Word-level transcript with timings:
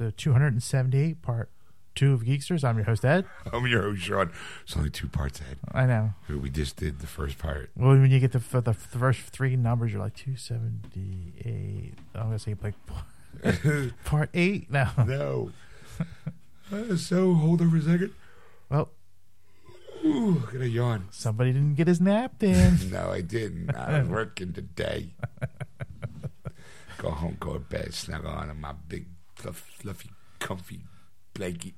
to 0.00 0.10
278 0.12 1.20
part 1.22 1.50
two 1.94 2.14
of 2.14 2.22
Geeksters. 2.22 2.64
I'm 2.64 2.76
your 2.76 2.86
host, 2.86 3.04
Ed. 3.04 3.26
I'm 3.52 3.66
your 3.66 3.82
host, 3.82 4.02
Sean. 4.02 4.30
It's 4.62 4.76
only 4.76 4.88
two 4.90 5.08
parts, 5.08 5.40
Ed. 5.40 5.58
I 5.72 5.84
know. 5.84 6.14
We 6.28 6.48
just 6.48 6.76
did 6.76 7.00
the 7.00 7.06
first 7.06 7.36
part. 7.38 7.70
Well, 7.76 7.90
when 7.90 8.10
you 8.10 8.18
get 8.18 8.32
the, 8.32 8.38
the, 8.38 8.60
the 8.62 8.74
first 8.74 9.20
three 9.20 9.56
numbers, 9.56 9.92
you're 9.92 10.00
like 10.00 10.16
278. 10.16 11.94
I'm 12.14 12.20
going 12.22 12.32
to 12.32 12.38
say 12.38 12.56
like 12.62 12.74
part 14.04 14.30
eight 14.34 14.70
now. 14.70 14.92
No. 15.06 15.52
Uh, 16.72 16.96
so, 16.96 17.34
hold 17.34 17.60
on 17.60 17.70
for 17.70 17.76
a 17.76 17.82
second. 17.82 18.12
Well, 18.70 18.90
Ooh, 20.02 20.42
gonna 20.50 20.64
yawn. 20.64 21.08
somebody 21.10 21.52
didn't 21.52 21.74
get 21.74 21.88
his 21.88 22.00
nap 22.00 22.42
in. 22.42 22.90
No, 22.90 23.10
I 23.10 23.20
didn't. 23.20 23.74
I 23.74 23.98
was 24.00 24.08
working 24.08 24.54
today. 24.54 25.10
go 26.96 27.10
home, 27.10 27.36
go 27.38 27.54
to 27.54 27.58
bed, 27.58 27.92
snuggle 27.92 28.30
on 28.30 28.48
in 28.48 28.58
my 28.60 28.72
big, 28.88 29.06
fluff, 29.40 29.56
fluffy, 29.78 30.10
comfy 30.38 30.80
blanket. 31.34 31.74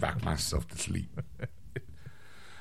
Rock 0.00 0.24
myself 0.24 0.66
to 0.68 0.78
sleep. 0.78 1.20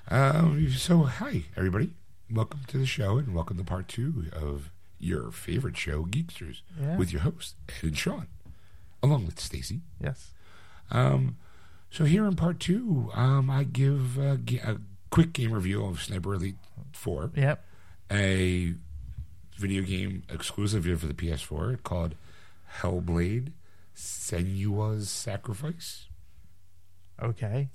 Um, 0.09 0.69
so, 0.71 1.03
hi, 1.03 1.43
everybody. 1.55 1.91
Welcome 2.31 2.61
to 2.67 2.77
the 2.77 2.85
show, 2.85 3.17
and 3.17 3.33
welcome 3.33 3.57
to 3.57 3.63
part 3.63 3.87
two 3.87 4.25
of 4.33 4.69
your 4.99 5.31
favorite 5.31 5.77
show, 5.77 6.03
Geeksters, 6.05 6.61
Yeah. 6.79 6.95
with 6.97 7.11
your 7.11 7.21
hosts, 7.23 7.55
Ed 7.69 7.83
and 7.87 7.97
Sean, 7.97 8.27
along 9.01 9.25
with 9.25 9.39
Stacy. 9.39 9.81
yes. 10.01 10.31
Um, 10.91 11.37
so 11.89 12.05
here 12.05 12.25
in 12.25 12.35
part 12.35 12.59
two, 12.59 13.09
um, 13.13 13.49
I 13.49 13.63
give 13.63 14.17
a, 14.17 14.39
a 14.63 14.77
quick 15.09 15.33
game 15.33 15.51
review 15.51 15.83
of 15.85 16.01
Sniper 16.03 16.35
Elite 16.35 16.55
Four, 16.93 17.31
Yep. 17.35 17.65
a 18.11 18.75
video 19.57 19.81
game 19.81 20.23
exclusive 20.29 20.85
here 20.85 20.97
for 20.97 21.07
the 21.07 21.13
PS4 21.15 21.81
called 21.83 22.15
Hellblade: 22.79 23.51
Senua's 23.95 25.09
Sacrifice. 25.09 26.05
Okay. 27.21 27.69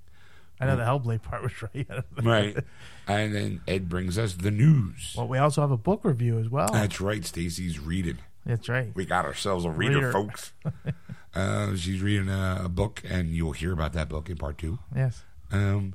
I 0.61 0.67
know 0.67 0.77
the 0.77 0.85
Hellblade 0.85 1.23
part 1.23 1.43
was 1.43 1.53
right. 1.75 1.89
Right, 2.23 2.57
and 3.09 3.35
then 3.35 3.61
Ed 3.67 3.89
brings 3.89 4.17
us 4.17 4.35
the 4.35 4.53
news. 4.53 5.15
well, 5.17 5.27
we 5.27 5.39
also 5.39 5.61
have 5.61 5.73
a 5.73 5.77
book 5.77 6.05
review 6.05 6.39
as 6.39 6.49
well. 6.49 6.69
That's 6.73 7.01
right, 7.01 7.25
Stacy's 7.25 7.81
reading. 7.81 8.19
That's 8.47 8.69
right. 8.69 8.95
We 8.95 9.05
got 9.05 9.25
ourselves 9.25 9.65
a 9.65 9.71
reader, 9.71 9.97
Reader. 9.97 10.13
folks. 10.13 10.53
uh, 11.35 11.75
she's 11.75 12.01
reading 12.01 12.29
a, 12.29 12.63
a 12.65 12.69
book, 12.69 13.03
and 13.09 13.35
you'll 13.35 13.53
hear 13.53 13.73
about 13.73 13.93
that 13.95 14.09
book 14.09 14.31
in 14.31 14.37
part 14.37 14.59
two. 14.59 14.79
Yes. 14.95 15.25
Um, 15.51 15.95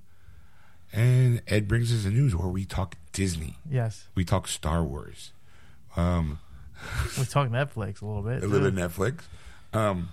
and 0.91 1.41
Ed 1.47 1.67
brings 1.69 1.93
us 1.93 2.03
the 2.03 2.09
news 2.09 2.35
where 2.35 2.47
we 2.49 2.65
talk 2.65 2.95
Disney. 3.13 3.57
Yes. 3.69 4.07
We 4.15 4.25
talk 4.25 4.47
Star 4.49 4.83
Wars. 4.83 5.31
Um, 5.95 6.39
We 7.17 7.25
talk 7.25 7.49
Netflix 7.49 8.01
a 8.01 8.05
little 8.05 8.23
bit. 8.23 8.43
a 8.43 8.47
little 8.47 8.71
too. 8.71 8.77
Netflix. 8.77 9.21
Um, 9.73 10.09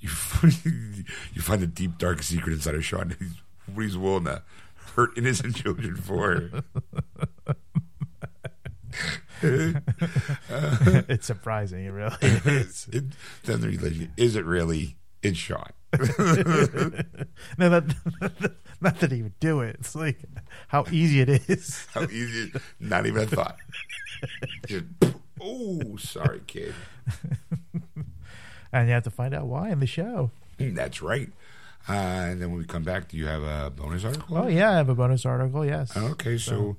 you 0.00 0.08
find, 0.08 0.54
you 1.34 1.42
find 1.42 1.60
the 1.62 1.66
deep 1.66 1.98
dark 1.98 2.22
secret 2.22 2.52
inside 2.52 2.74
of 2.74 2.84
Sean. 2.84 3.14
He's, 3.18 3.34
what 3.74 3.82
he's 3.82 3.96
willing 3.96 4.24
to 4.24 4.42
hurt 4.94 5.10
innocent 5.16 5.56
children 5.62 5.96
for. 5.96 6.50
it's 11.08 11.26
surprising. 11.26 11.84
It 11.84 11.90
really 11.90 12.16
is. 12.22 12.88
it, 12.92 13.04
then 13.44 13.60
they're 13.60 13.72
like, 13.72 14.10
is 14.16 14.36
it 14.36 14.44
really? 14.44 14.96
It's 15.22 15.38
Sean. 15.38 15.70
no, 17.58 17.68
that, 17.68 18.54
not 18.80 19.00
that 19.00 19.10
he 19.10 19.22
would 19.22 19.38
do 19.40 19.60
it. 19.60 19.76
It's 19.80 19.94
like 19.94 20.20
how 20.68 20.84
easy 20.92 21.20
it 21.20 21.28
is. 21.28 21.86
How 21.92 22.04
easy? 22.04 22.52
Not 22.78 23.06
even 23.06 23.24
a 23.24 23.26
thought. 23.26 23.56
Just, 24.66 24.84
oh, 25.40 25.96
sorry, 25.96 26.40
kid. 26.46 26.74
And 28.72 28.88
you 28.88 28.94
have 28.94 29.04
to 29.04 29.10
find 29.10 29.32
out 29.32 29.46
why 29.46 29.70
in 29.70 29.80
the 29.80 29.86
show. 29.86 30.30
That's 30.58 31.00
right. 31.00 31.30
Uh, 31.88 31.92
and 31.92 32.42
then 32.42 32.50
when 32.50 32.58
we 32.58 32.64
come 32.64 32.82
back, 32.82 33.08
do 33.08 33.16
you 33.16 33.26
have 33.26 33.42
a 33.42 33.70
bonus 33.70 34.04
article? 34.04 34.36
Oh, 34.36 34.48
yeah, 34.48 34.72
I 34.72 34.76
have 34.76 34.88
a 34.88 34.94
bonus 34.94 35.24
article. 35.24 35.64
Yes. 35.64 35.96
Okay, 35.96 36.36
so 36.36 36.76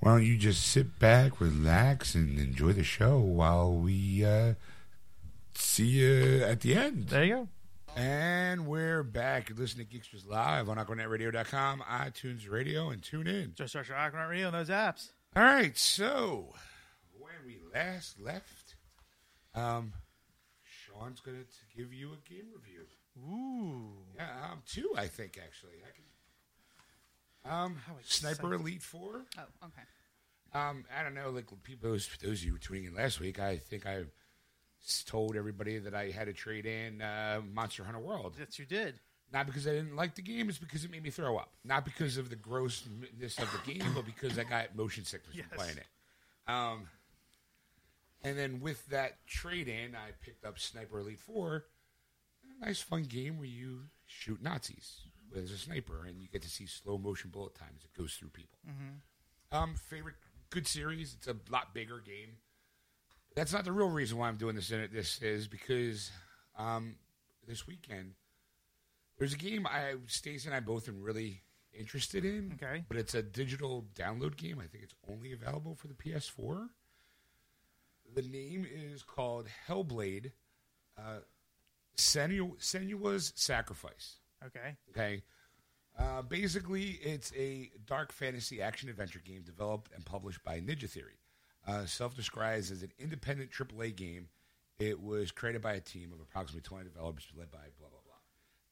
why 0.00 0.12
don't 0.12 0.24
you 0.24 0.36
just 0.36 0.66
sit 0.66 0.98
back, 0.98 1.40
relax, 1.40 2.14
and 2.14 2.38
enjoy 2.38 2.72
the 2.72 2.84
show 2.84 3.18
while 3.18 3.72
we 3.72 4.24
uh, 4.24 4.54
see 5.54 5.86
you 5.86 6.44
at 6.44 6.60
the 6.60 6.76
end. 6.76 7.08
There 7.08 7.24
you 7.24 7.34
go. 7.34 7.48
And 7.96 8.66
we're 8.66 9.02
back. 9.02 9.48
You're 9.48 9.58
listening 9.58 9.86
to 9.86 9.96
Geeksters 9.96 10.28
Live 10.28 10.68
on 10.68 10.76
AquanetRadio.com, 10.76 11.84
iTunes 11.90 12.50
Radio, 12.50 12.90
and 12.90 13.02
tune 13.02 13.26
in. 13.26 13.54
Just 13.54 13.72
search 13.72 13.86
for 13.86 13.94
Aquanaut 13.94 14.28
Radio 14.28 14.48
on 14.48 14.52
those 14.52 14.68
apps. 14.68 15.10
All 15.34 15.42
right, 15.42 15.76
so 15.78 16.52
when 16.52 16.60
we 17.44 17.58
last 17.74 18.20
left, 18.20 18.76
um, 19.54 19.92
Sean's 20.62 21.20
going 21.20 21.38
to 21.38 21.76
give 21.76 21.92
you 21.92 22.10
a 22.12 22.28
game 22.28 22.46
review. 22.54 22.86
Ooh. 23.28 23.92
Yeah, 24.16 24.50
um, 24.50 24.62
two, 24.66 24.92
I 24.96 25.06
think, 25.06 25.38
actually. 25.42 25.74
I 25.84 25.90
can, 25.94 27.52
um, 27.52 27.76
Sniper 28.04 28.54
Elite 28.54 28.82
4. 28.82 29.24
Oh, 29.38 29.42
okay. 29.64 29.82
Um, 30.52 30.84
I 30.96 31.02
don't 31.02 31.14
know, 31.14 31.30
like 31.30 31.46
people, 31.62 31.90
those, 31.90 32.08
those 32.22 32.40
of 32.40 32.44
you 32.44 32.58
tuning 32.58 32.84
in 32.84 32.94
last 32.94 33.20
week, 33.20 33.38
I 33.40 33.56
think 33.58 33.86
I 33.86 34.04
told 35.06 35.36
everybody 35.36 35.78
that 35.78 35.94
I 35.94 36.10
had 36.10 36.26
to 36.26 36.32
trade 36.32 36.66
in 36.66 37.02
uh, 37.02 37.40
Monster 37.52 37.84
Hunter 37.84 37.98
World. 38.00 38.34
Yes, 38.38 38.58
you 38.58 38.64
did. 38.64 39.00
Not 39.32 39.46
because 39.46 39.66
I 39.66 39.70
didn't 39.70 39.96
like 39.96 40.14
the 40.14 40.22
game, 40.22 40.48
it's 40.48 40.58
because 40.58 40.84
it 40.84 40.90
made 40.92 41.02
me 41.02 41.10
throw 41.10 41.36
up. 41.36 41.50
Not 41.64 41.84
because 41.84 42.18
of 42.18 42.30
the 42.30 42.36
grossness 42.36 43.38
of 43.38 43.48
the 43.50 43.72
game, 43.72 43.92
but 43.94 44.04
because 44.06 44.38
I 44.38 44.44
got 44.44 44.76
motion 44.76 45.04
sickness 45.04 45.34
Yes. 45.34 45.46
from 45.48 45.58
playing 45.58 45.76
it. 45.78 45.86
Um, 46.46 46.86
and 48.24 48.38
then 48.38 48.60
with 48.60 48.86
that 48.88 49.24
trade 49.26 49.68
in, 49.68 49.94
I 49.94 50.10
picked 50.22 50.44
up 50.44 50.58
Sniper 50.58 51.00
Elite 51.00 51.20
4. 51.20 51.64
A 52.62 52.66
nice, 52.66 52.80
fun 52.80 53.02
game 53.04 53.38
where 53.38 53.46
you 53.46 53.82
shoot 54.06 54.42
Nazis 54.42 55.00
as 55.36 55.50
a 55.50 55.58
sniper, 55.58 56.04
and 56.06 56.20
you 56.20 56.28
get 56.28 56.42
to 56.42 56.48
see 56.48 56.66
slow 56.66 56.96
motion 56.98 57.30
bullet 57.30 57.54
time 57.54 57.74
as 57.76 57.84
it 57.84 57.92
goes 57.96 58.14
through 58.14 58.30
people. 58.30 58.58
Um, 59.52 59.74
favorite 59.74 60.14
good 60.50 60.66
series. 60.66 61.14
It's 61.18 61.26
a 61.28 61.36
lot 61.50 61.74
bigger 61.74 61.98
game. 61.98 62.36
That's 63.34 63.52
not 63.52 63.64
the 63.64 63.72
real 63.72 63.88
reason 63.88 64.16
why 64.18 64.28
I'm 64.28 64.36
doing 64.36 64.54
this. 64.54 64.70
In 64.70 64.80
it, 64.80 64.92
this 64.92 65.20
is 65.20 65.48
because 65.48 66.10
um, 66.56 66.96
this 67.46 67.66
weekend 67.66 68.12
there's 69.18 69.34
a 69.34 69.38
game 69.38 69.66
I 69.66 69.94
Stacey 70.06 70.48
and 70.48 70.54
I 70.54 70.60
both 70.60 70.88
are 70.88 70.92
really 70.92 71.42
interested 71.72 72.24
in. 72.24 72.56
Okay. 72.62 72.84
but 72.88 72.96
it's 72.96 73.14
a 73.14 73.22
digital 73.22 73.86
download 73.94 74.36
game. 74.36 74.60
I 74.62 74.66
think 74.66 74.84
it's 74.84 74.94
only 75.10 75.32
available 75.32 75.74
for 75.74 75.88
the 75.88 75.94
PS4. 75.94 76.68
The 78.14 78.22
name 78.22 78.66
is 78.70 79.02
called 79.02 79.46
Hellblade. 79.68 80.30
Uh, 80.96 81.18
Senu- 81.96 82.56
Senua's 82.58 83.32
Sacrifice. 83.36 84.16
Okay. 84.46 84.76
Okay. 84.90 85.22
Uh, 85.98 86.22
basically, 86.22 86.98
it's 87.02 87.32
a 87.36 87.70
dark 87.86 88.12
fantasy 88.12 88.60
action 88.60 88.88
adventure 88.88 89.20
game 89.24 89.42
developed 89.42 89.90
and 89.94 90.04
published 90.04 90.42
by 90.44 90.60
Ninja 90.60 90.88
Theory. 90.88 91.18
Uh, 91.66 91.86
Self 91.86 92.14
describes 92.16 92.70
as 92.70 92.82
an 92.82 92.92
independent 92.98 93.50
AAA 93.50 93.94
game, 93.94 94.28
it 94.78 95.00
was 95.00 95.30
created 95.30 95.62
by 95.62 95.74
a 95.74 95.80
team 95.80 96.12
of 96.12 96.20
approximately 96.20 96.62
20 96.62 96.84
developers 96.84 97.26
led 97.36 97.50
by 97.50 97.58
blah, 97.78 97.88
blah, 97.88 98.00
blah. 98.04 98.14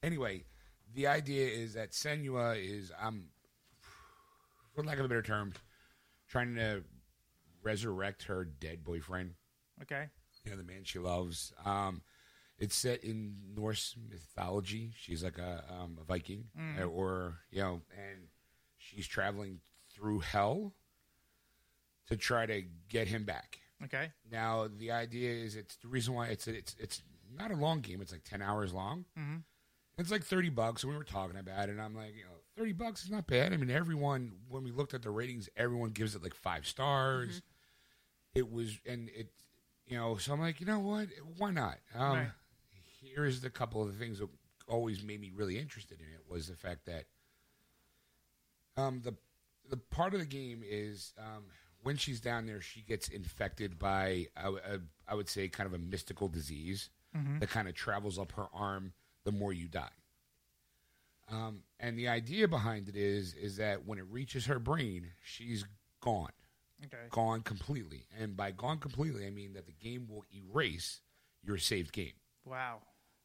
Anyway, 0.02 0.44
the 0.94 1.06
idea 1.06 1.46
is 1.46 1.74
that 1.74 1.92
Senua 1.92 2.56
is, 2.58 2.90
um, 3.00 3.24
for 4.74 4.82
lack 4.82 4.98
of 4.98 5.04
a 5.04 5.08
better 5.08 5.22
term, 5.22 5.52
trying 6.28 6.56
to 6.56 6.82
resurrect 7.62 8.24
her 8.24 8.44
dead 8.44 8.84
boyfriend 8.84 9.34
Okay. 9.82 10.08
you 10.44 10.50
know, 10.50 10.56
the 10.56 10.64
man 10.64 10.82
she 10.84 10.98
loves. 10.98 11.52
Um, 11.64 12.02
it's 12.58 12.76
set 12.76 13.02
in 13.02 13.34
Norse 13.56 13.96
mythology. 14.10 14.92
She's 14.96 15.24
like 15.24 15.38
a, 15.38 15.64
um, 15.70 15.98
a 16.00 16.04
Viking, 16.04 16.44
uh, 16.78 16.84
or 16.84 17.38
you 17.50 17.60
know, 17.62 17.80
and 17.96 18.28
she's 18.78 19.06
traveling 19.06 19.60
through 19.92 20.20
hell 20.20 20.72
to 22.08 22.16
try 22.16 22.46
to 22.46 22.62
get 22.88 23.08
him 23.08 23.24
back. 23.24 23.58
Okay. 23.84 24.12
Now, 24.30 24.68
the 24.78 24.92
idea 24.92 25.32
is 25.32 25.56
it's 25.56 25.76
the 25.76 25.88
reason 25.88 26.14
why 26.14 26.26
it's 26.28 26.46
it's 26.46 26.76
it's 26.78 27.02
not 27.36 27.50
a 27.50 27.56
long 27.56 27.80
game. 27.80 28.00
It's 28.00 28.12
like 28.12 28.24
ten 28.24 28.42
hours 28.42 28.72
long. 28.72 29.06
Mm-hmm. 29.18 29.38
It's 29.98 30.10
like 30.10 30.24
thirty 30.24 30.48
bucks, 30.50 30.84
we 30.84 30.96
were 30.96 31.04
talking 31.04 31.38
about 31.38 31.68
it. 31.68 31.72
And 31.72 31.80
I'm 31.80 31.96
like, 31.96 32.14
you 32.14 32.22
know, 32.24 32.36
thirty 32.56 32.72
bucks 32.72 33.02
is 33.04 33.10
not 33.10 33.26
bad. 33.26 33.52
I 33.52 33.56
mean, 33.56 33.70
everyone 33.70 34.32
when 34.48 34.62
we 34.62 34.70
looked 34.70 34.94
at 34.94 35.02
the 35.02 35.10
ratings, 35.10 35.48
everyone 35.56 35.90
gives 35.90 36.14
it 36.14 36.22
like 36.22 36.34
five 36.34 36.66
stars. 36.66 37.42
It 38.34 38.50
was, 38.50 38.78
and 38.86 39.08
it, 39.10 39.28
you 39.86 39.96
know, 39.96 40.16
so 40.16 40.32
I'm 40.32 40.40
like, 40.40 40.60
you 40.60 40.66
know 40.66 40.78
what? 40.80 41.08
Why 41.38 41.50
not? 41.50 41.78
Um, 41.94 42.12
Right. 42.16 42.30
Here's 43.00 43.40
the 43.40 43.50
couple 43.50 43.82
of 43.82 43.88
the 43.92 43.98
things 43.98 44.20
that 44.20 44.28
always 44.68 45.02
made 45.02 45.20
me 45.20 45.30
really 45.34 45.58
interested 45.58 46.00
in 46.00 46.06
it 46.06 46.22
was 46.30 46.46
the 46.48 46.56
fact 46.56 46.86
that 46.86 47.04
Um, 48.76 49.00
the 49.02 49.14
the 49.68 49.76
part 49.76 50.14
of 50.14 50.20
the 50.20 50.26
game 50.26 50.62
is 50.64 51.12
um, 51.18 51.44
when 51.82 51.96
she's 51.96 52.20
down 52.20 52.46
there, 52.46 52.60
she 52.60 52.80
gets 52.82 53.08
infected 53.08 53.78
by 53.78 54.28
I 54.36 54.46
uh, 54.48 54.78
I 55.06 55.14
would 55.14 55.28
say 55.28 55.48
kind 55.48 55.66
of 55.66 55.74
a 55.74 55.78
mystical 55.78 56.28
disease 56.28 56.88
that 57.40 57.50
kind 57.50 57.68
of 57.68 57.74
travels 57.74 58.18
up 58.18 58.32
her 58.32 58.46
arm. 58.54 58.92
The 59.24 59.32
more 59.32 59.52
you 59.52 59.68
die, 59.68 59.90
um, 61.28 61.62
and 61.78 61.98
the 61.98 62.08
idea 62.08 62.48
behind 62.48 62.88
it 62.88 62.96
is 62.96 63.34
is 63.34 63.56
that 63.56 63.84
when 63.86 63.98
it 63.98 64.06
reaches 64.10 64.46
her 64.46 64.58
brain, 64.58 65.12
she's 65.22 65.64
gone, 66.00 66.32
Okay. 66.84 66.96
gone 67.10 67.42
completely. 67.42 68.06
And 68.18 68.36
by 68.36 68.50
gone 68.50 68.78
completely, 68.78 69.26
I 69.26 69.30
mean 69.30 69.52
that 69.54 69.66
the 69.66 69.72
game 69.72 70.06
will 70.08 70.24
erase 70.34 71.00
your 71.42 71.58
saved 71.58 71.92
game. 71.92 72.12
Wow. 72.44 72.78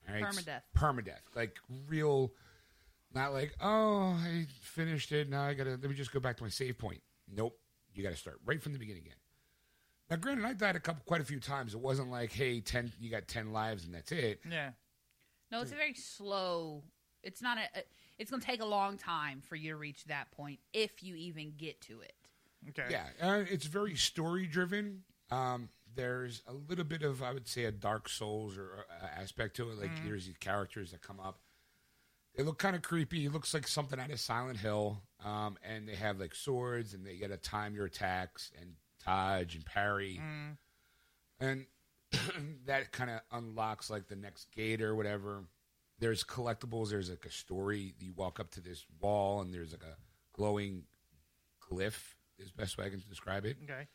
All 0.08 0.14
right? 0.14 0.24
Permadeath. 0.24 0.62
Permadeath. 0.76 1.36
Like 1.36 1.58
real, 1.88 2.34
not 3.14 3.34
like, 3.34 3.54
oh, 3.62 4.18
I 4.22 4.46
finished 4.62 5.12
it. 5.12 5.30
Now 5.30 5.44
I 5.44 5.54
got 5.54 5.64
to, 5.66 5.72
let 5.72 5.84
me 5.84 5.94
just 5.96 6.12
go 6.14 6.20
back 6.20 6.38
to 6.38 6.44
my 6.44 6.50
save 6.50 6.78
point. 6.78 7.02
Nope. 7.34 7.58
You 7.94 8.04
got 8.04 8.12
to 8.12 8.16
start 8.18 8.40
right 8.46 8.62
from 8.62 8.74
the 8.74 8.80
beginning 8.80 9.04
again. 9.04 9.16
Now, 10.10 10.16
granted, 10.18 10.46
I 10.46 10.54
died 10.54 10.76
a 10.76 10.80
couple, 10.80 11.02
quite 11.06 11.20
a 11.20 11.26
few 11.26 11.40
times. 11.40 11.74
It 11.74 11.80
wasn't 11.82 12.10
like, 12.12 12.32
hey, 12.32 12.62
10, 12.62 12.94
you 13.00 13.10
got 13.10 13.28
10 13.28 13.52
lives 13.52 13.86
and 13.86 13.94
that's 13.94 14.12
it. 14.12 14.40
Yeah. 14.50 14.70
No, 15.52 15.62
it's 15.62 15.72
a 15.72 15.76
very 15.76 15.94
slow. 15.96 16.84
It's 17.24 17.42
not 17.42 17.58
a. 17.58 17.62
a- 17.80 17.84
It's 18.18 18.30
going 18.32 18.42
to 18.42 18.46
take 18.46 18.62
a 18.62 18.66
long 18.66 18.98
time 18.98 19.42
for 19.42 19.56
you 19.56 19.72
to 19.72 19.78
reach 19.78 20.06
that 20.06 20.32
point 20.32 20.60
if 20.74 21.04
you 21.04 21.16
even 21.16 21.54
get 21.58 21.82
to 21.82 22.02
it. 22.02 22.14
Okay. 22.70 22.86
Yeah. 22.90 23.06
Uh, 23.22 23.44
it's 23.50 23.66
very 23.66 23.96
story 23.96 24.46
driven. 24.48 25.04
Um, 25.32 25.70
there's 25.96 26.42
a 26.48 26.54
little 26.54 26.86
bit 26.86 27.02
of, 27.04 27.24
I 27.24 27.34
would 27.34 27.48
say, 27.48 27.66
a 27.66 27.72
Dark 27.72 28.08
Souls 28.10 28.58
or 28.58 28.86
uh, 28.90 29.06
aspect 29.22 29.56
to 29.58 29.70
it. 29.72 29.80
Like, 29.80 29.90
there's 30.06 30.26
these 30.28 30.38
characters 30.38 30.92
that 30.92 31.02
come 31.02 31.20
up. 31.20 31.40
They 32.36 32.44
look 32.44 32.60
kind 32.60 32.76
of 32.76 32.84
creepy. 32.84 33.26
It 33.26 33.34
looks 33.34 33.54
like 33.54 33.68
something 33.68 34.00
out 34.00 34.12
of 34.12 34.20
Silent 34.20 34.60
Hill. 34.60 35.02
Um, 35.26 35.58
and 35.68 35.88
they 35.90 35.96
have 35.96 36.20
like 36.20 36.36
swords, 36.36 36.94
and 36.94 37.06
they 37.06 37.16
got 37.16 37.30
to 37.30 37.38
time 37.38 37.74
your 37.74 37.86
attacks 37.86 38.52
and 38.62 38.74
dodge 39.04 39.56
and 39.56 39.66
parry. 39.66 40.20
And 41.40 41.66
that 42.68 42.92
kind 42.92 43.10
of 43.10 43.22
unlocks 43.32 43.90
like 43.90 44.08
the 44.08 44.16
next 44.16 44.52
gate 44.52 44.82
or 44.84 44.96
whatever. 44.96 45.44
There's 46.00 46.24
collectibles. 46.24 46.90
There's 46.90 47.10
like 47.10 47.26
a 47.26 47.32
story. 47.32 47.96
You 48.00 48.14
walk 48.16 48.40
up 48.40 48.52
to 48.52 48.62
this 48.62 48.86
wall, 49.02 49.42
and 49.42 49.52
there's 49.52 49.72
like 49.72 49.84
a 49.84 49.98
glowing 50.32 50.84
glyph. 51.72 52.14
Is 52.40 52.52
best 52.52 52.78
way 52.78 52.86
I 52.86 52.90
can 52.90 53.04
describe 53.10 53.46
it. 53.46 53.58
Okay. 53.64 53.88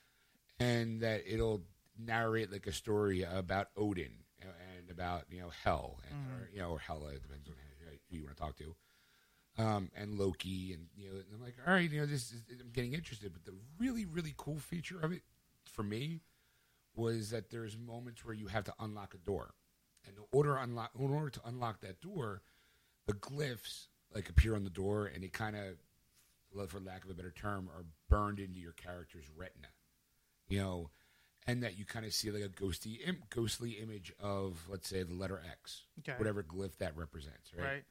and 0.60 1.00
that 1.00 1.22
it'll 1.26 1.62
narrate 1.98 2.50
like 2.50 2.66
a 2.66 2.72
story 2.72 3.22
about 3.22 3.68
Odin 3.76 4.12
and 4.40 4.90
about 4.90 5.24
you 5.30 5.40
know 5.40 5.50
Hell 5.64 6.00
and 6.10 6.18
or, 6.32 6.48
you 6.52 6.60
know 6.60 6.70
or 6.70 6.78
Hela 6.78 7.08
it 7.10 7.22
depends 7.22 7.48
on 7.48 7.54
who 8.10 8.16
you 8.16 8.24
want 8.24 8.36
to 8.36 8.42
talk 8.42 8.56
to, 8.56 8.74
um, 9.62 9.90
and 9.94 10.18
Loki 10.18 10.72
and 10.72 10.86
you 10.96 11.08
know 11.08 11.16
and 11.16 11.24
I'm 11.34 11.42
like 11.42 11.56
all 11.66 11.72
right 11.74 11.90
you 11.90 12.00
know 12.00 12.06
this 12.06 12.32
is, 12.32 12.42
I'm 12.60 12.70
getting 12.72 12.94
interested. 12.94 13.32
But 13.32 13.44
the 13.44 13.54
really 13.78 14.04
really 14.04 14.34
cool 14.36 14.58
feature 14.58 15.00
of 15.00 15.12
it 15.12 15.22
for 15.66 15.82
me 15.82 16.20
was 16.94 17.30
that 17.30 17.50
there's 17.50 17.76
moments 17.78 18.24
where 18.24 18.34
you 18.34 18.48
have 18.48 18.64
to 18.64 18.74
unlock 18.80 19.14
a 19.14 19.18
door. 19.18 19.54
And 20.06 20.16
in 20.16 20.22
order 20.32 20.56
unlock 20.56 20.90
in 20.98 21.10
order 21.10 21.30
to 21.30 21.40
unlock 21.46 21.80
that 21.80 22.00
door 22.00 22.42
the 23.06 23.14
glyphs 23.14 23.86
like 24.14 24.28
appear 24.28 24.54
on 24.54 24.64
the 24.64 24.70
door 24.70 25.06
and 25.06 25.22
they 25.22 25.28
kind 25.28 25.56
of 25.56 25.76
for 26.68 26.80
lack 26.80 27.04
of 27.04 27.10
a 27.10 27.14
better 27.14 27.30
term 27.30 27.68
are 27.74 27.84
burned 28.12 28.38
into 28.38 28.60
your 28.60 28.72
character's 28.72 29.26
retina 29.36 29.68
you 30.52 30.58
know, 30.58 30.90
and 31.46 31.62
that 31.62 31.78
you 31.78 31.84
kind 31.84 32.04
of 32.04 32.12
see 32.12 32.30
like 32.30 32.42
a 32.44 32.48
ghosty, 32.48 32.98
Im- 33.06 33.22
ghostly 33.30 33.70
image 33.72 34.12
of, 34.20 34.60
let's 34.68 34.88
say, 34.88 35.02
the 35.02 35.14
letter 35.14 35.40
X, 35.50 35.84
Okay. 36.00 36.16
whatever 36.18 36.42
glyph 36.42 36.76
that 36.78 36.96
represents, 36.96 37.52
right? 37.56 37.64
Right. 37.64 37.84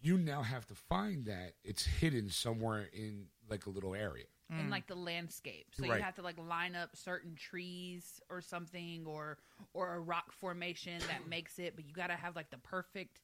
You 0.00 0.18
now 0.18 0.42
have 0.42 0.66
to 0.66 0.74
find 0.74 1.26
that 1.26 1.54
it's 1.62 1.84
hidden 1.84 2.30
somewhere 2.30 2.88
in 2.92 3.26
like 3.48 3.66
a 3.66 3.70
little 3.70 3.94
area. 3.94 4.24
in 4.48 4.68
mm. 4.68 4.70
like 4.70 4.86
the 4.86 4.94
landscape. 4.94 5.66
So 5.74 5.86
Right. 5.88 5.98
you 5.98 6.02
have 6.04 6.14
to 6.16 6.22
like 6.22 6.38
line 6.38 6.76
up 6.76 6.94
certain 6.94 7.34
trees 7.34 8.20
or 8.30 8.40
something 8.40 9.04
or 9.04 9.38
or 9.74 9.94
a 9.94 10.00
rock 10.00 10.30
formation 10.32 11.00
that 11.08 11.26
makes 11.28 11.58
it, 11.58 11.74
but 11.74 11.84
you 11.84 11.92
got 11.92 12.06
to 12.08 12.14
have 12.16 12.36
like 12.36 12.50
the 12.50 12.58
perfect 12.58 13.18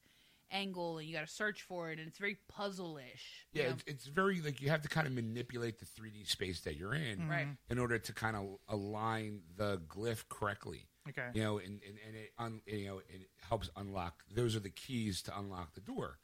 angle 0.53 0.99
and 0.99 1.07
you 1.07 1.13
got 1.13 1.27
to 1.27 1.33
search 1.33 1.63
for 1.63 1.91
it 1.91 1.99
and 1.99 2.07
it's 2.07 2.17
very 2.17 2.37
puzzle-ish. 2.47 3.47
Yeah, 3.51 3.63
it's, 3.63 3.83
it's 3.87 4.05
very 4.05 4.41
like 4.41 4.61
you 4.61 4.69
have 4.69 4.83
to 4.83 4.89
kind 4.89 5.07
of 5.07 5.13
manipulate 5.13 5.79
the 5.79 5.85
3D 5.85 6.27
space 6.27 6.61
that 6.61 6.77
you're 6.77 6.93
in, 6.93 7.19
mm-hmm. 7.19 7.29
Right. 7.29 7.47
in 7.69 7.79
order 7.79 7.99
to 7.99 8.13
kind 8.13 8.35
of 8.35 8.45
align 8.69 9.41
the 9.57 9.81
glyph 9.87 10.23
correctly. 10.29 10.87
Okay. 11.09 11.27
You 11.33 11.43
know, 11.43 11.57
and, 11.57 11.81
and, 11.85 11.97
and 12.07 12.15
it 12.15 12.31
un, 12.37 12.61
you 12.65 12.87
know 12.87 12.97
it 12.99 13.27
helps 13.49 13.69
unlock. 13.75 14.23
Those 14.33 14.55
are 14.55 14.61
the 14.61 14.69
keys 14.69 15.21
to 15.23 15.37
unlock 15.37 15.73
the 15.73 15.81
door. 15.81 16.19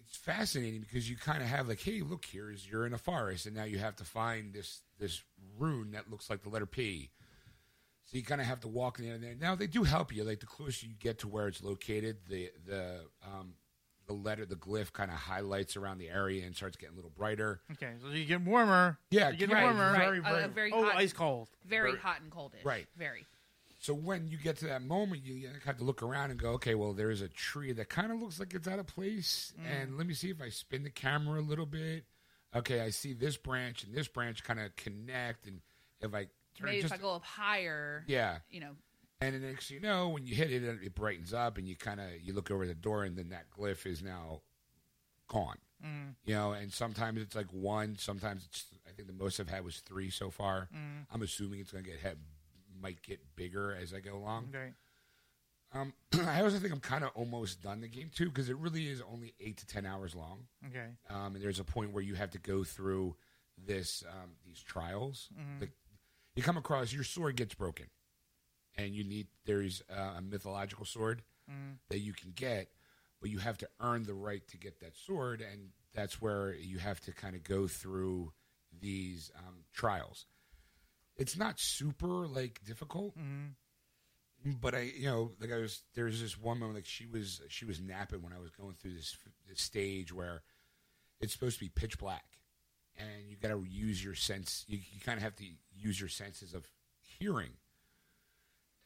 It's 0.00 0.16
fascinating 0.16 0.80
because 0.80 1.10
you 1.10 1.16
kind 1.16 1.42
of 1.42 1.48
have 1.48 1.68
like, 1.68 1.80
hey, 1.80 2.02
look, 2.02 2.24
here's 2.24 2.68
you're 2.68 2.86
in 2.86 2.94
a 2.94 2.98
forest, 2.98 3.46
and 3.46 3.56
now 3.56 3.64
you 3.64 3.78
have 3.78 3.96
to 3.96 4.04
find 4.04 4.54
this 4.54 4.82
this 5.00 5.22
rune 5.58 5.92
that 5.92 6.10
looks 6.10 6.30
like 6.30 6.42
the 6.42 6.48
letter 6.48 6.66
P. 6.66 7.10
So 8.10 8.16
you 8.16 8.22
kind 8.24 8.40
of 8.40 8.46
have 8.46 8.60
to 8.60 8.68
walk 8.68 8.98
in 8.98 9.04
there. 9.04 9.14
and 9.14 9.22
there. 9.22 9.34
Now 9.38 9.54
they 9.54 9.66
do 9.66 9.82
help 9.84 10.14
you. 10.14 10.24
Like 10.24 10.40
the 10.40 10.46
closer 10.46 10.86
you 10.86 10.94
get 10.98 11.18
to 11.20 11.28
where 11.28 11.46
it's 11.48 11.62
located, 11.62 12.16
the 12.28 12.50
the 12.66 13.00
um, 13.22 13.52
the 14.06 14.14
letter, 14.14 14.46
the 14.46 14.56
glyph, 14.56 14.92
kind 14.94 15.10
of 15.10 15.18
highlights 15.18 15.76
around 15.76 15.98
the 15.98 16.08
area 16.08 16.46
and 16.46 16.56
starts 16.56 16.78
getting 16.78 16.94
a 16.94 16.96
little 16.96 17.10
brighter. 17.14 17.60
Okay. 17.72 17.92
So 18.02 18.08
you 18.08 18.24
get 18.24 18.40
warmer. 18.40 18.98
Yeah, 19.10 19.28
You 19.28 19.36
get 19.36 19.50
right, 19.52 19.64
warmer. 19.64 19.92
right. 19.92 19.98
Very, 19.98 20.18
Uh, 20.20 20.30
very, 20.32 20.48
very 20.48 20.72
oh, 20.72 20.84
hot. 20.84 20.96
ice 20.96 21.12
cold. 21.12 21.48
very 21.66 21.90
Very- 21.90 22.00
hot 22.02 22.22
and 22.22 22.30
coldish. 22.32 22.64
Right. 22.64 22.86
Very. 22.96 23.26
So 23.80 23.92
when 23.94 24.26
you 24.26 24.38
get 24.38 24.56
to 24.58 24.64
that 24.68 24.82
moment, 24.82 25.22
you, 25.24 25.34
you 25.34 25.50
have 25.66 25.76
to 25.76 25.84
look 25.84 26.02
around 26.02 26.30
and 26.32 26.40
go, 26.40 26.52
okay, 26.54 26.74
well, 26.74 26.94
there's 26.94 27.20
a 27.20 27.28
tree 27.28 27.72
that 27.74 27.88
kind 27.90 28.10
of 28.10 28.18
looks 28.20 28.40
like 28.40 28.52
it's 28.54 28.66
out 28.66 28.78
of 28.80 28.86
place, 28.88 29.52
and 29.70 29.96
let 29.96 30.04
me 30.06 30.14
see 30.14 30.30
if 30.30 30.40
I 30.42 30.48
spin 30.48 30.82
the 30.82 30.90
camera 30.90 31.38
a 31.40 31.42
little 31.42 31.64
bit. 31.66 32.04
Okay, 32.56 32.80
I 32.80 32.90
see 32.90 33.12
this 33.12 33.36
branch 33.36 33.84
and 33.84 33.94
this 33.94 34.08
branch 34.08 34.42
kind 34.42 34.58
of 34.58 34.74
connect, 34.74 35.46
and 35.46 35.60
if 36.00 36.12
I 36.12 36.26
turn 36.58 36.70
Maybe 36.70 36.82
just 36.82 36.92
if 36.92 37.00
I 37.00 37.02
go 37.02 37.14
up 37.14 37.24
higher, 37.24 38.04
yeah, 38.06 38.38
you 38.50 38.60
know, 38.60 38.72
and 39.20 39.34
then 39.34 39.42
next 39.42 39.70
you 39.70 39.80
know, 39.80 40.08
when 40.08 40.26
you 40.26 40.34
hit 40.34 40.52
it, 40.52 40.62
it 40.62 40.94
brightens 40.94 41.32
up, 41.32 41.58
and 41.58 41.68
you 41.68 41.76
kind 41.76 42.00
of 42.00 42.06
you 42.20 42.32
look 42.32 42.50
over 42.50 42.66
the 42.66 42.74
door, 42.74 43.04
and 43.04 43.16
then 43.16 43.30
that 43.30 43.50
glyph 43.50 43.86
is 43.86 44.02
now 44.02 44.42
gone. 45.28 45.58
You 46.24 46.34
know, 46.34 46.52
and 46.52 46.72
sometimes 46.72 47.20
it's 47.20 47.36
like 47.36 47.52
one, 47.52 47.96
sometimes 47.98 48.44
it's 48.46 48.66
I 48.86 48.90
think 48.92 49.06
the 49.06 49.14
most 49.14 49.38
I've 49.38 49.48
had 49.48 49.64
was 49.64 49.78
three 49.78 50.10
so 50.10 50.30
far. 50.30 50.68
I'm 51.12 51.22
assuming 51.22 51.60
it's 51.60 51.70
going 51.70 51.84
to 51.84 51.90
get 51.90 52.00
might 52.80 53.02
get 53.02 53.20
bigger 53.36 53.76
as 53.80 53.94
I 53.94 54.00
go 54.00 54.16
along. 54.16 54.48
Okay. 54.54 54.70
Um, 55.72 55.92
I 56.26 56.42
also 56.42 56.58
think 56.58 56.72
I'm 56.72 56.80
kind 56.80 57.04
of 57.04 57.10
almost 57.14 57.62
done 57.62 57.80
the 57.80 57.88
game 57.88 58.10
too 58.14 58.26
because 58.26 58.48
it 58.48 58.56
really 58.56 58.88
is 58.88 59.02
only 59.12 59.34
eight 59.40 59.58
to 59.58 59.66
ten 59.66 59.86
hours 59.86 60.14
long. 60.14 60.46
Okay. 60.68 60.86
Um, 61.10 61.34
and 61.34 61.42
there's 61.44 61.60
a 61.60 61.64
point 61.64 61.92
where 61.92 62.02
you 62.02 62.14
have 62.14 62.30
to 62.30 62.38
go 62.38 62.64
through 62.64 63.16
this 63.66 64.02
um, 64.08 64.30
these 64.46 64.62
trials. 64.62 65.28
Like, 65.60 65.72
you 66.38 66.44
come 66.44 66.56
across 66.56 66.92
your 66.92 67.02
sword 67.02 67.34
gets 67.34 67.54
broken, 67.54 67.86
and 68.76 68.94
you 68.94 69.02
need 69.02 69.26
there's 69.44 69.82
uh, 69.90 70.18
a 70.18 70.22
mythological 70.22 70.84
sword 70.84 71.22
that 71.88 71.98
you 71.98 72.12
can 72.12 72.30
get, 72.30 72.68
but 73.20 73.28
you 73.28 73.38
have 73.38 73.58
to 73.58 73.68
earn 73.80 74.04
the 74.04 74.14
right 74.14 74.46
to 74.46 74.56
get 74.56 74.78
that 74.78 74.94
sword, 74.96 75.40
and 75.40 75.70
that's 75.94 76.22
where 76.22 76.54
you 76.54 76.78
have 76.78 77.00
to 77.00 77.12
kind 77.12 77.34
of 77.34 77.42
go 77.42 77.66
through 77.66 78.32
these 78.80 79.32
um, 79.36 79.64
trials. 79.72 80.26
It's 81.16 81.36
not 81.36 81.58
super 81.58 82.28
like 82.28 82.60
difficult, 82.64 83.16
but 84.60 84.76
I, 84.76 84.92
you 84.96 85.06
know, 85.06 85.32
like 85.40 85.50
I 85.50 85.56
was 85.56 85.82
there's 85.96 86.20
this 86.20 86.38
one 86.38 86.60
moment 86.60 86.76
like 86.76 86.86
she 86.86 87.06
was 87.06 87.40
she 87.48 87.64
was 87.64 87.80
napping 87.80 88.22
when 88.22 88.32
I 88.32 88.38
was 88.38 88.50
going 88.52 88.74
through 88.80 88.94
this 88.94 89.16
this 89.48 89.60
stage 89.60 90.12
where 90.14 90.42
it's 91.20 91.32
supposed 91.32 91.58
to 91.58 91.64
be 91.64 91.68
pitch 91.68 91.98
black, 91.98 92.37
and 92.98 93.28
you 93.28 93.36
got 93.36 93.48
to 93.48 93.64
use 93.68 94.02
your 94.02 94.14
sense. 94.14 94.64
You, 94.68 94.78
you 94.78 95.00
kind 95.00 95.16
of 95.16 95.22
have 95.22 95.36
to 95.36 95.44
use 95.76 95.98
your 95.98 96.08
senses 96.08 96.54
of 96.54 96.66
hearing. 97.00 97.50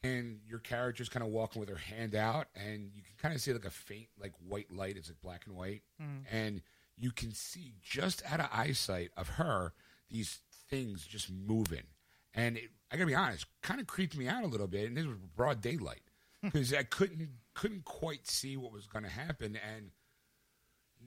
And 0.03 0.41
your 0.45 0.59
character's 0.59 1.07
kind 1.07 1.23
of 1.23 1.31
walking 1.31 1.61
with 1.61 1.69
her 1.69 1.77
hand 1.77 2.13
out, 2.13 2.47
and 2.55 2.91
you 2.93 3.01
can 3.01 3.15
kind 3.21 3.33
of 3.33 3.39
see 3.39 3.53
like 3.53 3.63
a 3.63 3.69
faint, 3.69 4.07
like 4.19 4.33
white 4.45 4.69
light. 4.69 4.97
It's 4.97 5.07
like 5.07 5.21
black 5.21 5.45
and 5.47 5.55
white, 5.55 5.83
mm. 6.01 6.23
and 6.29 6.61
you 6.97 7.11
can 7.11 7.33
see 7.33 7.73
just 7.81 8.21
out 8.29 8.41
of 8.41 8.49
eyesight 8.51 9.11
of 9.15 9.29
her 9.29 9.71
these 10.09 10.39
things 10.69 11.07
just 11.07 11.31
moving. 11.31 11.83
And 12.33 12.57
it, 12.57 12.69
I 12.91 12.97
gotta 12.97 13.07
be 13.07 13.15
honest, 13.15 13.45
kind 13.61 13.79
of 13.79 13.87
creeped 13.87 14.17
me 14.17 14.27
out 14.27 14.43
a 14.43 14.47
little 14.47 14.67
bit. 14.67 14.87
And 14.87 14.97
this 14.97 15.05
was 15.05 15.15
broad 15.37 15.61
daylight 15.61 16.03
because 16.43 16.73
I 16.73 16.83
couldn't 16.83 17.29
couldn't 17.53 17.85
quite 17.85 18.27
see 18.27 18.57
what 18.57 18.73
was 18.73 18.87
going 18.87 19.05
to 19.05 19.09
happen, 19.09 19.57
and 19.75 19.91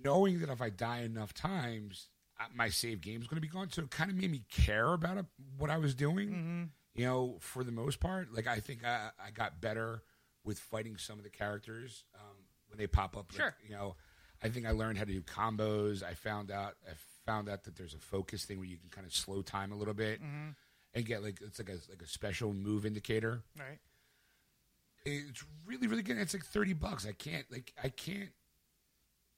knowing 0.02 0.40
that 0.40 0.48
if 0.48 0.62
I 0.62 0.70
die 0.70 1.00
enough 1.00 1.34
times, 1.34 2.08
my 2.54 2.68
save 2.68 3.00
game 3.00 3.20
is 3.20 3.26
going 3.28 3.36
to 3.36 3.46
be 3.46 3.48
gone. 3.52 3.70
So 3.70 3.82
it 3.82 3.90
kind 3.90 4.10
of 4.10 4.16
made 4.16 4.30
me 4.30 4.42
care 4.50 4.92
about 4.92 5.18
it, 5.18 5.26
what 5.58 5.70
I 5.70 5.78
was 5.78 5.94
doing. 5.94 6.28
Mm-hmm. 6.30 6.62
You 6.94 7.04
know, 7.04 7.36
for 7.40 7.62
the 7.62 7.72
most 7.72 8.00
part, 8.00 8.32
like 8.32 8.46
I 8.46 8.58
think 8.60 8.84
I, 8.84 9.10
I 9.24 9.30
got 9.30 9.60
better 9.60 10.02
with 10.44 10.58
fighting 10.58 10.96
some 10.96 11.18
of 11.18 11.24
the 11.24 11.30
characters 11.30 12.04
um, 12.14 12.36
when 12.68 12.78
they 12.78 12.86
pop 12.86 13.16
up. 13.16 13.26
Like, 13.32 13.40
Sure. 13.40 13.54
You 13.66 13.74
know, 13.74 13.96
I 14.42 14.48
think 14.48 14.66
I 14.66 14.70
learned 14.70 14.96
how 14.98 15.04
to 15.04 15.12
do 15.12 15.20
combos. 15.20 16.02
I 16.02 16.14
found 16.14 16.50
out 16.50 16.74
I 16.88 16.92
found 17.26 17.48
out 17.48 17.64
that 17.64 17.76
there's 17.76 17.94
a 17.94 17.98
focus 17.98 18.44
thing 18.44 18.58
where 18.58 18.68
you 18.68 18.76
can 18.76 18.88
kind 18.88 19.06
of 19.06 19.12
slow 19.12 19.42
time 19.42 19.72
a 19.72 19.76
little 19.76 19.94
bit 19.94 20.22
mm-hmm. 20.22 20.50
and 20.94 21.04
get 21.04 21.22
like 21.22 21.40
it's 21.42 21.58
like 21.58 21.68
a 21.68 21.78
like 21.90 22.02
a 22.02 22.06
special 22.06 22.52
move 22.52 22.86
indicator 22.86 23.42
Right. 23.58 23.78
it's 25.04 25.44
really 25.66 25.86
really 25.86 26.02
good. 26.02 26.18
It's 26.18 26.34
like 26.34 26.44
thirty 26.44 26.72
bucks. 26.72 27.06
I 27.06 27.12
can't 27.12 27.44
like 27.50 27.72
I 27.82 27.88
can't. 27.88 28.30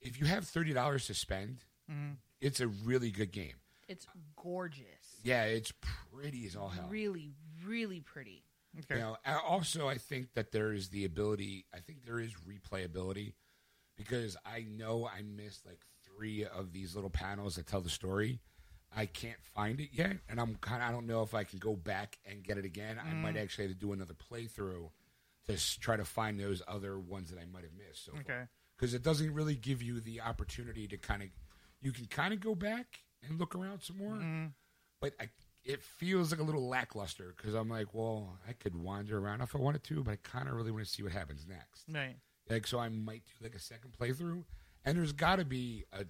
If 0.01 0.19
you 0.19 0.27
have 0.27 0.45
thirty 0.47 0.73
dollars 0.73 1.07
to 1.07 1.13
spend, 1.13 1.59
mm-hmm. 1.91 2.13
It's 2.41 2.59
a 2.59 2.67
really 2.67 3.11
good 3.11 3.31
game. 3.31 3.55
It's 3.87 4.05
gorgeous. 4.35 4.85
Yeah, 5.23 5.43
it's 5.45 5.73
pretty 6.13 6.45
as 6.45 6.55
all 6.55 6.69
hell. 6.69 6.87
Really, 6.89 7.31
really 7.65 8.01
pretty. 8.01 8.43
Okay. 8.77 8.99
You 8.99 9.01
know, 9.01 9.17
also 9.47 9.87
I 9.87 9.97
think 9.97 10.33
that 10.35 10.51
there 10.51 10.71
is 10.71 10.89
the 10.89 11.05
ability. 11.05 11.65
I 11.73 11.79
think 11.79 12.05
there 12.05 12.19
is 12.19 12.33
replayability 12.47 13.33
because 13.97 14.37
I 14.45 14.65
know 14.69 15.07
I 15.07 15.23
missed 15.23 15.65
like 15.65 15.79
three 16.05 16.45
of 16.45 16.71
these 16.71 16.95
little 16.95 17.09
panels 17.09 17.55
that 17.55 17.67
tell 17.67 17.81
the 17.81 17.89
story. 17.89 18.41
I 18.95 19.05
can't 19.05 19.41
find 19.55 19.79
it 19.79 19.89
yet, 19.91 20.17
and 20.29 20.39
I'm 20.39 20.55
kind 20.55 20.81
of 20.81 20.89
I 20.89 20.91
don't 20.91 21.05
know 21.05 21.21
if 21.21 21.35
I 21.35 21.43
can 21.43 21.59
go 21.59 21.75
back 21.75 22.17
and 22.25 22.43
get 22.43 22.57
it 22.57 22.65
again. 22.65 22.97
I 22.99 23.13
might 23.13 23.35
mm. 23.35 23.41
actually 23.41 23.65
have 23.65 23.73
to 23.73 23.79
do 23.79 23.93
another 23.93 24.15
playthrough 24.15 24.89
to 25.47 25.79
try 25.79 25.95
to 25.97 26.05
find 26.05 26.39
those 26.39 26.61
other 26.67 26.99
ones 26.99 27.29
that 27.31 27.39
I 27.39 27.45
might 27.51 27.63
have 27.63 27.73
missed. 27.73 28.05
So 28.05 28.13
Okay. 28.19 28.43
because 28.77 28.93
it 28.93 29.03
doesn't 29.03 29.33
really 29.33 29.55
give 29.55 29.81
you 29.81 29.99
the 29.99 30.21
opportunity 30.21 30.87
to 30.87 30.97
kind 30.97 31.23
of 31.23 31.29
you 31.81 31.91
can 31.91 32.05
kind 32.05 32.33
of 32.33 32.39
go 32.39 32.55
back 32.55 32.99
and 33.27 33.39
look 33.39 33.55
around 33.55 33.81
some 33.81 33.97
more, 33.97 34.13
mm-hmm. 34.13 34.47
but 35.01 35.13
I, 35.19 35.29
it 35.63 35.81
feels 35.83 36.31
like 36.31 36.39
a 36.39 36.43
little 36.43 36.67
lackluster 36.67 37.33
because 37.35 37.53
I'm 37.53 37.69
like, 37.69 37.93
well, 37.93 38.37
I 38.47 38.53
could 38.53 38.75
wander 38.75 39.19
around 39.19 39.41
if 39.41 39.55
I 39.55 39.59
wanted 39.59 39.83
to, 39.85 40.03
but 40.03 40.11
I 40.11 40.17
kind 40.23 40.47
of 40.47 40.55
really 40.55 40.71
want 40.71 40.85
to 40.85 40.89
see 40.89 41.03
what 41.03 41.11
happens 41.11 41.45
next. 41.47 41.85
Right. 41.93 42.15
Like, 42.49 42.65
so 42.65 42.79
I 42.79 42.89
might 42.89 43.23
do 43.25 43.43
like 43.43 43.55
a 43.55 43.59
second 43.59 43.91
playthrough, 43.99 44.43
and 44.85 44.97
there's 44.97 45.11
got 45.11 45.35
to 45.37 45.45
be 45.45 45.85
a, 45.93 46.05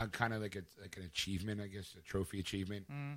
a 0.00 0.08
kind 0.08 0.32
of 0.34 0.42
like 0.42 0.56
a 0.56 0.62
like 0.80 0.96
an 0.96 1.04
achievement, 1.04 1.60
I 1.60 1.68
guess, 1.68 1.94
a 1.98 2.02
trophy 2.02 2.40
achievement. 2.40 2.86
Mm-hmm. 2.90 3.14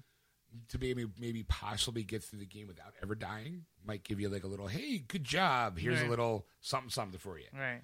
To 0.70 0.80
maybe 0.80 1.06
maybe 1.20 1.44
possibly 1.44 2.04
get 2.04 2.24
through 2.24 2.40
the 2.40 2.46
game 2.48 2.68
without 2.68 2.96
ever 3.04 3.14
dying 3.14 3.66
might 3.86 4.04
give 4.04 4.20
you 4.20 4.30
like 4.30 4.44
a 4.44 4.48
little 4.48 4.66
hey 4.66 4.98
good 4.98 5.24
job 5.24 5.78
here's 5.78 6.00
Right. 6.00 6.08
a 6.08 6.10
little 6.10 6.48
something 6.60 6.90
something 6.90 7.20
for 7.20 7.38
you 7.38 7.46
Right. 7.54 7.82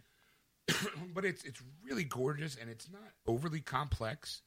but 1.13 1.25
it's 1.25 1.43
it's 1.43 1.61
really 1.83 2.03
gorgeous 2.03 2.55
and 2.59 2.69
it's 2.69 2.89
not 2.91 3.01
overly 3.27 3.61
complex 3.61 4.41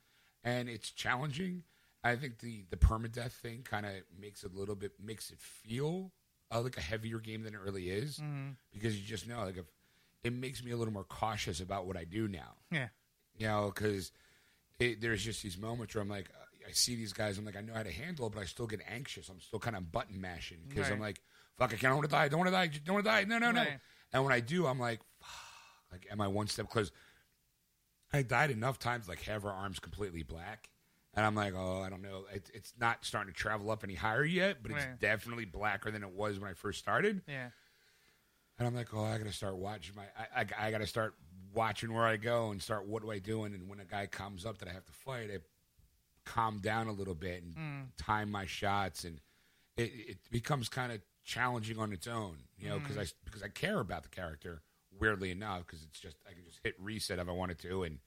and 0.45 0.69
it's 0.69 0.91
challenging. 0.91 1.63
I 2.05 2.17
think 2.17 2.39
the 2.39 2.65
the 2.71 2.77
permadeath 2.77 3.33
thing 3.33 3.63
kind 3.63 3.87
of 3.87 3.93
makes 4.19 4.45
it 4.45 4.53
a 4.53 4.59
little 4.59 4.75
bit 4.75 4.93
makes 5.03 5.31
it 5.31 5.39
feel 5.41 6.13
uh, 6.53 6.61
like 6.61 6.77
a 6.77 6.81
heavier 6.81 7.19
game 7.19 7.43
than 7.43 7.55
it 7.55 7.61
really 7.61 7.91
is 7.91 8.21
because 8.73 8.99
you 8.99 9.07
just 9.07 9.29
know 9.29 9.45
like 9.45 9.57
if 9.57 9.67
it 10.25 10.33
makes 10.33 10.65
me 10.65 10.73
a 10.73 10.77
little 10.77 10.93
more 10.93 11.05
cautious 11.05 11.61
about 11.61 11.87
what 11.87 11.97
I 11.97 12.05
do 12.05 12.29
now. 12.29 12.57
Yeah. 12.71 12.89
You 13.37 13.47
know, 13.47 13.73
because 13.75 14.11
there's 14.79 15.25
just 15.25 15.43
these 15.43 15.57
moments 15.57 15.95
where 15.95 16.03
I'm 16.03 16.09
like, 16.09 16.29
I 16.67 16.73
see 16.73 16.97
these 16.97 17.13
guys, 17.13 17.39
I'm 17.39 17.45
like, 17.45 17.57
I 17.57 17.61
know 17.61 17.75
how 17.75 17.83
to 17.83 17.93
handle 17.93 18.27
it, 18.27 18.35
but 18.35 18.41
I 18.41 18.45
still 18.45 18.67
get 18.67 18.81
anxious. 18.89 19.29
I'm 19.29 19.41
still 19.41 19.59
kind 19.59 19.77
of 19.77 19.91
button 19.91 20.21
mashing 20.21 20.59
because 20.69 20.91
I'm 20.91 21.01
like, 21.01 21.21
fuck, 21.57 21.73
I 21.73 21.77
can't, 21.77 21.93
I 21.93 21.95
want 21.95 22.05
to 22.05 22.11
die, 22.11 22.25
I 22.25 22.29
don't 22.29 22.41
want 22.41 22.49
to 22.49 22.53
die, 22.53 22.71
don't 22.85 22.95
want 22.95 23.07
to 23.07 23.11
die, 23.11 23.25
no, 23.25 23.39
no, 23.39 23.51
no. 23.53 23.61
Right. 23.61 23.79
And 24.13 24.25
when 24.25 24.33
I 24.33 24.41
do, 24.41 24.67
I'm 24.67 24.79
like, 24.79 25.01
like, 25.90 26.07
am 26.11 26.21
I 26.21 26.28
one 26.28 26.47
step 26.47 26.68
close? 26.68 26.90
I 28.12 28.23
died 28.23 28.50
enough 28.50 28.78
times, 28.78 29.09
like 29.09 29.23
have 29.23 29.42
her 29.42 29.50
arms 29.50 29.78
completely 29.78 30.23
black, 30.23 30.71
and 31.14 31.26
I'm 31.26 31.35
like, 31.35 31.54
oh, 31.54 31.83
I 31.83 31.90
don't 31.90 32.02
know, 32.02 32.25
it, 32.33 32.50
it's 32.54 32.73
not 32.78 33.04
starting 33.04 33.33
to 33.33 33.38
travel 33.38 33.71
up 33.71 33.85
any 33.85 33.95
higher 33.95 34.25
yet, 34.25 34.62
but 34.62 34.73
it's 34.73 34.85
Right. 34.85 35.00
definitely 35.00 35.45
blacker 35.45 35.90
than 35.90 36.02
it 36.02 36.11
was 36.11 36.38
when 36.38 36.50
I 36.50 36.54
first 36.54 36.78
started. 36.78 37.23
Yeah. 37.26 37.50
And 38.59 38.66
I'm 38.66 38.75
like, 38.75 38.92
oh, 38.95 39.04
I 39.04 39.18
got 39.18 39.26
to 39.26 39.33
start 39.33 39.57
watching 39.57 39.95
my, 39.95 40.04
I, 40.18 40.40
I, 40.40 40.66
I 40.68 40.71
got 40.71 40.78
to 40.78 40.87
start 40.87 41.14
watching 41.54 41.92
where 41.92 42.04
I 42.04 42.16
go 42.16 42.50
and 42.50 42.62
start 42.62 42.87
what 42.87 43.02
do 43.02 43.11
I 43.11 43.18
do? 43.18 43.45
And 43.45 43.68
when 43.68 43.80
a 43.80 43.85
guy 43.85 44.07
comes 44.07 44.45
up 44.45 44.59
that 44.59 44.68
I 44.68 44.73
have 44.73 44.85
to 44.87 44.92
fight, 44.92 45.30
I 45.33 45.38
calm 46.25 46.59
down 46.59 46.88
a 46.88 46.92
little 46.92 47.14
bit 47.14 47.42
and 47.42 47.57
mm. 47.57 47.87
time 47.97 48.30
my 48.30 48.47
shots, 48.47 49.04
and 49.04 49.21
it, 49.76 49.92
it 50.09 50.18
becomes 50.30 50.68
kind 50.68 50.92
of 50.92 51.00
challenging 51.25 51.78
on 51.78 51.92
its 51.92 52.07
own, 52.07 52.37
you 52.59 52.68
know, 52.68 52.78
because 52.78 52.97
mm. 52.97 53.00
I 53.02 53.07
because 53.25 53.42
I 53.42 53.49
care 53.49 53.80
about 53.80 54.02
the 54.02 54.09
character. 54.09 54.62
Weirdly 55.00 55.31
enough, 55.31 55.67
because 55.67 55.85
it's 55.85 56.00
just 56.00 56.17
I 56.28 56.33
can 56.35 56.45
just 56.45 56.61
hit 56.62 56.75
reset 56.81 57.19
if 57.19 57.28
I 57.28 57.33
wanted 57.33 57.59
to, 57.61 57.85
and 57.85 57.99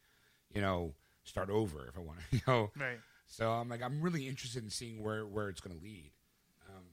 you 0.54 0.62
know, 0.62 0.94
start 1.24 1.50
over 1.50 1.88
if 1.88 1.98
I 1.98 2.02
want 2.02 2.20
to, 2.20 2.26
you 2.36 2.42
know. 2.48 2.72
Right. 2.78 3.00
So 3.28 3.50
I'm 3.50 3.70
like, 3.70 3.82
I'm 3.82 4.02
really 4.02 4.28
interested 4.28 4.64
in 4.64 4.70
seeing 4.70 5.04
where 5.04 5.26
where 5.26 5.50
it's 5.50 5.62
going 5.62 5.78
to 5.78 5.84
lead. 5.84 6.12
Um, 6.70 6.84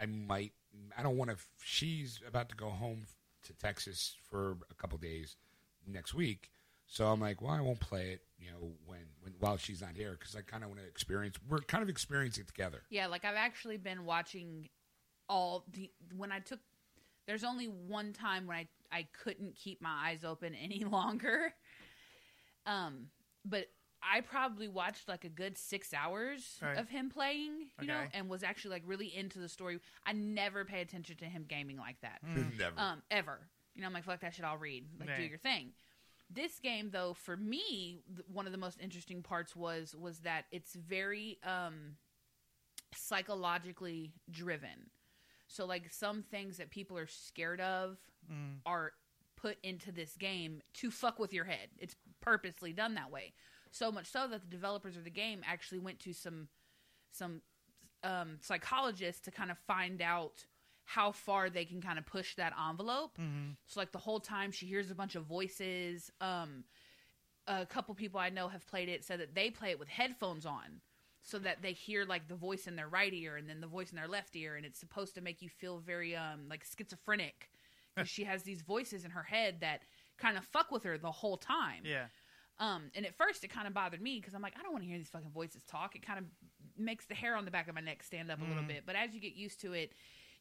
I 0.00 0.06
might. 0.06 0.52
I 0.96 1.02
don't 1.02 1.16
want 1.16 1.30
to. 1.30 1.36
She's 1.62 2.20
about 2.26 2.48
to 2.50 2.56
go 2.56 2.70
home 2.70 3.06
to 3.44 3.52
Texas 3.54 4.16
for 4.28 4.58
a 4.70 4.74
couple 4.74 4.98
days 4.98 5.36
next 5.86 6.14
week, 6.14 6.50
so 6.86 7.06
I'm 7.06 7.20
like, 7.20 7.40
well, 7.40 7.52
I 7.52 7.60
won't 7.60 7.80
play 7.80 8.10
it. 8.12 8.22
You 8.38 8.50
know, 8.50 8.72
when 8.86 9.00
when 9.20 9.34
while 9.38 9.56
she's 9.56 9.80
not 9.80 9.90
here, 9.94 10.16
because 10.18 10.34
I 10.34 10.40
kind 10.40 10.64
of 10.64 10.70
want 10.70 10.80
to 10.80 10.86
experience. 10.86 11.36
We're 11.48 11.60
kind 11.60 11.82
of 11.82 11.88
experiencing 11.88 12.42
it 12.42 12.48
together. 12.48 12.82
Yeah, 12.90 13.06
like 13.06 13.24
I've 13.24 13.36
actually 13.36 13.76
been 13.76 14.04
watching 14.04 14.68
all 15.28 15.64
the 15.72 15.90
when 16.16 16.32
I 16.32 16.40
took 16.40 16.60
there's 17.26 17.44
only 17.44 17.66
one 17.66 18.12
time 18.12 18.46
when 18.46 18.56
I 18.56 18.68
I 18.92 19.06
couldn't 19.22 19.54
keep 19.56 19.80
my 19.82 20.08
eyes 20.10 20.24
open 20.24 20.54
any 20.62 20.84
longer. 20.84 21.52
Um 22.66 23.06
but 23.44 23.66
I 24.02 24.20
probably 24.20 24.68
watched 24.68 25.08
like 25.08 25.24
a 25.24 25.28
good 25.28 25.58
6 25.58 25.92
hours 25.92 26.58
Right. 26.62 26.76
of 26.78 26.88
him 26.88 27.10
playing, 27.10 27.66
you 27.80 27.88
know, 27.88 28.00
and 28.14 28.28
was 28.28 28.42
actually 28.44 28.70
like 28.72 28.82
really 28.86 29.14
into 29.14 29.38
the 29.40 29.48
story. 29.48 29.80
I 30.06 30.12
never 30.12 30.64
pay 30.64 30.80
attention 30.82 31.16
to 31.16 31.24
him 31.24 31.44
gaming 31.48 31.78
like 31.78 32.00
that. 32.02 32.20
Never. 32.58 32.74
Um 32.78 33.02
ever. 33.10 33.40
You 33.74 33.82
know, 33.82 33.88
I'm 33.88 33.92
like 33.94 34.04
fuck 34.04 34.20
that 34.20 34.34
shit, 34.34 34.44
I'll 34.44 34.56
read. 34.56 34.84
Like 35.00 35.16
do 35.16 35.22
your 35.22 35.38
thing. 35.38 35.72
This 36.30 36.58
game 36.58 36.90
though 36.90 37.14
for 37.14 37.36
me 37.36 38.00
th- 38.14 38.26
one 38.30 38.46
of 38.46 38.52
the 38.52 38.58
most 38.58 38.78
interesting 38.80 39.22
parts 39.22 39.56
was 39.56 39.96
was 39.98 40.20
that 40.20 40.44
it's 40.52 40.74
very 40.74 41.38
um 41.44 41.96
psychologically 42.94 44.12
driven. 44.30 44.90
So 45.46 45.64
like 45.64 45.90
some 45.90 46.22
things 46.22 46.58
that 46.58 46.70
people 46.70 46.98
are 46.98 47.06
scared 47.06 47.60
of 47.60 47.96
are 48.66 48.92
put 49.36 49.56
into 49.62 49.92
this 49.92 50.16
game 50.16 50.62
to 50.74 50.90
fuck 50.90 51.18
with 51.18 51.32
your 51.32 51.44
head. 51.44 51.68
It's 51.78 51.94
purposely 52.20 52.72
done 52.72 52.94
that 52.94 53.10
way. 53.10 53.32
So 53.70 53.92
much 53.92 54.06
so 54.06 54.26
that 54.28 54.40
the 54.40 54.48
developers 54.48 54.96
of 54.96 55.04
the 55.04 55.10
game 55.10 55.42
actually 55.46 55.78
went 55.78 56.00
to 56.00 56.12
some 56.12 56.48
some 57.10 57.42
um, 58.02 58.38
psychologists 58.40 59.22
to 59.22 59.30
kind 59.30 59.50
of 59.50 59.58
find 59.66 60.02
out 60.02 60.44
how 60.84 61.12
far 61.12 61.50
they 61.50 61.64
can 61.64 61.80
kind 61.82 61.98
of 61.98 62.06
push 62.06 62.34
that 62.36 62.52
envelope. 62.68 63.18
So 63.66 63.80
like 63.80 63.92
the 63.92 63.98
whole 63.98 64.20
time 64.20 64.52
she 64.52 64.66
hears 64.66 64.90
a 64.90 64.94
bunch 64.94 65.14
of 65.16 65.24
voices. 65.24 66.10
Um, 66.20 66.64
a 67.46 67.64
couple 67.66 67.94
people 67.94 68.20
I 68.20 68.28
know 68.30 68.48
have 68.48 68.66
played 68.66 68.88
it 68.88 69.04
said 69.04 69.20
that 69.20 69.34
they 69.34 69.50
play 69.50 69.70
it 69.70 69.78
with 69.78 69.88
headphones 69.88 70.44
on 70.46 70.80
so 71.22 71.38
that 71.40 71.62
they 71.62 71.72
hear 71.72 72.04
like 72.04 72.28
the 72.28 72.34
voice 72.34 72.66
in 72.66 72.76
their 72.76 72.88
right 72.88 73.12
ear 73.12 73.36
and 73.36 73.48
then 73.48 73.60
the 73.60 73.66
voice 73.66 73.90
in 73.90 73.96
their 73.96 74.08
left 74.08 74.36
ear 74.36 74.56
and 74.56 74.64
it's 74.64 74.78
supposed 74.78 75.14
to 75.14 75.20
make 75.20 75.42
you 75.42 75.48
feel 75.48 75.78
very 75.78 76.14
um 76.16 76.40
like 76.48 76.64
schizophrenic 76.64 77.50
she 78.04 78.24
has 78.24 78.42
these 78.42 78.62
voices 78.62 79.04
in 79.04 79.10
her 79.10 79.22
head 79.22 79.56
that 79.60 79.82
kind 80.18 80.36
of 80.36 80.44
fuck 80.44 80.70
with 80.70 80.84
her 80.84 80.98
the 80.98 81.10
whole 81.10 81.36
time. 81.36 81.82
Yeah. 81.84 82.06
Um, 82.60 82.90
and 82.94 83.06
at 83.06 83.14
first 83.14 83.44
it 83.44 83.48
kind 83.48 83.66
of 83.66 83.74
bothered 83.74 84.02
me 84.02 84.18
because 84.18 84.34
I'm 84.34 84.42
like, 84.42 84.54
I 84.58 84.62
don't 84.62 84.72
want 84.72 84.82
to 84.82 84.88
hear 84.88 84.98
these 84.98 85.08
fucking 85.08 85.30
voices 85.30 85.62
talk. 85.64 85.94
It 85.94 86.04
kind 86.04 86.18
of 86.18 86.24
makes 86.76 87.06
the 87.06 87.14
hair 87.14 87.36
on 87.36 87.44
the 87.44 87.50
back 87.50 87.68
of 87.68 87.74
my 87.74 87.80
neck 87.80 88.02
stand 88.02 88.30
up 88.30 88.40
a 88.40 88.44
little 88.44 88.64
bit. 88.64 88.82
But 88.84 88.96
as 88.96 89.14
you 89.14 89.20
get 89.20 89.34
used 89.34 89.60
to 89.60 89.72
it, 89.72 89.92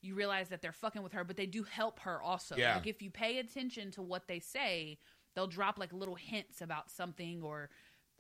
you 0.02 0.16
realize 0.16 0.50
that 0.50 0.62
they're 0.62 0.72
fucking 0.72 1.04
with 1.04 1.14
her, 1.14 1.24
but 1.24 1.38
they 1.38 1.46
do 1.46 1.64
help 1.64 2.00
her 2.00 2.22
also. 2.22 2.56
Yeah. 2.56 2.76
Like 2.76 2.88
if 2.88 3.02
you 3.02 3.12
pay 3.12 3.40
attention 3.40 3.92
to 3.92 4.02
what 4.02 4.28
they 4.28 4.40
say, 4.40 5.00
they'll 5.36 5.48
drop 5.48 5.78
like 5.78 5.94
little 5.94 6.16
hints 6.16 6.62
about 6.62 6.90
something 6.90 7.42
or 7.44 7.70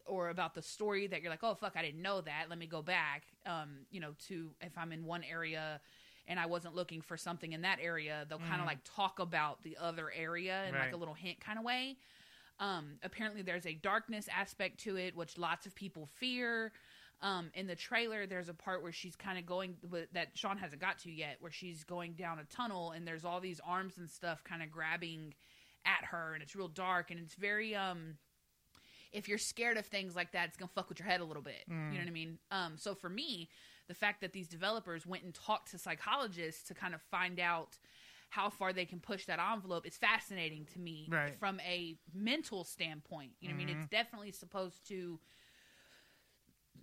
or 0.05 0.29
about 0.29 0.55
the 0.55 0.61
story 0.61 1.05
that 1.07 1.21
you're 1.21 1.29
like, 1.29 1.43
oh 1.43 1.53
fuck, 1.53 1.73
I 1.75 1.81
didn't 1.81 2.01
know 2.01 2.21
that. 2.21 2.45
Let 2.49 2.57
me 2.57 2.65
go 2.65 2.81
back. 2.81 3.23
Um, 3.45 3.85
you 3.91 3.99
know, 3.99 4.13
to 4.27 4.51
if 4.61 4.77
I'm 4.77 4.91
in 4.91 5.05
one 5.05 5.23
area 5.23 5.81
and 6.27 6.39
I 6.39 6.45
wasn't 6.45 6.75
looking 6.75 7.01
for 7.01 7.17
something 7.17 7.53
in 7.53 7.61
that 7.61 7.79
area, 7.81 8.25
they'll 8.29 8.39
kind 8.39 8.61
of 8.61 8.67
like 8.67 8.79
talk 8.83 9.19
about 9.19 9.63
the 9.63 9.77
other 9.79 10.11
area 10.15 10.65
in 10.67 10.73
like 10.81 10.93
a 10.93 10.97
little 10.97 11.13
hint 11.13 11.39
kind 11.39 11.57
of 11.57 11.63
way. 11.65 11.97
Um, 12.59 12.97
apparently, 13.03 13.41
there's 13.43 13.65
a 13.65 13.73
darkness 13.73 14.27
aspect 14.35 14.79
to 14.81 14.97
it, 14.97 15.15
which 15.15 15.37
lots 15.37 15.65
of 15.67 15.75
people 15.75 16.07
fear. 16.19 16.71
Um, 17.21 17.49
in 17.55 17.65
the 17.67 17.75
trailer, 17.75 18.25
there's 18.27 18.49
a 18.49 18.53
part 18.53 18.83
where 18.83 18.91
she's 18.91 19.15
kind 19.15 19.39
of 19.39 19.45
going 19.45 19.77
with- 19.89 20.11
that 20.13 20.37
Sean 20.37 20.57
hasn't 20.57 20.81
got 20.81 20.99
to 20.99 21.11
yet, 21.11 21.37
where 21.39 21.51
she's 21.51 21.83
going 21.83 22.13
down 22.13 22.39
a 22.39 22.43
tunnel 22.45 22.91
and 22.91 23.07
there's 23.07 23.25
all 23.25 23.39
these 23.39 23.59
arms 23.61 23.97
and 23.97 24.09
stuff 24.09 24.43
kind 24.43 24.61
of 24.61 24.69
grabbing 24.69 25.33
at 25.85 26.05
her, 26.05 26.33
and 26.33 26.43
it's 26.43 26.55
real 26.55 26.67
dark 26.67 27.09
and 27.11 27.19
it's 27.19 27.35
very 27.35 27.75
um. 27.75 28.17
If 29.13 29.29
you're 29.29 29.37
scared 29.37 29.77
of 29.77 29.85
things 29.85 30.15
like 30.15 30.33
that, 30.33 30.49
it's 30.49 30.57
gonna 30.57 30.69
fuck 30.75 30.89
with 30.89 30.99
your 30.99 31.07
head 31.07 31.21
a 31.21 31.23
little 31.23 31.41
bit. 31.41 31.63
You 31.67 31.75
know 31.75 31.99
what 31.99 32.07
I 32.07 32.11
mean? 32.11 32.39
Um, 32.51 32.77
so 32.77 32.93
for 32.93 33.09
me, 33.09 33.49
the 33.87 33.93
fact 33.93 34.21
that 34.21 34.33
these 34.33 34.47
developers 34.47 35.05
went 35.05 35.23
and 35.23 35.33
talked 35.33 35.71
to 35.71 35.77
psychologists 35.77 36.63
to 36.67 36.73
kind 36.73 36.93
of 36.93 37.01
find 37.01 37.39
out 37.39 37.77
how 38.29 38.49
far 38.49 38.73
they 38.73 38.85
can 38.85 38.99
push 38.99 39.25
that 39.25 39.39
envelope 39.39 39.85
is 39.87 39.95
fascinating 39.95 40.65
to 40.73 40.79
me 40.79 41.07
Right. 41.09 41.33
from 41.39 41.59
a 41.61 41.97
mental 42.13 42.63
standpoint. 42.65 43.31
You 43.39 43.47
know 43.47 43.55
what 43.55 43.61
I 43.61 43.65
mean? 43.65 43.77
It's 43.77 43.89
definitely 43.89 44.31
supposed 44.31 44.85
to 44.89 45.19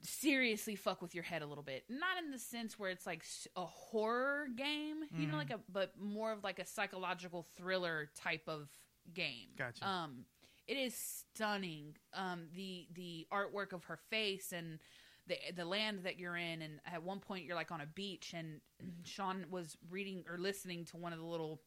seriously 0.03 0.75
fuck 0.77 1.01
with 1.01 1.15
your 1.15 1.25
head 1.25 1.43
a 1.43 1.47
little 1.47 1.65
bit. 1.65 1.85
Not 1.89 2.23
in 2.23 2.31
the 2.31 2.39
sense 2.39 2.79
where 2.79 2.91
it's 2.91 3.07
like 3.07 3.25
a 3.57 3.65
horror 3.65 4.47
game, 4.55 5.05
you 5.17 5.27
know, 5.27 5.37
like 5.37 5.51
a 5.51 5.61
but 5.73 5.93
more 5.99 6.33
of 6.33 6.45
like 6.45 6.59
a 6.59 6.67
psychological 6.67 7.47
thriller 7.57 8.11
type 8.17 8.43
of 8.49 8.69
game. 9.15 9.49
Gotcha. 9.57 9.87
Um 9.87 10.25
it 10.67 10.75
is 10.77 10.95
stunning. 10.95 11.97
Um 12.13 12.47
the 12.55 12.87
the 12.95 13.27
artwork 13.33 13.73
of 13.73 13.85
her 13.85 13.99
face 14.11 14.53
and 14.53 14.79
the 15.27 15.37
the 15.57 15.65
land 15.65 16.01
that 16.05 16.19
you're 16.19 16.37
in 16.37 16.63
and 16.63 16.81
at 16.87 17.03
one 17.03 17.19
point 17.19 17.45
you're 17.45 17.57
like 17.57 17.73
on 17.73 17.81
a 17.81 17.87
beach 17.87 18.35
and 18.37 18.61
mm-hmm. 18.83 19.03
Sean 19.05 19.47
was 19.51 19.77
reading 19.91 20.25
or 20.31 20.39
listening 20.39 20.85
to 20.87 20.97
one 20.97 21.13
of 21.13 21.19
the 21.19 21.25
little 21.25 21.61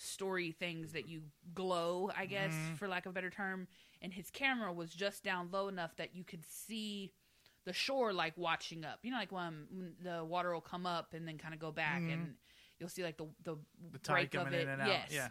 story 0.00 0.52
things 0.52 0.92
that 0.92 1.08
you 1.08 1.22
glow, 1.54 2.10
I 2.16 2.26
guess, 2.26 2.52
mm-hmm. 2.52 2.74
for 2.74 2.88
lack 2.88 3.06
of 3.06 3.10
a 3.10 3.12
better 3.12 3.30
term. 3.30 3.68
And 4.02 4.12
his 4.12 4.30
camera 4.30 4.72
was 4.72 4.90
just 4.90 5.22
down 5.22 5.50
low 5.52 5.68
enough 5.68 5.94
that 5.96 6.16
you 6.16 6.24
could 6.24 6.44
see 6.44 7.12
the 7.66 7.72
shore 7.72 8.12
like 8.12 8.36
watching 8.36 8.84
up. 8.84 9.00
You 9.02 9.10
know, 9.10 9.18
like 9.18 9.32
when, 9.32 9.66
when 9.70 9.92
the 10.02 10.24
water 10.24 10.52
will 10.52 10.62
come 10.62 10.86
up 10.86 11.12
and 11.12 11.28
then 11.28 11.36
kind 11.38 11.52
of 11.52 11.60
go 11.60 11.70
back, 11.70 12.00
mm-hmm. 12.00 12.12
and 12.12 12.34
you'll 12.78 12.88
see 12.88 13.02
like 13.02 13.18
the 13.18 13.26
the, 13.44 13.56
The 13.92 13.98
tide 13.98 14.30
break 14.30 14.46
of 14.46 14.52
it. 14.52 14.62
in 14.62 14.68
and 14.68 14.82
out. 14.82 14.88
Yes. 14.88 15.10
Yeah. 15.12 15.28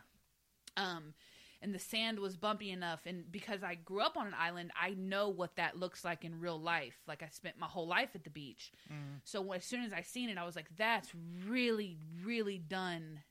Um, 0.77 1.13
and 1.61 1.73
the 1.73 1.79
sand 1.79 2.19
was 2.19 2.37
bumpy 2.37 2.71
enough, 2.71 3.01
and 3.05 3.29
because 3.31 3.63
I 3.63 3.75
grew 3.75 4.01
up 4.01 4.17
on 4.17 4.27
an 4.27 4.35
island, 4.37 4.71
I 4.79 4.91
know 4.91 5.29
what 5.29 5.55
that 5.57 5.77
looks 5.77 6.05
like 6.05 6.23
in 6.23 6.39
real 6.39 6.59
life. 6.59 6.97
Like 7.07 7.21
I 7.23 7.29
spent 7.29 7.59
my 7.59 7.67
whole 7.67 7.87
life 7.87 8.09
at 8.15 8.23
the 8.23 8.29
beach, 8.29 8.71
mm. 8.91 9.19
so 9.23 9.51
as 9.51 9.65
soon 9.65 9.83
as 9.83 9.93
I 9.93 10.01
seen 10.01 10.29
it, 10.29 10.37
I 10.37 10.45
was 10.45 10.55
like, 10.55 10.69
"That's 10.77 11.09
really, 11.47 11.97
really 12.23 12.57
done." 12.57 13.21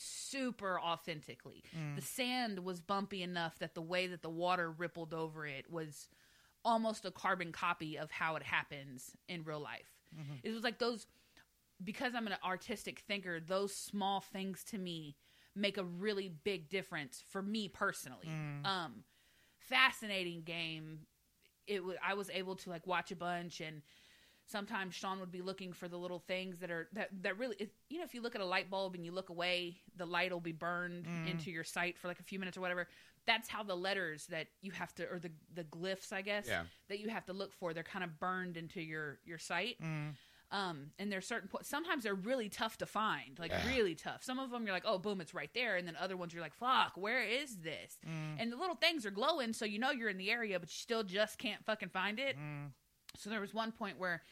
super 0.00 0.78
authentically. 0.80 1.64
Mm. 1.76 1.96
The 1.96 2.02
sand 2.02 2.60
was 2.60 2.80
bumpy 2.80 3.20
enough 3.20 3.58
that 3.58 3.74
the 3.74 3.82
way 3.82 4.06
that 4.06 4.22
the 4.22 4.30
water 4.30 4.70
rippled 4.70 5.12
over 5.12 5.44
it 5.44 5.68
was 5.68 6.08
almost 6.64 7.04
a 7.04 7.10
carbon 7.10 7.52
copy 7.52 7.98
of 7.98 8.10
how 8.10 8.36
it 8.36 8.42
happens 8.42 9.16
in 9.28 9.42
real 9.42 9.60
life. 9.60 9.90
Mm-hmm. 10.16 10.34
It 10.42 10.50
was 10.52 10.62
like 10.62 10.78
those 10.78 11.06
because 11.82 12.14
I'm 12.14 12.26
an 12.26 12.36
artistic 12.44 13.00
thinker, 13.06 13.40
those 13.40 13.74
small 13.74 14.20
things 14.20 14.64
to 14.64 14.78
me 14.78 15.16
make 15.54 15.78
a 15.78 15.84
really 15.84 16.28
big 16.44 16.68
difference 16.68 17.22
for 17.30 17.42
me 17.42 17.68
personally. 17.68 18.26
Mm. 18.26 18.66
Um 18.66 19.04
fascinating 19.58 20.42
game. 20.42 21.00
It 21.66 21.84
was 21.84 21.96
I 22.06 22.14
was 22.14 22.30
able 22.30 22.56
to 22.56 22.70
like 22.70 22.86
watch 22.86 23.12
a 23.12 23.16
bunch 23.16 23.60
and 23.60 23.82
sometimes 24.46 24.94
Sean 24.94 25.20
would 25.20 25.30
be 25.30 25.42
looking 25.42 25.72
for 25.72 25.88
the 25.88 25.96
little 25.96 26.18
things 26.18 26.58
that 26.58 26.70
are 26.70 26.88
that 26.94 27.10
that 27.22 27.38
really 27.38 27.56
it, 27.58 27.72
you 27.88 27.98
know 27.98 28.04
if 28.04 28.14
you 28.14 28.22
look 28.22 28.34
at 28.34 28.40
a 28.40 28.46
light 28.46 28.70
bulb 28.70 28.94
and 28.94 29.04
you 29.04 29.12
look 29.12 29.28
away 29.28 29.76
the 29.96 30.06
light 30.06 30.32
will 30.32 30.40
be 30.40 30.52
burned 30.52 31.04
mm. 31.04 31.30
into 31.30 31.50
your 31.50 31.64
sight 31.64 31.98
for 31.98 32.08
like 32.08 32.18
a 32.18 32.22
few 32.22 32.38
minutes 32.38 32.56
or 32.56 32.62
whatever 32.62 32.88
that's 33.26 33.48
how 33.48 33.62
the 33.62 33.74
letters 33.74 34.26
that 34.26 34.46
you 34.62 34.70
have 34.70 34.94
to 34.94 35.04
or 35.04 35.18
the 35.18 35.30
the 35.54 35.64
glyphs 35.64 36.12
I 36.12 36.22
guess 36.22 36.46
Yeah. 36.48 36.62
that 36.88 36.98
you 36.98 37.10
have 37.10 37.26
to 37.26 37.34
look 37.34 37.52
for 37.52 37.74
they're 37.74 37.82
kind 37.82 38.04
of 38.04 38.18
burned 38.18 38.56
into 38.56 38.80
your 38.80 39.18
your 39.24 39.38
sight 39.38 39.76
mm. 39.82 40.14
Um 40.50 40.90
and 40.98 41.12
there's 41.12 41.26
certain 41.26 41.48
points 41.48 41.68
sometimes 41.68 42.04
they're 42.04 42.14
really 42.14 42.48
tough 42.48 42.78
to 42.78 42.86
find 42.86 43.38
like 43.38 43.50
Yeah. 43.50 43.68
really 43.68 43.94
tough 43.94 44.22
some 44.24 44.38
of 44.38 44.50
them 44.50 44.64
you're 44.64 44.72
like 44.72 44.84
oh 44.86 44.98
boom 44.98 45.20
it's 45.20 45.34
right 45.34 45.50
there 45.54 45.76
and 45.76 45.86
then 45.86 45.94
other 46.00 46.16
ones 46.16 46.32
you're 46.32 46.42
like 46.42 46.54
fuck 46.54 46.92
where 46.96 47.22
is 47.22 47.58
this 47.58 47.98
mm. 48.06 48.40
and 48.40 48.50
the 48.50 48.56
little 48.56 48.76
things 48.76 49.04
are 49.04 49.10
glowing 49.10 49.52
so 49.52 49.64
you 49.64 49.78
know 49.78 49.90
you're 49.90 50.08
in 50.08 50.16
the 50.18 50.30
area 50.30 50.58
but 50.58 50.68
you 50.68 50.78
still 50.78 51.02
just 51.02 51.38
can't 51.38 51.64
fucking 51.66 51.90
find 51.90 52.18
it 52.18 52.36
mm. 52.38 52.68
so 53.16 53.28
there 53.28 53.40
was 53.40 53.52
one 53.52 53.72
point 53.72 53.98
where, 53.98 54.22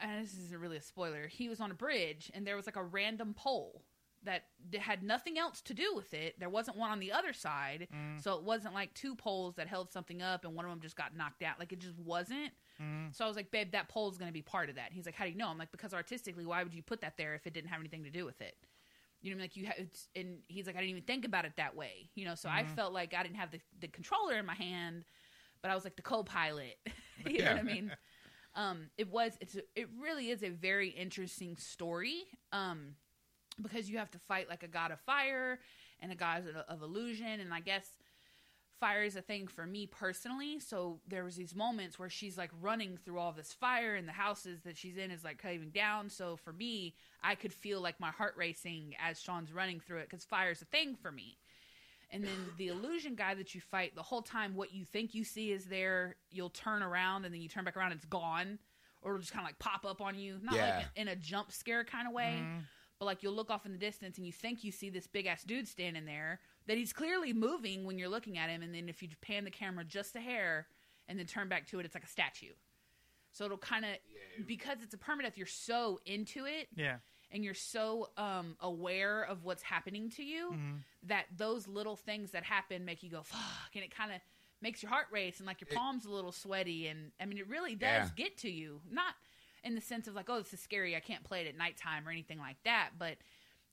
and 0.00 0.24
this 0.24 0.34
isn't 0.34 0.60
really 0.60 0.76
a 0.76 0.82
spoiler, 0.82 1.26
he 1.26 1.48
was 1.48 1.60
on 1.60 1.70
a 1.70 1.74
bridge 1.74 2.30
and 2.34 2.46
there 2.46 2.56
was 2.56 2.66
like 2.66 2.76
a 2.76 2.84
random 2.84 3.34
pole 3.34 3.82
that 4.24 4.44
had 4.78 5.02
nothing 5.02 5.38
else 5.38 5.60
to 5.62 5.72
do 5.74 5.94
with 5.94 6.12
it. 6.12 6.34
There 6.40 6.48
wasn't 6.48 6.76
one 6.76 6.90
on 6.90 6.98
the 6.98 7.12
other 7.12 7.32
side, 7.32 7.86
mm. 7.94 8.20
so 8.22 8.34
it 8.34 8.42
wasn't 8.42 8.74
like 8.74 8.92
two 8.94 9.14
poles 9.14 9.54
that 9.56 9.68
held 9.68 9.92
something 9.92 10.20
up 10.20 10.44
and 10.44 10.54
one 10.54 10.64
of 10.64 10.70
them 10.70 10.80
just 10.80 10.96
got 10.96 11.16
knocked 11.16 11.42
out. 11.42 11.58
Like 11.58 11.72
it 11.72 11.78
just 11.78 11.98
wasn't. 11.98 12.50
So 13.12 13.24
I 13.24 13.28
was 13.28 13.36
like, 13.36 13.50
babe, 13.50 13.72
that 13.72 13.88
pole's 13.88 14.18
going 14.18 14.28
to 14.28 14.32
be 14.32 14.42
part 14.42 14.68
of 14.68 14.76
that. 14.76 14.92
He's 14.92 15.06
like, 15.06 15.14
how 15.14 15.24
do 15.24 15.30
you 15.30 15.36
know? 15.36 15.48
I'm 15.48 15.58
like, 15.58 15.72
because 15.72 15.94
artistically, 15.94 16.44
why 16.44 16.62
would 16.62 16.74
you 16.74 16.82
put 16.82 17.00
that 17.00 17.16
there 17.16 17.34
if 17.34 17.46
it 17.46 17.54
didn't 17.54 17.70
have 17.70 17.80
anything 17.80 18.04
to 18.04 18.10
do 18.10 18.24
with 18.24 18.40
it? 18.40 18.56
You 19.22 19.34
know, 19.34 19.40
like 19.40 19.56
you 19.56 19.66
have, 19.66 19.76
and 20.14 20.38
he's 20.46 20.66
like, 20.66 20.76
I 20.76 20.80
didn't 20.80 20.90
even 20.90 21.02
think 21.02 21.24
about 21.24 21.44
it 21.44 21.52
that 21.56 21.74
way. 21.74 22.10
You 22.14 22.26
know, 22.26 22.34
so 22.34 22.48
I 22.48 22.64
felt 22.64 22.92
like 22.92 23.14
I 23.14 23.22
didn't 23.22 23.36
have 23.36 23.50
the, 23.50 23.60
the 23.80 23.88
controller 23.88 24.34
in 24.34 24.46
my 24.46 24.54
hand, 24.54 25.04
but 25.62 25.70
I 25.70 25.74
was 25.74 25.84
like 25.84 25.96
the 25.96 26.02
co-pilot. 26.02 26.76
you 27.26 27.42
know 27.42 27.52
what 27.52 27.60
I 27.60 27.62
mean? 27.62 27.92
Um, 28.54 28.90
it 28.98 29.10
was, 29.10 29.32
it's, 29.40 29.56
a, 29.56 29.62
it 29.74 29.88
really 30.00 30.30
is 30.30 30.42
a 30.42 30.50
very 30.50 30.90
interesting 30.90 31.56
story. 31.56 32.24
Um, 32.52 32.94
because 33.62 33.88
you 33.88 33.98
have 33.98 34.10
to 34.10 34.18
fight 34.18 34.48
like 34.48 34.62
a 34.62 34.68
god 34.68 34.90
of 34.90 35.00
fire 35.00 35.58
and 36.00 36.12
a 36.12 36.14
god 36.14 36.44
of, 36.48 36.56
of 36.68 36.82
illusion, 36.82 37.40
and 37.40 37.52
I 37.54 37.60
guess 37.60 37.88
fire 38.80 39.02
is 39.02 39.16
a 39.16 39.22
thing 39.22 39.46
for 39.46 39.66
me 39.66 39.86
personally. 39.86 40.58
So 40.60 41.00
there 41.08 41.24
was 41.24 41.36
these 41.36 41.54
moments 41.54 41.98
where 41.98 42.08
she's 42.10 42.36
like 42.38 42.50
running 42.60 42.96
through 43.04 43.18
all 43.18 43.32
this 43.32 43.52
fire, 43.52 43.94
and 43.94 44.06
the 44.06 44.12
houses 44.12 44.60
that 44.64 44.76
she's 44.76 44.96
in 44.96 45.10
is 45.10 45.24
like 45.24 45.40
caving 45.40 45.70
down. 45.70 46.10
So 46.10 46.36
for 46.36 46.52
me, 46.52 46.94
I 47.22 47.34
could 47.34 47.52
feel 47.52 47.80
like 47.80 47.98
my 48.00 48.10
heart 48.10 48.34
racing 48.36 48.94
as 49.04 49.20
Sean's 49.20 49.52
running 49.52 49.80
through 49.80 49.98
it 49.98 50.08
because 50.10 50.24
fire 50.24 50.50
is 50.50 50.62
a 50.62 50.66
thing 50.66 50.94
for 50.94 51.10
me. 51.10 51.36
And 52.10 52.22
then 52.22 52.36
the 52.56 52.68
illusion 52.68 53.14
guy 53.14 53.34
that 53.34 53.54
you 53.54 53.60
fight 53.60 53.94
the 53.94 54.02
whole 54.02 54.22
time, 54.22 54.54
what 54.54 54.72
you 54.74 54.84
think 54.84 55.14
you 55.14 55.24
see 55.24 55.52
is 55.52 55.64
there, 55.66 56.16
you'll 56.30 56.50
turn 56.50 56.82
around 56.82 57.24
and 57.24 57.34
then 57.34 57.40
you 57.40 57.48
turn 57.48 57.64
back 57.64 57.76
around, 57.76 57.92
it's 57.92 58.04
gone, 58.04 58.58
or 59.02 59.12
it'll 59.12 59.20
just 59.20 59.32
kind 59.32 59.44
of 59.44 59.48
like 59.48 59.58
pop 59.58 59.84
up 59.84 60.00
on 60.00 60.18
you, 60.18 60.38
not 60.42 60.54
Yeah. 60.54 60.76
like 60.78 60.86
in 60.96 61.08
a 61.08 61.16
jump 61.16 61.50
scare 61.52 61.84
kind 61.84 62.06
of 62.06 62.12
way, 62.12 62.38
mm-hmm. 62.40 62.58
But 62.98 63.04
like 63.06 63.22
you'll 63.22 63.34
look 63.34 63.50
off 63.50 63.66
in 63.66 63.72
the 63.72 63.78
distance 63.78 64.16
and 64.16 64.26
you 64.26 64.32
think 64.32 64.64
you 64.64 64.72
see 64.72 64.88
this 64.90 65.06
big 65.06 65.26
ass 65.26 65.44
dude 65.44 65.68
standing 65.68 66.04
there 66.06 66.40
that 66.66 66.76
he's 66.76 66.92
clearly 66.92 67.32
moving 67.32 67.84
when 67.84 67.98
you're 67.98 68.08
looking 68.08 68.38
at 68.38 68.50
him, 68.50 68.62
and 68.62 68.74
then 68.74 68.88
if 68.88 69.02
you 69.02 69.08
pan 69.20 69.44
the 69.44 69.50
camera 69.50 69.84
just 69.84 70.16
a 70.16 70.20
hair 70.20 70.66
and 71.08 71.18
then 71.18 71.26
turn 71.26 71.48
back 71.48 71.66
to 71.68 71.78
it, 71.78 71.86
it's 71.86 71.94
like 71.94 72.04
a 72.04 72.08
statue. 72.08 72.52
So 73.32 73.44
it'll 73.44 73.58
kind 73.58 73.84
of 73.84 73.90
because 74.46 74.78
it's 74.82 74.94
a 74.94 74.98
permadeath, 74.98 75.36
you're 75.36 75.46
so 75.46 76.00
into 76.06 76.44
it 76.46 76.68
Yeah. 76.76 76.96
and 77.30 77.44
you're 77.44 77.54
so 77.54 78.10
um, 78.16 78.56
aware 78.60 79.22
of 79.22 79.44
what's 79.44 79.62
happening 79.62 80.10
to 80.10 80.22
you 80.22 80.54
that 81.04 81.26
those 81.36 81.68
little 81.68 81.96
things 81.96 82.30
that 82.32 82.42
happen 82.44 82.84
make 82.84 83.02
you 83.02 83.10
go 83.10 83.22
fuck, 83.22 83.74
and 83.74 83.84
it 83.84 83.94
kind 83.94 84.12
of 84.12 84.20
makes 84.62 84.82
your 84.82 84.90
heart 84.90 85.06
race 85.12 85.38
and 85.38 85.46
like 85.46 85.60
your 85.60 85.68
palms 85.78 86.06
a 86.06 86.10
little 86.10 86.32
sweaty, 86.32 86.88
and 86.88 87.12
I 87.20 87.26
mean 87.26 87.38
it 87.38 87.46
really 87.48 87.74
does 87.74 88.08
Yeah. 88.08 88.08
get 88.16 88.38
to 88.38 88.50
you, 88.50 88.80
not 88.90 89.14
in 89.64 89.74
the 89.74 89.80
sense 89.80 90.06
of 90.08 90.14
like 90.14 90.28
oh 90.28 90.38
this 90.38 90.52
is 90.52 90.60
scary, 90.60 90.96
I 90.96 91.00
can't 91.00 91.24
play 91.24 91.42
it 91.42 91.48
at 91.48 91.56
nighttime 91.56 92.06
or 92.06 92.10
anything 92.10 92.38
like 92.38 92.56
that, 92.64 92.90
but 92.98 93.16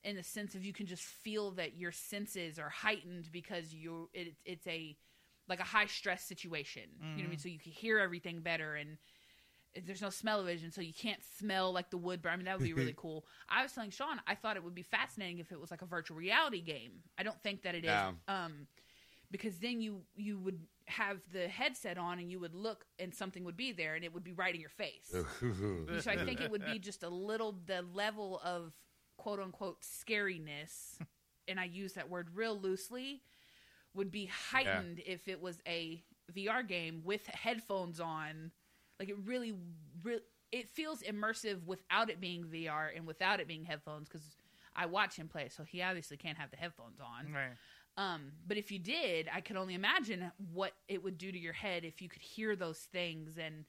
in 0.04 0.16
the 0.16 0.24
sense 0.24 0.54
of 0.56 0.66
you 0.66 0.74
can 0.74 0.86
just 0.86 1.04
feel 1.04 1.52
that 1.52 1.78
your 1.78 1.92
senses 1.92 2.60
are 2.60 2.70
heightened 2.70 3.30
because 3.32 3.74
you 3.74 4.10
it, 4.14 4.36
it's 4.46 4.68
a 4.68 4.98
like 5.48 5.60
a 5.60 5.64
high 5.64 5.88
stress 5.88 6.24
situation, 6.24 6.84
you 7.02 7.06
know 7.06 7.14
what 7.16 7.26
I 7.26 7.30
mean? 7.30 7.40
So 7.40 7.50
you 7.50 7.60
can 7.60 7.72
hear 7.72 8.00
everything 8.00 8.40
better 8.40 8.76
and 8.76 8.98
there's 9.86 10.02
no 10.02 10.10
smell 10.10 10.44
vision, 10.44 10.72
so 10.72 10.82
you 10.82 10.94
can't 10.94 11.22
smell 11.38 11.72
like 11.74 11.90
the 11.90 11.98
wood 11.98 12.22
But 12.22 12.30
I 12.30 12.36
mean, 12.36 12.46
that 12.46 12.58
would 12.58 12.64
be 12.66 12.74
really 12.74 12.94
cool. 12.98 13.26
I 13.50 13.64
was 13.64 13.74
telling 13.74 13.90
Sean, 13.90 14.22
I 14.28 14.36
thought 14.36 14.56
it 14.56 14.64
would 14.64 14.76
be 14.76 14.84
fascinating 14.84 15.40
if 15.40 15.52
it 15.52 15.60
was 15.60 15.72
like 15.72 15.82
a 15.82 15.86
virtual 15.86 16.16
reality 16.18 16.62
game. 16.62 16.92
I 17.18 17.24
don't 17.24 17.42
think 17.42 17.64
that 17.64 17.74
it 17.76 17.84
is, 17.84 17.90
um, 18.28 18.68
because 19.32 19.58
then 19.58 19.82
you 19.82 20.02
you 20.16 20.38
would 20.40 20.60
have 20.88 21.20
the 21.32 21.48
headset 21.48 21.98
on 21.98 22.20
and 22.20 22.30
you 22.30 22.40
would 22.40 22.54
look 22.54 22.86
and 23.00 23.14
something 23.14 23.44
would 23.46 23.56
be 23.58 23.72
there 23.72 23.96
and 23.96 24.04
it 24.04 24.14
would 24.14 24.24
be 24.24 24.34
right 24.34 24.54
in 24.54 24.60
your 24.62 24.70
face. 24.70 25.10
so 26.02 26.12
I 26.12 26.18
think 26.26 26.42
it 26.42 26.52
would 26.52 26.66
be 26.66 26.80
just 26.80 27.04
a 27.04 27.10
little 27.10 27.56
the 27.66 27.82
level 27.94 28.42
of 28.44 28.74
quote 29.18 29.40
unquote 29.40 29.82
scariness, 29.82 30.98
and 31.48 31.60
I 31.60 31.66
use 31.66 31.94
that 31.94 32.10
word 32.10 32.30
real 32.34 32.60
loosely, 32.60 33.22
would 33.94 34.12
be 34.12 34.26
heightened 34.26 35.02
if 35.06 35.28
it 35.28 35.42
was 35.42 35.60
a 35.68 36.04
VR 36.36 36.68
game 36.68 37.02
with 37.04 37.26
headphones 37.28 38.00
on. 38.00 38.52
Like 39.00 39.10
it 39.10 39.18
really, 39.26 39.54
re- 40.04 40.22
it 40.52 40.70
feels 40.70 41.02
immersive 41.02 41.66
without 41.66 42.10
it 42.10 42.22
being 42.22 42.46
VR 42.46 42.96
and 42.96 43.08
without 43.08 43.40
it 43.40 43.48
being 43.48 43.66
headphones 43.66 44.08
because 44.08 44.36
I 44.76 44.86
watch 44.86 45.16
him 45.16 45.28
play, 45.28 45.50
so 45.50 45.64
he 45.64 45.82
obviously 45.82 46.18
can't 46.18 46.38
have 46.38 46.52
the 46.52 46.58
headphones 46.58 47.00
on. 47.00 47.32
Right. 47.32 47.52
Um, 47.96 48.32
but 48.48 48.58
if 48.58 48.72
you 48.72 48.80
did, 48.80 49.30
I 49.34 49.42
could 49.42 49.56
only 49.56 49.76
imagine 49.76 50.32
what 50.54 50.72
it 50.88 51.04
would 51.04 51.18
do 51.18 51.32
to 51.32 51.38
your 51.38 51.54
head 51.54 51.86
if 51.86 52.02
you 52.02 52.10
could 52.10 52.22
hear 52.24 52.56
those 52.56 52.78
things 52.80 53.38
and 53.38 53.66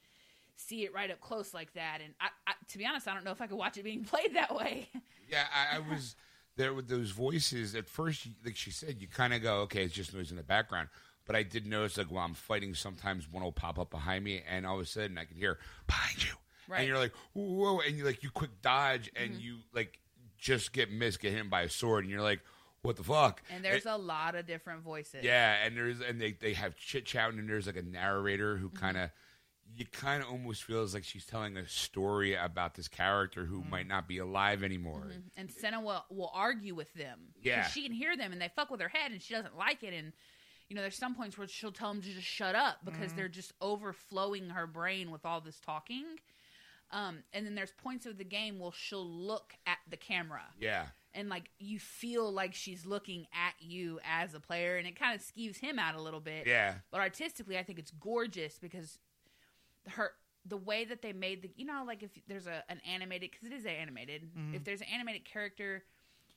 see 0.56 0.84
it 0.84 0.94
right 0.94 1.10
up 1.10 1.20
close 1.20 1.52
like 1.52 1.74
that. 1.74 1.98
And 2.02 2.14
I, 2.20 2.28
I, 2.46 2.52
to 2.68 2.78
be 2.78 2.86
honest, 2.86 3.06
I 3.06 3.14
don't 3.14 3.24
know 3.24 3.32
if 3.32 3.42
I 3.42 3.46
could 3.46 3.58
watch 3.58 3.76
it 3.76 3.82
being 3.84 4.04
played 4.04 4.34
that 4.34 4.54
way. 4.54 4.88
Yeah, 5.28 5.44
I, 5.52 5.76
I 5.76 5.78
was 5.90 6.16
there 6.56 6.72
with 6.72 6.88
those 6.88 7.10
voices. 7.10 7.74
At 7.74 7.86
first, 7.86 8.26
like 8.44 8.56
she 8.56 8.70
said, 8.70 9.02
you 9.02 9.08
kind 9.08 9.34
of 9.34 9.42
go, 9.42 9.56
okay, 9.62 9.84
it's 9.84 9.94
just 9.94 10.14
noise 10.14 10.30
in 10.30 10.36
the 10.36 10.42
background. 10.42 10.88
But 11.26 11.36
I 11.36 11.42
did 11.42 11.66
notice, 11.66 11.96
like, 11.96 12.10
while 12.10 12.24
I'm 12.24 12.34
fighting, 12.34 12.74
sometimes 12.74 13.30
one 13.30 13.42
will 13.42 13.52
pop 13.52 13.78
up 13.78 13.90
behind 13.90 14.24
me, 14.24 14.42
and 14.48 14.66
all 14.66 14.76
of 14.76 14.82
a 14.82 14.86
sudden 14.86 15.16
I 15.16 15.24
can 15.24 15.36
hear 15.38 15.58
behind 15.86 16.22
you, 16.22 16.30
Right. 16.68 16.76
Mm-hmm. 16.76 16.80
and 16.80 16.88
you're 16.88 16.98
like, 16.98 17.12
whoa, 17.32 17.80
and 17.80 17.96
you 17.96 18.04
like 18.04 18.22
you 18.22 18.30
quick 18.30 18.50
dodge, 18.60 19.10
and 19.16 19.34
you 19.34 19.56
like 19.72 19.98
just 20.38 20.74
get 20.74 20.92
missed, 20.92 21.20
get 21.20 21.32
hit 21.32 21.48
by 21.48 21.62
a 21.62 21.68
sword, 21.70 22.04
and 22.04 22.10
you're 22.10 22.20
like, 22.22 22.40
what 22.84 22.96
the 22.96 23.02
fuck? 23.02 23.42
And 23.50 23.64
there's 23.64 23.86
a 23.86 23.96
lot 23.96 24.34
of 24.36 24.46
different 24.46 24.82
voices. 24.82 25.24
Yeah, 25.24 25.56
and 25.64 25.76
there's 25.76 26.00
and 26.00 26.20
they 26.20 26.32
they 26.32 26.52
have 26.54 26.76
chit 26.76 27.04
chat 27.06 27.30
and 27.32 27.48
there's 27.48 27.66
like 27.66 27.76
a 27.76 27.82
narrator 27.82 28.54
Mm-hmm. 28.54 28.62
who 28.62 28.68
kind 28.70 28.96
of 28.96 29.10
you 29.74 29.86
kind 29.86 30.22
of 30.22 30.28
almost 30.28 30.62
feels 30.62 30.92
like 30.94 31.02
she's 31.04 31.24
telling 31.24 31.56
a 31.56 31.66
story 31.66 32.34
about 32.34 32.74
this 32.74 32.86
character 32.86 33.46
who 33.46 33.60
Mm-hmm. 33.62 33.70
might 33.70 33.88
not 33.88 34.06
be 34.06 34.18
alive 34.18 34.62
anymore. 34.62 35.10
and 35.36 35.48
Senua 35.48 35.82
will 35.82 36.04
will 36.10 36.30
argue 36.34 36.74
with 36.74 36.92
them. 36.94 37.18
Yeah. 37.42 37.64
she 37.66 37.82
can 37.82 37.92
hear 37.92 38.16
them, 38.16 38.32
and 38.32 38.40
they 38.40 38.50
fuck 38.54 38.70
with 38.70 38.80
her 38.80 38.88
head, 38.88 39.10
and 39.10 39.20
she 39.22 39.34
doesn't 39.34 39.56
like 39.56 39.82
it. 39.82 39.94
And 39.94 40.12
you 40.68 40.76
know, 40.76 40.82
there's 40.82 40.96
some 40.96 41.14
points 41.14 41.36
where 41.36 41.46
she'll 41.48 41.72
tell 41.72 41.92
them 41.92 42.02
to 42.02 42.08
just 42.08 42.26
shut 42.26 42.54
up 42.54 42.78
because 42.84 43.12
they're 43.12 43.28
just 43.28 43.52
overflowing 43.60 44.50
her 44.50 44.66
brain 44.66 45.10
with 45.10 45.24
all 45.26 45.40
this 45.40 45.60
talking. 45.60 46.04
Um, 46.90 47.18
and 47.32 47.44
then 47.44 47.54
there's 47.54 47.72
points 47.72 48.06
of 48.06 48.18
the 48.18 48.24
game 48.24 48.58
where 48.58 48.70
she'll 48.74 49.06
look 49.06 49.54
at 49.66 49.78
the 49.90 49.96
camera, 49.96 50.42
Yeah, 50.60 50.86
and 51.14 51.28
like 51.28 51.50
you 51.58 51.78
feel 51.78 52.30
like 52.32 52.54
she's 52.54 52.84
looking 52.86 53.26
at 53.32 53.54
you 53.60 54.00
as 54.04 54.34
a 54.34 54.40
player, 54.40 54.76
and 54.76 54.86
it 54.86 54.98
kind 54.98 55.14
of 55.14 55.20
skeeves 55.24 55.58
him 55.58 55.78
out 55.78 55.94
a 55.94 56.00
little 56.00 56.20
bit. 56.20 56.46
yeah, 56.46 56.74
But 56.90 57.00
artistically, 57.00 57.58
I 57.58 57.62
think 57.62 57.78
it's 57.78 57.90
gorgeous 57.92 58.58
because 58.58 58.98
her 59.88 60.12
the 60.46 60.56
way 60.58 60.84
that 60.84 61.00
they 61.02 61.12
made 61.12 61.42
the 61.42 61.50
you 61.56 61.64
know 61.64 61.84
like 61.86 62.02
if 62.02 62.10
there's 62.28 62.46
a 62.46 62.62
an 62.68 62.80
animated 62.90 63.30
because 63.30 63.46
it 63.46 63.52
is 63.54 63.64
animated. 63.66 64.28
If 64.54 64.64
there's 64.64 64.80
an 64.80 64.88
animated 64.92 65.24
character 65.24 65.84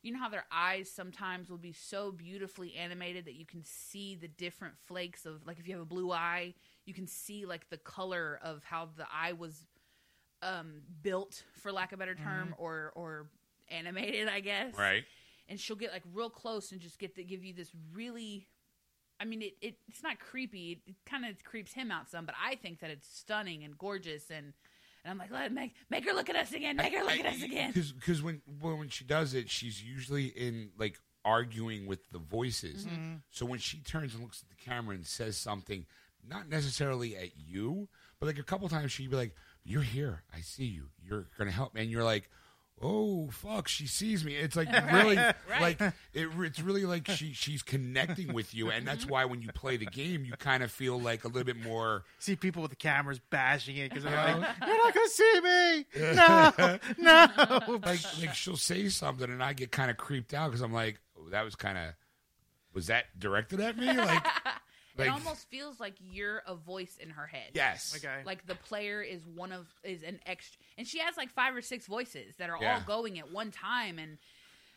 you 0.03 0.13
know 0.13 0.19
how 0.19 0.29
their 0.29 0.45
eyes 0.51 0.89
sometimes 0.91 1.49
will 1.49 1.57
be 1.57 1.73
so 1.73 2.11
beautifully 2.11 2.75
animated 2.75 3.25
that 3.25 3.33
you 3.33 3.45
can 3.45 3.63
see 3.65 4.15
the 4.15 4.27
different 4.27 4.75
flakes 4.85 5.25
of 5.25 5.45
like 5.45 5.59
if 5.59 5.67
you 5.67 5.73
have 5.73 5.81
a 5.81 5.85
blue 5.85 6.11
eye 6.11 6.53
you 6.85 6.93
can 6.93 7.07
see 7.07 7.45
like 7.45 7.67
the 7.69 7.77
color 7.77 8.39
of 8.43 8.63
how 8.63 8.87
the 8.95 9.05
eye 9.11 9.33
was 9.33 9.65
um 10.43 10.81
built 11.01 11.43
for 11.61 11.71
lack 11.71 11.91
of 11.91 11.97
a 11.97 11.99
better 11.99 12.13
term 12.15 12.49
or 12.59 12.91
or 12.95 13.27
animated 13.69 14.27
i 14.27 14.39
guess 14.39 14.73
Right. 14.77 15.03
and 15.49 15.59
she'll 15.59 15.75
get 15.75 15.91
like 15.91 16.03
real 16.13 16.29
close 16.29 16.71
and 16.71 16.81
just 16.81 16.99
get 16.99 17.15
to 17.15 17.23
give 17.23 17.43
you 17.43 17.53
this 17.53 17.71
really 17.93 18.47
I 19.19 19.25
mean 19.25 19.41
it, 19.41 19.53
it 19.61 19.75
it's 19.87 20.03
not 20.03 20.19
creepy. 20.19 20.83
It, 20.85 20.93
kind 21.07 21.25
of 21.25 21.43
creeps 21.43 21.73
him 21.73 21.89
out 21.89 22.07
some, 22.07 22.27
but 22.27 22.35
I 22.39 22.53
think 22.53 22.81
that 22.81 22.91
it's 22.91 23.07
stunning 23.11 23.63
and 23.63 23.75
gorgeous 23.75 24.29
and 24.29 24.53
and 25.03 25.11
I'm 25.11 25.17
like, 25.17 25.31
let 25.31 25.51
make 25.51 25.73
make 25.89 26.05
her 26.05 26.13
look 26.13 26.29
at 26.29 26.35
us 26.35 26.51
again, 26.53 26.75
make 26.75 26.93
her 26.93 27.03
look 27.03 27.19
at 27.19 27.25
us 27.25 27.41
again. 27.41 27.71
Because 27.71 28.21
when 28.21 28.41
when 28.59 28.77
when 28.77 28.89
she 28.89 29.05
does 29.05 29.33
it, 29.33 29.49
she's 29.49 29.83
usually 29.83 30.25
in 30.25 30.69
like 30.77 30.99
arguing 31.25 31.87
with 31.87 32.07
the 32.11 32.19
voices. 32.19 32.85
Mm-hmm. 32.85 33.15
So 33.31 33.47
when 33.47 33.57
she 33.57 33.79
turns 33.79 34.13
and 34.13 34.21
looks 34.21 34.43
at 34.43 34.49
the 34.49 34.63
camera 34.63 34.93
and 34.93 35.03
says 35.03 35.35
something, 35.35 35.87
not 36.23 36.47
necessarily 36.47 37.15
at 37.17 37.31
you, 37.37 37.89
but 38.19 38.27
like 38.27 38.37
a 38.37 38.43
couple 38.43 38.69
times 38.69 38.91
she'd 38.91 39.09
be 39.09 39.15
like, 39.15 39.35
"You're 39.63 39.81
here. 39.81 40.21
I 40.31 40.41
see 40.41 40.65
you. 40.65 40.89
You're 41.03 41.25
gonna 41.39 41.49
help 41.49 41.73
me." 41.73 41.81
And 41.81 41.89
you're 41.89 42.03
like. 42.03 42.29
Oh 42.79 43.29
fuck! 43.31 43.67
She 43.67 43.87
sees 43.87 44.23
me. 44.23 44.35
It's 44.35 44.55
like 44.55 44.71
really, 44.93 45.15
right. 45.15 45.35
like 45.59 45.81
it, 45.81 45.93
it's 46.13 46.59
really 46.59 46.85
like 46.85 47.07
she 47.09 47.33
she's 47.33 47.63
connecting 47.63 48.33
with 48.33 48.53
you, 48.53 48.69
and 48.69 48.87
that's 48.87 49.05
why 49.05 49.25
when 49.25 49.41
you 49.41 49.49
play 49.51 49.77
the 49.77 49.87
game, 49.87 50.25
you 50.25 50.33
kind 50.33 50.61
of 50.61 50.71
feel 50.71 50.99
like 50.99 51.23
a 51.23 51.27
little 51.27 51.43
bit 51.43 51.57
more 51.57 52.03
See 52.19 52.35
people 52.35 52.61
with 52.61 52.69
the 52.69 52.77
cameras 52.77 53.19
bashing 53.31 53.77
it 53.77 53.89
because 53.89 54.03
they're 54.03 54.15
like, 54.15 54.35
uh-huh. 54.35 54.65
"You're 54.67 54.77
not 54.77 54.93
gonna 54.93 55.09
see 55.09 55.41
me." 55.41 55.85
No, 56.15 56.79
no. 57.67 57.79
like 57.83 57.99
like 58.21 58.35
she'll 58.35 58.57
say 58.57 58.89
something 58.89 59.29
and 59.29 59.43
I 59.43 59.53
get 59.53 59.71
kind 59.71 59.89
of 59.89 59.97
creeped 59.97 60.35
out 60.35 60.49
because 60.49 60.61
I'm 60.61 60.73
like, 60.73 60.99
oh, 61.19 61.29
that 61.29 61.43
was 61.43 61.55
kind 61.55 61.79
of 61.79 61.93
was 62.73 62.87
that 62.87 63.05
directed 63.17 63.59
at 63.59 63.75
me? 63.75 63.87
Like, 63.87 64.23
it 64.97 65.01
like 65.07 65.11
almost 65.11 65.49
feels 65.49 65.79
like 65.79 65.95
you're 65.99 66.41
a 66.47 66.55
voice 66.55 66.97
in 67.01 67.09
her 67.11 67.27
head. 67.27 67.51
yes, 67.53 67.93
Okay. 67.97 68.21
Like 68.25 68.45
the 68.47 68.55
player 68.55 69.01
is 69.01 69.25
one 69.27 69.51
of 69.51 69.67
is 69.83 70.03
an 70.03 70.19
extra, 70.25 70.59
and 70.77 70.87
she 70.87 70.99
has 70.99 71.17
like 71.17 71.29
five 71.31 71.55
or 71.55 71.61
six 71.61 71.85
voices 71.87 72.35
that 72.37 72.49
are 72.49 72.57
Yeah. 72.59 72.75
all 72.75 72.81
going 72.81 73.19
at 73.19 73.31
one 73.31 73.51
time. 73.51 73.99
And 73.99 74.17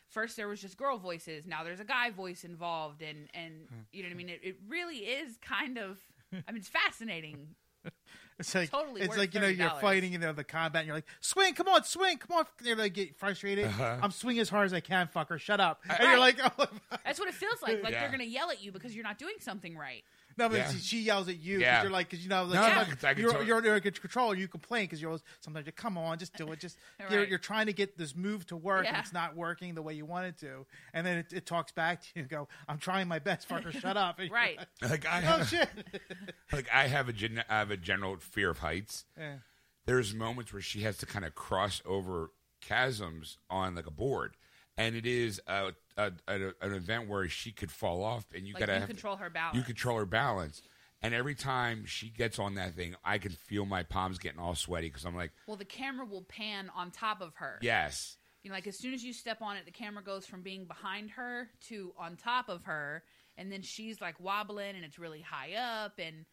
first 0.09 0.37
there 0.37 0.47
was 0.47 0.61
just 0.61 0.77
girl 0.77 0.97
voices, 0.97 1.47
now 1.47 1.63
there's 1.63 1.79
a 1.79 1.85
guy 1.85 2.09
voice 2.11 2.43
involved, 2.43 3.01
and 3.01 3.29
and 3.33 3.67
hmm. 3.69 3.79
you 3.91 4.03
know 4.03 4.09
what 4.09 4.13
I 4.13 4.17
mean. 4.17 4.29
It, 4.29 4.39
it 4.43 4.57
really 4.67 4.97
is 4.97 5.37
kind 5.37 5.77
of. 5.77 5.99
I 6.33 6.51
mean, 6.51 6.57
it's 6.61 6.69
fascinating. 6.69 7.55
It's 8.39 8.55
like 8.55 8.71
Totally 8.71 9.01
it's 9.01 9.17
like 9.17 9.33
you 9.33 9.39
know 9.39 9.47
you're 9.47 9.69
$30. 9.69 9.81
fighting 9.81 10.13
in 10.13 10.21
the, 10.21 10.33
the 10.33 10.43
combat 10.43 10.79
and 10.81 10.87
you're 10.87 10.95
like 10.95 11.05
swing, 11.19 11.53
come 11.53 11.67
on, 11.67 11.83
swing, 11.83 12.17
come 12.17 12.37
on. 12.39 12.45
They're 12.63 12.75
like 12.75 12.93
get 12.93 13.15
frustrated. 13.15 13.65
Uh-huh. 13.65 13.97
I'm 14.01 14.11
swinging 14.11 14.41
as 14.41 14.49
hard 14.49 14.65
as 14.65 14.73
I 14.73 14.79
can, 14.79 15.07
fucker. 15.15 15.39
Shut 15.39 15.59
up. 15.59 15.81
And 15.87 15.99
Right. 15.99 16.09
you're 16.09 16.19
like, 16.19 16.37
oh, 16.59 16.65
That's 17.05 17.19
what 17.19 17.29
it 17.29 17.35
feels 17.35 17.61
like. 17.61 17.83
Like 17.83 17.93
Yeah. 17.93 18.01
they're 18.01 18.11
gonna 18.11 18.23
yell 18.23 18.49
at 18.49 18.63
you 18.63 18.71
because 18.71 18.95
you're 18.95 19.03
not 19.03 19.17
doing 19.19 19.35
something 19.39 19.77
right. 19.77 20.03
No, 20.37 20.49
but 20.49 20.57
Yeah. 20.57 20.71
she, 20.71 20.77
she 20.79 20.99
yells 21.01 21.27
at 21.27 21.39
you 21.39 21.57
because 21.59 21.71
Yeah. 21.71 21.81
you're 21.83 21.91
like, 21.91 22.09
because 22.09 22.23
you 22.23 22.29
know, 22.29 22.43
like 22.43 22.53
No, 22.55 22.61
no, 22.61 22.73
sometimes 22.75 23.03
I 23.03 23.13
can 23.13 23.21
you're, 23.21 23.31
totally- 23.31 23.47
you're 23.47 23.57
under 23.57 23.79
control. 23.91 24.35
You 24.35 24.47
complain 24.47 24.83
because 24.85 25.01
you're 25.01 25.09
always, 25.11 25.23
sometimes 25.39 25.65
you 25.65 25.71
come 25.71 25.97
on, 25.97 26.17
just 26.19 26.35
do 26.35 26.51
it. 26.51 26.59
Just 26.59 26.77
you're, 27.09 27.19
Right. 27.19 27.29
you're 27.29 27.37
trying 27.39 27.65
to 27.67 27.73
get 27.73 27.97
this 27.97 28.15
move 28.15 28.45
to 28.47 28.57
work 28.57 28.85
and 28.85 28.95
Yeah. 28.95 29.01
it's 29.01 29.13
not 29.13 29.35
working 29.35 29.75
the 29.75 29.81
way 29.81 29.93
you 29.93 30.05
want 30.05 30.25
it 30.27 30.37
to, 30.39 30.65
and 30.93 31.05
then 31.05 31.17
it, 31.17 31.33
it 31.33 31.45
talks 31.45 31.71
back 31.71 32.01
to 32.01 32.07
you 32.15 32.21
and 32.21 32.29
go, 32.29 32.47
I'm 32.67 32.77
trying 32.77 33.07
my 33.07 33.19
best, 33.19 33.47
fucker. 33.49 33.71
Shut 33.71 33.97
up. 33.97 34.19
And 34.19 34.27
you're 34.29 34.35
Right. 34.35 34.57
like 34.81 35.05
I 35.05 35.15
like, 35.21 35.23
oh 35.25 35.37
have, 35.37 35.47
shit. 35.49 35.69
like 36.51 36.67
I 36.73 36.87
have 36.87 37.09
a 37.09 37.13
gen- 37.13 37.43
I 37.49 37.59
have 37.59 37.71
a 37.71 37.77
general 37.77 38.17
fear 38.17 38.49
of 38.49 38.59
heights. 38.59 39.05
Yeah. 39.17 39.37
There's 39.85 40.13
moments 40.13 40.53
where 40.53 40.61
she 40.61 40.81
has 40.81 40.97
to 40.97 41.05
kind 41.05 41.25
of 41.25 41.33
cross 41.35 41.81
over 41.85 42.29
chasms 42.61 43.37
on 43.49 43.75
like 43.75 43.87
a 43.87 43.91
board, 43.91 44.35
and 44.77 44.95
it 44.95 45.05
is 45.05 45.41
a, 45.47 45.73
a, 45.97 46.11
a 46.27 46.33
an 46.61 46.73
event 46.73 47.07
where 47.09 47.27
she 47.27 47.51
could 47.51 47.71
fall 47.71 48.03
off, 48.03 48.25
and 48.35 48.47
you 48.47 48.53
Like 48.53 48.61
gotta 48.61 48.73
you 48.73 48.79
have 48.79 48.87
to- 48.89 48.93
control 48.95 49.15
her 49.17 49.29
balance. 49.29 49.57
You 49.57 49.63
control 49.63 49.97
her 49.97 50.05
balance. 50.05 50.61
And 51.03 51.15
every 51.15 51.33
time 51.33 51.85
she 51.87 52.09
gets 52.09 52.37
on 52.37 52.53
that 52.55 52.75
thing, 52.75 52.93
I 53.03 53.17
can 53.17 53.31
feel 53.31 53.65
my 53.65 53.81
palms 53.81 54.19
getting 54.19 54.39
all 54.39 54.53
sweaty 54.53 54.87
because 54.87 55.03
I'm 55.03 55.15
like, 55.15 55.31
well, 55.47 55.57
the 55.57 55.65
camera 55.65 56.05
will 56.05 56.21
pan 56.21 56.69
on 56.75 56.91
top 56.91 57.21
of 57.21 57.33
her. 57.35 57.57
yes. 57.61 58.17
You 58.43 58.49
know, 58.49 58.55
like 58.55 58.65
as 58.67 58.77
soon 58.77 58.93
as 58.95 59.03
you 59.03 59.13
step 59.13 59.41
on 59.41 59.55
it, 59.57 59.65
the 59.65 59.71
camera 59.71 60.03
goes 60.03 60.25
from 60.25 60.41
being 60.41 60.65
behind 60.65 61.11
her 61.11 61.49
to 61.69 61.93
on 61.97 62.17
top 62.17 62.49
of 62.49 62.63
her, 62.65 63.03
and 63.37 63.51
then 63.51 63.61
she's 63.61 63.99
like 64.01 64.19
wobbling, 64.19 64.75
and 64.75 64.83
it's 64.85 64.97
really 64.99 65.21
high 65.21 65.53
up, 65.53 65.93
and 65.99 66.25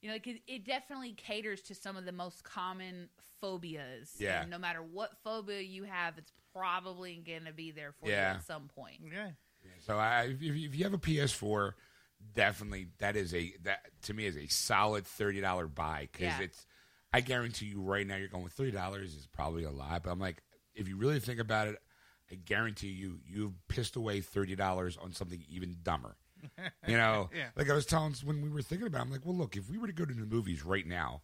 you 0.00 0.08
know, 0.08 0.14
like 0.14 0.26
it, 0.26 0.42
it 0.46 0.64
definitely 0.64 1.12
caters 1.12 1.62
to 1.62 1.74
some 1.74 1.96
of 1.96 2.04
the 2.04 2.12
most 2.12 2.44
common 2.44 3.08
phobias. 3.40 4.12
Yeah. 4.18 4.42
And 4.42 4.50
no 4.50 4.58
matter 4.58 4.82
what 4.82 5.12
phobia 5.24 5.60
you 5.60 5.84
have, 5.84 6.18
it's 6.18 6.32
probably 6.54 7.22
gonna 7.26 7.52
be 7.52 7.70
there 7.70 7.92
for 7.92 8.08
you 8.08 8.14
at 8.14 8.44
some 8.46 8.68
point. 8.74 9.00
Yeah. 9.12 9.30
So 9.80 9.96
I, 9.96 10.24
if, 10.24 10.40
if 10.42 10.74
you 10.76 10.84
have 10.84 10.94
a 10.94 10.98
PS4, 10.98 11.72
definitely 12.34 12.88
that 12.98 13.16
is 13.16 13.34
a 13.34 13.54
that 13.64 13.80
to 14.02 14.14
me 14.14 14.26
is 14.26 14.36
a 14.36 14.46
solid 14.46 15.06
thirty 15.06 15.40
dollar 15.40 15.66
buy 15.66 16.08
because 16.12 16.38
Yeah. 16.38 16.42
it's. 16.42 16.66
I 17.12 17.20
guarantee 17.20 17.66
you 17.66 17.80
right 17.80 18.06
now 18.06 18.16
you're 18.16 18.28
going 18.28 18.44
with 18.44 18.52
thirty 18.52 18.72
dollars 18.72 19.14
is 19.14 19.26
probably 19.26 19.64
a 19.64 19.70
lot, 19.70 20.02
but 20.02 20.10
I'm 20.10 20.18
like, 20.18 20.42
if 20.74 20.86
you 20.88 20.96
really 20.96 21.18
think 21.20 21.40
about 21.40 21.68
it, 21.68 21.76
I 22.30 22.34
guarantee 22.34 22.88
you 22.88 23.20
you've 23.26 23.54
pissed 23.68 23.96
away 23.96 24.20
thirty 24.20 24.54
dollars 24.54 24.98
on 25.00 25.12
something 25.12 25.42
even 25.48 25.76
dumber. 25.82 26.16
You 26.86 26.96
know, 26.96 27.30
Yeah. 27.34 27.48
like 27.56 27.68
I 27.70 27.74
was 27.74 27.86
telling 27.86 28.14
when 28.24 28.42
we 28.42 28.48
were 28.48 28.62
thinking 28.62 28.86
about, 28.86 28.98
it, 29.00 29.02
I'm 29.02 29.10
like, 29.10 29.24
well, 29.24 29.34
look, 29.36 29.56
if 29.56 29.68
we 29.70 29.78
were 29.78 29.86
to 29.86 29.92
go 29.92 30.04
to 30.04 30.14
the 30.14 30.26
movies 30.26 30.64
right 30.64 30.86
now, 30.86 31.22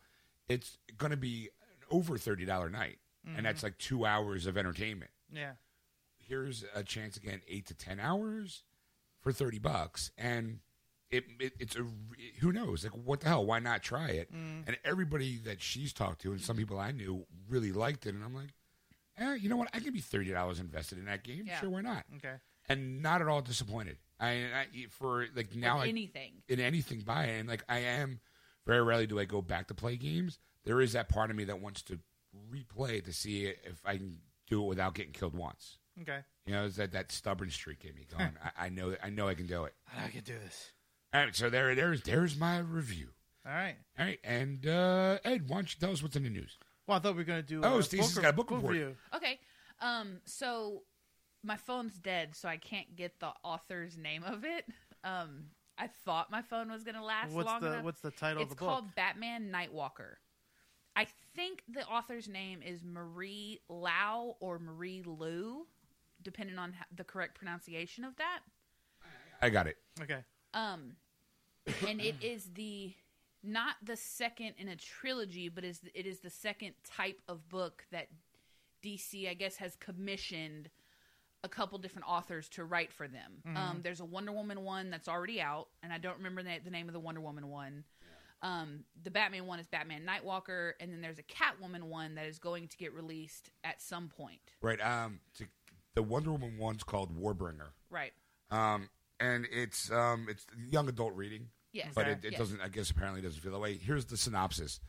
it's 0.48 0.78
going 0.98 1.10
to 1.10 1.16
be 1.16 1.48
an 1.62 1.86
over 1.90 2.18
thirty 2.18 2.44
dollar 2.44 2.68
night, 2.68 2.98
and 3.36 3.46
that's 3.46 3.62
like 3.62 3.78
two 3.78 4.04
hours 4.04 4.46
of 4.46 4.56
entertainment. 4.56 5.10
Yeah. 5.32 5.52
here's 6.18 6.64
a 6.74 6.82
chance 6.82 7.16
again 7.16 7.40
eight 7.48 7.66
to 7.66 7.74
ten 7.74 7.98
hours 8.00 8.62
for 9.20 9.32
30 9.32 9.58
bucks 9.60 10.10
and 10.18 10.58
it, 11.10 11.24
it 11.40 11.52
it's 11.60 11.76
a 11.76 11.84
who 12.40 12.52
knows? 12.52 12.84
Like 12.84 12.92
what 12.94 13.20
the 13.20 13.28
hell? 13.28 13.44
Why 13.46 13.58
not 13.60 13.82
try 13.82 14.08
it? 14.08 14.30
And 14.30 14.76
everybody 14.84 15.38
that 15.44 15.60
she's 15.62 15.92
talked 15.92 16.20
to 16.22 16.32
and 16.32 16.40
some 16.40 16.56
people 16.56 16.78
i 16.78 16.90
knew 16.90 17.24
really 17.48 17.70
liked 17.72 18.04
it 18.06 18.14
and 18.14 18.24
i'm 18.24 18.34
like 18.34 18.48
eh, 19.18 19.34
you 19.34 19.48
know 19.48 19.56
what? 19.56 19.68
I 19.74 19.80
could 19.80 19.92
be 19.92 20.00
$30 20.02 20.58
invested 20.60 20.98
in 20.98 21.04
that 21.06 21.22
game. 21.22 21.44
Yeah. 21.46 21.60
sure 21.60 21.70
why 21.70 21.82
not? 21.82 22.04
Okay. 22.16 22.34
and 22.68 23.00
not 23.02 23.20
at 23.22 23.28
all 23.28 23.40
disappointed 23.42 23.96
i, 24.22 24.30
I 24.30 24.66
for 24.90 25.26
like 25.36 25.54
now 25.54 25.76
With 25.78 25.86
I, 25.86 25.88
anything. 25.88 26.32
in 26.48 26.60
anything 26.60 27.00
by 27.00 27.24
it 27.24 27.40
and 27.40 27.48
like 27.48 27.64
i 27.68 27.78
am 27.78 28.20
very 28.66 28.82
rarely 28.82 29.06
do 29.06 29.18
i 29.18 29.24
go 29.24 29.42
back 29.42 29.68
to 29.68 29.74
play 29.74 29.96
games 29.96 30.38
there 30.64 30.80
is 30.80 30.92
that 30.92 31.08
part 31.08 31.30
of 31.30 31.36
me 31.36 31.44
that 31.44 31.60
wants 31.60 31.82
to 31.82 31.98
replay 32.50 33.04
to 33.04 33.12
see 33.12 33.44
if 33.46 33.80
i 33.84 33.96
can 33.96 34.18
do 34.48 34.62
it 34.62 34.66
without 34.66 34.94
getting 34.94 35.12
killed 35.12 35.34
once 35.34 35.78
Okay. 36.00 36.20
you 36.46 36.54
know, 36.54 36.64
it's 36.64 36.76
that 36.76 36.92
that 36.92 37.12
stubborn 37.12 37.50
streak 37.50 37.84
in 37.84 37.94
me 37.94 38.06
going. 38.16 38.30
I, 38.58 38.66
I 38.66 38.68
know, 38.70 38.96
I 39.02 39.10
know, 39.10 39.28
I 39.28 39.34
can 39.34 39.46
do 39.46 39.64
it. 39.64 39.74
I 39.94 40.08
can 40.08 40.22
do 40.24 40.32
this. 40.42 40.72
All 41.12 41.20
right, 41.20 41.36
so 41.36 41.50
there, 41.50 41.74
there's, 41.74 42.00
there's 42.00 42.34
my 42.38 42.60
review. 42.60 43.08
All 43.46 43.52
right. 43.52 43.76
All 43.98 44.06
right, 44.06 44.18
and 44.24 44.66
uh, 44.66 45.18
Ed, 45.22 45.50
why 45.50 45.56
don't 45.56 45.74
you 45.74 45.78
tell 45.78 45.90
us 45.92 46.02
what's 46.02 46.16
in 46.16 46.22
the 46.22 46.30
news? 46.30 46.56
Well, 46.86 46.96
I 46.96 47.00
thought 47.02 47.12
we 47.12 47.18
were 47.18 47.24
going 47.24 47.42
to 47.42 47.46
do. 47.46 47.60
Oh, 47.62 47.76
a 47.76 47.82
Stacey's 47.82 48.14
book, 48.14 48.22
got 48.22 48.30
a 48.30 48.32
book 48.32 48.50
report. 48.50 48.72
review. 48.72 48.96
Okay. 49.14 49.38
Um. 49.82 50.16
So 50.24 50.80
my 51.42 51.56
phone's 51.56 51.98
dead, 51.98 52.34
so 52.34 52.48
I 52.48 52.56
can't 52.56 52.94
get 52.96 53.20
the 53.20 53.32
author's 53.42 53.96
name 53.96 54.24
of 54.24 54.44
it. 54.44 54.66
Um. 55.04 55.46
I 55.78 55.88
thought 56.04 56.30
my 56.30 56.42
phone 56.42 56.70
was 56.70 56.84
gonna 56.84 57.02
last 57.02 57.32
What's 57.32 57.46
long 57.46 57.62
the 57.62 57.72
enough. 57.72 57.84
What's 57.84 58.00
the 58.00 58.10
title 58.10 58.42
it's 58.42 58.52
of 58.52 58.58
the 58.58 58.64
book? 58.64 58.68
called 58.68 58.94
Batman 58.94 59.50
Nightwalker. 59.50 60.16
I 60.94 61.06
think 61.34 61.62
the 61.66 61.84
author's 61.86 62.28
name 62.28 62.60
is 62.62 62.84
Marie 62.84 63.60
Lau 63.68 64.36
or 64.40 64.58
Marie 64.58 65.02
Lou, 65.04 65.66
depending 66.22 66.58
on 66.58 66.74
the 66.94 67.04
correct 67.04 67.34
pronunciation 67.34 68.04
of 68.04 68.16
that. 68.16 68.40
I 69.40 69.48
got 69.48 69.66
it. 69.66 69.76
Okay. 70.00 70.20
Um, 70.54 70.92
and 71.88 72.00
it 72.00 72.16
is 72.22 72.50
the 72.54 72.92
not 73.42 73.76
the 73.82 73.96
second 73.96 74.54
in 74.58 74.68
a 74.68 74.76
trilogy, 74.76 75.48
but 75.48 75.64
is 75.64 75.80
it 75.94 76.06
is 76.06 76.20
the 76.20 76.30
second 76.30 76.74
type 76.84 77.20
of 77.26 77.48
book 77.48 77.86
that 77.90 78.08
DC, 78.84 79.28
I 79.28 79.34
guess, 79.34 79.56
has 79.56 79.74
commissioned 79.76 80.68
a 81.44 81.48
couple 81.48 81.78
different 81.78 82.08
authors 82.08 82.48
to 82.50 82.64
write 82.64 82.92
for 82.92 83.08
them. 83.08 83.56
Um, 83.56 83.80
there's 83.82 84.00
a 84.00 84.04
Wonder 84.04 84.32
Woman 84.32 84.62
one 84.62 84.90
that's 84.90 85.08
already 85.08 85.40
out, 85.40 85.68
and 85.82 85.92
I 85.92 85.98
don't 85.98 86.18
remember 86.18 86.42
the, 86.42 86.58
the 86.64 86.70
name 86.70 86.88
of 86.88 86.92
the 86.92 87.00
Wonder 87.00 87.20
Woman 87.20 87.48
one. 87.48 87.84
Um, 88.42 88.84
the 89.02 89.10
Batman 89.10 89.46
one 89.46 89.58
is 89.60 89.66
Batman 89.68 90.04
Nightwalker, 90.06 90.72
and 90.80 90.92
then 90.92 91.00
there's 91.00 91.18
a 91.18 91.22
Catwoman 91.22 91.84
one 91.84 92.16
that 92.16 92.26
is 92.26 92.38
going 92.38 92.68
to 92.68 92.76
get 92.76 92.92
released 92.92 93.50
at 93.64 93.80
some 93.80 94.08
point. 94.08 94.40
Right. 94.60 94.80
Um, 94.80 95.20
to, 95.38 95.44
the 95.94 96.02
Wonder 96.02 96.32
Woman 96.32 96.58
one's 96.58 96.82
called 96.82 97.16
Warbringer. 97.16 97.68
Right. 97.90 98.12
Um, 98.50 98.88
and 99.20 99.46
it's 99.52 99.90
um, 99.92 100.26
it's 100.28 100.44
young 100.68 100.88
adult 100.88 101.14
reading. 101.14 101.48
Yes. 101.72 101.88
but 101.94 102.06
it, 102.08 102.18
it 102.24 102.32
Yes. 102.32 102.38
doesn't. 102.38 102.60
I 102.60 102.68
guess 102.68 102.90
apparently 102.90 103.22
doesn't 103.22 103.40
feel 103.40 103.52
that 103.52 103.58
way. 103.60 103.76
Here's 103.78 104.06
the 104.06 104.16
synopsis: 104.16 104.80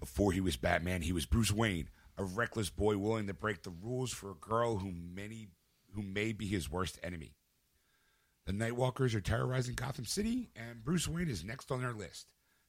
Before 0.00 0.32
he 0.32 0.40
was 0.40 0.56
Batman, 0.56 1.02
he 1.02 1.12
was 1.12 1.26
Bruce 1.26 1.52
Wayne, 1.52 1.88
a 2.16 2.24
reckless 2.24 2.70
boy 2.70 2.96
willing 2.96 3.26
to 3.26 3.34
break 3.34 3.62
the 3.62 3.70
rules 3.82 4.12
for 4.12 4.30
a 4.30 4.34
girl 4.34 4.76
who 4.78 4.92
many 4.92 5.48
who 5.94 6.02
may 6.02 6.32
be 6.32 6.46
his 6.46 6.70
worst 6.70 6.98
enemy. 7.02 7.34
The 8.46 8.52
Nightwalkers 8.52 9.14
are 9.14 9.20
terrorizing 9.20 9.74
Gotham 9.74 10.04
City, 10.04 10.50
and 10.54 10.84
Bruce 10.84 11.08
Wayne 11.08 11.28
is 11.28 11.44
next 11.44 11.70
on 11.70 11.80
their 11.80 11.94
list. 11.94 12.26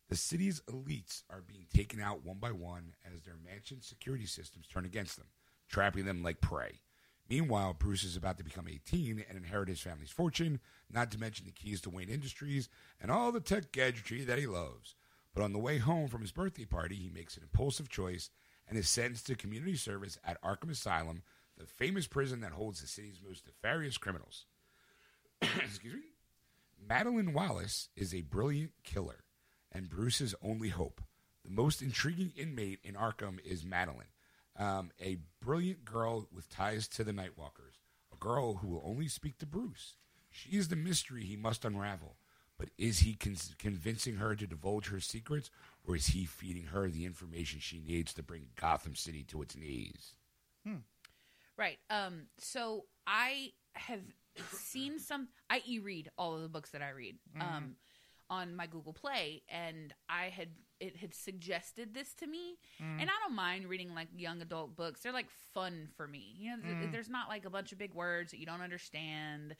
The 0.07 0.15
city's 0.15 0.61
elites 0.69 1.23
are 1.29 1.41
being 1.41 1.65
taken 1.73 1.99
out 1.99 2.23
one 2.23 2.37
by 2.37 2.51
one 2.51 2.93
as 3.11 3.23
their 3.23 3.37
mansion 3.43 3.81
security 3.81 4.25
systems 4.25 4.67
turn 4.67 4.85
against 4.85 5.17
them, 5.17 5.27
trapping 5.67 6.05
them 6.05 6.23
like 6.23 6.39
prey. 6.41 6.81
Meanwhile, 7.27 7.73
Bruce 7.79 8.03
is 8.03 8.15
about 8.15 8.37
to 8.37 8.43
become 8.43 8.67
18 8.69 9.25
and 9.27 9.37
inherit 9.37 9.67
his 9.67 9.81
family's 9.81 10.11
fortune, 10.11 10.59
not 10.91 11.11
to 11.11 11.19
mention 11.19 11.45
the 11.45 11.51
keys 11.51 11.81
to 11.81 11.89
Wayne 11.89 12.09
Industries 12.09 12.69
and 13.01 13.09
all 13.09 13.31
the 13.31 13.39
tech 13.39 13.71
gadgetry 13.71 14.23
that 14.23 14.37
he 14.37 14.45
loves. 14.45 14.95
But 15.33 15.43
on 15.43 15.51
the 15.51 15.59
way 15.59 15.79
home 15.79 16.07
from 16.07 16.21
his 16.21 16.31
birthday 16.31 16.65
party, 16.65 16.95
he 16.95 17.09
makes 17.09 17.35
an 17.35 17.43
impulsive 17.43 17.89
choice 17.89 18.29
and 18.67 18.77
is 18.77 18.87
sentenced 18.87 19.27
to 19.27 19.35
community 19.35 19.75
service 19.75 20.19
at 20.23 20.41
Arkham 20.41 20.69
Asylum, 20.69 21.23
the 21.57 21.65
famous 21.65 22.07
prison 22.07 22.41
that 22.41 22.51
holds 22.51 22.81
the 22.81 22.87
city's 22.87 23.21
most 23.25 23.45
nefarious 23.45 23.97
criminals. 23.97 24.45
Excuse 25.41 25.93
me? 25.93 26.01
Madeline 26.87 27.33
Wallace 27.33 27.89
is 27.95 28.13
a 28.13 28.21
brilliant 28.21 28.71
killer 28.83 29.23
and 29.71 29.89
Bruce's 29.89 30.35
only 30.41 30.69
hope. 30.69 31.01
The 31.43 31.51
most 31.51 31.81
intriguing 31.81 32.31
inmate 32.35 32.79
in 32.83 32.95
Arkham 32.95 33.39
is 33.45 33.65
Madeline, 33.65 34.07
um, 34.57 34.91
a 34.99 35.17
brilliant 35.41 35.85
girl 35.85 36.27
with 36.33 36.49
ties 36.49 36.87
to 36.89 37.03
the 37.03 37.11
Nightwalkers, 37.11 37.79
a 38.11 38.17
girl 38.17 38.55
who 38.55 38.67
will 38.67 38.83
only 38.85 39.07
speak 39.07 39.37
to 39.39 39.45
Bruce. 39.45 39.95
She 40.31 40.57
is 40.57 40.69
the 40.69 40.75
mystery 40.75 41.23
he 41.23 41.35
must 41.35 41.65
unravel. 41.65 42.17
But 42.57 42.69
is 42.77 42.99
he 42.99 43.15
con- 43.15 43.35
convincing 43.59 44.15
her 44.15 44.33
to 44.35 44.47
divulge 44.47 44.87
her 44.87 45.01
secrets, 45.01 45.49
or 45.85 45.95
is 45.97 46.07
he 46.07 46.25
feeding 46.25 46.67
her 46.67 46.89
the 46.89 47.05
information 47.05 47.59
she 47.59 47.79
needs 47.79 48.13
to 48.13 48.23
bring 48.23 48.47
Gotham 48.55 48.95
City 48.95 49.23
to 49.23 49.41
its 49.41 49.57
knees? 49.57 50.15
Right. 51.57 51.77
Um. 51.89 52.27
So 52.37 52.85
I 53.07 53.51
have 53.73 54.01
seen 54.51 54.99
some. 54.99 55.29
I 55.49 55.61
e-read 55.65 56.09
all 56.17 56.35
of 56.35 56.41
the 56.41 56.49
books 56.49 56.71
that 56.71 56.81
I 56.81 56.89
read. 56.89 57.17
Um, 57.39 57.75
on 58.29 58.55
my 58.55 58.65
Google 58.65 58.93
Play, 58.93 59.43
and 59.49 59.93
I 60.09 60.25
had 60.29 60.49
it 60.79 60.97
had 60.97 61.13
suggested 61.13 61.93
this 61.93 62.13
to 62.15 62.27
me, 62.27 62.57
and 62.79 63.09
I 63.09 63.13
don't 63.23 63.35
mind 63.35 63.67
reading 63.67 63.93
like 63.93 64.07
young 64.15 64.41
adult 64.41 64.75
books. 64.75 65.01
They're 65.01 65.13
like 65.13 65.29
fun 65.53 65.89
for 65.95 66.07
me. 66.07 66.33
You 66.37 66.57
know, 66.57 66.63
th- 66.79 66.91
there's 66.91 67.09
not 67.09 67.29
like 67.29 67.45
a 67.45 67.49
bunch 67.49 67.71
of 67.71 67.77
big 67.77 67.93
words 67.93 68.31
that 68.31 68.39
you 68.39 68.45
don't 68.45 68.61
understand. 68.61 69.55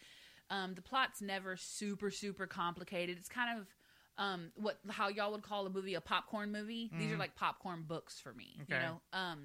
Um, 0.49 0.73
the 0.73 0.81
plot's 0.81 1.21
never 1.21 1.55
super 1.57 2.09
super 2.09 2.47
complicated. 2.47 3.17
It's 3.19 3.29
kind 3.29 3.59
of 3.59 3.67
um, 4.17 4.51
what 4.55 4.79
how 4.89 5.09
y'all 5.09 5.31
would 5.31 5.43
call 5.43 5.67
a 5.67 5.69
movie 5.69 5.93
a 5.93 6.01
popcorn 6.01 6.51
movie. 6.51 6.89
These 6.97 7.11
are 7.11 7.17
like 7.17 7.35
popcorn 7.35 7.83
books 7.87 8.19
for 8.19 8.33
me. 8.33 8.57
You 8.57 8.65
know. 8.81 9.01
Um, 9.13 9.39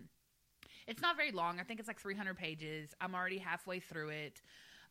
it's 0.91 1.01
not 1.01 1.17
very 1.17 1.31
long. 1.31 1.61
I 1.61 1.63
think 1.63 1.79
it's 1.79 1.89
like 1.89 2.01
300 2.01 2.37
pages. 2.37 2.93
I'm 3.01 3.15
already 3.15 3.39
halfway 3.39 3.79
through 3.79 4.09
it. 4.09 4.43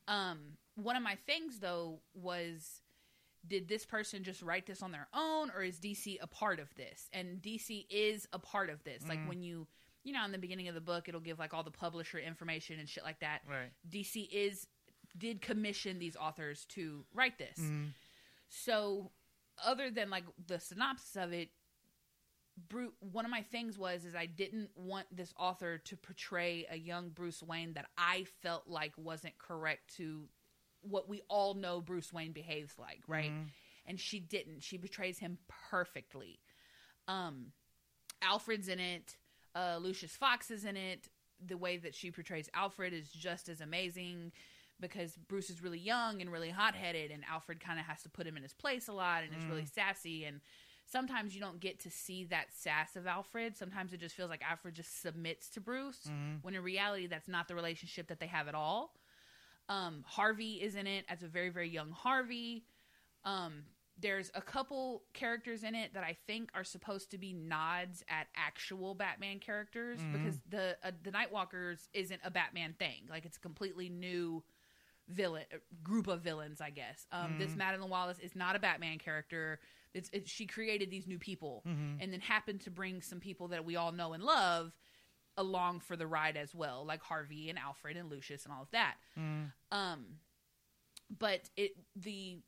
Um, 0.07 0.39
one 0.75 0.95
of 0.95 1.03
my 1.03 1.17
things 1.27 1.59
though 1.59 1.99
was 2.13 2.81
did 3.45 3.67
this 3.67 3.85
person 3.85 4.23
just 4.23 4.41
write 4.41 4.65
this 4.65 4.81
on 4.81 4.91
their 4.91 5.07
own 5.13 5.51
or 5.55 5.61
is 5.61 5.79
DC 5.79 6.17
a 6.21 6.27
part 6.27 6.59
of 6.59 6.73
this? 6.75 7.09
And 7.11 7.41
DC 7.41 7.85
is 7.89 8.27
a 8.31 8.39
part 8.39 8.69
of 8.69 8.83
this. 8.85 9.07
Like 9.07 9.19
when 9.27 9.43
you 9.43 9.67
you 10.03 10.13
know 10.13 10.23
in 10.23 10.31
the 10.31 10.37
beginning 10.37 10.69
of 10.69 10.75
the 10.75 10.81
book 10.81 11.09
it'll 11.09 11.19
give 11.19 11.37
like 11.37 11.53
all 11.53 11.63
the 11.63 11.71
publisher 11.71 12.17
information 12.17 12.79
and 12.79 12.87
shit 12.87 13.03
like 13.03 13.19
that. 13.19 13.41
Right. 13.47 13.69
DC 13.89 14.29
is 14.31 14.67
did 15.17 15.41
commission 15.41 15.99
these 15.99 16.15
authors 16.15 16.65
to 16.69 17.03
write 17.13 17.37
this. 17.37 17.59
So 18.47 19.11
other 19.65 19.91
than 19.91 20.09
like 20.09 20.23
the 20.47 20.59
synopsis 20.59 21.17
of 21.17 21.33
it, 21.33 21.49
Bru- 22.67 22.93
one 22.99 23.25
of 23.25 23.31
my 23.31 23.41
things 23.43 23.77
was 23.77 24.05
is 24.05 24.15
I 24.15 24.25
didn't 24.25 24.69
want 24.75 25.05
this 25.15 25.33
author 25.37 25.77
to 25.77 25.95
portray 25.95 26.65
a 26.69 26.75
young 26.75 27.09
Bruce 27.09 27.41
Wayne 27.43 27.73
that 27.73 27.85
I 27.97 28.25
felt 28.41 28.67
like 28.67 28.93
wasn't 28.97 29.37
correct 29.37 29.95
to 29.97 30.23
what 30.81 31.07
we 31.07 31.21
all 31.29 31.53
know 31.53 31.79
Bruce 31.81 32.11
Wayne 32.11 32.31
behaves 32.31 32.73
like, 32.79 33.01
right? 33.07 33.31
And 33.85 33.99
she 33.99 34.19
didn't. 34.19 34.63
She 34.63 34.77
betrays 34.77 35.19
him 35.19 35.37
perfectly. 35.69 36.39
Um 37.07 37.51
Alfred's 38.21 38.67
in 38.67 38.79
it, 38.79 39.15
uh 39.55 39.77
Lucius 39.79 40.15
Fox 40.15 40.51
is 40.51 40.65
in 40.65 40.75
it. 40.75 41.07
The 41.45 41.57
way 41.57 41.77
that 41.77 41.95
she 41.95 42.11
portrays 42.11 42.49
Alfred 42.53 42.93
is 42.93 43.09
just 43.11 43.47
as 43.47 43.61
amazing 43.61 44.31
because 44.81 45.13
Bruce 45.27 45.49
is 45.49 45.61
really 45.61 45.79
young 45.79 46.21
and 46.21 46.31
really 46.31 46.49
hot-headed 46.49 47.11
and 47.11 47.23
Alfred 47.29 47.59
kind 47.59 47.79
of 47.79 47.85
has 47.85 48.01
to 48.03 48.09
put 48.09 48.25
him 48.25 48.37
in 48.37 48.43
his 48.43 48.53
place 48.53 48.87
a 48.87 48.93
lot 48.93 49.23
and 49.23 49.35
is 49.35 49.45
really 49.45 49.65
sassy 49.65 50.23
and 50.25 50.39
sometimes 50.91 51.35
you 51.35 51.41
don't 51.41 51.59
get 51.59 51.79
to 51.81 51.89
see 51.91 52.23
that 52.25 52.47
sass 52.51 52.95
of 52.95 53.05
Alfred. 53.07 53.55
Sometimes 53.57 53.93
it 53.93 53.99
just 53.99 54.15
feels 54.15 54.29
like 54.29 54.41
Alfred 54.41 54.73
just 54.73 55.01
submits 55.01 55.49
to 55.49 55.61
Bruce, 55.61 56.09
when 56.41 56.55
in 56.55 56.63
reality, 56.63 57.07
that's 57.07 57.27
not 57.27 57.47
the 57.47 57.55
relationship 57.55 58.07
that 58.07 58.19
they 58.19 58.27
have 58.27 58.47
at 58.47 58.55
all. 58.55 58.93
Um, 59.67 60.03
Harvey 60.07 60.53
is 60.55 60.75
in 60.75 60.87
it 60.87 61.05
as 61.07 61.21
a 61.21 61.27
very, 61.27 61.49
very 61.49 61.69
young 61.69 61.91
Harvey. 61.91 62.63
Um, 63.23 63.63
there's 64.01 64.31
a 64.33 64.41
couple 64.41 65.03
characters 65.13 65.63
in 65.63 65.75
it 65.75 65.93
that 65.93 66.03
I 66.03 66.17
think 66.25 66.49
are 66.55 66.63
supposed 66.63 67.11
to 67.11 67.17
be 67.17 67.33
nods 67.33 68.03
at 68.09 68.27
actual 68.35 68.95
Batman 68.95 69.39
characters 69.39 69.99
because 70.13 70.39
the 70.49 70.77
uh, 70.83 70.91
the 71.03 71.11
Nightwalkers 71.11 71.89
isn't 71.93 72.21
a 72.23 72.31
Batman 72.31 72.73
thing. 72.79 73.03
Like 73.09 73.25
it's 73.25 73.35
a 73.37 73.41
completely 73.41 73.89
new 73.89 74.41
villain 75.09 75.43
uh, 75.53 75.57
group 75.83 76.07
of 76.07 76.21
villains, 76.21 76.61
I 76.61 76.69
guess. 76.69 77.05
Um, 77.11 77.35
This 77.37 77.55
Madeline 77.57 77.89
Wallace 77.89 78.19
is 78.19 78.35
not 78.35 78.55
a 78.55 78.59
Batman 78.59 78.99
character. 78.99 79.59
It's, 79.93 80.09
it, 80.13 80.27
she 80.27 80.45
created 80.45 80.91
these 80.91 81.07
new 81.07 81.17
people 81.17 81.63
and 82.01 82.13
then 82.13 82.19
happened 82.19 82.61
to 82.61 82.71
bring 82.71 83.01
some 83.01 83.19
people 83.19 83.47
that 83.49 83.65
we 83.65 83.75
all 83.75 83.91
know 83.91 84.13
and 84.13 84.23
love 84.23 84.71
along 85.37 85.79
for 85.79 85.95
the 85.95 86.05
ride 86.05 86.37
as 86.37 86.53
well, 86.53 86.85
like 86.85 87.01
Harvey 87.01 87.49
and 87.49 87.57
Alfred 87.57 87.97
and 87.97 88.09
Lucius 88.09 88.45
and 88.45 88.53
all 88.53 88.61
of 88.63 88.71
that. 88.71 88.95
Um, 89.71 90.05
but 91.17 91.49
it 91.57 91.71
the 91.95 92.39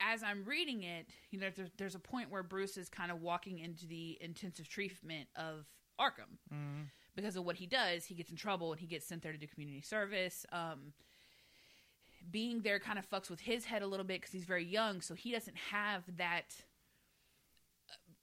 as 0.00 0.22
I'm 0.22 0.44
reading 0.44 0.82
it, 0.82 1.08
you 1.30 1.38
know, 1.38 1.48
there's, 1.54 1.70
there's 1.76 1.94
a 1.94 1.98
point 1.98 2.30
where 2.30 2.42
Bruce 2.42 2.78
is 2.78 2.88
kind 2.88 3.10
of 3.10 3.20
walking 3.20 3.58
into 3.58 3.86
the 3.86 4.16
intensive 4.22 4.66
treatment 4.66 5.28
of 5.36 5.66
Arkham 6.00 6.38
because 7.14 7.36
of 7.36 7.44
what 7.44 7.56
he 7.56 7.66
does. 7.66 8.06
He 8.06 8.14
gets 8.14 8.30
in 8.30 8.36
trouble 8.36 8.72
and 8.72 8.80
he 8.80 8.86
gets 8.86 9.06
sent 9.06 9.20
there 9.22 9.32
to 9.32 9.36
do 9.38 9.46
community 9.46 9.82
service. 9.82 10.46
Um, 10.52 10.94
being 12.30 12.60
there 12.62 12.78
kind 12.78 12.98
of 12.98 13.08
fucks 13.08 13.28
with 13.28 13.40
his 13.40 13.66
head 13.66 13.82
a 13.82 13.86
little 13.86 14.06
bit 14.06 14.20
because 14.20 14.32
he's 14.32 14.44
very 14.44 14.64
young, 14.64 15.00
so 15.02 15.14
he 15.14 15.32
doesn't 15.32 15.56
have 15.70 16.04
that 16.16 16.54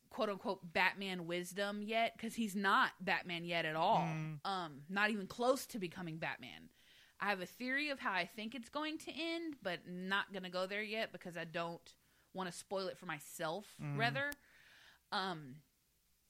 quote 0.09 0.29
unquote 0.29 0.73
Batman 0.73 1.27
wisdom 1.27 1.81
yet 1.81 2.13
because 2.15 2.35
he's 2.35 2.55
not 2.55 2.91
Batman 3.01 3.45
yet 3.45 3.65
at 3.65 3.75
all. 3.75 4.07
Um, 4.45 4.81
not 4.89 5.09
even 5.09 5.27
close 5.27 5.65
to 5.67 5.79
becoming 5.79 6.17
Batman. 6.17 6.69
I 7.19 7.29
have 7.29 7.41
a 7.41 7.45
theory 7.47 7.89
of 7.89 7.99
how 7.99 8.11
I 8.13 8.25
think 8.25 8.53
it's 8.53 8.69
going 8.69 8.97
to 8.99 9.11
end, 9.11 9.55
but 9.63 9.79
not 9.87 10.31
going 10.31 10.43
to 10.43 10.49
go 10.49 10.67
there 10.67 10.83
yet 10.83 11.11
because 11.11 11.35
I 11.35 11.45
don't 11.45 11.81
want 12.33 12.51
to 12.51 12.55
spoil 12.57 12.87
it 12.87 12.97
for 12.97 13.07
myself. 13.07 13.65
Rather, 13.97 14.31
um, 15.11 15.55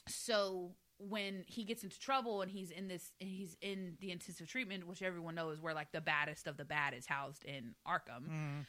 so 0.07 0.71
when 0.99 1.43
he 1.47 1.63
gets 1.63 1.83
into 1.83 1.99
trouble 1.99 2.41
and 2.41 2.49
he's 2.49 2.71
in 2.71 2.87
this, 2.87 3.11
he's 3.19 3.57
in 3.61 3.97
the 3.99 4.11
intensive 4.11 4.47
treatment, 4.47 4.87
which 4.87 5.01
everyone 5.01 5.35
knows 5.35 5.61
where 5.61 5.73
like 5.73 5.91
the 5.91 6.01
baddest 6.01 6.47
of 6.47 6.57
the 6.57 6.65
bad 6.65 6.93
is 6.93 7.05
housed 7.05 7.43
in 7.43 7.75
Arkham. 7.87 8.65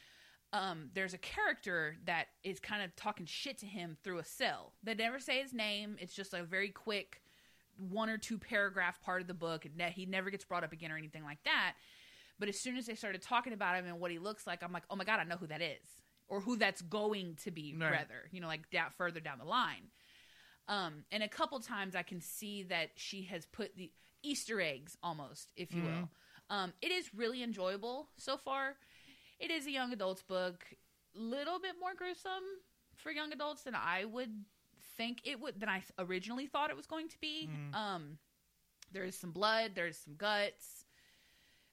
Um, 0.51 0.89
there's 0.95 1.13
a 1.13 1.17
character 1.19 1.95
that 2.05 2.27
is 2.43 2.59
kind 2.59 2.81
of 2.81 2.95
talking 2.95 3.25
shit 3.27 3.59
to 3.59 3.65
him 3.67 3.97
through 4.03 4.17
a 4.17 4.23
cell. 4.25 4.73
They 4.83 4.95
never 4.95 5.19
say 5.19 5.41
his 5.41 5.53
name. 5.53 5.95
It's 5.99 6.13
just 6.13 6.33
a 6.33 6.43
very 6.43 6.69
quick 6.69 7.21
one 7.77 8.09
or 8.09 8.17
two 8.17 8.37
paragraph 8.39 8.99
part 9.01 9.21
of 9.21 9.27
the 9.27 9.33
book. 9.35 9.65
He 9.93 10.05
never 10.05 10.29
gets 10.31 10.43
brought 10.45 10.63
up 10.63 10.73
again 10.73 10.91
or 10.91 10.97
anything 10.97 11.23
like 11.23 11.43
that. 11.45 11.73
But 12.39 12.49
as 12.49 12.59
soon 12.59 12.77
as 12.77 12.85
they 12.87 12.95
started 12.95 13.21
talking 13.21 13.53
about 13.53 13.75
him 13.75 13.85
and 13.85 13.99
what 13.99 14.11
he 14.11 14.17
looks 14.17 14.47
like, 14.47 14.63
I'm 14.63 14.71
like, 14.71 14.83
oh 14.89 14.95
my 14.95 15.03
god, 15.03 15.19
I 15.19 15.23
know 15.23 15.35
who 15.37 15.47
that 15.47 15.61
is, 15.61 15.85
or 16.27 16.39
who 16.41 16.55
that's 16.55 16.81
going 16.81 17.35
to 17.43 17.51
be, 17.51 17.75
Right. 17.77 17.91
rather. 17.91 18.27
You 18.31 18.41
know, 18.41 18.47
like 18.47 18.69
down 18.71 18.89
further 18.97 19.19
down 19.19 19.37
the 19.39 19.45
line. 19.45 19.91
Um, 20.67 21.03
and 21.11 21.21
a 21.23 21.27
couple 21.27 21.59
times 21.59 21.95
I 21.95 22.03
can 22.03 22.21
see 22.21 22.63
that 22.63 22.91
she 22.95 23.23
has 23.23 23.45
put 23.45 23.75
the 23.75 23.91
Easter 24.23 24.59
eggs, 24.61 24.97
almost, 25.03 25.51
if 25.55 25.73
you 25.73 25.83
will. 25.83 26.09
Um, 26.49 26.73
it 26.81 26.91
is 26.91 27.13
really 27.13 27.43
enjoyable 27.43 28.09
so 28.17 28.35
far. 28.37 28.75
It 29.39 29.51
is 29.51 29.67
a 29.67 29.71
young 29.71 29.93
adults 29.93 30.21
book, 30.21 30.65
little 31.15 31.59
bit 31.59 31.73
more 31.79 31.93
gruesome 31.95 32.43
for 32.95 33.11
young 33.11 33.31
adults 33.31 33.63
than 33.63 33.75
I 33.75 34.05
would 34.05 34.43
think 34.97 35.21
it 35.23 35.39
would 35.39 35.59
than 35.59 35.69
I 35.69 35.81
originally 35.97 36.47
thought 36.47 36.69
it 36.69 36.75
was 36.77 36.87
going 36.87 37.07
to 37.09 37.17
be. 37.21 37.49
Um, 37.73 38.17
there 38.91 39.03
is 39.05 39.15
some 39.15 39.31
blood, 39.31 39.71
there's 39.75 39.97
some 39.97 40.15
guts, 40.15 40.85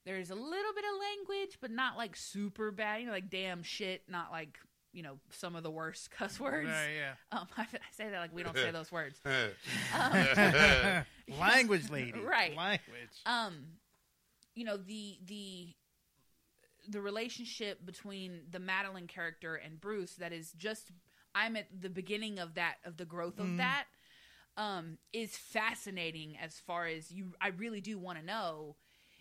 there's 0.05 0.31
a 0.31 0.35
little 0.35 0.73
bit 0.75 0.85
of 0.85 1.01
language, 1.01 1.59
but 1.61 1.71
not 1.71 1.97
like 1.97 2.15
super 2.15 2.71
bad. 2.71 3.01
You 3.01 3.07
know, 3.07 3.13
like 3.13 3.31
damn 3.31 3.63
shit, 3.65 4.03
not 4.09 4.31
like 4.31 4.59
you 4.93 5.03
know 5.03 5.19
some 5.31 5.57
of 5.57 5.65
the 5.65 5.71
worst 5.71 6.11
cuss 6.13 6.39
words. 6.39 6.69
Right, 6.69 6.91
yeah. 6.97 7.15
Um, 7.37 7.49
I, 7.57 7.63
I 7.63 7.67
say 7.97 8.11
that 8.11 8.21
like 8.21 8.33
we 8.35 8.45
don't 8.45 8.57
say 8.57 8.71
those 8.71 8.93
words. 8.93 9.19
Language 11.41 11.91
lady. 11.91 12.21
Right. 12.21 12.57
Language. 12.57 13.11
um 13.27 13.55
you 14.55 14.65
know 14.65 14.77
the 14.77 15.19
the 15.27 15.69
the 16.89 17.01
relationship 17.01 17.85
between 17.85 18.43
the 18.51 18.59
Madeline 18.59 19.07
character 19.07 19.55
and 19.57 19.81
Bruce 19.81 20.15
that 20.17 20.33
is 20.33 20.53
just 20.53 20.91
I'm 21.35 21.57
at 21.57 21.67
the 21.81 21.91
beginning 21.91 22.39
of 22.39 22.55
that 22.55 22.77
of 22.85 22.97
the 22.97 23.05
growth 23.05 23.39
of 23.39 23.57
that 23.59 23.85
um 24.57 24.99
is 25.13 25.37
fascinating 25.37 26.37
as 26.43 26.59
far 26.67 26.87
as 26.87 27.11
you 27.11 27.35
I 27.41 27.49
really 27.49 27.81
do 27.81 27.99
want 27.99 28.19
to 28.19 28.25
know 28.25 28.77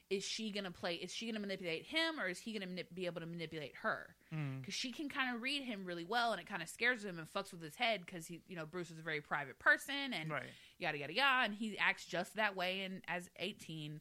is 0.10 0.24
she 0.24 0.52
going 0.52 0.66
to 0.66 0.72
play 0.72 0.94
is 0.96 1.12
she 1.12 1.26
going 1.26 1.34
to 1.36 1.42
manipulate 1.42 1.84
him 1.88 2.20
or 2.20 2.28
is 2.28 2.38
he 2.40 2.58
going 2.58 2.62
to 2.62 2.68
manip- 2.84 2.94
be 2.94 3.08
able 3.08 3.22
to 3.22 3.26
manipulate 3.28 3.74
her? 3.82 4.16
Because 4.62 4.74
she 4.76 4.92
can 4.92 5.10
kind 5.10 5.36
of 5.36 5.42
read 5.42 5.64
him 5.64 5.84
really 5.84 6.06
well 6.06 6.32
and 6.32 6.40
it 6.40 6.48
kind 6.48 6.62
of 6.62 6.70
scares 6.70 7.04
him 7.04 7.18
and 7.18 7.28
fucks 7.34 7.52
with 7.52 7.62
his 7.64 7.76
head 7.76 8.02
because 8.06 8.28
he 8.28 8.42
you 8.48 8.56
know 8.56 8.66
bruce 8.66 8.92
is 8.92 9.00
a 9.00 9.02
very 9.02 9.20
private 9.22 9.58
person 9.60 10.14
and 10.14 10.30
Right. 10.30 10.44
yada 10.78 10.98
yada 11.00 11.14
yada 11.14 11.46
and 11.46 11.56
he 11.56 11.78
acts 11.80 12.06
just 12.06 12.36
that 12.36 12.56
way 12.56 12.82
and 12.84 13.02
as 13.08 13.30
18 13.40 14.00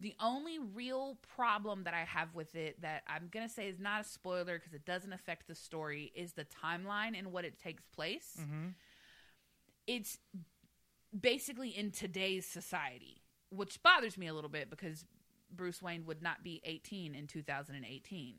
The 0.00 0.14
only 0.20 0.58
real 0.58 1.18
problem 1.36 1.84
that 1.84 1.94
I 1.94 2.00
have 2.00 2.34
with 2.34 2.56
it 2.56 2.82
that 2.82 3.04
I'm 3.06 3.28
going 3.30 3.46
to 3.46 3.52
say 3.52 3.68
is 3.68 3.78
not 3.78 4.00
a 4.00 4.04
spoiler 4.04 4.58
because 4.58 4.74
it 4.74 4.84
doesn't 4.84 5.12
affect 5.12 5.46
the 5.46 5.54
story 5.54 6.12
is 6.16 6.32
the 6.32 6.44
timeline 6.44 7.16
and 7.16 7.30
what 7.32 7.44
it 7.44 7.58
takes 7.58 7.84
place. 7.86 8.36
Mm-hmm. 8.40 8.68
It's 9.86 10.18
basically 11.18 11.68
in 11.70 11.92
today's 11.92 12.44
society, 12.44 13.22
which 13.50 13.82
bothers 13.82 14.18
me 14.18 14.26
a 14.26 14.34
little 14.34 14.50
bit 14.50 14.68
because 14.68 15.04
Bruce 15.50 15.80
Wayne 15.80 16.04
would 16.06 16.22
not 16.22 16.42
be 16.42 16.60
18 16.64 17.14
in 17.14 17.26
2018. 17.26 18.34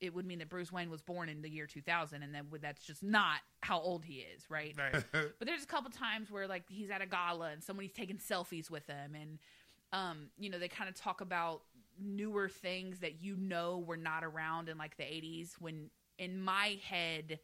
It 0.00 0.12
would 0.12 0.26
mean 0.26 0.40
that 0.40 0.48
Bruce 0.48 0.72
Wayne 0.72 0.90
was 0.90 1.00
born 1.00 1.28
in 1.28 1.42
the 1.42 1.48
year 1.48 1.66
2000, 1.66 2.24
and 2.24 2.34
then 2.34 2.46
that's 2.60 2.84
just 2.84 3.04
not 3.04 3.38
how 3.60 3.78
old 3.78 4.04
he 4.04 4.14
is, 4.14 4.50
right? 4.50 4.74
Right. 4.76 5.04
But 5.38 5.46
there's 5.46 5.62
a 5.62 5.66
couple 5.66 5.92
times 5.92 6.28
where 6.28 6.48
like 6.48 6.64
he's 6.68 6.90
at 6.90 7.02
a 7.02 7.06
gala 7.06 7.50
and 7.50 7.62
somebody's 7.62 7.92
taking 7.92 8.16
selfies 8.16 8.68
with 8.68 8.86
him, 8.88 9.14
and 9.14 9.38
um, 9.92 10.28
you 10.38 10.50
know 10.50 10.58
they 10.58 10.68
kind 10.68 10.88
of 10.88 10.94
talk 10.96 11.20
about 11.20 11.62
newer 12.00 12.48
things 12.48 13.00
that 13.00 13.22
you 13.22 13.36
know 13.36 13.78
were 13.86 13.96
not 13.96 14.24
around 14.24 14.68
in 14.68 14.78
like 14.78 14.96
the 14.96 15.02
80s. 15.04 15.52
When 15.58 15.90
in 16.18 16.40
my 16.40 16.78
head, 16.88 17.38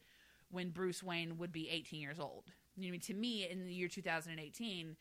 when 0.51 0.69
Bruce 0.71 1.03
Wayne 1.03 1.37
would 1.37 1.51
be 1.51 1.69
18 1.69 2.01
years 2.01 2.19
old, 2.19 2.45
you 2.75 2.83
know, 2.83 2.87
I 2.89 2.91
mean, 2.91 3.01
to 3.01 3.13
me 3.13 3.47
in 3.49 3.65
the 3.65 3.73
year 3.73 3.87
2018, 3.87 4.95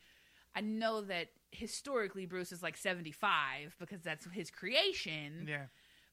I 0.55 0.61
know 0.61 1.03
that 1.03 1.29
historically 1.51 2.27
Bruce 2.27 2.53
is 2.53 2.63
like 2.63 2.77
75 2.77 3.77
because 3.79 4.03
that's 4.03 4.27
his 4.33 4.51
creation. 4.51 5.47
Yeah. 5.49 5.67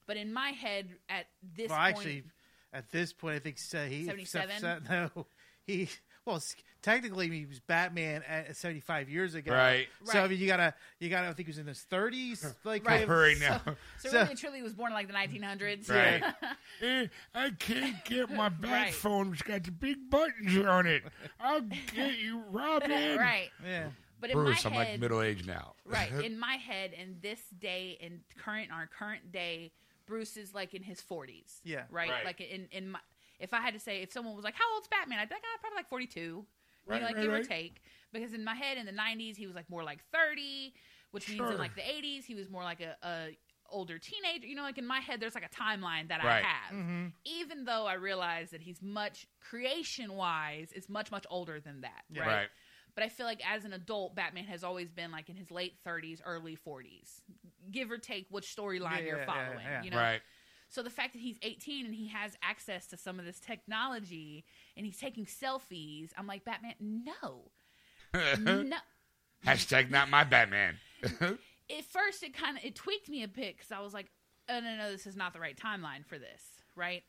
But 0.07 0.17
in 0.17 0.31
my 0.31 0.49
head, 0.49 0.89
at 1.09 1.25
this 1.55 1.69
Well, 1.69 1.79
point, 1.79 1.97
actually, 1.97 2.23
at 2.71 2.91
this 2.91 3.11
point, 3.11 3.35
I 3.35 3.39
think 3.39 3.57
so 3.57 3.85
he 3.85 4.05
77? 4.05 4.59
so- 4.61 4.79
no, 5.17 5.25
he 5.65 5.89
well 6.25 6.41
technically 6.85 7.27
he 7.29 7.45
was 7.45 7.59
Batman 7.59 8.21
at 8.29 8.55
seventy 8.55 8.79
five 8.79 9.09
years 9.09 9.33
ago. 9.33 9.51
Right. 9.51 9.87
So 10.03 10.23
I 10.23 10.27
mean, 10.27 10.39
you 10.39 10.45
gotta 10.47 10.73
you 10.99 11.09
gotta 11.09 11.27
I 11.27 11.33
think 11.33 11.47
he 11.47 11.49
was 11.49 11.57
in 11.57 11.65
his 11.67 11.81
thirties. 11.81 12.45
Like 12.63 12.85
Right. 12.85 12.91
kind 12.91 13.03
of- 13.03 13.09
Hurry 13.09 13.35
now. 13.39 13.59
so, 13.99 14.09
So- 14.09 14.17
really 14.19 14.29
and 14.29 14.39
truly 14.39 14.61
was 14.61 14.73
born 14.73 14.91
in 14.91 14.95
like 14.95 15.07
the 15.07 15.13
1900s. 15.13 15.89
Right. 15.89 16.23
Eh, 16.81 17.07
I 17.33 17.49
can't 17.51 18.03
get 18.05 18.29
my 18.29 18.49
bat 18.49 18.71
Right. 18.71 18.93
phone. 18.93 19.31
It's 19.33 19.41
got 19.41 19.63
the 19.63 19.71
big 19.71 20.09
buttons 20.09 20.57
on 20.65 20.85
it. 20.87 21.03
I'll 21.39 21.61
get 21.61 22.17
you, 22.19 22.43
Robin. 22.51 23.17
right. 23.17 23.49
Yeah. 23.65 23.87
But 24.19 24.29
in 24.31 24.35
Bruce, 24.37 24.63
my 24.65 24.69
I'm 24.71 24.75
head, 24.75 24.91
like 24.91 24.99
middle 24.99 25.21
aged 25.21 25.47
now. 25.47 25.73
right 25.85 26.11
in 26.11 26.37
my 26.39 26.55
head 26.55 26.91
in 26.93 27.17
this 27.21 27.39
day 27.59 27.97
in 28.01 28.21
current 28.37 28.71
our 28.71 28.87
current 28.87 29.31
day 29.31 29.71
bruce 30.07 30.37
is 30.37 30.53
like 30.53 30.73
in 30.75 30.83
his 30.83 31.01
40s 31.01 31.59
Yeah. 31.63 31.83
right, 31.89 32.09
Right. 32.09 32.25
like 32.25 32.39
in 32.41 32.67
in 32.71 32.91
my 32.91 32.99
if 33.39 33.53
i 33.53 33.59
had 33.59 33.73
to 33.73 33.79
say 33.79 34.01
if 34.01 34.11
someone 34.11 34.35
was 34.35 34.43
like 34.43 34.53
how 34.55 34.73
old's 34.75 34.87
batman 34.87 35.19
i'd 35.19 35.29
be 35.29 35.35
like 35.35 35.43
ah, 35.45 35.57
probably 35.61 35.77
like 35.77 35.89
42 35.89 36.45
Right, 36.87 36.95
you 36.95 37.01
know, 37.01 37.07
like 37.07 37.15
right, 37.15 37.23
give 37.23 37.33
or 37.33 37.43
take 37.43 37.81
because 38.13 38.33
in 38.33 38.43
my 38.43 38.55
head 38.55 38.77
in 38.77 38.85
the 38.85 38.91
90s 38.91 39.35
he 39.35 39.47
was 39.47 39.55
like 39.55 39.69
more 39.69 39.83
like 39.83 39.99
30 40.13 40.73
which 41.11 41.29
means 41.29 41.49
in 41.51 41.57
like 41.57 41.75
the 41.75 41.81
80s 41.81 42.25
he 42.25 42.35
was 42.35 42.49
more 42.49 42.63
like 42.63 42.81
a, 42.81 42.95
a 43.03 43.37
older 43.71 43.97
teenager 43.97 44.45
you 44.45 44.55
know 44.55 44.61
like 44.61 44.77
in 44.77 44.85
my 44.85 44.99
head 44.99 45.19
there's 45.19 45.33
like 45.35 45.45
a 45.45 45.49
timeline 45.49 46.07
that 46.09 46.23
Right. 46.23 46.43
i 46.43 46.47
have 46.47 46.73
mm-hmm. 46.73 47.07
even 47.25 47.65
though 47.65 47.85
i 47.87 47.93
realize 47.95 48.51
that 48.51 48.61
he's 48.61 48.81
much 48.81 49.25
creation 49.41 50.13
wise 50.13 50.71
is 50.71 50.87
much 50.87 51.09
much 51.11 51.25
older 51.29 51.59
than 51.59 51.81
that 51.81 52.03
Yeah. 52.09 52.21
right? 52.21 52.27
Right. 52.35 52.47
But 52.93 53.03
I 53.03 53.09
feel 53.09 53.25
like 53.25 53.41
as 53.45 53.65
an 53.65 53.73
adult, 53.73 54.15
Batman 54.15 54.45
has 54.45 54.63
always 54.63 54.89
been 54.89 55.11
like 55.11 55.27
in 55.29 55.35
his 55.35 55.51
late 55.51 55.73
30s, 55.85 56.21
early 56.25 56.55
40s, 56.55 57.19
give 57.69 57.91
or 57.91 57.97
take 57.97 58.27
which 58.29 58.55
storyline 58.55 58.99
Yeah, 58.99 59.05
you're 59.05 59.25
following. 59.25 59.65
yeah. 59.65 59.83
You 59.83 59.91
know, 59.91 59.97
Right. 59.97 60.21
So 60.75 60.83
the 60.83 60.89
fact 60.89 61.13
that 61.13 61.21
he's 61.21 61.37
18 61.41 61.85
and 61.85 61.95
he 61.95 62.09
has 62.09 62.35
access 62.43 62.85
to 62.87 62.97
some 62.97 63.17
of 63.17 63.23
this 63.23 63.39
technology 63.39 64.43
and 64.75 64.85
he's 64.85 64.97
taking 64.97 65.25
selfies, 65.25 66.09
I'm 66.17 66.27
like, 66.27 66.43
Batman, 66.43 66.73
no, 66.81 67.45
no. 68.43 68.77
Hashtag 69.45 69.89
not 69.89 70.09
my 70.09 70.25
Batman. 70.25 70.75
At 71.21 71.85
first, 71.89 72.23
it 72.23 72.33
kind 72.33 72.57
of 72.57 72.65
it 72.65 72.75
tweaked 72.75 73.07
me 73.07 73.23
a 73.23 73.27
bit 73.27 73.55
because 73.55 73.71
I 73.71 73.79
was 73.79 73.93
like, 73.93 74.07
oh 74.49 74.59
no, 74.59 74.75
no, 74.75 74.91
this 74.91 75.07
is 75.07 75.15
not 75.15 75.31
the 75.31 75.39
right 75.39 75.57
timeline 75.57 76.05
for 76.05 76.19
this, 76.19 76.43
right? 76.75 77.03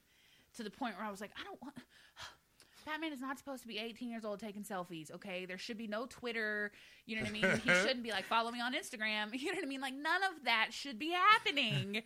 To 0.58 0.62
the 0.62 0.70
point 0.70 0.96
where 0.96 1.04
I 1.04 1.10
was 1.10 1.20
like, 1.20 1.32
I 1.38 1.42
don't 1.42 1.60
want. 1.60 1.74
Batman 2.86 3.12
is 3.12 3.20
not 3.20 3.36
supposed 3.36 3.62
to 3.62 3.68
be 3.68 3.78
18 3.78 4.08
years 4.08 4.24
old 4.24 4.38
taking 4.38 4.62
selfies, 4.62 5.10
okay? 5.12 5.44
There 5.44 5.58
should 5.58 5.76
be 5.76 5.88
no 5.88 6.06
Twitter. 6.06 6.70
You 7.04 7.16
know 7.16 7.22
what 7.22 7.30
I 7.30 7.32
mean? 7.32 7.60
He 7.64 7.70
shouldn't 7.82 8.04
be 8.04 8.12
like, 8.12 8.26
follow 8.26 8.52
me 8.52 8.60
on 8.60 8.74
Instagram. 8.74 9.36
You 9.36 9.50
know 9.50 9.56
what 9.56 9.64
I 9.64 9.68
mean? 9.68 9.80
Like, 9.80 9.94
none 9.94 10.22
of 10.22 10.44
that 10.44 10.68
should 10.70 10.96
be 10.96 11.10
happening 11.10 12.02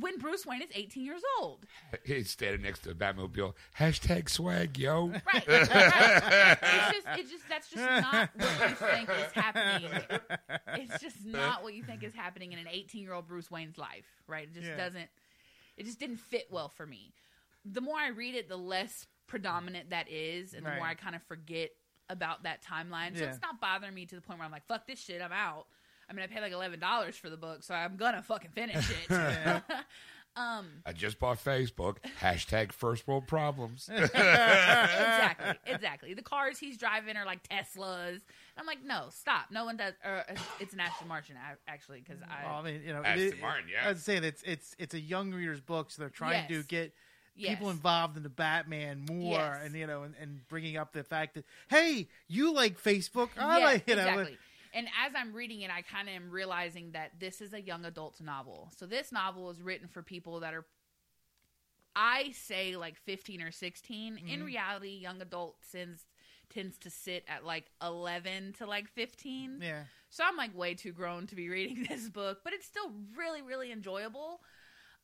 when 0.00 0.18
Bruce 0.18 0.44
Wayne 0.46 0.62
is 0.62 0.68
18 0.74 1.04
years 1.04 1.22
old. 1.40 1.64
He's 2.04 2.30
standing 2.30 2.62
next 2.62 2.80
to 2.80 2.90
a 2.90 2.94
Batmobile. 2.94 3.54
Hashtag 3.78 4.28
swag, 4.28 4.78
yo. 4.78 5.08
Right. 5.08 5.46
right. 5.48 5.68
It's 6.62 7.04
just, 7.04 7.18
it 7.18 7.30
just, 7.30 7.48
that's 7.48 7.70
just 7.70 7.84
not 7.84 8.30
what 8.34 8.70
you 8.70 8.74
think 8.76 9.08
is 9.10 9.32
happening. 9.32 9.90
It's 10.74 11.02
just 11.02 11.24
not 11.24 11.62
what 11.62 11.74
you 11.74 11.82
think 11.82 12.02
is 12.02 12.14
happening 12.14 12.52
in 12.52 12.58
an 12.58 12.66
18 12.70 13.02
year 13.02 13.12
old 13.12 13.26
Bruce 13.26 13.50
Wayne's 13.50 13.78
life, 13.78 14.06
right? 14.26 14.44
It 14.44 14.54
just 14.54 14.66
Yeah. 14.66 14.76
doesn't, 14.76 15.08
it 15.76 15.84
just 15.86 15.98
didn't 16.00 16.18
fit 16.18 16.46
well 16.50 16.68
for 16.68 16.86
me. 16.86 17.12
The 17.64 17.80
more 17.80 17.96
I 17.98 18.08
read 18.08 18.34
it, 18.34 18.48
the 18.48 18.56
less 18.56 19.06
predominant 19.26 19.90
that 19.90 20.10
is, 20.10 20.54
and 20.54 20.64
the 20.64 20.70
more 20.70 20.86
I 20.86 20.94
kind 20.94 21.14
of 21.14 21.22
forget 21.24 21.70
about 22.08 22.44
that 22.44 22.62
timeline. 22.64 23.16
So 23.16 23.24
Yeah. 23.24 23.30
it's 23.30 23.42
not 23.42 23.60
bothering 23.60 23.94
me 23.94 24.06
to 24.06 24.14
the 24.14 24.20
point 24.22 24.38
where 24.38 24.46
I'm 24.46 24.52
like, 24.52 24.66
fuck 24.66 24.86
this 24.86 24.98
shit, 25.00 25.20
I'm 25.20 25.32
out. 25.32 25.66
I 26.08 26.12
mean, 26.14 26.22
I 26.24 26.26
paid 26.26 26.40
like 26.40 26.52
$11 26.52 27.14
for 27.14 27.28
the 27.30 27.36
book, 27.36 27.62
so 27.62 27.74
I'm 27.74 27.96
gonna 27.96 28.22
fucking 28.22 28.50
finish 28.52 28.88
it. 28.90 29.62
I 30.38 30.92
just 30.94 31.18
bought 31.18 31.42
Facebook. 31.42 31.96
Hashtag 32.20 32.70
first 32.70 33.08
world 33.08 33.26
problems. 33.26 33.90
exactly, 33.92 35.54
exactly. 35.66 36.14
The 36.14 36.22
cars 36.22 36.58
he's 36.58 36.76
driving 36.78 37.16
are 37.16 37.26
like 37.26 37.40
Teslas. 37.48 38.20
I'm 38.56 38.66
like, 38.66 38.84
no, 38.84 39.06
stop. 39.10 39.46
No 39.50 39.64
one 39.64 39.76
does. 39.76 39.94
Or 40.04 40.18
uh, 40.18 40.34
it's 40.60 40.74
an 40.74 40.80
Aston 40.80 41.08
Martin, 41.08 41.34
actually, 41.66 42.00
because 42.06 42.22
I. 42.22 42.46
Well, 42.46 42.60
I 42.60 42.62
mean, 42.62 42.82
you 42.86 42.92
know, 42.92 43.02
Aston 43.02 43.28
it- 43.28 43.40
Martin, 43.40 43.64
yeah. 43.72 43.88
I 43.88 43.92
was 43.92 44.02
saying 44.02 44.24
it's 44.24 44.42
it's 44.42 44.76
it's 44.78 44.94
a 44.94 45.00
young 45.00 45.32
reader's 45.32 45.60
book, 45.60 45.90
so 45.90 46.02
they're 46.02 46.08
trying 46.08 46.46
to 46.48 46.62
get 46.62 46.92
Yes. 47.34 47.50
people 47.50 47.70
involved 47.70 48.16
in 48.16 48.24
the 48.24 48.28
Batman 48.28 49.06
more, 49.08 49.38
Yes. 49.38 49.60
and 49.64 49.74
you 49.74 49.86
know, 49.86 50.02
and, 50.02 50.14
and 50.20 50.46
bringing 50.48 50.76
up 50.76 50.92
the 50.92 51.04
fact 51.04 51.34
that 51.34 51.44
hey, 51.68 52.08
you 52.26 52.52
like 52.52 52.82
Facebook, 52.82 53.28
I 53.38 53.58
Yeah, 53.58 53.64
like 53.64 53.88
you 53.88 53.94
know, 53.94 54.02
exactly. 54.08 54.38
And 54.74 54.86
as 55.04 55.12
I'm 55.16 55.32
reading 55.32 55.60
it, 55.62 55.70
I 55.70 55.82
kind 55.82 56.08
of 56.08 56.14
am 56.14 56.30
realizing 56.30 56.92
that 56.92 57.12
this 57.18 57.40
is 57.40 57.52
a 57.52 57.60
young 57.60 57.84
adult 57.84 58.20
novel. 58.20 58.70
So 58.76 58.86
this 58.86 59.12
novel 59.12 59.50
is 59.50 59.62
written 59.62 59.88
for 59.88 60.02
people 60.02 60.40
that 60.40 60.54
are, 60.54 60.64
I 61.96 62.32
say, 62.32 62.76
like 62.76 62.96
15 62.96 63.42
or 63.42 63.50
16. 63.50 64.14
Mm-hmm. 64.14 64.28
In 64.28 64.44
reality, 64.44 64.98
young 65.00 65.20
adult 65.20 65.56
tends 65.72 66.04
tends 66.50 66.78
to 66.78 66.90
sit 66.90 67.24
at 67.28 67.44
like 67.44 67.66
11 67.82 68.54
to 68.54 68.66
like 68.66 68.88
15. 68.88 69.60
yeah, 69.62 69.82
So 70.08 70.24
I'm 70.26 70.36
like 70.36 70.56
way 70.56 70.74
too 70.74 70.92
grown 70.92 71.26
to 71.26 71.34
be 71.34 71.48
reading 71.48 71.86
this 71.88 72.08
book, 72.08 72.38
but 72.42 72.52
it's 72.52 72.66
still 72.66 72.90
really, 73.16 73.42
really 73.42 73.70
enjoyable. 73.70 74.40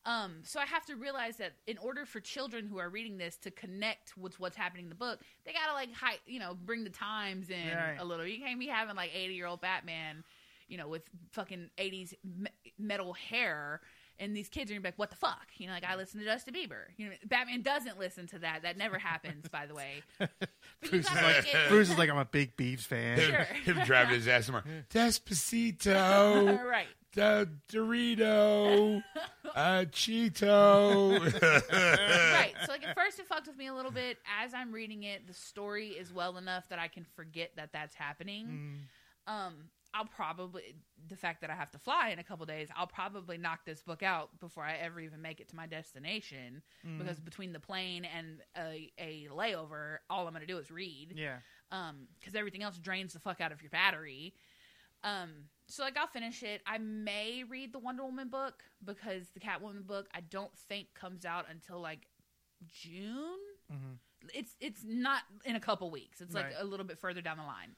Um, 0.07 0.41
so 0.43 0.61
I 0.61 0.67
have 0.67 0.85
to 0.87 0.97
realize 0.97 1.39
that 1.39 1.53
in 1.67 1.79
order 1.79 2.05
for 2.05 2.21
children 2.21 2.67
who 2.67 2.79
are 2.79 2.91
reading 2.91 3.17
this 3.17 3.37
to 3.39 3.51
connect 3.51 4.17
with 4.19 4.39
what's 4.39 4.57
happening 4.57 4.85
in 4.85 4.89
the 4.91 4.95
book, 4.95 5.21
they 5.47 5.53
gotta 5.53 5.73
like 5.73 5.93
hi- 5.95 6.19
you 6.27 6.39
know 6.39 6.55
bring 6.55 6.85
the 6.85 6.91
times 6.91 7.49
in 7.49 7.75
Right. 7.75 7.97
a 7.99 8.05
little. 8.05 8.27
You 8.27 8.39
can't 8.39 8.61
be 8.61 8.67
having 8.67 8.97
like 8.97 9.11
80 9.15 9.35
year 9.35 9.47
old 9.47 9.61
Batman, 9.63 10.23
you 10.69 10.77
know, 10.77 10.89
with 10.89 11.03
fucking 11.33 11.71
80s 11.79 12.13
me- 12.23 12.51
metal 12.79 13.15
hair. 13.15 13.81
And 14.21 14.37
these 14.37 14.49
kids 14.49 14.71
are 14.71 14.75
gonna 14.75 14.83
be 14.83 14.89
like, 14.89 14.99
"What 14.99 15.11
the 15.11 15.17
fuck?" 15.17 15.49
You 15.57 15.67
know, 15.67 15.73
like 15.73 15.83
I 15.83 15.97
listen 15.97 16.21
to 16.21 16.25
Justin 16.27 16.55
Bieber. 16.55 16.83
You 16.97 17.09
know, 17.09 17.15
Batman 17.25 17.63
doesn't 17.63 17.99
listen 17.99 18.29
to 18.29 18.39
that. 18.41 18.63
That 18.63 18.77
never 18.77 18.97
happens, 18.97 19.49
by 19.49 19.67
the 19.67 19.75
way. 19.75 20.03
Bruce 20.89 21.09
is 21.11 21.15
like 21.15 21.53
it- 21.53 21.57
Bruce 21.69 21.91
is 21.91 21.99
like 21.99 22.11
I'm 22.11 22.19
a 22.19 22.25
big 22.25 22.57
Beeves 22.57 22.85
fan. 22.87 23.19
Sure. 23.19 23.43
Him 23.65 23.79
driving 23.85 24.15
his 24.15 24.29
ass 24.29 24.45
somewhere. 24.47 24.63
Despacito. 24.91 26.63
right. 26.65 26.87
The 27.15 27.49
Dorito. 27.73 29.03
Uh, 29.55 29.85
Cheeto. 29.85 31.21
right. 32.33 32.55
So 32.67 32.73
like 32.73 32.85
at 32.85 32.97
first 32.97 33.21
it 33.21 33.27
fucked 33.29 33.47
with 33.47 33.57
me 33.57 33.69
a 33.69 33.75
little 33.75 33.93
bit. 33.93 34.19
As 34.43 34.53
I'm 34.53 34.73
reading 34.73 35.05
it, 35.05 35.29
the 35.29 35.33
story 35.33 35.91
is 35.91 36.13
well 36.13 36.37
enough 36.39 36.69
that 36.71 36.81
I 36.81 36.89
can 36.89 37.05
forget 37.15 37.53
that 37.55 37.73
that's 37.73 37.95
happening. 37.95 38.81
Um, 39.29 39.55
I'll 39.95 40.07
probably 40.07 40.75
the 41.09 41.15
fact 41.15 41.41
that 41.43 41.51
I 41.51 41.55
have 41.55 41.71
to 41.71 41.79
fly 41.79 42.09
in 42.09 42.19
a 42.19 42.25
couple 42.25 42.45
days, 42.47 42.69
I'll 42.77 42.89
probably 42.89 43.39
knock 43.39 43.61
this 43.65 43.81
book 43.81 44.03
out 44.03 44.31
before 44.41 44.65
I 44.65 44.75
ever 44.75 44.99
even 44.99 45.23
make 45.23 45.39
it 45.39 45.49
to 45.51 45.57
my 45.57 45.67
destination 45.69 46.61
because 46.99 47.21
between 47.21 47.53
the 47.53 47.61
plane 47.61 48.05
and 48.05 48.41
a, 48.59 48.91
a 48.99 49.29
layover, 49.33 49.99
all 50.11 50.27
I'm 50.27 50.33
going 50.33 50.41
to 50.45 50.53
do 50.53 50.59
is 50.59 50.69
read 50.69 51.15
Yeah, 51.17 51.37
um 51.71 52.09
because 52.19 52.35
everything 52.35 52.65
else 52.65 52.77
drains 52.79 53.13
the 53.13 53.21
fuck 53.21 53.41
out 53.41 53.53
of 53.53 53.63
your 53.63 53.71
battery 53.71 54.35
um 55.05 55.31
so 55.69 55.83
like 55.83 55.97
i'll 55.97 56.07
finish 56.07 56.43
it. 56.43 56.61
I 56.67 56.79
may 56.79 57.45
read 57.49 57.73
the 57.73 57.79
wonder 57.79 58.05
woman 58.05 58.29
book 58.29 58.63
because 58.85 59.29
the 59.31 59.41
catwoman 59.41 59.87
book 59.87 60.09
i 60.15 60.21
don't 60.21 60.57
think 60.69 60.89
comes 60.95 61.25
out 61.25 61.47
until 61.51 61.81
like 61.81 62.07
june. 62.67 63.39
It's 64.33 64.57
it's 64.61 64.83
not 64.87 65.23
in 65.45 65.55
a 65.57 65.61
couple 65.61 65.91
weeks. 65.91 66.21
It's 66.21 66.35
like 66.35 66.47
Right. 66.47 66.55
a 66.59 66.65
little 66.65 66.87
bit 66.87 66.99
further 66.99 67.21
down 67.21 67.37
the 67.37 67.43
line. 67.45 67.77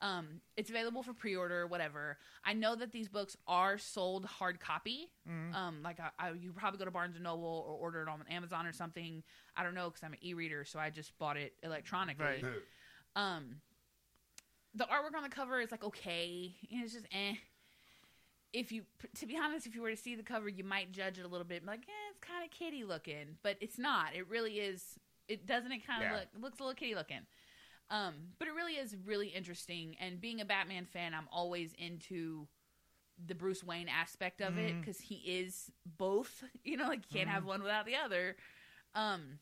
Um 0.00 0.40
it's 0.56 0.70
available 0.70 1.02
for 1.02 1.12
pre-order 1.12 1.66
whatever. 1.66 2.18
I 2.44 2.52
know 2.54 2.74
that 2.74 2.90
these 2.90 3.08
books 3.08 3.36
are 3.46 3.76
sold 3.78 4.24
hard 4.24 4.60
copy. 4.60 5.10
Um 5.54 5.82
like 5.82 6.00
I, 6.00 6.10
I 6.18 6.30
you 6.32 6.52
probably 6.52 6.78
go 6.78 6.84
to 6.86 6.90
barnes 6.90 7.16
and 7.16 7.24
noble 7.24 7.64
or 7.68 7.74
order 7.74 8.02
it 8.02 8.08
on 8.08 8.22
amazon 8.30 8.66
or 8.66 8.72
something. 8.72 9.22
I 9.56 9.62
don't 9.62 9.74
know 9.74 9.88
because 9.90 10.02
i'm 10.02 10.12
an 10.14 10.18
e-reader 10.22 10.64
so 10.64 10.78
i 10.78 10.88
just 10.90 11.18
bought 11.18 11.36
it 11.36 11.52
electronically. 11.62 12.24
Right. 12.42 12.44
um, 13.16 13.56
the 14.74 14.84
artwork 14.84 15.16
on 15.16 15.22
the 15.22 15.28
cover 15.28 15.60
is 15.60 15.70
like 15.70 15.84
okay. 15.84 16.54
You 16.68 16.78
know, 16.78 16.84
it's 16.84 16.94
just 16.94 17.06
eh. 17.12 17.34
if 18.52 18.70
you, 18.72 18.82
to 19.16 19.26
be 19.26 19.36
honest, 19.36 19.66
if 19.66 19.74
you 19.74 19.82
were 19.82 19.90
to 19.90 19.96
see 19.96 20.14
the 20.14 20.22
cover, 20.22 20.48
you 20.48 20.64
might 20.64 20.92
judge 20.92 21.18
it 21.18 21.24
a 21.24 21.28
little 21.28 21.46
bit, 21.46 21.64
like, 21.66 21.80
eh, 21.80 22.10
it's 22.10 22.20
kind 22.20 22.44
of 22.44 22.50
kitty 22.50 22.84
looking, 22.84 23.36
but 23.42 23.56
it's 23.60 23.78
not. 23.78 24.14
It 24.14 24.28
really 24.28 24.60
is. 24.60 24.98
It 25.28 25.46
doesn't. 25.46 25.72
It 25.72 25.86
kind 25.86 26.04
of 26.04 26.10
Yeah. 26.10 26.16
look 26.18 26.28
looks 26.40 26.60
a 26.60 26.62
little 26.62 26.74
kitty 26.74 26.94
looking. 26.94 27.26
Um, 27.90 28.14
but 28.38 28.48
it 28.48 28.52
really 28.54 28.74
is 28.74 28.96
really 29.04 29.28
interesting. 29.28 29.96
And 30.00 30.20
being 30.20 30.40
a 30.40 30.44
Batman 30.44 30.86
fan, 30.86 31.14
I'm 31.14 31.28
always 31.30 31.74
into 31.74 32.46
the 33.26 33.34
Bruce 33.34 33.62
Wayne 33.62 33.88
aspect 33.88 34.40
of 34.40 34.58
it 34.58 34.80
because 34.80 35.00
he 35.00 35.16
is 35.16 35.70
both. 35.98 36.42
You 36.64 36.76
know, 36.78 36.88
like 36.88 37.00
you 37.10 37.18
can't 37.18 37.28
have 37.28 37.44
one 37.44 37.62
without 37.62 37.86
the 37.86 37.96
other. 37.96 38.36
Um, 38.94 39.38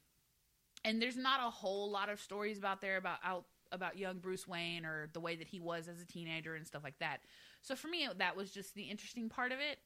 and 0.85 1.01
there's 1.01 1.17
not 1.17 1.41
a 1.47 1.51
whole 1.51 1.91
lot 1.91 2.09
of 2.09 2.21
stories 2.21 2.59
about 2.59 2.81
there 2.81 2.97
about 2.97 3.19
out 3.25 3.45
about 3.73 3.99
young 3.99 4.19
Bruce 4.19 4.47
Wayne 4.47 4.85
or 4.85 5.09
the 5.13 5.21
way 5.21 5.35
that 5.37 5.49
he 5.49 5.59
was 5.59 5.89
as 5.89 6.01
a 6.01 6.07
teenager 6.07 6.55
and 6.55 6.67
stuff 6.67 6.85
like 6.85 6.99
that. 7.01 7.21
So 7.63 7.75
for 7.75 7.89
me, 7.89 8.09
that 8.19 8.37
was 8.37 8.51
just 8.51 8.75
the 8.75 8.83
interesting 8.83 9.29
part 9.29 9.51
of 9.51 9.59
it. 9.59 9.79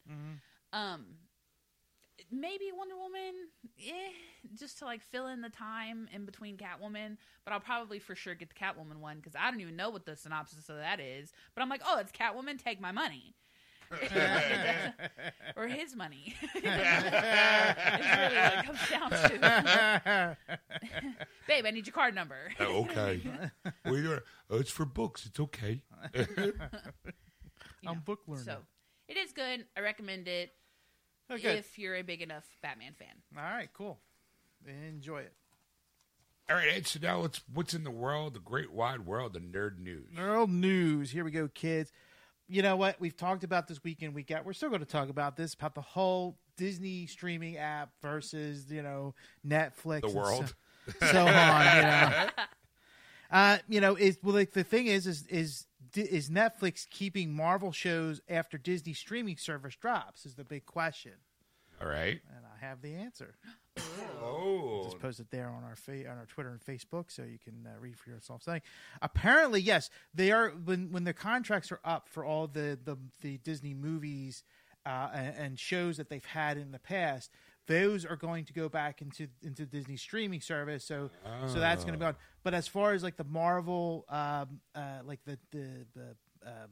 Um, 0.73 1.07
maybe 2.31 2.65
Wonder 2.77 2.97
Woman, 2.97 3.35
eh, 3.79 4.13
just 4.59 4.79
to 4.79 4.85
like 4.85 5.03
fill 5.03 5.29
in 5.29 5.41
the 5.41 5.49
time 5.51 6.09
in 6.13 6.25
between 6.25 6.57
Catwoman. 6.57 7.17
But 7.45 7.53
I'll 7.53 7.61
probably 7.61 7.99
for 7.99 8.15
sure 8.15 8.35
get 8.35 8.49
the 8.49 8.55
Catwoman 8.55 8.99
one 9.01 9.17
because 9.19 9.35
I 9.39 9.51
don't 9.51 9.61
even 9.61 9.77
know 9.77 9.91
what 9.91 10.07
the 10.07 10.17
synopsis 10.17 10.69
of 10.69 10.77
that 10.77 11.01
is. 11.01 11.33
But 11.55 11.63
I'm 11.63 11.69
like, 11.69 11.83
oh, 11.87 11.99
it's 11.99 12.13
Catwoman. 12.13 12.63
Take 12.63 12.81
my 12.81 12.93
money. 12.93 13.35
or 15.57 15.67
his 15.67 15.95
money. 15.95 16.35
it's 16.55 16.65
really 16.65 18.37
what 18.37 18.55
it 18.55 18.65
comes 18.67 18.91
down 18.91 19.11
to. 19.11 20.37
Babe, 21.49 21.65
I 21.67 21.71
need 21.71 21.87
your 21.87 21.95
card 21.95 22.15
number. 22.15 22.37
Oh, 22.61 22.85
okay. 22.85 23.23
what 23.83 23.93
are 23.93 23.97
you 23.97 24.03
doing? 24.03 24.21
Oh, 24.51 24.57
it's 24.59 24.71
for 24.71 24.85
books. 24.85 25.27
It's 25.27 25.41
okay. 25.41 25.83
You 26.15 26.53
I'm 27.87 27.97
know, 27.97 28.03
book 28.05 28.21
learning. 28.27 28.45
So 28.45 28.59
it 29.09 29.17
is 29.17 29.33
good. 29.33 29.67
I 29.77 29.81
recommend 29.81 30.29
it 30.29 30.53
oh, 31.31 31.35
Okay. 31.35 31.59
if 31.59 31.79
you're 31.79 31.95
a 31.97 32.03
big 32.03 32.23
enough 32.23 32.45
Batman 32.63 32.95
fan. 32.99 33.23
All 33.37 33.43
right, 33.43 33.69
cool. 33.73 33.99
Enjoy 34.67 35.19
it. 35.19 35.33
All 36.49 36.57
right, 36.57 36.69
Ed. 36.69 36.87
So 36.87 36.99
now 37.03 37.19
let's. 37.21 37.43
What's 37.53 37.75
in 37.75 37.85
the 37.85 37.91
world? 37.91 38.35
The 38.35 38.41
great 38.41 38.73
wide 38.73 39.01
world 39.01 39.33
the 39.33 39.41
nerd 39.41 39.79
news. 39.79 40.13
Nerd 40.17 40.49
news. 40.49 41.11
Here 41.11 41.25
we 41.25 41.31
go, 41.31 41.49
kids. 41.49 41.93
You 42.49 42.63
know 42.63 42.77
what? 42.77 43.01
We've 43.01 43.17
talked 43.17 43.45
about 43.45 43.67
this 43.67 43.83
weekend. 43.83 44.15
We 44.15 44.23
got. 44.23 44.45
We're 44.45 44.53
still 44.53 44.69
going 44.69 44.81
to 44.81 44.87
talk 44.87 45.09
about 45.09 45.37
this 45.37 45.55
about 45.55 45.75
the 45.75 45.81
whole 45.81 46.39
Disney 46.57 47.07
streaming 47.07 47.57
app 47.57 47.91
versus 48.03 48.71
you 48.71 48.83
know 48.83 49.15
Netflix. 49.47 50.03
The 50.03 50.07
and 50.09 50.15
world. 50.15 50.55
So, 51.01 51.07
so 51.13 51.27
on. 51.27 51.77
You 51.77 51.83
know. 51.83 52.29
Uh, 53.31 53.59
you 53.69 53.81
know, 53.81 53.97
is 53.97 54.19
well, 54.23 54.35
like 54.35 54.53
the 54.53 54.63
thing 54.63 54.87
is, 54.87 55.07
is 55.07 55.27
is 55.27 55.67
is 55.97 56.31
Netflix 56.31 56.89
keeping 56.89 57.35
Marvel 57.35 57.73
shows 57.73 58.21
after 58.29 58.57
Disney 58.57 58.93
streaming 58.93 59.37
service 59.37 59.75
drops? 59.75 60.27
Is 60.27 60.37
the 60.37 60.45
big 60.45 60.65
question, 60.65 61.13
All 61.81 61.89
right. 61.89 62.21
and 62.29 62.45
I 62.47 62.65
have 62.65 62.83
the 62.83 62.95
answer. 62.95 63.35
Oh. 64.23 64.83
just 64.85 64.99
post 65.01 65.21
it 65.21 65.31
there 65.31 65.49
on 65.49 65.65
our 65.65 65.77
fa- 65.77 66.09
on 66.09 66.19
our 66.19 66.27
Twitter 66.27 66.51
and 66.51 66.61
Facebook, 66.61 67.11
so 67.11 67.23
you 67.23 67.39
can 67.39 67.67
uh, 67.67 67.79
read 67.81 67.99
for 67.99 68.11
yourself. 68.11 68.43
Saying, 68.43 68.63
apparently, 69.03 69.61
yes, 69.61 69.91
they 70.15 70.33
are 70.33 70.51
when 70.51 70.91
when 70.93 71.05
the 71.05 71.13
contracts 71.13 71.71
are 71.73 71.81
up 71.85 72.09
for 72.09 72.25
all 72.25 72.47
the 72.47 72.79
the, 72.83 72.97
the 73.21 73.39
Disney 73.39 73.75
movies 73.75 74.45
uh, 74.85 75.09
and, 75.13 75.37
and 75.37 75.59
shows 75.59 75.97
that 75.97 76.09
they've 76.09 76.25
had 76.25 76.57
in 76.57 76.73
the 76.73 76.79
past. 76.79 77.31
Those 77.67 78.05
are 78.05 78.15
going 78.17 78.45
to 78.45 78.53
go 78.53 78.69
back 78.69 79.03
into 79.03 79.27
into 79.43 79.67
Disney 79.67 79.97
streaming 79.97 80.41
service, 80.41 80.85
so 80.85 81.11
so 81.49 81.59
that's 81.59 81.83
going 81.83 81.95
to 81.95 81.99
be 81.99 82.05
on. 82.07 82.15
But 82.45 82.55
as 82.55 82.69
far 82.69 82.93
as 82.93 83.03
like 83.03 83.17
the 83.17 83.25
Marvel, 83.25 84.05
um, 84.09 84.61
uh, 84.75 85.01
like 85.05 85.19
the 85.25 85.37
the, 85.51 85.87
the 85.95 86.17
um, 86.47 86.71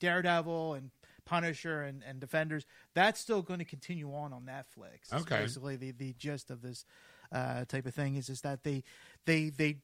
Daredevil 0.00 0.74
and 0.74 0.90
Punisher 1.28 1.82
and, 1.82 2.02
and 2.06 2.18
Defenders, 2.20 2.64
that's 2.94 3.20
still 3.20 3.42
going 3.42 3.58
to 3.58 3.64
continue 3.64 4.12
on 4.14 4.32
on 4.32 4.42
Netflix. 4.42 5.12
It's 5.12 5.12
Okay. 5.12 5.38
basically 5.40 5.76
the, 5.76 5.90
the 5.92 6.14
gist 6.18 6.50
of 6.50 6.62
this 6.62 6.84
uh, 7.30 7.64
type 7.66 7.84
of 7.86 7.94
thing 7.94 8.16
is 8.16 8.28
is 8.30 8.40
that 8.40 8.62
they 8.64 8.82
they 9.26 9.50
they 9.50 9.76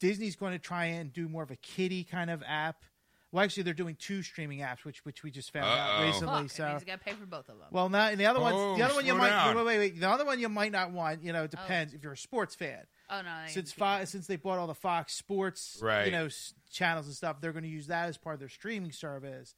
Disney's 0.00 0.36
going 0.36 0.52
to 0.52 0.58
try 0.58 0.86
and 0.86 1.12
do 1.12 1.28
more 1.28 1.42
of 1.42 1.50
a 1.50 1.56
kiddie 1.56 2.04
kind 2.04 2.30
of 2.30 2.42
app. 2.46 2.84
Well, 3.32 3.42
actually, 3.42 3.64
they're 3.64 3.74
doing 3.74 3.96
two 3.98 4.22
streaming 4.22 4.60
apps, 4.60 4.84
which 4.84 5.04
which 5.04 5.22
we 5.24 5.30
just 5.30 5.52
found 5.52 5.64
out 5.64 6.00
Uh-oh. 6.00 6.06
recently. 6.06 6.42
Fuck, 6.42 6.50
so 6.50 6.62
that 6.62 6.68
means 6.72 6.82
you 6.82 6.86
got 6.86 6.98
to 7.00 7.04
pay 7.04 7.12
for 7.14 7.26
both 7.26 7.48
of 7.48 7.58
them. 7.58 7.66
well, 7.72 7.88
now 7.88 8.06
and 8.08 8.20
the 8.20 8.26
other 8.26 8.38
ones, 8.40 8.54
Oh, 8.56 8.76
the 8.76 8.82
other 8.82 8.94
one 8.94 9.06
you 9.06 9.14
might 9.14 9.30
down. 9.30 9.56
wait, 9.56 9.64
wait, 9.66 9.78
wait. 9.78 10.00
The 10.00 10.08
other 10.08 10.24
one 10.24 10.38
you 10.38 10.48
might 10.48 10.70
not 10.70 10.92
want. 10.92 11.24
You 11.24 11.32
know, 11.32 11.44
it 11.44 11.50
depends 11.50 11.94
if 11.94 12.02
you're 12.04 12.12
a 12.12 12.16
sports 12.16 12.54
fan. 12.54 12.80
oh 13.10 13.22
no, 13.22 13.30
Since 13.48 13.70
can't. 13.72 13.78
Fox, 13.78 14.10
since 14.10 14.26
they 14.28 14.36
bought 14.36 14.58
all 14.58 14.66
the 14.68 14.74
Fox 14.74 15.14
Sports, 15.14 15.80
Right. 15.82 16.04
you 16.06 16.12
know, 16.12 16.26
s- 16.26 16.54
channels 16.70 17.06
and 17.06 17.14
stuff, 17.16 17.40
they're 17.40 17.52
going 17.52 17.64
to 17.64 17.68
use 17.68 17.88
that 17.88 18.08
as 18.08 18.16
part 18.18 18.34
of 18.34 18.40
their 18.40 18.48
streaming 18.48 18.92
service 18.92 19.54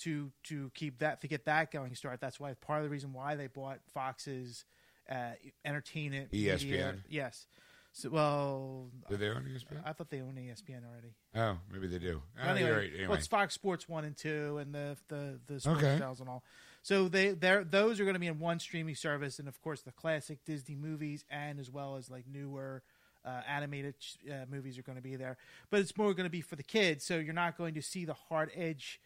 to 0.00 0.30
to 0.44 0.70
keep 0.74 0.98
that 0.98 1.20
to 1.22 1.28
get 1.28 1.44
that 1.46 1.70
going. 1.70 1.94
Start. 1.94 2.20
That's 2.20 2.38
why 2.40 2.54
part 2.54 2.78
of 2.80 2.84
the 2.84 2.90
reason 2.90 3.12
why 3.12 3.34
they 3.36 3.46
bought 3.46 3.80
Fox's 3.92 4.64
uh, 5.10 5.30
entertainment 5.64 6.32
media- 6.32 6.56
ESPN. 6.56 7.02
Yes. 7.08 7.46
So, 7.92 8.10
well, 8.10 8.90
Do 9.08 9.16
they 9.16 9.28
own 9.30 9.44
ESPN? 9.44 9.80
I 9.84 9.92
thought 9.92 10.10
they 10.10 10.20
owned 10.20 10.36
ESPN 10.36 10.82
already. 10.88 11.14
Oh, 11.34 11.58
maybe 11.72 11.88
they 11.88 11.98
do. 11.98 12.20
Oh, 12.40 12.48
anyway, 12.48 12.70
right. 12.70 12.90
Anyway. 12.92 13.06
well, 13.08 13.16
it's 13.16 13.26
Fox 13.26 13.54
Sports 13.54 13.88
one 13.88 14.04
and 14.04 14.16
two, 14.16 14.58
and 14.58 14.74
the 14.74 14.96
the 15.08 15.40
the 15.46 15.58
sports 15.60 15.82
Okay. 15.82 15.98
channels 15.98 16.20
and 16.20 16.28
all. 16.28 16.44
So 16.82 17.08
they 17.08 17.30
they 17.30 17.64
those 17.68 17.98
are 17.98 18.04
going 18.04 18.14
to 18.14 18.20
be 18.20 18.26
in 18.28 18.38
one 18.38 18.60
streaming 18.60 18.94
service, 18.94 19.38
and 19.38 19.48
of 19.48 19.60
course 19.62 19.80
the 19.82 19.90
classic 19.92 20.44
Disney 20.44 20.76
movies, 20.76 21.24
and 21.30 21.58
as 21.58 21.70
well 21.70 21.96
as 21.96 22.08
like 22.10 22.24
newer 22.30 22.82
uh, 23.24 23.40
animated 23.48 23.94
uh, 24.30 24.44
movies 24.50 24.78
are 24.78 24.82
going 24.82 24.96
to 24.96 25.02
be 25.02 25.16
there. 25.16 25.36
But 25.70 25.80
it's 25.80 25.96
more 25.96 26.12
going 26.14 26.24
to 26.26 26.30
be 26.30 26.42
for 26.42 26.56
the 26.56 26.62
kids, 26.62 27.04
so 27.04 27.16
you're 27.16 27.34
not 27.34 27.56
going 27.58 27.74
to 27.74 27.82
see 27.82 28.04
the 28.04 28.14
hard 28.14 28.50
edge 28.54 29.00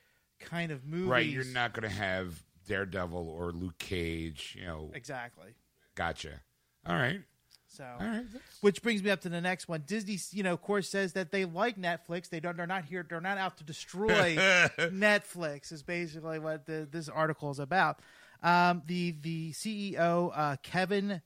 kind 0.45 0.71
of 0.71 0.85
movies. 0.85 1.09
right. 1.09 1.27
You're 1.27 1.45
not 1.45 1.73
going 1.73 1.89
to 1.89 1.95
have 1.95 2.43
Daredevil 2.69 3.29
or 3.29 3.53
Luke 3.53 3.79
Cage. 3.79 4.57
You 4.59 4.67
know. 4.67 4.91
exactly. 4.95 5.55
Gotcha. 5.95 6.41
All 6.87 6.97
right. 6.97 7.21
So 7.69 7.85
All 7.85 8.07
right. 8.07 8.25
Which 8.61 8.83
brings 8.83 9.03
me 9.03 9.11
up 9.11 9.23
to 9.23 9.31
the 9.31 9.41
next 9.41 9.67
one. 9.67 9.85
Disney, 9.87 10.19
you 10.33 10.43
know, 10.43 10.53
of 10.53 10.61
course, 10.61 10.91
says 10.91 11.15
that 11.15 11.33
they 11.33 11.47
like 11.47 11.79
Netflix. 11.79 12.29
They 12.29 12.41
don't. 12.41 12.57
They're 12.57 12.67
not 12.67 12.85
here. 12.85 13.07
They're 13.09 13.21
not 13.21 13.39
out 13.39 13.57
to 13.59 13.65
destroy 13.65 14.37
Netflix. 14.79 15.73
Is 15.73 15.83
basically 15.83 16.39
what 16.39 16.67
the, 16.67 16.87
this 16.91 17.09
article 17.09 17.51
is 17.51 17.59
about. 17.59 18.01
Um, 18.43 18.83
the 18.87 19.13
the 19.23 19.53
CEO 19.53 20.33
uh, 20.35 20.57
Kevin 20.63 21.23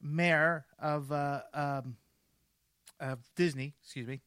Mayer 0.00 0.64
of 0.78 1.12
uh, 1.12 1.42
um, 1.52 1.96
of 3.00 3.18
Disney, 3.36 3.74
excuse 3.82 4.06
me, 4.06 4.20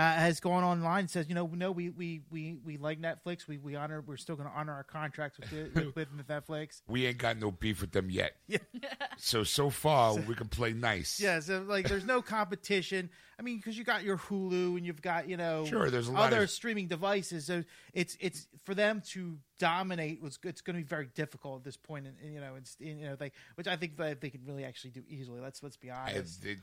uh, 0.00 0.14
has 0.14 0.40
gone 0.40 0.64
online 0.64 1.00
and 1.00 1.10
says, 1.10 1.28
you 1.28 1.34
know, 1.34 1.46
no, 1.52 1.70
we 1.70 1.90
we 1.90 2.22
we, 2.30 2.56
we 2.64 2.78
like 2.78 2.98
Netflix. 2.98 3.46
We 3.46 3.58
we 3.58 3.76
honor. 3.76 4.00
We're 4.00 4.16
still 4.16 4.34
going 4.34 4.48
to 4.48 4.54
honor 4.54 4.72
our 4.72 4.82
contracts 4.82 5.38
with, 5.38 5.74
with 5.74 5.94
with 5.94 6.26
Netflix. 6.28 6.80
We 6.88 7.04
ain't 7.04 7.18
got 7.18 7.36
no 7.36 7.50
beef 7.50 7.82
with 7.82 7.92
them 7.92 8.08
yet. 8.08 8.32
so 9.18 9.44
so 9.44 9.68
far 9.68 10.14
we 10.16 10.34
can 10.34 10.48
play 10.48 10.72
nice. 10.72 11.20
Yeah, 11.20 11.40
so 11.40 11.62
like 11.68 11.86
there's 11.86 12.06
no 12.06 12.22
competition. 12.22 13.10
I 13.38 13.42
mean, 13.42 13.58
because 13.58 13.76
you 13.76 13.84
got 13.84 14.02
your 14.02 14.16
Hulu 14.16 14.78
and 14.78 14.86
you've 14.86 15.02
got 15.02 15.28
you 15.28 15.36
know 15.36 15.66
Sure, 15.66 15.90
there's 15.90 16.08
a 16.08 16.12
lot 16.12 16.32
other 16.32 16.44
of- 16.44 16.50
streaming 16.50 16.86
devices. 16.86 17.44
So 17.44 17.62
it's 17.92 18.16
it's 18.20 18.46
for 18.64 18.74
them 18.74 19.02
to 19.08 19.36
dominate 19.58 20.22
was 20.22 20.38
it's 20.44 20.62
going 20.62 20.76
to 20.76 20.82
be 20.82 20.88
very 20.88 21.10
difficult 21.14 21.58
at 21.58 21.64
this 21.64 21.76
point. 21.76 22.06
And 22.06 22.32
you 22.32 22.40
know, 22.40 22.54
it's 22.56 22.74
you 22.80 22.94
know 22.94 23.16
they 23.16 23.32
which 23.56 23.68
I 23.68 23.76
think 23.76 23.98
that 23.98 24.22
they 24.22 24.30
can 24.30 24.40
really 24.46 24.64
actually 24.64 24.92
do 24.92 25.02
easily. 25.10 25.40
Let's 25.42 25.62
let's 25.62 25.76
be 25.76 25.90
honest. 25.90 26.16
It's, 26.16 26.38
it, 26.42 26.58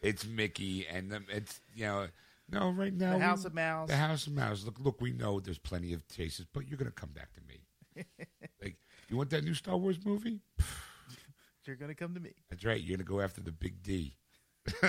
it's 0.00 0.26
Mickey 0.26 0.86
and 0.86 1.10
them. 1.10 1.26
It's 1.28 1.60
you 1.74 1.84
know. 1.84 2.06
No, 2.50 2.70
right 2.70 2.92
now 2.92 3.12
The 3.12 3.16
we- 3.16 3.22
House 3.22 3.44
of 3.44 3.54
Mouse. 3.54 3.88
The 3.88 3.96
House 3.96 4.26
of 4.26 4.32
Mouse. 4.34 4.64
Look, 4.64 4.78
look. 4.78 5.00
We 5.00 5.12
know 5.12 5.40
there's 5.40 5.58
plenty 5.58 5.92
of 5.92 6.06
chases, 6.08 6.46
but 6.52 6.68
you're 6.68 6.78
gonna 6.78 6.90
come 6.90 7.10
back 7.10 7.32
to 7.34 7.40
me. 7.48 7.64
like, 8.62 8.76
you 9.08 9.16
want 9.16 9.30
that 9.30 9.44
new 9.44 9.54
Star 9.54 9.76
Wars 9.76 9.98
movie? 10.04 10.40
You're 11.64 11.76
going 11.76 11.90
to 11.90 11.94
come 11.94 12.12
to 12.14 12.20
me. 12.20 12.32
That's 12.50 12.64
right. 12.64 12.80
You're 12.80 12.96
gonna 12.96 13.06
go 13.06 13.20
after 13.20 13.40
the 13.40 13.52
big 13.52 13.82
D. 13.84 14.16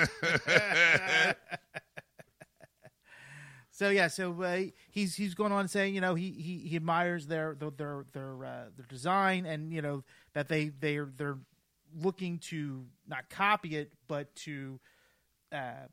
So 3.75 3.89
yeah, 3.89 4.07
so 4.07 4.39
uh, 4.43 4.61
he's 4.91 5.15
he's 5.15 5.33
going 5.33 5.51
on 5.51 5.67
saying 5.67 5.95
you 5.95 6.01
know 6.01 6.13
he 6.13 6.29
he, 6.29 6.59
he 6.59 6.75
admires 6.75 7.25
their 7.25 7.55
their 7.55 7.71
their 7.71 8.05
their, 8.13 8.45
uh, 8.45 8.65
their 8.77 8.85
design 8.87 9.47
and 9.47 9.73
you 9.73 9.81
know 9.81 10.03
that 10.33 10.47
they 10.47 10.69
they 10.69 10.99
they're 10.99 11.39
looking 11.95 12.37
to 12.37 12.85
not 13.07 13.31
copy 13.31 13.75
it 13.75 13.91
but 14.07 14.33
to 14.35 14.79
uh, 15.51 15.87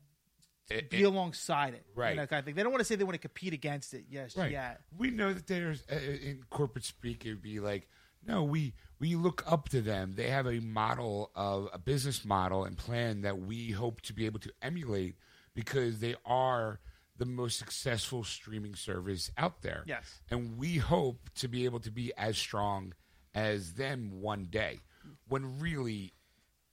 It- 0.71 0.89
be 0.89 1.01
it- 1.01 1.05
alongside 1.05 1.73
it, 1.73 1.85
Right. 1.95 2.11
You 2.11 2.15
know, 2.17 2.27
kind 2.27 2.39
of 2.39 2.45
thing. 2.45 2.55
They 2.55 2.63
don't 2.63 2.71
want 2.71 2.81
to 2.81 2.85
say 2.85 2.95
they 2.95 3.03
want 3.03 3.15
to 3.15 3.19
compete 3.27 3.53
against 3.53 3.93
it. 3.93 4.05
Yes, 4.09 4.35
Right. 4.37 4.51
yeah, 4.51 4.77
We 4.97 5.11
know 5.11 5.33
that 5.33 5.47
there's 5.47 5.83
uh, 5.91 5.95
in 5.95 6.43
corporate 6.49 6.85
speak. 6.85 7.25
It'd 7.25 7.41
be 7.41 7.59
like, 7.59 7.87
no, 8.25 8.43
we 8.43 8.73
we 8.99 9.15
look 9.15 9.43
up 9.51 9.69
to 9.69 9.81
them. 9.81 10.13
They 10.15 10.29
have 10.29 10.45
a 10.47 10.59
model 10.59 11.31
of 11.35 11.69
a 11.73 11.79
business 11.79 12.23
model 12.23 12.65
and 12.65 12.77
plan 12.77 13.21
that 13.21 13.39
we 13.39 13.71
hope 13.71 14.01
to 14.01 14.13
be 14.13 14.25
able 14.27 14.39
to 14.41 14.51
emulate 14.61 15.15
because 15.55 15.99
they 15.99 16.15
are 16.25 16.79
the 17.17 17.25
most 17.25 17.57
successful 17.59 18.23
streaming 18.23 18.73
service 18.75 19.29
out 19.37 19.61
there. 19.61 19.83
Yes. 19.87 20.21
and 20.31 20.57
we 20.57 20.77
hope 20.77 21.29
to 21.35 21.47
be 21.47 21.65
able 21.65 21.79
to 21.81 21.91
be 21.91 22.11
as 22.17 22.37
strong 22.37 22.93
as 23.33 23.73
them 23.73 24.21
one 24.21 24.45
day. 24.45 24.79
When 25.27 25.59
really, 25.59 26.13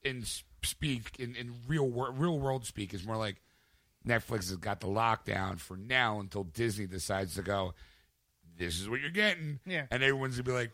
in 0.03 0.23
speak 0.63 1.19
in, 1.19 1.35
in 1.35 1.53
real 1.67 1.89
wor- 1.89 2.11
real 2.11 2.39
world 2.39 2.65
speak, 2.65 2.93
is 2.93 3.05
more 3.05 3.17
like 3.17 3.41
Netflix 4.07 4.49
has 4.49 4.55
got 4.57 4.79
the 4.79 4.87
lockdown 4.87 5.59
for 5.59 5.77
now 5.77 6.19
until 6.19 6.43
Disney 6.43 6.87
decides 6.87 7.35
to 7.35 7.41
go. 7.41 7.73
this 8.57 8.79
is 8.79 8.89
what 8.89 9.01
you're 9.01 9.09
getting. 9.09 9.59
Yeah. 9.65 9.85
And 9.91 10.03
everyone's 10.03 10.35
gonna 10.35 10.43
be 10.43 10.51
like, 10.51 10.71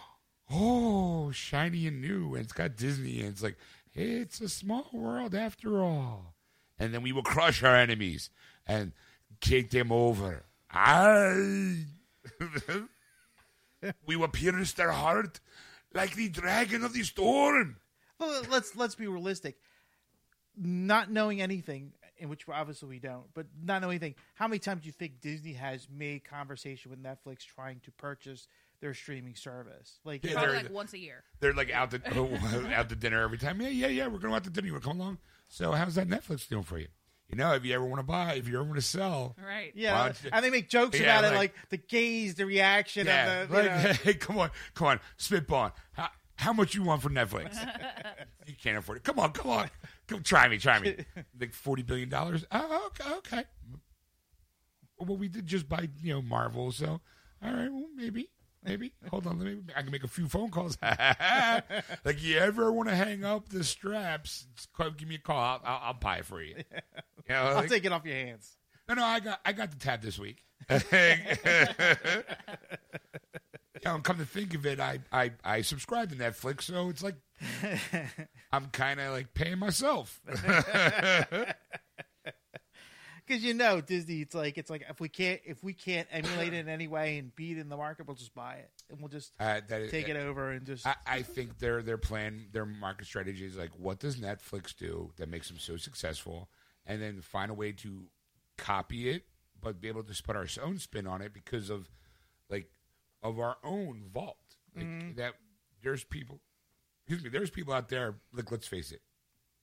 oh, 0.50 1.30
shiny 1.32 1.86
and 1.86 2.00
new, 2.00 2.34
and 2.34 2.44
it's 2.44 2.52
got 2.52 2.76
Disney, 2.76 3.20
and 3.20 3.30
it's 3.30 3.42
like, 3.42 3.56
it's 3.94 4.40
a 4.40 4.48
small 4.48 4.88
world 4.92 5.34
after 5.34 5.82
all. 5.82 6.34
And 6.78 6.92
then 6.92 7.02
we 7.02 7.12
will 7.12 7.22
crush 7.22 7.62
our 7.62 7.74
enemies 7.74 8.30
and 8.66 8.92
kick 9.40 9.70
them 9.70 9.90
over. 9.90 10.44
I. 10.70 11.84
we 14.06 14.16
will 14.16 14.28
pierce 14.28 14.72
their 14.72 14.92
heart 14.92 15.40
like 15.94 16.14
the 16.14 16.28
dragon 16.28 16.84
of 16.84 16.92
the 16.92 17.02
storm. 17.02 17.76
Well, 18.18 18.42
let's 18.50 18.76
let's 18.76 18.94
be 18.94 19.06
realistic. 19.06 19.58
Not 20.56 21.10
knowing 21.10 21.40
anything, 21.40 21.92
in 22.18 22.28
which 22.28 22.44
obviously 22.48 22.88
we 22.88 22.98
don't, 22.98 23.24
but 23.34 23.46
not 23.62 23.82
knowing 23.82 23.94
anything. 23.96 24.14
How 24.34 24.48
many 24.48 24.58
times 24.58 24.82
do 24.82 24.86
you 24.86 24.92
think 24.92 25.20
Disney 25.20 25.52
has 25.54 25.86
made 25.90 26.24
conversation 26.24 26.90
with 26.90 27.02
Netflix 27.02 27.40
trying 27.46 27.80
to 27.84 27.90
purchase 27.92 28.48
their 28.80 28.94
streaming 28.94 29.34
service? 29.34 29.98
Like, 30.04 30.24
Yeah, 30.24 30.34
Probably 30.34 30.56
like 30.56 30.70
once 30.70 30.92
a 30.92 30.98
year. 30.98 31.22
They're 31.40 31.52
like 31.54 31.70
out 31.70 31.90
to 31.92 32.00
oh, 32.16 32.28
out 32.74 32.88
to 32.88 32.96
dinner 32.96 33.22
every 33.22 33.38
time. 33.38 33.60
Yeah, 33.60 33.68
yeah, 33.68 33.86
yeah. 33.88 34.04
We're 34.04 34.12
going 34.18 34.22
to 34.22 34.28
go 34.28 34.34
out 34.34 34.44
to 34.44 34.50
dinner. 34.50 34.66
You 34.66 34.72
want 34.74 34.84
to 34.84 34.88
come 34.90 35.00
along? 35.00 35.18
So 35.48 35.72
how's 35.72 35.94
that 35.96 36.08
Netflix 36.08 36.48
doing 36.48 36.62
for 36.64 36.78
you? 36.78 36.88
You 37.28 37.36
know, 37.36 37.54
if 37.54 37.64
you 37.64 37.74
ever 37.74 37.84
want 37.84 37.98
to 37.98 38.04
buy, 38.04 38.34
if 38.34 38.46
you 38.46 38.54
ever 38.54 38.62
want 38.62 38.76
to 38.76 38.82
sell, 38.82 39.34
Right. 39.44 39.72
yeah, 39.74 40.12
you- 40.22 40.30
and 40.32 40.44
they 40.44 40.50
make 40.50 40.68
jokes 40.68 40.98
Yeah, 41.00 41.18
about 41.18 41.24
it, 41.24 41.36
like- 41.36 41.54
like 41.56 41.70
the 41.70 41.76
gaze, 41.78 42.36
the 42.36 42.46
reaction 42.46 43.06
yeah, 43.08 43.40
of 43.42 43.48
the. 43.48 43.56
You 43.56 43.68
like, 43.68 43.84
know, 43.84 43.92
hey, 44.04 44.14
come 44.14 44.38
on, 44.38 44.50
come 44.74 44.86
on, 44.86 45.00
spitball. 45.16 45.72
How, 45.92 46.08
how 46.36 46.52
much 46.52 46.74
you 46.74 46.82
want 46.82 47.02
for 47.02 47.10
Netflix? 47.10 47.56
you 48.46 48.54
can't 48.62 48.76
afford 48.78 48.98
it. 48.98 49.04
Come 49.04 49.18
on, 49.18 49.32
come 49.32 49.50
on, 49.50 49.70
come 50.06 50.22
try 50.22 50.48
me, 50.48 50.58
try 50.58 50.78
me. 50.78 50.96
Like 51.40 51.52
forty 51.52 51.82
billion 51.82 52.08
dollars. 52.08 52.44
Oh, 52.50 52.88
okay, 52.88 53.14
okay. 53.18 53.44
Well, 54.98 55.16
we 55.16 55.28
did 55.28 55.46
just 55.46 55.68
buy, 55.68 55.88
you 56.02 56.14
know, 56.14 56.22
Marvel. 56.22 56.72
So, 56.72 57.00
all 57.42 57.52
right, 57.52 57.70
well, 57.70 57.86
maybe, 57.94 58.30
maybe. 58.64 58.92
Hold 59.10 59.26
on, 59.26 59.38
let 59.38 59.46
me. 59.46 59.58
I 59.76 59.82
can 59.82 59.90
make 59.90 60.04
a 60.04 60.08
few 60.08 60.28
phone 60.28 60.50
calls. 60.50 60.78
like, 60.82 62.22
you 62.22 62.38
ever 62.38 62.72
want 62.72 62.88
to 62.88 62.94
hang 62.94 63.24
up 63.24 63.48
the 63.50 63.62
straps? 63.64 64.46
Give 64.96 65.08
me 65.08 65.16
a 65.16 65.18
call. 65.18 65.38
I'll, 65.38 65.60
I'll, 65.64 65.80
I'll 65.84 65.94
buy 65.94 66.18
it 66.18 66.24
for 66.24 66.40
you. 66.42 66.54
You 66.56 67.34
know, 67.34 67.42
I'll 67.42 67.54
like- 67.56 67.68
take 67.68 67.84
it 67.84 67.92
off 67.92 68.04
your 68.06 68.14
hands. 68.14 68.56
no, 68.88 68.94
no, 68.94 69.04
I 69.04 69.20
got 69.20 69.40
I 69.44 69.52
got 69.52 69.70
the 69.70 69.78
tab 69.78 70.00
this 70.00 70.18
week. 70.18 70.42
And 73.84 74.02
come 74.04 74.18
to 74.18 74.24
think 74.24 74.54
of 74.54 74.66
it, 74.66 74.80
I 74.80 75.00
I 75.12 75.32
I 75.44 75.62
subscribe 75.62 76.10
to 76.10 76.16
Netflix, 76.16 76.62
so 76.62 76.88
it's 76.88 77.02
like 77.02 77.16
I'm 78.52 78.66
kind 78.66 79.00
of 79.00 79.12
like 79.12 79.34
paying 79.34 79.58
myself. 79.58 80.20
Because 83.26 83.42
you 83.42 83.54
know 83.54 83.80
Disney, 83.80 84.20
it's 84.20 84.36
like 84.36 84.56
it's 84.56 84.70
like 84.70 84.84
if 84.88 85.00
we 85.00 85.08
can't 85.08 85.40
if 85.44 85.62
we 85.64 85.72
can't 85.74 86.06
emulate 86.12 86.52
it 86.52 86.58
in 86.58 86.68
any 86.68 86.86
way 86.86 87.18
and 87.18 87.34
beat 87.34 87.56
it 87.56 87.60
in 87.60 87.68
the 87.68 87.76
market, 87.76 88.06
we'll 88.06 88.14
just 88.14 88.34
buy 88.34 88.54
it 88.54 88.70
and 88.88 89.00
we'll 89.00 89.08
just 89.08 89.34
Uh, 89.40 89.60
that 89.66 89.80
is, 89.82 89.90
take 89.90 90.08
it 90.08 90.16
over 90.16 90.52
and 90.52 90.64
just 90.64 90.86
I, 90.86 90.94
I 91.06 91.22
think 91.22 91.58
their 91.58 91.82
their 91.82 91.98
plan, 91.98 92.46
their 92.52 92.64
market 92.64 93.06
strategy 93.06 93.44
is 93.44 93.56
like, 93.56 93.72
what 93.78 93.98
does 93.98 94.16
Netflix 94.16 94.76
do 94.76 95.10
that 95.16 95.28
makes 95.28 95.48
them 95.48 95.58
so 95.58 95.76
successful, 95.76 96.48
and 96.86 97.02
then 97.02 97.20
find 97.20 97.50
a 97.50 97.54
way 97.54 97.72
to 97.72 98.04
copy 98.58 99.10
it, 99.10 99.24
but 99.60 99.80
be 99.80 99.88
able 99.88 100.04
to 100.04 100.22
put 100.22 100.36
our 100.36 100.46
own 100.62 100.78
spin 100.78 101.08
on 101.08 101.20
it 101.20 101.34
because 101.34 101.68
of 101.68 101.90
like 102.48 102.70
of 103.22 103.38
our 103.38 103.56
own 103.64 104.04
vault. 104.12 104.36
Like 104.74 104.86
mm-hmm. 104.86 105.18
that, 105.18 105.34
there's 105.82 106.04
people. 106.04 106.40
Excuse 107.06 107.22
me. 107.24 107.30
There's 107.30 107.50
people 107.50 107.72
out 107.72 107.88
there. 107.88 108.16
Like, 108.32 108.50
let's 108.50 108.66
face 108.66 108.90
it, 108.92 109.00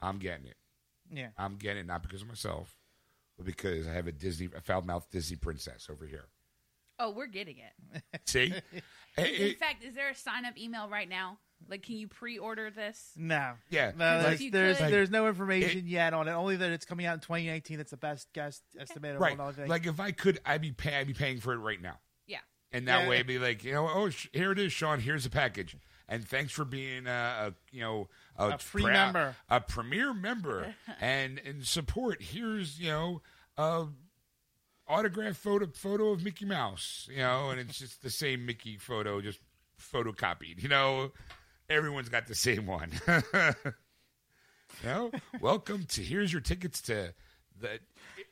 I'm 0.02 0.18
getting 0.18 0.46
it. 0.48 0.56
yeah. 1.12 1.30
I'm 1.38 1.56
getting 1.58 1.82
it 1.82 1.88
not 1.88 2.02
because 2.04 2.22
of 2.22 2.28
myself, 2.28 2.78
but 3.38 3.46
because 3.46 3.88
I 3.88 3.94
have 3.94 4.08
a 4.08 4.12
Disney, 4.12 4.50
a 4.56 4.62
foul 4.62 4.82
mouthed 4.82 5.12
Disney 5.12 5.38
princess 5.38 5.88
over 5.92 6.06
here. 6.06 6.26
Oh, 7.00 7.10
we're 7.10 7.28
getting 7.28 7.58
it. 7.58 8.04
See, 8.26 8.54
Hey, 9.16 9.30
In 9.30 9.36
hey, 9.36 9.54
fact, 9.54 9.84
is 9.84 9.94
there 9.94 10.10
a 10.10 10.16
sign 10.16 10.46
up 10.46 10.58
email 10.58 10.90
right 10.90 11.08
now? 11.08 11.38
Like, 11.70 11.84
can 11.84 11.96
you 11.96 12.08
pre 12.08 12.38
order 12.40 12.72
this? 12.72 13.12
No. 13.16 13.54
Yeah. 13.70 13.92
No, 13.96 14.06
Like- 14.18 14.24
there's 14.24 14.42
you 14.42 14.52
there's, 14.52 14.78
could- 14.78 14.92
there's 14.92 15.12
no 15.12 15.28
information 15.28 15.84
yet 15.88 16.14
on 16.14 16.28
it. 16.28 16.32
Only 16.32 16.56
that 16.58 16.72
it's 16.72 16.86
coming 16.86 17.06
out 17.06 17.14
in 17.16 17.20
2019. 17.20 17.78
That's 17.78 17.92
the 17.92 17.98
best 17.98 18.28
guess 18.34 18.62
estimate. 18.80 19.20
right. 19.20 19.40
On. 19.40 19.54
Like 19.68 19.86
if 19.86 20.00
I 20.00 20.12
could, 20.12 20.40
I'd 20.46 20.62
be 20.62 20.72
pay, 20.72 20.96
I'd 20.96 21.08
be 21.08 21.14
paying 21.14 21.40
for 21.40 21.54
it 21.54 21.58
right 21.58 21.82
now, 21.82 22.00
Yeah. 22.74 22.78
and 22.80 22.88
that 22.88 23.04
Yeah. 23.04 23.10
way, 23.10 23.22
be 23.24 23.40
like, 23.40 23.64
you 23.64 23.72
know, 23.74 23.88
oh, 23.90 24.10
sh- 24.10 24.28
here 24.34 24.52
it 24.52 24.60
is, 24.60 24.74
Sean. 24.74 25.00
Here's 25.00 25.26
a 25.26 25.30
package, 25.30 25.78
and 26.10 26.28
thanks 26.28 26.52
for 26.52 26.66
being 26.66 27.08
a, 27.08 27.10
a 27.12 27.54
you 27.72 27.82
know 27.82 28.10
a, 28.38 28.50
A 28.50 28.58
free 28.58 28.84
member. 28.84 29.36
a 29.50 29.62
premier 29.62 30.14
member, 30.14 30.76
and 31.02 31.40
in 31.40 31.64
support. 31.64 32.22
Here's 32.22 32.80
you 32.80 32.90
know 32.90 33.22
a 33.58 33.86
autograph 34.88 35.38
photo 35.38 35.68
photo 35.74 36.10
of 36.10 36.24
Mickey 36.24 36.46
Mouse, 36.46 37.08
you 37.12 37.18
know, 37.20 37.50
and 37.50 37.60
it's 37.60 37.80
just 37.80 38.02
the 38.04 38.10
same 38.10 38.46
Mickey 38.46 38.78
photo, 38.78 39.22
just 39.22 39.40
photocopied. 39.80 40.62
You 40.62 40.70
know, 40.70 41.12
everyone's 41.70 42.10
got 42.10 42.28
the 42.28 42.36
same 42.36 42.66
one. 42.66 42.92
you 43.08 44.90
know, 44.90 45.12
welcome 45.40 45.86
to 45.86 46.02
here's 46.02 46.32
your 46.32 46.42
tickets 46.42 46.82
to 46.84 47.14
the. 47.60 47.80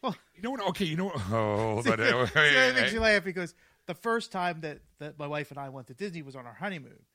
Well, 0.01 0.15
you 0.35 0.41
know 0.41 0.51
what? 0.51 0.61
Okay, 0.69 0.85
you 0.85 0.97
know 0.97 1.05
what? 1.05 1.15
Oh, 1.31 1.81
hold 1.85 1.87
on. 1.87 2.27
See, 2.27 2.33
that 2.33 2.75
makes 2.75 2.93
you 2.93 2.99
laugh 2.99 3.23
because 3.23 3.53
the 3.87 3.93
first 3.93 4.31
time 4.31 4.61
that, 4.61 4.79
that 4.99 5.17
my 5.19 5.27
wife 5.27 5.51
and 5.51 5.59
I 5.59 5.69
went 5.69 5.87
to 5.87 5.93
Disney 5.93 6.21
was 6.21 6.35
on 6.35 6.45
our 6.45 6.53
honeymoon, 6.53 7.05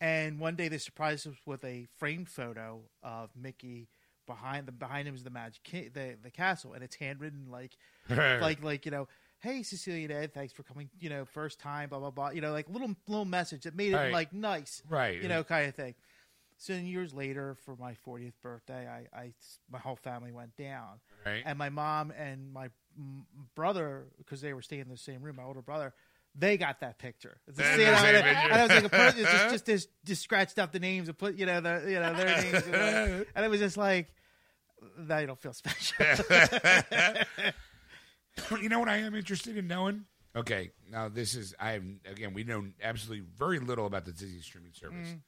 and 0.00 0.38
one 0.38 0.56
day 0.56 0.68
they 0.68 0.78
surprised 0.78 1.26
us 1.26 1.34
with 1.46 1.64
a 1.64 1.86
framed 1.98 2.28
photo 2.28 2.80
of 3.02 3.30
Mickey. 3.36 3.88
Behind 4.26 4.66
the 4.66 4.72
behind 4.72 5.08
him 5.08 5.14
is 5.14 5.24
the 5.24 5.30
magic 5.30 5.62
the 5.94 6.16
the 6.22 6.30
castle, 6.30 6.74
and 6.74 6.84
it's 6.84 6.96
handwritten 6.96 7.46
like 7.50 7.76
like 8.10 8.62
like 8.62 8.84
you 8.84 8.90
know. 8.90 9.08
Hey 9.40 9.62
Cecilia 9.62 10.02
and 10.02 10.12
Ed, 10.12 10.34
thanks 10.34 10.52
for 10.52 10.64
coming. 10.64 10.90
You 10.98 11.10
know, 11.10 11.24
first 11.24 11.60
time, 11.60 11.88
blah 11.90 12.00
blah 12.00 12.10
blah. 12.10 12.30
You 12.30 12.40
know, 12.40 12.50
like 12.52 12.68
little 12.68 12.94
little 13.06 13.24
message 13.24 13.62
that 13.62 13.74
made 13.76 13.92
it 13.92 13.96
Right. 13.96 14.12
like 14.12 14.32
nice, 14.32 14.82
Right. 14.88 15.22
You 15.22 15.28
know, 15.28 15.44
kind 15.44 15.68
of 15.68 15.76
thing. 15.76 15.94
So 16.56 16.72
then 16.72 16.86
years 16.86 17.14
later, 17.14 17.56
for 17.64 17.76
my 17.76 17.94
40th 18.04 18.32
birthday, 18.42 18.88
I, 18.88 19.16
I 19.16 19.32
my 19.70 19.78
whole 19.78 19.94
family 19.94 20.32
went 20.32 20.56
down, 20.56 20.98
Right. 21.24 21.44
and 21.46 21.56
my 21.56 21.68
mom 21.68 22.10
and 22.10 22.52
my 22.52 22.68
m- 22.98 23.26
brother, 23.54 24.06
because 24.18 24.40
they 24.40 24.52
were 24.52 24.60
staying 24.60 24.82
in 24.82 24.88
the 24.88 24.96
same 24.96 25.22
room, 25.22 25.36
my 25.36 25.44
older 25.44 25.62
brother, 25.62 25.94
they 26.38 26.56
got 26.56 26.80
that 26.80 26.98
picture. 26.98 27.40
It's 27.48 27.58
just, 27.58 27.76
They 27.76 27.80
you 27.84 27.86
had 27.86 27.96
the 27.96 28.12
know, 28.12 28.18
same 28.18 28.26
and, 28.26 28.36
picture. 28.36 28.52
I 28.52 28.62
was 28.62 28.70
like, 28.70 28.84
a 28.84 28.88
person, 28.88 29.20
it's 29.20 29.30
just, 29.32 29.50
just 29.50 29.66
just 29.66 29.88
just 30.04 30.22
scratched 30.22 30.58
up 30.58 30.72
the 30.72 30.78
names 30.78 31.08
and 31.08 31.18
put 31.18 31.34
you 31.34 31.46
know 31.46 31.60
the 31.60 31.84
you 31.88 31.98
know 31.98 32.14
their 32.14 32.42
names, 32.42 32.66
you 32.66 32.72
know, 32.72 33.24
and 33.34 33.44
it 33.44 33.48
was 33.48 33.60
just 33.60 33.76
like, 33.76 34.12
now 34.98 35.18
you 35.18 35.26
don't 35.26 35.40
feel 35.40 35.52
special. 35.52 36.06
you 38.60 38.68
know 38.68 38.78
what 38.78 38.88
I 38.88 38.98
am 38.98 39.14
interested 39.14 39.56
in 39.56 39.66
knowing? 39.66 40.04
Okay, 40.36 40.70
now 40.90 41.08
this 41.08 41.34
is 41.34 41.54
I 41.58 41.72
have 41.72 41.82
again 42.10 42.34
we 42.34 42.44
know 42.44 42.66
absolutely 42.82 43.26
very 43.36 43.58
little 43.58 43.86
about 43.86 44.04
the 44.04 44.12
Disney 44.12 44.40
streaming 44.40 44.72
service. 44.72 45.08
Mm. 45.08 45.20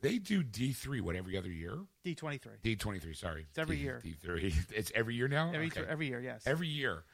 They 0.00 0.18
do 0.18 0.42
D 0.42 0.72
three 0.72 1.00
what 1.00 1.16
every 1.16 1.36
other 1.36 1.50
year? 1.50 1.78
D 2.04 2.14
twenty 2.14 2.38
three 2.38 2.52
D 2.62 2.76
twenty 2.76 3.00
three, 3.00 3.14
sorry. 3.14 3.46
It's 3.48 3.58
every 3.58 3.76
D- 3.76 3.82
year. 3.82 4.00
D 4.02 4.12
three. 4.12 4.54
It's 4.70 4.92
every 4.94 5.14
year 5.14 5.28
now? 5.28 5.48
every 5.52 5.66
Okay. 5.66 5.82
every 5.88 6.06
year, 6.08 6.20
yes. 6.20 6.42
every 6.46 6.68
year. 6.68 7.04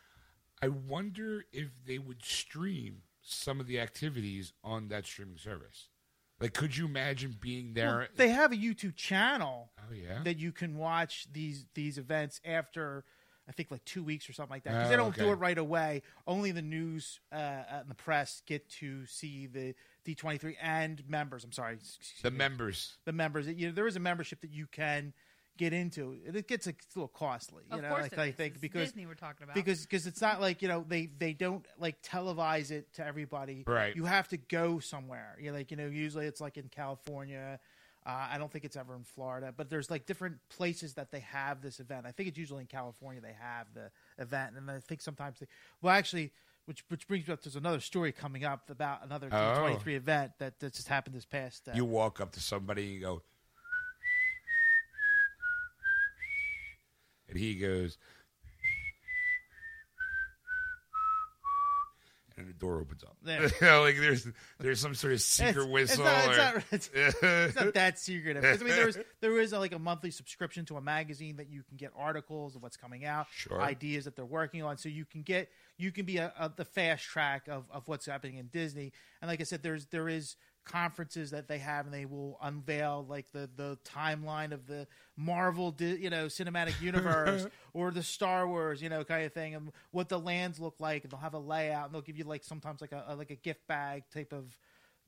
I 0.62 0.68
wonder 0.68 1.44
if 1.52 1.68
they 1.86 1.98
would 1.98 2.22
stream 2.24 3.02
some 3.22 3.60
of 3.60 3.66
the 3.66 3.80
activities 3.80 4.52
on 4.64 4.88
that 4.88 5.06
streaming 5.06 5.38
service. 5.38 5.88
Like 6.40 6.54
could 6.54 6.76
you 6.76 6.86
imagine 6.86 7.36
being 7.40 7.74
there 7.74 7.96
Well, 7.98 8.06
they 8.16 8.30
have 8.30 8.50
a 8.52 8.56
YouTube 8.56 8.96
channel 8.96 9.70
Oh 9.78 9.92
yeah. 9.94 10.22
that 10.24 10.38
you 10.38 10.52
can 10.52 10.78
watch 10.78 11.26
these 11.32 11.66
these 11.74 11.98
events 11.98 12.40
after 12.46 13.04
I 13.48 13.52
think 13.52 13.70
like 13.70 13.84
two 13.84 14.02
weeks 14.02 14.28
or 14.28 14.32
something 14.32 14.54
like 14.54 14.62
that 14.64 14.70
because 14.72 14.88
they 14.88 14.94
Oh, 14.94 14.98
don't 14.98 15.16
do 15.16 15.30
it 15.32 15.34
right 15.34 15.58
away. 15.58 16.02
Only 16.26 16.52
the 16.52 16.62
news 16.62 17.20
uh, 17.32 17.36
and 17.70 17.88
the 17.90 17.94
press 17.94 18.42
get 18.46 18.68
to 18.78 19.04
see 19.06 19.48
the 19.48 19.74
D 20.04 20.14
twenty 20.14 20.38
three 20.38 20.56
and 20.62 21.02
members. 21.08 21.42
I'm 21.44 21.52
sorry, 21.52 21.74
excuse 21.74 22.22
the 22.22 22.30
me, 22.30 22.38
members. 22.38 22.96
the 23.04 23.12
members. 23.12 23.46
You 23.48 23.68
know, 23.68 23.74
there 23.74 23.86
is 23.88 23.96
a 23.96 24.00
membership 24.00 24.40
that 24.42 24.50
you 24.52 24.66
can 24.66 25.12
get 25.60 25.72
into. 25.74 26.16
And 26.26 26.34
It 26.34 26.48
gets 26.48 26.66
a, 26.66 26.70
it's 26.70 26.96
a 26.96 26.98
little 26.98 27.08
costly. 27.08 27.64
You 27.70 27.76
Of 27.76 27.82
know, 27.82 27.88
course, 27.90 28.02
like, 28.04 28.12
it 28.14 28.18
I 28.18 28.30
think 28.32 28.54
It's 28.54 28.62
because 28.62 28.88
Disney 28.88 29.04
we're 29.06 29.14
talking 29.14 29.44
about. 29.44 29.54
because 29.54 29.82
because 29.82 30.06
it's 30.06 30.20
not 30.22 30.40
like 30.40 30.62
you 30.62 30.68
know 30.68 30.84
they 30.88 31.06
they 31.18 31.34
don't 31.34 31.64
like 31.78 32.02
televise 32.02 32.70
it 32.70 32.92
to 32.94 33.06
everybody 33.06 33.64
Right. 33.66 33.94
you 33.94 34.04
have 34.06 34.26
to 34.28 34.36
go 34.38 34.78
somewhere 34.80 35.36
you 35.40 35.52
like 35.52 35.70
you 35.70 35.76
know 35.76 35.86
usually 35.86 36.26
it's 36.26 36.40
like 36.40 36.56
in 36.56 36.68
california 36.68 37.58
uh, 38.06 38.26
i 38.32 38.38
don't 38.38 38.50
think 38.50 38.64
it's 38.64 38.76
ever 38.76 38.94
in 38.96 39.04
florida 39.04 39.52
but 39.56 39.68
there's 39.70 39.90
like 39.90 40.06
different 40.06 40.36
places 40.48 40.94
that 40.94 41.10
they 41.10 41.20
have 41.20 41.60
this 41.62 41.80
event 41.80 42.06
i 42.06 42.12
think 42.12 42.28
it's 42.28 42.38
usually 42.38 42.62
in 42.62 42.66
california 42.66 43.20
they 43.20 43.36
have 43.38 43.66
the 43.74 43.90
event 44.22 44.56
and 44.56 44.70
i 44.70 44.78
think 44.80 45.00
sometimes 45.02 45.38
they 45.40 45.46
well 45.82 45.92
actually 45.94 46.32
which 46.66 46.84
which 46.88 47.06
brings 47.08 47.26
me 47.26 47.32
up 47.34 47.42
there's 47.42 47.56
another 47.56 47.80
story 47.80 48.12
coming 48.12 48.44
up 48.44 48.70
about 48.70 49.04
another 49.04 49.28
Oh. 49.32 49.36
D23 49.36 49.94
event 49.96 50.32
that, 50.38 50.58
that 50.60 50.72
just 50.74 50.88
happened 50.88 51.14
this 51.16 51.26
past 51.26 51.68
uh, 51.68 51.72
You 51.74 51.84
walk 51.84 52.20
up 52.20 52.32
to 52.32 52.40
somebody 52.40 52.84
and 52.84 52.92
you 52.94 53.00
go 53.00 53.22
and 57.30 57.38
he 57.38 57.54
goes 57.54 57.96
and 62.40 62.48
the 62.48 62.52
door 62.54 62.80
opens 62.80 63.04
up. 63.04 63.16
There. 63.22 63.42
you 63.44 63.50
know, 63.62 63.82
like 63.82 63.96
there's 63.96 64.26
there's 64.58 64.80
some 64.80 64.94
sort 64.94 65.12
of 65.12 65.20
secret 65.20 65.50
It's- 65.56 65.68
whistle. 65.72 66.06
It's 66.06 66.36
not, 66.36 66.64
it's, 66.72 66.90
not, 67.22 67.30
it's, 67.32 67.56
not 67.56 67.74
that 67.74 67.98
secretive. 67.98 68.44
I 68.44 68.56
mean, 68.64 68.68
there 68.74 68.88
is 68.88 68.98
there 69.20 69.38
is 69.38 69.52
a, 69.52 69.58
like 69.58 69.72
a 69.72 69.78
monthly 69.78 70.10
subscription 70.10 70.64
to 70.66 70.76
a 70.76 70.80
magazine 70.80 71.36
that 71.36 71.48
you 71.50 71.62
can 71.62 71.76
get 71.76 71.92
articles 71.96 72.56
of 72.56 72.62
what's 72.62 72.76
coming 72.76 73.04
out, 73.04 73.26
Sure. 73.30 73.60
ideas 73.60 74.04
that 74.06 74.16
they're 74.16 74.24
working 74.24 74.62
on, 74.62 74.78
so 74.78 74.88
you 74.88 75.04
can 75.04 75.22
get 75.22 75.48
you 75.76 75.92
can 75.92 76.06
be 76.06 76.16
a, 76.16 76.32
a, 76.38 76.50
the 76.54 76.64
fast 76.64 77.04
track 77.04 77.48
of, 77.48 77.64
of 77.70 77.86
what's 77.88 78.06
happening 78.06 78.38
in 78.38 78.46
Disney. 78.46 78.92
And 79.20 79.28
like 79.28 79.40
I 79.40 79.44
said, 79.44 79.62
there's 79.62 79.86
there 79.86 80.08
is 80.08 80.36
conferences 80.64 81.30
that 81.30 81.48
they 81.48 81.58
have, 81.58 81.86
and 81.86 81.94
they 81.94 82.04
will 82.04 82.38
unveil 82.42 83.06
like 83.08 83.30
the 83.32 83.48
the 83.56 83.78
timeline 83.84 84.52
of 84.52 84.66
the 84.66 84.86
Marvel, 85.16 85.74
you 85.78 86.10
know, 86.10 86.26
cinematic 86.26 86.80
universe 86.82 87.46
or 87.72 87.90
the 87.90 88.02
Star 88.02 88.46
Wars, 88.46 88.80
you 88.82 88.88
know, 88.88 89.04
kind 89.04 89.24
of 89.24 89.32
thing, 89.32 89.54
and 89.54 89.72
what 89.90 90.08
the 90.08 90.18
lands 90.18 90.60
look 90.60 90.76
like, 90.78 91.02
and 91.04 91.12
they'll 91.12 91.20
have 91.20 91.34
a 91.34 91.38
layout, 91.38 91.86
and 91.86 91.94
they'll 91.94 92.02
give 92.02 92.16
you 92.18 92.24
like 92.24 92.44
sometimes 92.44 92.80
like 92.80 92.92
a, 92.92 93.04
a 93.08 93.16
like 93.16 93.30
a 93.30 93.36
gift 93.36 93.66
bag 93.66 94.04
type 94.12 94.32
of 94.32 94.56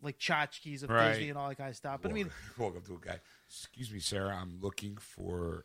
like 0.03 0.18
tchotchkes 0.18 0.82
of 0.82 0.90
Right. 0.90 1.11
Disney 1.12 1.28
and 1.28 1.38
all 1.38 1.48
that 1.48 1.57
kind 1.59 1.70
of 1.70 1.76
stuff. 1.76 2.00
But 2.03 2.11
I 2.11 2.14
mean, 2.14 2.30
walk 2.59 2.76
up 2.76 2.84
to 2.86 2.94
a 2.94 2.98
guy. 2.98 3.20
Excuse 3.48 3.92
me, 3.92 4.00
Sarah. 4.00 4.34
I'm 4.34 4.59
looking 4.61 4.96
for 4.96 5.64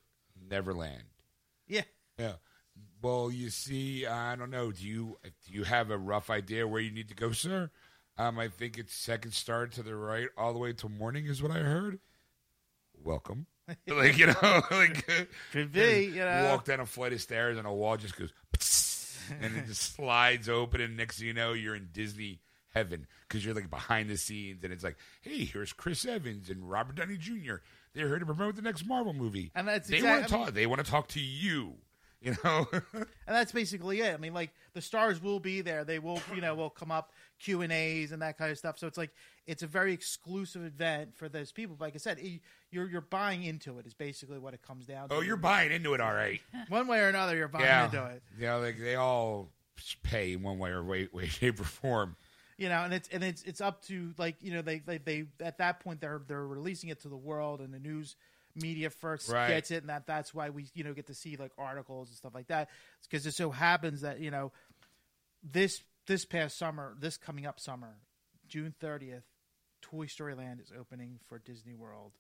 Neverland. 0.49 1.03
yeah, 1.67 1.81
Yeah. 2.19 2.33
Well, 3.01 3.31
you 3.31 3.49
see, 3.49 4.05
I 4.05 4.35
don't 4.35 4.51
know. 4.51 4.71
Do 4.71 4.85
you 4.85 5.17
do 5.23 5.53
you 5.53 5.63
have 5.63 5.89
a 5.89 5.97
rough 5.97 6.29
idea 6.29 6.67
where 6.67 6.79
you 6.81 6.91
need 6.91 7.07
to 7.09 7.15
go, 7.15 7.31
sir? 7.31 7.71
Um, 8.18 8.39
I 8.39 8.47
think 8.47 8.78
it's 8.78 8.93
second 8.93 9.34
star 9.34 9.68
to 9.68 9.84
the 9.84 9.95
right, 9.95 10.28
all 10.38 10.53
the 10.53 10.59
way 10.59 10.74
till 10.74 10.89
morning, 10.89 11.26
is 11.26 11.41
what 11.41 11.51
I 11.51 11.59
heard. 11.59 11.99
Welcome. 13.03 13.45
like 13.88 14.18
you 14.18 14.28
know, 14.28 14.34
like 14.72 15.07
could 15.51 15.72
be, 15.72 16.05
you 16.05 16.15
know. 16.24 16.45
walk 16.51 16.65
down 16.65 16.80
a 16.80 16.86
flight 16.86 17.13
of 17.13 17.22
stairs 17.22 17.57
and 17.57 17.68
a 17.68 17.72
wall 17.74 17.97
just 17.97 18.15
goes, 18.18 18.32
and 19.41 19.55
it 19.57 19.68
just 19.68 19.95
slides 19.95 20.47
open, 20.49 20.82
and 20.82 20.95
next 20.97 21.20
thing 21.20 21.28
you 21.28 21.34
know, 21.34 21.53
you're 21.53 21.76
in 21.76 21.89
Disney 21.91 22.39
heaven 22.74 23.07
because 23.28 23.45
you're 23.45 23.53
like 23.55 23.70
behind 23.70 24.09
the 24.09 24.18
scenes, 24.18 24.63
and 24.63 24.72
it's 24.72 24.84
like, 24.84 24.97
hey, 25.22 25.43
here's 25.45 25.74
Chris 25.74 26.05
Evans 26.05 26.49
and 26.49 26.70
Robert 26.70 26.95
Downey 26.95 27.18
Jr. 27.18 27.55
They're 27.93 28.07
here 28.07 28.20
to 28.20 28.26
promote 28.26 28.55
the 28.55 28.61
next 28.61 28.86
Marvel 28.86 29.13
movie, 29.13 29.51
And 29.55 29.68
that's 29.68 29.89
they 29.89 29.97
exact- 29.97 30.13
want 30.13 30.28
to 30.28 30.34
talk. 30.45 30.53
They 30.53 30.65
want 30.68 30.86
to 30.86 30.89
talk 30.89 31.07
to 31.09 31.20
you. 31.20 31.76
You 32.28 32.36
know, 32.43 32.67
and 32.93 33.05
that's 33.25 33.51
basically 33.51 34.01
it. 34.01 34.13
I 34.13 34.17
mean, 34.17 34.34
like 34.34 34.51
the 34.73 34.82
stars 34.82 35.21
will 35.21 35.39
be 35.39 35.61
there; 35.61 35.84
they 35.84 35.99
will, 35.99 36.21
you 36.36 36.41
know, 36.41 36.53
will 36.55 36.69
come 36.69 36.91
up 36.91 37.13
Q 37.39 37.61
and 37.61 37.71
A's 37.71 38.11
and 38.11 38.21
that 38.21 38.38
kind 38.38 38.51
of 38.51 38.57
stuff. 38.57 38.78
So 38.78 38.86
it's 38.88 38.97
like 38.97 39.11
it's 39.45 39.63
a 39.63 39.67
very 39.67 39.93
exclusive 39.93 40.63
event 40.65 41.15
for 41.15 41.30
those 41.30 41.51
people. 41.51 41.75
But 41.80 41.86
like 41.86 41.95
I 41.95 41.99
said, 41.99 42.19
it- 42.19 42.41
you're 42.71 42.89
you're 42.89 43.01
buying 43.01 43.43
into 43.43 43.80
it. 43.80 43.86
Is 43.88 43.93
basically 43.93 44.39
what 44.39 44.53
it 44.53 44.61
comes 44.61 44.86
down 44.86 45.09
to. 45.09 45.15
oh, 45.15 45.21
you're 45.21 45.38
buying 45.38 45.71
into 45.71 45.93
it, 45.93 46.01
all 46.01 46.13
right. 46.13 46.41
one 46.69 46.88
way 46.88 46.99
or 46.99 47.07
another. 47.07 47.36
You're 47.38 47.47
buying 47.47 47.65
yeah, 47.65 47.86
into 47.86 48.05
it. 48.07 48.21
yeah. 48.38 48.55
Like 48.55 48.78
they 48.80 48.95
all 48.95 49.49
pay 50.03 50.34
in 50.34 50.41
one 50.43 50.59
way 50.59 50.71
or 50.71 50.84
way, 50.84 51.07
way, 51.13 51.28
shape, 51.28 51.59
or 51.61 51.63
form. 51.63 52.15
you 52.57 52.67
know, 52.67 52.82
and 52.84 52.93
it's 52.93 53.07
and 53.09 53.23
it's 53.23 53.43
it's 53.43 53.61
up 53.61 53.84
to 53.86 54.13
like 54.17 54.36
you 54.41 54.51
know 54.51 54.61
they 54.61 54.80
they, 54.80 54.97
they 54.97 55.25
at 55.39 55.59
that 55.59 55.80
point 55.80 56.01
they're 56.01 56.21
they're 56.28 56.45
releasing 56.45 56.89
it 56.89 56.99
to 57.03 57.07
the 57.07 57.15
world 57.15 57.61
and 57.61 57.73
the 57.73 57.80
news 57.80 58.15
media 58.58 58.89
first 58.89 59.30
Right. 59.30 59.47
gets 59.49 59.72
it 59.72 59.78
and 59.84 59.89
that 59.89 60.05
that's 60.08 60.34
why 60.34 60.49
we 60.49 60.66
you 60.74 60.84
know 60.84 60.93
get 60.93 61.08
to 61.08 61.14
see 61.14 61.36
like 61.38 61.51
articles 61.58 62.10
and 62.10 62.18
stuff 62.18 62.34
like 62.36 62.47
that 62.47 62.70
because 63.03 63.26
it 63.26 63.34
so 63.34 63.49
happens 63.51 64.01
that 64.01 64.20
you 64.20 64.32
know 64.32 64.51
this 65.43 65.82
this 66.08 66.26
past 66.26 66.58
summer 66.58 66.95
this 66.99 67.18
coming 67.18 67.45
up 67.45 67.60
summer 67.60 67.95
June 68.47 68.74
thirtieth 68.80 69.24
Toy 69.82 70.08
Story 70.08 70.36
Land 70.36 70.60
is 70.60 70.72
opening 70.78 71.20
for 71.30 71.39
Disney 71.39 71.74
World 71.76 72.14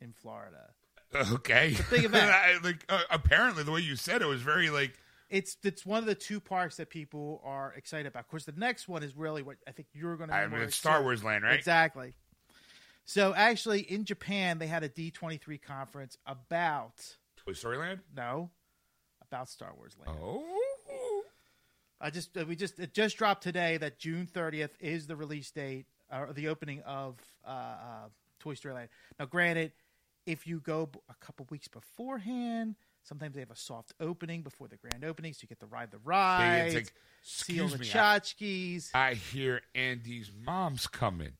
in 0.00 0.12
Florida. 0.12 0.70
Okay, 1.32 1.76
big 1.90 2.04
event. 2.04 2.28
I- 2.30 2.58
like 2.64 2.84
uh, 2.88 3.02
apparently, 3.08 3.62
the 3.62 3.70
way 3.70 3.80
you 3.80 3.94
said 3.94 4.20
it 4.20 4.26
was 4.26 4.40
very 4.42 4.68
like 4.70 4.94
It's 5.30 5.56
it's 5.62 5.86
one 5.86 5.98
of 6.00 6.06
the 6.06 6.14
two 6.16 6.40
parks 6.40 6.76
that 6.78 6.90
people 6.90 7.40
are 7.44 7.72
excited 7.76 8.06
about. 8.06 8.20
Of 8.20 8.28
course, 8.28 8.44
the 8.46 8.52
next 8.56 8.88
one 8.88 9.04
is 9.04 9.16
really 9.16 9.42
what 9.42 9.56
I 9.68 9.70
think 9.70 9.86
you're 9.92 10.16
going 10.16 10.30
to. 10.30 10.34
I 10.34 10.48
mean, 10.48 10.60
it's 10.62 10.74
Star 10.74 11.02
Wars 11.02 11.22
Land, 11.22 11.44
right? 11.44 11.54
Exactly. 11.54 12.14
So 13.04 13.34
actually, 13.34 13.80
in 13.80 14.04
Japan, 14.04 14.58
they 14.58 14.66
had 14.66 14.82
a 14.82 14.88
D 14.88 15.10
twenty 15.10 15.36
three 15.36 15.58
conference 15.58 16.16
about 16.26 17.16
Toy 17.36 17.52
Story 17.52 17.76
Land. 17.78 18.00
no, 18.16 18.50
about 19.28 19.48
Star 19.48 19.72
Wars 19.76 19.96
Land. 20.04 20.18
Oh, 20.22 21.22
I 22.00 22.10
just 22.10 22.36
uh, 22.36 22.44
we 22.46 22.56
just 22.56 22.78
it 22.78 22.94
just 22.94 23.16
dropped 23.16 23.42
today 23.42 23.76
that 23.76 23.98
June 23.98 24.26
thirtieth 24.26 24.74
is 24.80 25.06
the 25.06 25.16
release 25.16 25.50
date 25.50 25.86
or 26.12 26.32
the 26.32 26.48
opening 26.48 26.80
of 26.82 27.18
uh, 27.46 27.50
uh, 27.50 28.08
Toy 28.40 28.54
Story 28.54 28.74
Land. 28.74 28.88
Now, 29.18 29.26
granted, 29.26 29.72
if 30.26 30.46
you 30.46 30.60
go 30.60 30.86
b- 30.86 30.98
a 31.10 31.14
couple 31.24 31.46
weeks 31.50 31.68
beforehand, 31.68 32.76
sometimes 33.02 33.34
they 33.34 33.40
have 33.40 33.50
a 33.50 33.56
soft 33.56 33.92
opening 34.00 34.42
before 34.42 34.68
the 34.68 34.76
grand 34.76 35.04
opening, 35.04 35.32
so 35.34 35.40
you 35.42 35.48
get 35.48 35.60
to 35.60 35.66
ride 35.66 35.90
the 35.90 35.98
ride, 36.04 36.72
seal 37.22 37.66
excuse 37.66 37.72
the 37.72 37.78
me, 37.78 37.84
I- 37.84 37.88
I 38.94 39.14
hear 39.14 39.60
Andy's 39.74 40.30
mom's 40.46 40.86
coming. 40.86 41.32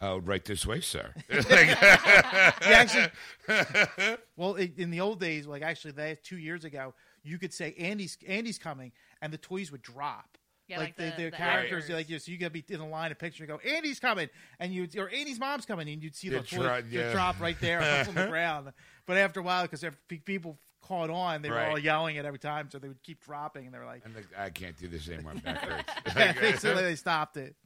Oh, 0.00 0.18
right 0.18 0.44
this 0.44 0.64
way, 0.64 0.80
sir. 0.80 1.12
Yeah, 1.30 2.54
actually, 2.62 3.08
well, 4.36 4.56
i 4.56 4.70
in 4.76 4.90
the 4.90 5.00
old 5.00 5.20
days, 5.20 5.46
like 5.46 5.62
actually, 5.62 5.92
they, 5.92 6.16
two 6.22 6.38
years 6.38 6.64
ago, 6.64 6.94
you 7.24 7.38
could 7.38 7.52
say 7.52 7.74
Andy's 7.78 8.16
Andy's 8.26 8.58
coming, 8.58 8.92
and 9.20 9.32
the 9.32 9.38
toys 9.38 9.72
would 9.72 9.82
drop. 9.82 10.38
Yeah, 10.68 10.78
like, 10.78 10.88
like 10.88 10.96
the, 10.96 11.02
the- 11.04 11.24
the, 11.24 11.30
the 11.30 11.36
characters, 11.36 11.84
actors. 11.84 11.96
like 11.96 12.10
you, 12.10 12.18
so 12.18 12.30
you 12.30 12.38
gotta 12.38 12.50
be 12.50 12.64
in 12.68 12.78
the 12.78 12.84
line 12.84 13.10
of 13.10 13.18
picture 13.18 13.42
and 13.42 13.48
go, 13.50 13.58
Andy's 13.68 13.98
coming, 13.98 14.28
and 14.60 14.72
you 14.72 14.86
or 14.98 15.08
Andy's 15.10 15.40
mom's 15.40 15.64
coming, 15.66 15.88
and 15.88 16.02
you'd 16.02 16.14
see 16.14 16.28
Yeah, 16.28 16.40
the 16.40 16.44
toy 16.46 16.62
dro- 16.62 16.82
yeah. 16.90 17.12
drop 17.12 17.40
right 17.40 17.58
there 17.60 17.80
on 18.06 18.14
the 18.14 18.26
ground. 18.26 18.72
But 19.06 19.16
after 19.16 19.40
a 19.40 19.42
while, 19.42 19.62
because 19.66 19.84
people 20.26 20.58
caught 20.82 21.10
on, 21.10 21.42
they 21.42 21.50
were 21.50 21.58
all 21.60 21.78
yelling 21.78 22.16
it 22.16 22.24
every 22.24 22.38
time, 22.38 22.68
so 22.70 22.78
they 22.78 22.88
would 22.88 23.02
keep 23.02 23.24
dropping, 23.24 23.64
and 23.66 23.74
they 23.74 23.78
were 23.78 23.86
like, 23.86 24.02
I'm 24.04 24.14
I 24.38 24.50
can't 24.50 24.76
do 24.78 24.86
this 24.88 25.08
anymore. 25.08 25.34
My 25.34 25.40
back 25.40 25.58
hurts. 25.58 26.14
yeah, 26.16 26.32
basically 26.32 26.82
they 26.82 26.94
stopped 26.96 27.36
it. 27.38 27.56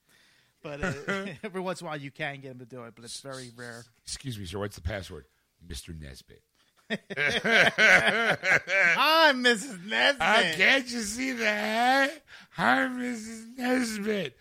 But 0.63 0.83
uh, 0.83 0.93
every 1.43 1.61
once 1.61 1.81
in 1.81 1.87
a 1.87 1.91
while, 1.91 1.99
you 1.99 2.11
can 2.11 2.41
get 2.41 2.49
them 2.49 2.59
to 2.61 2.65
do 2.65 2.85
it, 2.85 2.95
but 2.95 3.05
it's 3.05 3.21
very 3.21 3.51
rare. 3.57 3.85
Excuse 4.05 4.39
me, 4.39 4.47
sir. 4.47 4.59
What's 4.59 4.77
the 4.77 4.83
password? 4.83 5.27
Mr. 5.67 5.99
Nesbitt. 5.99 6.43
I'm 6.91 6.99
Mrs. 9.43 9.85
Nesbitt. 9.87 10.17
Uh, 10.21 10.43
can't 10.57 10.91
you 10.91 11.01
see 11.01 11.33
that? 11.33 12.23
Hi, 12.51 12.89
Mrs. 12.89 13.57
Nesbitt. 13.57 14.37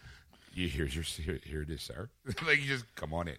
You 0.53 0.67
here's 0.67 0.93
your 0.93 1.03
here, 1.05 1.39
here 1.43 1.61
it 1.61 1.69
is, 1.69 1.82
sir. 1.82 2.09
like 2.45 2.59
you 2.59 2.67
just 2.67 2.93
come 2.95 3.13
on 3.13 3.30
in. 3.30 3.38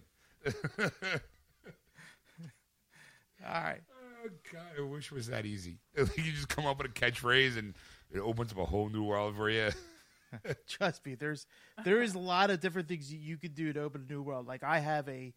All 3.45 3.53
right. 3.53 3.81
Oh 4.25 4.29
God, 4.51 4.63
I 4.79 4.81
wish 4.81 5.11
it 5.11 5.15
was 5.15 5.27
that 5.27 5.45
easy. 5.45 5.77
Like 5.95 6.17
you 6.17 6.31
just 6.31 6.49
come 6.49 6.65
up 6.65 6.79
with 6.79 6.87
a 6.87 6.89
catchphrase 6.93 7.57
and 7.57 7.75
it 8.11 8.19
opens 8.19 8.51
up 8.51 8.57
a 8.57 8.65
whole 8.65 8.89
new 8.89 9.03
world 9.03 9.35
for 9.35 9.49
you. 9.49 9.69
Trust 10.67 11.05
me, 11.05 11.15
there's 11.15 11.45
there 11.83 12.01
is 12.01 12.15
a 12.15 12.19
lot 12.19 12.49
of 12.49 12.59
different 12.59 12.87
things 12.87 13.11
you 13.13 13.37
could 13.37 13.55
do 13.55 13.73
to 13.73 13.81
open 13.81 14.05
a 14.07 14.11
new 14.11 14.21
world. 14.21 14.47
Like 14.47 14.63
I 14.63 14.79
have 14.79 15.07
a 15.09 15.33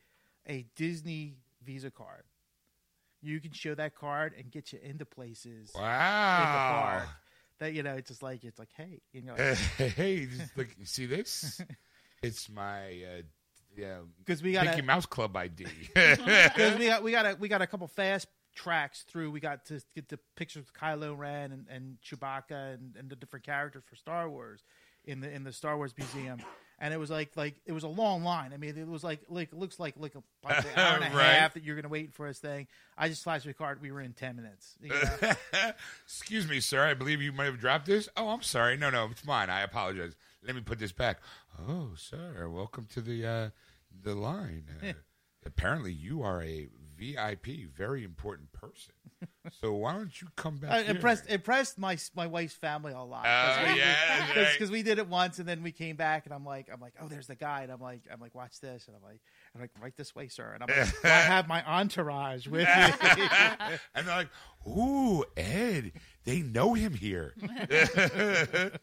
a 0.49 0.67
Disney 0.77 1.37
Visa 1.65 1.91
card. 1.91 2.23
You 3.23 3.41
can 3.41 3.53
show 3.53 3.75
that 3.75 3.95
card 3.97 4.35
and 4.39 4.51
get 4.51 4.73
you 4.73 4.79
into 4.83 5.05
places 5.05 5.73
in 5.75 5.81
the 5.81 5.81
Wow. 5.81 6.69
park. 6.69 7.09
That 7.59 7.73
you 7.73 7.83
know, 7.83 7.95
it's 7.95 8.09
just 8.09 8.23
like 8.23 8.45
it's 8.45 8.59
like, 8.59 8.71
hey, 8.77 9.01
you 9.13 9.23
know, 9.23 9.35
hey, 9.79 10.29
look, 10.57 10.69
see 10.85 11.07
this? 11.07 11.61
It's 12.23 12.49
my 12.49 12.87
uh, 12.89 13.23
yeah, 13.77 13.99
because 14.19 14.43
we 14.43 14.53
got 14.53 14.67
Mickey 14.67 14.81
a, 14.81 14.85
Mouse 14.85 15.07
Club 15.07 15.37
ID. 15.37 15.67
because 15.95 16.19
we 16.79 16.87
got 16.87 17.03
we 17.03 17.11
got 17.11 17.27
a 17.27 17.37
we 17.39 17.49
got 17.49 17.63
a 17.63 17.67
couple 17.67 17.87
fast 17.89 18.27
tracks 18.55 19.05
through. 19.09 19.31
We 19.31 19.41
got 19.41 19.65
to 19.67 19.83
get 19.95 20.09
the 20.09 20.19
pictures 20.35 20.65
of 20.65 20.73
Kylo 20.75 21.17
Ren 21.17 21.53
and, 21.53 21.67
and 21.69 21.97
Chewbacca 22.03 22.75
and, 22.75 22.97
and 22.97 23.09
the 23.11 23.17
different 23.17 23.45
characters 23.45 23.85
for 23.87 23.97
Star 23.97 24.29
Wars 24.31 24.63
in 25.07 25.21
the 25.21 25.31
in 25.31 25.45
the 25.45 25.53
Star 25.53 25.77
Wars 25.77 25.95
museum. 25.97 26.39
And 26.79 26.93
it 26.93 26.99
was 26.99 27.09
like 27.09 27.31
like 27.37 27.55
it 27.65 27.73
was 27.73 27.85
a 27.85 27.89
long 27.89 28.23
line. 28.23 28.53
I 28.53 28.59
mean, 28.59 28.77
it 28.77 28.87
was 28.87 29.03
like 29.03 29.21
like 29.31 29.51
it 29.51 29.59
looks 29.59 29.81
like 29.81 29.95
like 29.99 30.15
a 30.15 30.23
like 30.45 30.59
an 30.59 30.79
hour 30.79 30.97
and 30.97 31.05
a 31.15 31.17
Right. 31.17 31.25
half 31.33 31.55
that 31.55 31.63
you're 31.63 31.75
gonna 31.75 31.89
wait 31.89 32.13
for 32.13 32.29
this 32.29 32.39
thing. 32.39 32.67
I 32.99 33.09
just 33.09 33.23
flashed 33.25 33.47
my 33.47 33.53
card. 33.55 33.81
We 33.81 33.91
were 33.93 34.03
in 34.03 34.13
ten 34.13 34.37
minutes. 34.37 34.75
You 34.83 34.91
know? 34.91 35.33
Excuse 36.05 36.47
me, 36.49 36.61
sir. 36.61 36.85
I 36.85 36.93
believe 36.93 37.23
you 37.23 37.33
might 37.33 37.47
have 37.47 37.59
dropped 37.59 37.87
this. 37.87 38.11
Oh, 38.15 38.29
I'm 38.29 38.43
sorry. 38.43 38.77
No, 38.77 38.91
no, 38.91 39.09
it's 39.11 39.25
mine. 39.25 39.49
I 39.49 39.63
apologize. 39.63 40.17
Let 40.47 40.55
me 40.55 40.61
put 40.61 40.79
this 40.79 40.93
back. 40.93 41.21
Oh, 41.67 41.93
sir, 41.97 42.47
welcome 42.51 42.87
to 42.93 43.01
the 43.01 43.27
uh, 43.27 43.51
the 44.03 44.15
line. 44.15 44.65
Uh, 44.87 44.93
apparently, 45.47 45.93
you 45.93 46.23
are 46.23 46.43
a 46.43 46.69
VIP, 46.97 47.69
very 47.77 48.05
important 48.05 48.53
person. 48.53 48.93
So 49.61 49.73
why 49.75 49.93
don't 49.93 50.21
you 50.21 50.29
come 50.37 50.57
back? 50.57 50.73
I 50.73 50.81
impressed 50.81 51.29
impressed 51.31 51.79
my 51.79 51.97
my 52.15 52.27
wife's 52.27 52.55
family 52.55 52.93
a 52.93 53.01
lot. 53.03 53.25
Oh, 53.27 53.73
we, 53.73 53.79
yeah, 53.79 53.95
that's 54.09 54.37
right. 54.37 54.49
because 54.53 54.71
we 54.71 54.83
did 54.83 54.99
it 54.99 55.09
once 55.09 55.39
and 55.39 55.49
then 55.49 55.63
we 55.63 55.73
came 55.73 55.97
back 55.97 56.27
and 56.27 56.35
I'm 56.35 56.45
like 56.45 56.69
I'm 56.73 56.81
like 56.81 56.95
oh 57.01 57.07
there's 57.09 57.27
the 57.27 57.35
guy 57.37 57.63
and 57.63 57.73
I'm 57.73 57.81
like 57.81 58.01
I'm 58.13 58.21
like 58.21 58.35
watch 58.35 58.61
this 58.61 58.87
and 58.89 58.97
I'm 58.97 59.03
like 59.03 59.21
I'm 59.55 59.61
like 59.61 59.71
right 59.81 59.97
this 59.97 60.15
way 60.15 60.29
sir 60.29 60.51
and 60.53 60.63
I'm 60.63 60.69
like 60.69 61.03
"Well, 61.03 61.13
I 61.13 61.17
have 61.21 61.49
my 61.49 61.65
entourage 61.65 62.47
with 62.49 62.63
me. 62.67 63.29
and 63.95 64.07
they're 64.07 64.17
like, 64.17 64.31
"Ooh, 64.67 65.25
Ed, 65.37 65.93
they 66.25 66.41
know 66.41 66.75
him 66.75 66.93
here." 66.95 67.35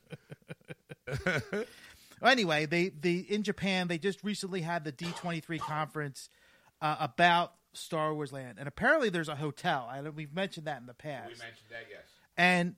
Well, 2.22 2.32
anyway, 2.32 2.66
they 2.66 2.88
they 2.88 3.16
in 3.16 3.44
Japan 3.44 3.90
they 3.90 3.98
just 3.98 4.24
recently 4.24 4.62
had 4.62 4.86
the 4.86 4.94
D23 4.94 5.60
conference 5.60 6.30
uh, 6.82 6.96
about 7.02 7.52
Star 7.74 8.14
Wars 8.14 8.32
Land 8.32 8.58
and 8.60 8.68
apparently 8.68 9.10
there's 9.10 9.30
a 9.30 9.36
hotel. 9.36 9.88
I 9.92 10.02
we've 10.02 10.34
mentioned 10.34 10.68
that 10.68 10.80
in 10.80 10.86
the 10.86 10.94
past. 10.94 11.28
We 11.28 11.38
mentioned 11.40 11.70
that, 11.70 11.86
yes. 11.90 12.02
And 12.38 12.76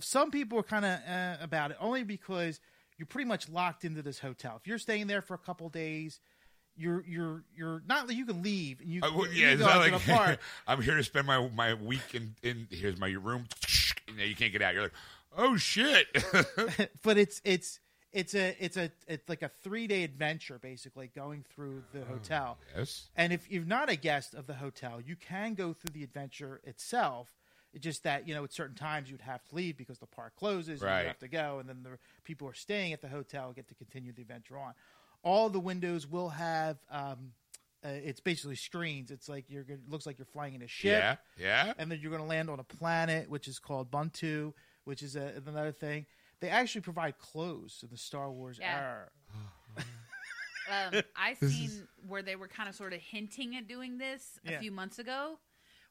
some 0.00 0.30
people 0.30 0.58
are 0.58 0.62
kind 0.64 0.84
of 0.84 0.98
uh, 1.08 1.36
about 1.40 1.70
it 1.72 1.76
only 1.80 2.04
because 2.04 2.60
you're 2.96 3.06
pretty 3.06 3.28
much 3.28 3.48
locked 3.48 3.84
into 3.84 4.02
this 4.02 4.18
hotel. 4.18 4.56
If 4.60 4.66
you're 4.66 4.78
staying 4.78 5.06
there 5.06 5.22
for 5.22 5.34
a 5.34 5.38
couple 5.38 5.68
days, 5.68 6.20
you're 6.76 7.04
you're 7.06 7.44
you're 7.56 7.82
not 7.86 8.06
that 8.06 8.14
you 8.14 8.24
can 8.24 8.42
leave 8.42 8.80
and 8.80 8.88
you, 8.88 9.00
Uh, 9.02 9.10
well, 9.14 9.26
you 9.26 9.40
yeah, 9.42 9.50
can 9.50 9.60
it's 9.60 9.62
go 9.62 9.68
not 9.68 9.92
like 9.92 10.06
park. 10.06 10.40
I'm 10.66 10.80
here 10.82 10.96
to 10.96 11.04
spend 11.04 11.26
my 11.26 11.48
my 11.48 11.74
week 11.74 12.14
in, 12.14 12.34
in 12.42 12.68
here's 12.70 12.98
my 12.98 13.08
room. 13.10 13.46
You 14.16 14.34
can't 14.34 14.52
get 14.52 14.62
out. 14.62 14.72
You're 14.72 14.84
like, 14.84 14.94
oh 15.36 15.56
shit. 15.56 16.06
but 17.02 17.18
it's 17.18 17.42
it's 17.44 17.78
it's 18.12 18.34
a 18.34 18.56
it's 18.64 18.76
a 18.76 18.90
it's 19.06 19.28
like 19.28 19.42
a 19.42 19.50
three 19.62 19.86
day 19.86 20.02
adventure 20.04 20.58
basically 20.58 21.10
going 21.14 21.44
through 21.54 21.82
the 21.92 22.04
hotel. 22.04 22.58
yes. 22.76 23.08
And 23.16 23.32
if 23.32 23.50
you're 23.50 23.64
not 23.64 23.90
a 23.90 23.96
guest 23.96 24.34
of 24.34 24.46
the 24.46 24.54
hotel, 24.54 25.00
you 25.00 25.16
can 25.16 25.54
go 25.54 25.72
through 25.74 25.92
the 25.92 26.02
adventure 26.04 26.60
itself. 26.64 27.28
It's 27.74 27.84
just 27.84 28.04
that 28.04 28.26
you 28.26 28.34
know 28.34 28.44
at 28.44 28.52
certain 28.52 28.74
times 28.76 29.10
you'd 29.10 29.20
have 29.20 29.44
to 29.48 29.54
leave 29.54 29.76
because 29.76 29.98
the 29.98 30.06
park 30.06 30.34
closes. 30.36 30.80
And 30.80 30.90
Right. 30.90 31.02
you 31.02 31.08
have 31.08 31.18
to 31.18 31.28
go, 31.28 31.58
and 31.58 31.68
then 31.68 31.82
the 31.82 31.98
people 32.24 32.46
who 32.46 32.50
are 32.52 32.54
staying 32.54 32.92
at 32.94 33.00
the 33.02 33.08
hotel 33.08 33.52
get 33.52 33.68
to 33.68 33.74
continue 33.74 34.12
the 34.12 34.22
adventure 34.22 34.56
on. 34.58 34.72
All 35.22 35.50
the 35.50 35.60
windows 35.60 36.06
will 36.06 36.30
have. 36.30 36.78
Um, 36.90 37.32
uh, 37.84 37.90
it's 37.90 38.18
basically 38.20 38.56
screens. 38.56 39.10
It's 39.10 39.28
like 39.28 39.44
you're. 39.48 39.62
It 39.68 39.88
looks 39.88 40.06
like 40.06 40.18
you're 40.18 40.24
flying 40.26 40.54
in 40.54 40.62
a 40.62 40.66
ship 40.66 41.00
Yeah. 41.00 41.16
Yeah. 41.38 41.72
and 41.78 41.90
then 41.92 42.00
you're 42.00 42.10
going 42.10 42.22
to 42.22 42.28
land 42.28 42.48
on 42.50 42.58
a 42.58 42.64
planet 42.64 43.28
which 43.30 43.46
is 43.46 43.58
called 43.60 43.90
Batuu, 43.90 44.52
which 44.84 45.02
is 45.02 45.14
a, 45.14 45.40
another 45.46 45.70
thing. 45.72 46.06
They 46.40 46.48
actually 46.48 46.82
provide 46.82 47.18
clothes 47.18 47.80
in 47.82 47.88
the 47.90 47.96
Star 47.96 48.30
Wars 48.30 48.58
Yeah. 48.60 48.76
era. 48.76 49.08
Um, 50.70 51.02
I 51.16 51.32
seen 51.32 51.88
where 52.06 52.20
they 52.22 52.36
were 52.36 52.46
kind 52.46 52.68
of 52.68 52.74
sort 52.74 52.92
of 52.92 53.00
hinting 53.00 53.56
at 53.56 53.66
doing 53.66 53.96
this 53.96 54.38
a 54.46 54.50
Yeah. 54.52 54.60
few 54.60 54.70
months 54.70 54.98
ago, 54.98 55.38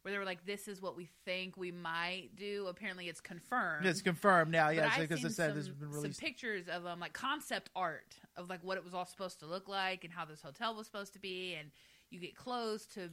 where 0.04 0.12
they 0.12 0.20
were 0.20 0.24
like, 0.26 0.46
"This 0.46 0.68
is 0.68 0.84
what 0.84 0.96
we 0.96 1.10
think 1.26 1.58
we 1.58 1.72
might 1.72 2.36
do." 2.36 2.68
Apparently, 2.68 3.10
it's 3.10 3.20
confirmed. 3.20 3.88
It's 3.88 4.04
confirmed 4.04 4.52
now, 4.52 4.68
But 4.68 4.76
yes, 4.76 4.94
I've 4.94 5.10
because 5.10 5.26
I 5.26 5.30
said 5.30 5.50
some, 5.50 5.56
this 5.58 5.66
has 5.66 5.76
been 5.76 5.90
some 5.90 6.02
released. 6.02 6.20
pictures 6.20 6.68
of 6.70 6.86
um, 6.86 7.00
like 7.00 7.14
concept 7.14 7.72
art 7.76 8.18
of 8.36 8.50
like 8.52 8.64
what 8.64 8.78
it 8.78 8.84
was 8.84 8.94
all 8.94 9.06
supposed 9.08 9.40
to 9.40 9.48
look 9.48 9.68
like 9.68 10.04
and 10.04 10.14
how 10.14 10.26
this 10.26 10.44
hotel 10.44 10.76
was 10.76 10.86
supposed 10.86 11.14
to 11.14 11.20
be, 11.20 11.56
and 11.56 11.72
you 12.12 12.20
get 12.20 12.36
clothes 12.36 12.86
to. 12.94 13.10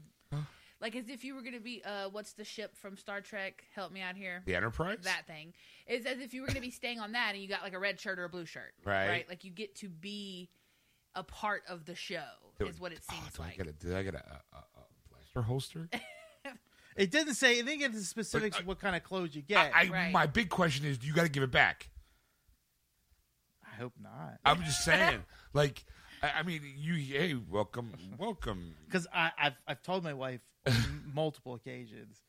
Like 0.84 0.96
as 0.96 1.08
if 1.08 1.24
you 1.24 1.34
were 1.34 1.40
going 1.40 1.54
to 1.54 1.60
be, 1.60 1.82
uh, 1.82 2.10
what's 2.12 2.34
the 2.34 2.44
ship 2.44 2.76
from 2.76 2.98
Star 2.98 3.22
Trek? 3.22 3.64
Help 3.74 3.90
me 3.90 4.02
out 4.02 4.16
here. 4.16 4.42
The 4.44 4.54
Enterprise. 4.54 4.98
That 5.04 5.26
thing 5.26 5.54
is 5.86 6.04
as 6.04 6.20
if 6.20 6.34
you 6.34 6.42
were 6.42 6.46
going 6.46 6.56
to 6.56 6.60
be 6.60 6.70
staying 6.70 7.00
on 7.00 7.12
that, 7.12 7.30
and 7.32 7.42
you 7.42 7.48
got 7.48 7.62
like 7.62 7.72
a 7.72 7.78
red 7.78 7.98
shirt 7.98 8.18
or 8.18 8.24
a 8.24 8.28
blue 8.28 8.44
shirt, 8.44 8.74
Right. 8.84 9.24
Like 9.26 9.44
you 9.44 9.50
get 9.50 9.76
to 9.76 9.88
be 9.88 10.50
a 11.14 11.22
part 11.22 11.62
of 11.70 11.86
the 11.86 11.94
show, 11.94 12.22
Do- 12.58 12.66
is 12.66 12.78
what 12.78 12.92
it 12.92 13.00
oh, 13.10 13.14
seems 13.14 13.32
do 13.32 13.42
I 13.42 13.46
like. 13.46 13.56
get 13.56 13.66
a, 13.66 13.72
did 13.72 13.94
I 13.94 14.02
get 14.02 14.14
a, 14.14 14.18
a, 14.18 14.56
a 14.56 14.58
a 14.58 15.08
blaster 15.10 15.40
holster? 15.40 15.88
It 16.96 17.10
didn't 17.10 17.34
say. 17.34 17.58
It 17.58 17.66
didn't 17.66 17.80
get 17.80 17.86
into 17.86 17.98
the 17.98 18.04
specifics 18.04 18.56
But, 18.56 18.60
uh, 18.60 18.62
of 18.62 18.66
what 18.68 18.78
kind 18.78 18.94
of 18.94 19.02
clothes 19.02 19.34
you 19.34 19.42
get. 19.42 19.58
I, 19.58 19.62
I, 19.62 19.84
I, 19.86 19.88
Right. 19.88 20.12
My 20.12 20.26
big 20.26 20.48
question 20.48 20.86
is, 20.86 20.96
do 20.96 21.08
you 21.08 21.12
got 21.12 21.24
to 21.24 21.28
give 21.28 21.42
it 21.42 21.50
back? 21.50 21.90
I 23.66 23.74
hope 23.80 23.94
not, 24.00 24.38
I'm 24.44 24.62
just 24.62 24.84
saying. 24.84 25.24
like, 25.52 25.84
I, 26.24 26.38
I 26.38 26.42
mean, 26.42 26.62
you. 26.76 26.94
Hey, 26.94 27.34
welcome, 27.50 27.92
welcome. 28.18 28.74
because 28.86 29.06
I've 29.12 29.54
I've 29.66 29.82
told 29.82 30.04
my 30.04 30.14
wife 30.14 30.40
on 30.66 31.02
multiple 31.14 31.54
occasions 31.54 32.22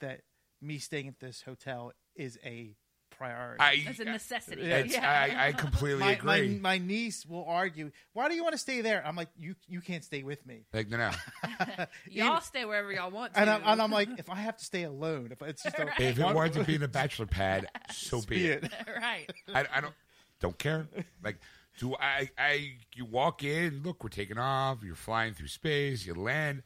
that 0.00 0.22
me 0.62 0.78
staying 0.78 1.08
at 1.08 1.18
this 1.20 1.42
hotel 1.42 1.92
is 2.14 2.38
a 2.44 2.76
priority. 3.10 3.60
I, 3.60 3.82
It's 3.88 3.98
a 3.98 4.04
necessity. 4.04 4.62
it's- 4.62 4.92
yeah. 4.92 5.10
I, 5.10 5.48
I 5.48 5.52
completely 5.52 6.00
my, 6.00 6.18
my, 6.22 6.36
agree. 6.36 6.58
my 6.58 6.78
niece 6.78 7.26
will 7.26 7.44
argue, 7.44 7.90
"Why 8.12 8.28
do 8.28 8.34
you 8.34 8.42
want 8.42 8.52
to 8.52 8.58
stay 8.58 8.82
there?" 8.82 9.04
I'm 9.04 9.16
like, 9.16 9.28
"You 9.36 9.56
you 9.66 9.80
can't 9.80 10.04
stay 10.04 10.22
with 10.22 10.46
me." 10.46 10.66
like, 10.72 10.88
no, 10.88 10.96
no. 10.98 11.86
y'all 12.10 12.40
stay 12.40 12.64
wherever 12.64 12.92
y'all 12.92 13.10
want 13.10 13.34
to. 13.34 13.40
And 13.40 13.50
I'm, 13.50 13.62
and 13.64 13.82
I'm 13.82 13.90
like, 13.90 14.08
if 14.18 14.30
I 14.30 14.36
have 14.36 14.56
to 14.58 14.64
stay 14.64 14.84
alone, 14.84 15.30
if 15.32 15.42
it's 15.42 15.62
just 15.64 15.76
a, 15.78 15.88
If 15.98 16.18
it 16.18 16.22
one- 16.24 16.34
winds 16.36 16.56
up 16.56 16.66
being 16.66 16.82
a 16.82 16.88
bachelor 16.88 17.26
pad, 17.26 17.66
so 17.92 18.20
be 18.20 18.26
be 18.36 18.46
it. 18.46 18.64
it. 18.64 18.72
right. 18.96 19.26
I, 19.52 19.66
I 19.74 19.80
don't 19.80 19.94
don't 20.40 20.56
care. 20.58 20.86
Like, 21.22 21.38
do 21.78 21.94
I? 21.94 22.30
I 22.38 22.72
you 22.94 23.04
walk 23.04 23.42
in, 23.42 23.82
look, 23.84 24.02
we're 24.02 24.10
taking 24.10 24.38
off. 24.38 24.78
You're 24.84 24.94
flying 24.94 25.34
through 25.34 25.48
space. 25.48 26.06
You 26.06 26.14
land. 26.14 26.62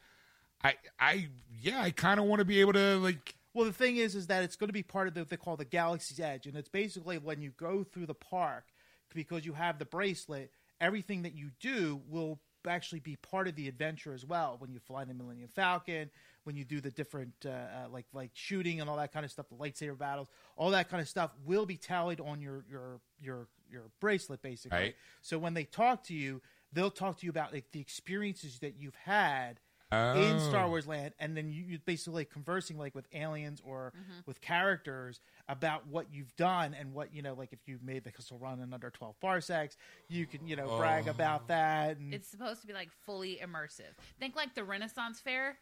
I 0.63 0.75
I 0.99 1.27
yeah, 1.61 1.81
I 1.81 1.91
kind 1.91 2.19
of 2.19 2.25
want 2.25 2.39
to 2.39 2.45
be 2.45 2.61
able 2.61 2.73
to 2.73 2.97
like. 2.97 3.35
Well, 3.53 3.65
the 3.65 3.73
thing 3.73 3.97
is, 3.97 4.15
is 4.15 4.27
that 4.27 4.43
it's 4.43 4.57
going 4.57 4.67
to 4.67 4.73
be 4.73 4.83
part 4.83 5.07
of 5.07 5.13
the, 5.13 5.21
what 5.21 5.29
they 5.29 5.37
call 5.37 5.55
the 5.55 5.63
Galaxy's 5.63 6.19
Edge, 6.19 6.45
and 6.45 6.57
it's 6.57 6.67
basically 6.67 7.17
when 7.17 7.41
you 7.41 7.51
go 7.51 7.85
through 7.85 8.05
the 8.05 8.13
park 8.13 8.65
because 9.13 9.45
you 9.45 9.53
have 9.53 9.79
the 9.79 9.85
bracelet. 9.85 10.51
Everything 10.81 11.21
that 11.21 11.33
you 11.33 11.51
do 11.61 12.01
will 12.09 12.39
actually 12.67 12.99
be 12.99 13.15
part 13.15 13.47
of 13.47 13.55
the 13.55 13.69
adventure 13.69 14.13
as 14.13 14.25
well. 14.25 14.57
When 14.59 14.73
you 14.73 14.79
fly 14.79 15.05
the 15.05 15.13
Millennium 15.13 15.49
Falcon, 15.53 16.09
when 16.45 16.55
you 16.55 16.63
do 16.63 16.79
the 16.79 16.91
different 16.91 17.33
uh, 17.45 17.49
uh, 17.49 17.87
like 17.91 18.05
like 18.13 18.31
shooting 18.33 18.79
and 18.81 18.89
all 18.89 18.97
that 18.97 19.11
kind 19.11 19.25
of 19.25 19.31
stuff, 19.31 19.47
the 19.49 19.55
lightsaber 19.55 19.97
battles, 19.97 20.29
all 20.55 20.69
that 20.71 20.89
kind 20.89 21.01
of 21.01 21.09
stuff 21.09 21.31
will 21.45 21.65
be 21.65 21.75
tallied 21.77 22.21
on 22.21 22.41
your 22.41 22.63
your 22.69 23.01
your 23.21 23.47
your 23.69 23.83
bracelet, 23.99 24.41
basically. 24.41 24.77
Right. 24.77 24.95
So 25.21 25.37
when 25.37 25.53
they 25.53 25.63
talk 25.65 26.03
to 26.05 26.13
you, 26.13 26.41
they'll 26.71 26.91
talk 26.91 27.19
to 27.19 27.25
you 27.25 27.29
about 27.31 27.51
like 27.53 27.71
the 27.71 27.79
experiences 27.81 28.59
that 28.59 28.75
you've 28.79 28.95
had 28.95 29.59
in 29.91 30.35
Oh. 30.35 30.49
Star 30.49 30.67
Wars 30.67 30.87
land, 30.87 31.13
and 31.19 31.37
then 31.37 31.51
you, 31.53 31.63
you 31.63 31.79
basically 31.85 32.25
conversing 32.25 32.77
like 32.77 32.93
with 32.95 33.07
aliens 33.13 33.61
or 33.63 33.93
Mm-hmm. 33.95 34.19
with 34.25 34.41
characters 34.41 35.21
about 35.47 35.87
what 35.87 36.07
you've 36.11 36.35
done 36.35 36.73
and 36.77 36.91
what 36.93 37.13
you 37.13 37.21
know, 37.21 37.33
like 37.33 37.53
if 37.53 37.59
you've 37.67 37.83
made 37.83 38.03
the 38.03 38.11
Kessel 38.11 38.37
Run 38.39 38.59
in 38.59 38.73
under 38.73 38.89
twelve 38.89 39.17
parsecs, 39.21 39.77
you 40.09 40.25
can 40.25 40.47
you 40.47 40.55
know 40.55 40.67
Oh. 40.69 40.77
brag 40.77 41.07
about 41.07 41.47
that. 41.49 41.97
And 41.97 42.13
It's 42.13 42.27
supposed 42.27 42.61
to 42.61 42.67
be 42.67 42.73
like 42.73 42.89
fully 43.05 43.39
immersive. 43.41 43.93
Think 44.19 44.35
like 44.35 44.53
the 44.55 44.63
Renaissance 44.63 45.19
Fair, 45.19 45.57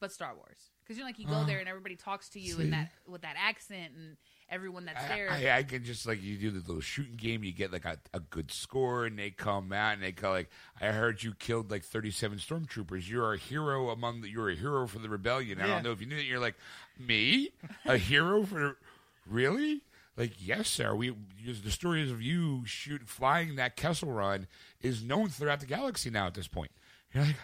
but 0.00 0.12
Star 0.12 0.34
Wars. 0.34 0.70
Because 0.82 0.96
you're 0.96 1.06
like 1.06 1.18
you 1.18 1.26
go 1.26 1.44
there 1.44 1.58
and 1.58 1.68
everybody 1.68 1.96
talks 1.96 2.30
to 2.30 2.40
you 2.40 2.54
See? 2.54 2.62
in 2.62 2.70
that 2.70 2.90
with 3.06 3.22
that 3.22 3.36
accent 3.38 3.92
and 3.94 4.16
everyone 4.48 4.86
that's 4.86 5.06
there. 5.08 5.30
I, 5.30 5.48
I, 5.48 5.56
I 5.58 5.62
can 5.62 5.84
just 5.84 6.06
like 6.06 6.22
you 6.22 6.36
do 6.36 6.50
the 6.50 6.60
little 6.60 6.80
shooting 6.80 7.16
game. 7.16 7.44
You 7.44 7.52
get 7.52 7.72
like 7.72 7.84
a, 7.84 7.98
a 8.14 8.20
good 8.20 8.50
score, 8.50 9.04
and 9.04 9.18
they 9.18 9.30
come 9.30 9.72
out 9.72 9.94
and 9.94 10.02
they 10.02 10.12
go 10.12 10.30
like, 10.30 10.48
"I 10.80 10.86
heard 10.86 11.22
you 11.22 11.34
killed 11.34 11.70
like 11.70 11.84
thirty-seven 11.84 12.38
stormtroopers. 12.38 13.08
You're 13.08 13.34
a 13.34 13.38
hero 13.38 13.90
among 13.90 14.22
the. 14.22 14.30
You're 14.30 14.50
a 14.50 14.54
hero 14.54 14.86
for 14.86 14.98
the 14.98 15.08
rebellion. 15.08 15.60
I 15.60 15.66
don't 15.66 15.82
know 15.82 15.92
if 15.92 16.00
you 16.00 16.06
knew 16.06 16.16
that. 16.16 16.24
You're 16.24 16.40
like 16.40 16.56
me, 16.98 17.50
a 17.84 17.96
hero 17.96 18.44
for 18.44 18.78
really." 19.26 19.82
Like 20.16 20.32
yes, 20.40 20.68
sir. 20.68 20.96
We 20.96 21.14
the 21.62 21.70
stories 21.70 22.10
of 22.10 22.20
you 22.20 22.62
shoot 22.66 23.02
flying 23.08 23.54
that 23.54 23.76
Kessel 23.76 24.10
Run 24.10 24.48
is 24.80 25.04
known 25.04 25.28
throughout 25.28 25.60
the 25.60 25.66
galaxy 25.66 26.10
now. 26.10 26.26
At 26.26 26.34
this 26.34 26.48
point, 26.48 26.72
you're 27.14 27.24
like, 27.24 27.36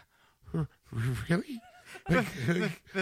"R- 0.53 0.69
really? 1.29 1.61
The 2.09 2.23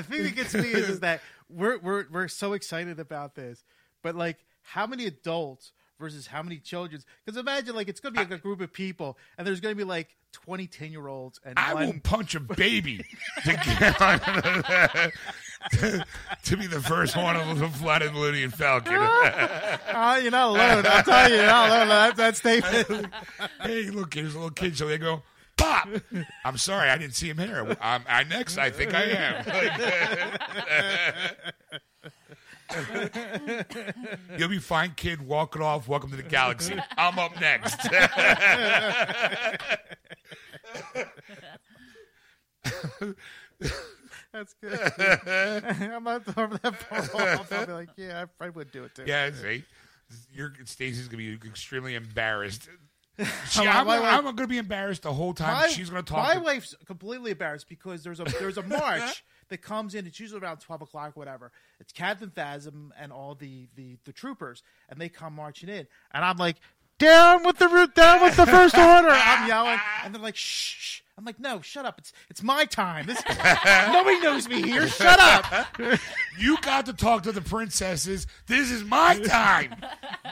thing 0.03 0.23
that 0.23 0.35
gets 0.35 0.55
me 0.55 0.69
is, 0.69 0.89
is 0.89 1.01
that 1.01 1.21
we're 1.49 1.79
we're 1.79 2.07
we're 2.11 2.29
so 2.29 2.53
excited 2.53 2.99
about 2.99 3.35
this, 3.35 3.65
but 4.03 4.15
like 4.15 4.39
how 4.63 4.87
many 4.87 5.07
adults 5.07 5.73
versus 5.99 6.27
how 6.27 6.43
many 6.43 6.59
children? 6.59 7.03
Because 7.25 7.39
imagine 7.39 7.75
like 7.75 7.89
it's 7.89 8.01
going 8.01 8.15
to 8.15 8.21
be 8.21 8.25
like 8.25 8.39
a 8.39 8.43
group 8.43 8.61
of 8.61 8.73
people, 8.73 9.19
and 9.37 9.47
there's 9.47 9.61
going 9.61 9.75
to 9.75 9.77
be 9.77 9.85
like 9.85 10.17
20 10.33 10.67
10 10.67 10.93
year 10.93 11.07
olds 11.09 11.39
and 11.45 11.59
I 11.59 11.75
one 11.75 11.87
will 11.87 12.01
punch 12.03 12.35
a 12.35 12.41
baby 12.41 13.05
to 13.45 13.53
get 13.53 14.01
on 14.01 14.19
to, 15.73 16.05
to 16.45 16.57
be 16.57 16.67
the 16.67 16.81
first 16.81 17.17
one 17.17 17.37
fly 17.73 17.99
the 18.01 18.11
Millennium 18.11 18.51
Falcon. 18.51 18.95
Ah, 18.97 20.17
you're 20.17 20.31
not 20.31 20.49
alone. 20.49 20.85
I'll 20.87 21.03
tell 21.03 21.31
you, 21.31 21.37
you're 21.37 21.47
not 21.47 21.69
alone. 21.69 21.89
That, 21.89 22.17
that 22.17 22.37
statement. 22.37 23.07
hey, 23.63 23.91
look, 23.91 24.15
here's 24.15 24.35
a 24.35 24.39
little 24.39 24.51
kid. 24.51 24.77
So 24.77 24.89
they 24.89 24.99
go, 24.99 25.23
Pop! 25.63 25.89
I'm 26.45 26.59
sorry, 26.59 26.91
I 26.91 26.99
didn't 26.99 27.15
see 27.15 27.29
him 27.29 27.39
here. 27.39 27.77
I'm, 27.81 28.03
I 28.09 28.25
next, 28.25 28.59
I 28.59 28.71
think 28.71 28.93
I 28.95 29.05
am. 29.05 29.45
You'll 34.39 34.49
be 34.49 34.59
fine, 34.59 34.93
kid. 34.97 35.23
Walking 35.27 35.63
off. 35.63 35.87
Welcome 35.89 36.11
to 36.11 36.17
the 36.17 36.23
galaxy. 36.23 36.75
I'm 36.97 37.19
up 37.19 37.39
next. 37.41 37.77
That's 44.33 44.55
good. 44.61 44.81
I'm 45.29 46.05
not 46.05 46.25
throwing 46.25 46.59
that 46.63 46.77
far 46.77 47.35
off. 47.35 47.53
I'll 47.53 47.67
be 47.67 47.73
like, 47.73 47.91
yeah, 47.97 48.23
I 48.23 48.25
probably 48.25 48.57
would 48.57 48.73
do 48.73 48.85
it 48.85 48.95
too. 48.95 49.05
yeah, 49.07 49.31
see, 49.31 49.65
your 50.33 50.53
Stacey's 50.65 51.09
gonna 51.09 51.19
be 51.19 51.35
extremely 51.47 51.95
embarrassed. 51.95 52.69
She, 53.49 53.67
I'm, 53.67 53.87
my 53.87 53.99
I'm 53.99 54.25
gonna 54.25 54.47
be 54.47 54.59
embarrassed 54.59 55.03
the 55.03 55.13
whole 55.13 55.35
time. 55.35 55.55
My, 55.55 55.69
She's 55.69 55.91
gonna 55.91 56.03
talk. 56.03 56.27
My 56.27 56.35
to- 56.35 56.41
wife's 56.41 56.75
completely 56.87 57.33
embarrassed 57.33 57.69
because 57.69 58.03
there's 58.03 58.21
a 58.21 58.25
there's 58.25 58.57
a 58.59 58.63
march 58.67 59.23
that 59.49 59.59
comes 59.61 59.95
in. 59.95 60.07
It's 60.07 60.19
usually 60.19 60.41
around 60.41 60.59
twelve 60.59 60.81
o'clock, 60.81 61.15
whatever. 61.15 61.53
It's 61.79 61.93
Captain 61.93 62.31
Phasm 62.31 62.93
and 62.99 63.13
all 63.13 63.35
the, 63.35 63.69
the 63.77 63.99
the 64.05 64.13
troopers, 64.13 64.63
and 64.89 64.99
they 64.99 65.11
come 65.11 65.35
marching 65.35 65.69
in, 65.69 65.87
and 66.13 66.25
I'm 66.25 66.39
like, 66.39 66.57
down 66.99 67.45
with 67.45 67.59
the 67.59 67.69
root, 67.69 67.95
down 67.95 68.23
with 68.23 68.37
the 68.37 68.47
first 68.47 68.75
order. 68.79 69.11
I'm 69.11 69.47
yelling, 69.47 69.79
and 70.05 70.15
they're 70.15 70.23
like, 70.23 70.37
shh. 70.37 70.77
shh. 70.79 71.01
I'm 71.19 71.27
like, 71.27 71.39
no, 71.39 71.61
shut 71.61 71.85
up. 71.85 71.99
It's 71.99 72.13
it's 72.31 72.43
my 72.43 72.65
time. 72.65 73.07
This 73.07 73.23
nobody 73.93 74.19
knows 74.21 74.49
me 74.49 74.63
here. 74.63 74.89
Shut 74.89 75.21
up. 75.21 75.69
You 76.39 76.57
got 76.63 76.87
to 76.87 76.95
talk 76.95 77.25
to 77.25 77.33
the 77.33 77.43
princesses. 77.43 78.27
This 78.47 78.71
is 78.71 78.83
my 78.83 79.19
time. 79.19 79.77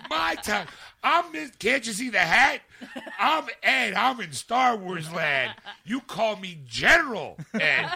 my 0.08 0.36
time. 0.36 0.66
I'm 1.02 1.32
this. 1.32 1.50
Can't 1.58 1.86
you 1.86 1.92
see 1.92 2.10
the 2.10 2.18
hat? 2.18 2.60
I'm 3.18 3.44
Ed. 3.62 3.94
I'm 3.94 4.20
in 4.20 4.32
Star 4.32 4.76
Wars 4.76 5.10
land. 5.12 5.54
You 5.84 6.00
call 6.00 6.36
me 6.36 6.58
General 6.66 7.38
Ed. 7.54 7.90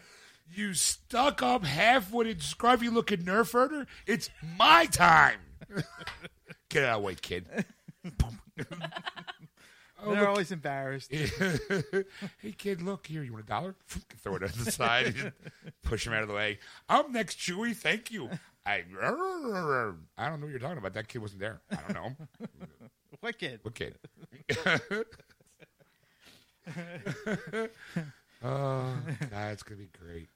You 0.56 0.72
stuck 0.72 1.42
up, 1.42 1.66
half 1.66 2.10
witted, 2.10 2.38
scruffy 2.38 2.90
looking 2.90 3.18
nerf 3.18 3.52
herder. 3.52 3.86
It's 4.06 4.30
my 4.56 4.86
time. 4.86 5.40
Get 6.70 6.84
out 6.84 6.96
of 6.96 7.02
the 7.02 7.06
way, 7.06 7.14
kid. 7.14 7.46
Oh, 10.06 10.14
They're 10.14 10.28
always 10.28 10.52
embarrassed. 10.52 11.10
hey, 12.38 12.52
kid, 12.56 12.80
look 12.80 13.08
here. 13.08 13.24
You 13.24 13.32
want 13.32 13.44
a 13.44 13.48
dollar? 13.48 13.74
Throw 14.22 14.36
it 14.36 14.44
on 14.44 14.50
the 14.62 14.70
side. 14.70 15.32
Push 15.82 16.06
him 16.06 16.12
out 16.12 16.22
of 16.22 16.28
the 16.28 16.34
way. 16.34 16.60
I'm 16.88 17.12
next, 17.12 17.38
Chewie. 17.38 17.74
Thank 17.74 18.12
you. 18.12 18.30
I, 18.64 18.84
I 19.00 20.28
don't 20.28 20.40
know 20.40 20.46
what 20.46 20.50
you're 20.50 20.58
talking 20.60 20.78
about. 20.78 20.94
That 20.94 21.08
kid 21.08 21.18
wasn't 21.18 21.40
there. 21.40 21.60
I 21.72 21.76
don't 21.88 21.94
know. 21.94 22.48
What 23.20 23.38
kid? 23.38 23.60
What 23.62 23.74
kid? 23.74 23.98
oh, 28.44 28.96
God, 29.30 29.52
it's 29.52 29.62
gonna 29.62 29.80
be 29.80 29.88
great. 29.98 30.28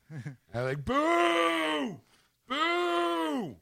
I 0.54 0.62
like 0.62 0.84
boo, 0.84 2.00
boo. 2.48 3.56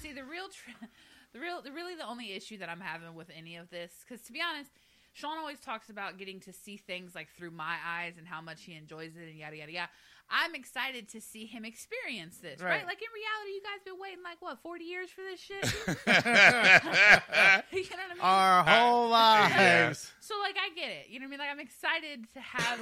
See 0.00 0.12
the 0.12 0.24
real, 0.24 0.48
tr- 0.48 0.86
the 1.32 1.40
real, 1.40 1.60
the 1.62 1.72
really 1.72 1.94
the 1.94 2.06
only 2.06 2.32
issue 2.32 2.58
that 2.58 2.68
I'm 2.68 2.80
having 2.80 3.14
with 3.14 3.30
any 3.36 3.56
of 3.56 3.68
this, 3.70 3.92
because 4.06 4.24
to 4.26 4.32
be 4.32 4.40
honest, 4.40 4.70
Sean 5.14 5.38
always 5.38 5.60
talks 5.60 5.88
about 5.90 6.18
getting 6.18 6.40
to 6.40 6.52
see 6.52 6.76
things 6.76 7.14
like 7.14 7.28
through 7.30 7.52
my 7.52 7.76
eyes 7.86 8.14
and 8.18 8.26
how 8.26 8.40
much 8.40 8.64
he 8.64 8.74
enjoys 8.74 9.12
it 9.16 9.28
and 9.28 9.38
yada 9.38 9.56
yada 9.56 9.72
yada. 9.72 9.88
I'm 10.28 10.54
excited 10.54 11.08
to 11.10 11.20
see 11.20 11.46
him 11.46 11.64
experience 11.64 12.38
this, 12.38 12.60
right? 12.60 12.70
Right. 12.70 12.86
Like 12.86 13.00
in 13.00 13.08
reality, 13.14 13.50
you 13.54 13.62
guys 13.62 13.82
been 13.84 14.00
waiting 14.00 14.24
like 14.24 14.40
what 14.40 14.58
40 14.60 14.84
years 14.84 15.10
for 15.10 15.20
this 15.22 15.38
shit. 15.38 15.62
you 17.72 17.96
know 17.96 18.02
what 18.02 18.10
I 18.10 18.14
mean? 18.14 18.20
Our 18.20 18.64
whole 18.64 19.06
uh, 19.06 19.48
lives. 19.48 20.12
So 20.20 20.34
like 20.40 20.56
I 20.56 20.74
get 20.74 20.90
it. 20.90 21.06
You 21.10 21.20
know 21.20 21.24
what 21.24 21.28
I 21.28 21.30
mean? 21.30 21.38
Like 21.38 21.50
I'm 21.50 21.60
excited 21.60 22.26
to 22.32 22.40
have 22.40 22.80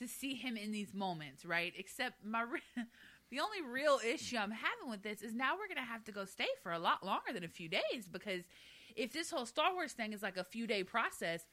to 0.00 0.08
see 0.08 0.34
him 0.34 0.56
in 0.56 0.72
these 0.72 0.92
moments, 0.92 1.44
right? 1.44 1.72
Except 1.78 2.24
my 2.24 2.42
re- 2.42 2.60
the 3.30 3.38
only 3.38 3.62
real 3.62 4.00
issue 4.04 4.36
I'm 4.38 4.50
having 4.50 4.90
with 4.90 5.02
this 5.02 5.22
is 5.22 5.34
now 5.34 5.52
we're 5.54 5.68
going 5.68 5.86
to 5.86 5.92
have 5.92 6.02
to 6.04 6.12
go 6.12 6.24
stay 6.24 6.48
for 6.62 6.72
a 6.72 6.78
lot 6.78 7.06
longer 7.06 7.32
than 7.32 7.44
a 7.44 7.48
few 7.48 7.68
days 7.68 8.08
because 8.10 8.42
if 8.96 9.12
this 9.12 9.30
whole 9.30 9.46
Star 9.46 9.72
Wars 9.72 9.92
thing 9.92 10.12
is 10.12 10.22
like 10.22 10.36
a 10.36 10.44
few 10.44 10.66
day 10.66 10.82
process, 10.82 11.46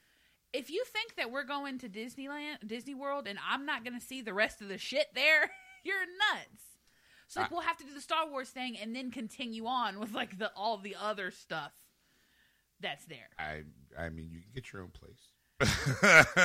if 0.53 0.69
you 0.69 0.83
think 0.85 1.15
that 1.15 1.31
we're 1.31 1.43
going 1.43 1.77
to 1.79 1.89
Disneyland, 1.89 2.65
Disney 2.65 2.93
World 2.95 3.27
and 3.27 3.37
I'm 3.47 3.65
not 3.65 3.83
going 3.83 3.99
to 3.99 4.05
see 4.05 4.21
the 4.21 4.33
rest 4.33 4.61
of 4.61 4.67
the 4.69 4.77
shit 4.77 5.07
there, 5.13 5.51
you're 5.83 5.95
nuts. 6.05 6.63
So 7.27 7.41
like, 7.41 7.51
I- 7.51 7.53
we'll 7.53 7.63
have 7.63 7.77
to 7.77 7.83
do 7.85 7.93
the 7.93 8.01
Star 8.01 8.29
Wars 8.29 8.49
thing 8.49 8.77
and 8.77 8.95
then 8.95 9.11
continue 9.11 9.65
on 9.67 9.99
with 9.99 10.13
like 10.13 10.37
the 10.39 10.51
all 10.55 10.77
the 10.77 10.95
other 10.99 11.31
stuff 11.31 11.71
that's 12.79 13.05
there. 13.05 13.29
I, 13.39 13.63
I 13.97 14.09
mean, 14.09 14.29
you 14.31 14.41
can 14.41 14.51
get 14.53 14.71
your 14.71 14.81
own 14.83 14.91
place. 14.91 15.29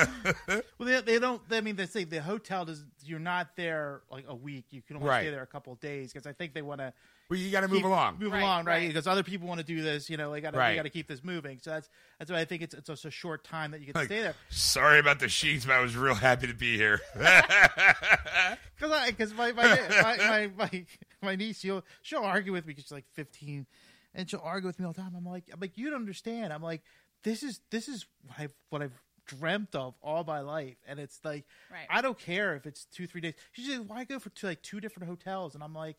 Well, 0.78 0.88
they, 0.88 1.00
they 1.02 1.18
don't. 1.18 1.40
I 1.50 1.60
mean, 1.60 1.76
they 1.76 1.86
say 1.86 2.04
the 2.04 2.20
hotel 2.20 2.64
does. 2.64 2.84
You're 3.04 3.18
not 3.20 3.54
there 3.56 4.02
like 4.10 4.24
a 4.28 4.34
week. 4.34 4.66
You 4.70 4.82
can 4.82 4.96
only 4.96 5.08
Right. 5.08 5.20
stay 5.22 5.30
there 5.30 5.42
a 5.42 5.46
couple 5.46 5.72
of 5.72 5.80
days 5.80 6.12
because 6.12 6.26
I 6.26 6.32
think 6.32 6.54
they 6.54 6.62
want 6.62 6.80
to 6.80 6.92
Well, 7.32 7.40
you 7.40 7.50
got 7.50 7.62
to 7.62 7.68
move 7.68 7.84
along. 7.84 8.18
Move 8.18 8.32
Right, 8.32 8.42
along, 8.42 8.66
right? 8.66 8.74
right. 8.80 8.88
Because 8.88 9.06
other 9.06 9.22
people 9.22 9.48
want 9.48 9.58
to 9.60 9.64
do 9.66 9.80
this. 9.82 10.10
You 10.10 10.18
know, 10.18 10.30
they 10.32 10.42
got 10.42 10.52
to. 10.52 10.58
Right. 10.58 10.70
You 10.72 10.76
got 10.76 10.82
to 10.82 10.90
keep 10.90 11.08
this 11.08 11.24
moving. 11.24 11.58
So 11.62 11.70
that's 11.70 11.88
that's 12.18 12.30
why 12.30 12.40
I 12.40 12.44
think 12.44 12.60
it's 12.60 12.74
it's 12.74 12.88
just 12.88 13.04
a 13.06 13.10
short 13.10 13.42
time 13.42 13.70
that 13.70 13.80
you 13.80 13.86
can 13.86 13.94
Like, 13.94 14.06
stay 14.06 14.20
there. 14.20 14.34
Sorry 14.50 14.98
about 14.98 15.18
the 15.18 15.28
sheets, 15.30 15.64
but 15.64 15.72
I 15.74 15.80
was 15.80 15.96
real 15.96 16.14
happy 16.14 16.46
to 16.46 16.54
be 16.54 16.76
here. 16.76 17.00
Because 18.76 18.92
I 18.98 19.10
because 19.10 19.32
my 19.34 19.52
my, 19.52 19.64
my 20.02 20.16
my 20.16 20.50
my 20.58 20.86
my 21.22 21.36
niece 21.36 21.60
she'll 21.60 21.84
she'll 22.02 22.24
argue 22.24 22.52
with 22.52 22.66
me 22.66 22.72
because 22.72 22.84
she's 22.84 22.92
like 22.92 23.04
15, 23.12 23.66
and 24.14 24.28
she'll 24.28 24.40
argue 24.42 24.66
with 24.66 24.78
me 24.80 24.86
all 24.86 24.92
the 24.92 25.00
time. 25.00 25.14
I'm 25.16 25.24
like 25.24 25.44
I'm 25.52 25.60
like 25.60 25.78
you 25.78 25.90
don't 25.90 26.00
understand. 26.00 26.52
I'm 26.52 26.62
like 26.62 26.82
this 27.22 27.42
is 27.44 27.60
this 27.70 27.86
is 27.88 28.06
what 28.26 28.40
I've 28.40 28.54
what 28.70 28.82
I've 28.82 29.00
dreamt 29.26 29.76
of 29.76 29.94
all 30.02 30.24
my 30.24 30.40
life, 30.40 30.76
and 30.88 30.98
it's 30.98 31.20
like 31.24 31.44
Right. 31.70 31.86
I 31.88 32.02
don't 32.02 32.18
care 32.18 32.56
if 32.56 32.66
it's 32.66 32.86
two 32.86 33.06
three 33.06 33.20
days. 33.20 33.34
She's 33.52 33.68
like 33.78 33.88
why 33.88 34.04
go 34.04 34.18
for 34.18 34.30
two, 34.30 34.48
like 34.48 34.62
two 34.62 34.80
different 34.80 35.08
hotels, 35.08 35.54
and 35.54 35.62
I'm 35.62 35.74
like. 35.74 35.96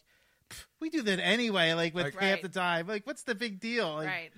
"Pff, 0.49 0.65
We 0.79 0.89
do 0.89 1.01
that 1.03 1.19
anyway, 1.19 1.73
like 1.73 1.93
with 1.93 2.05
Like- 2.05 2.13
half 2.15 2.21
Right. 2.33 2.41
the 2.41 2.49
time. 2.49 2.87
Like, 2.87 3.05
what's 3.07 3.23
the 3.23 3.35
big 3.35 3.59
deal? 3.59 3.95
Like, 3.95 4.07
right. 4.07 4.31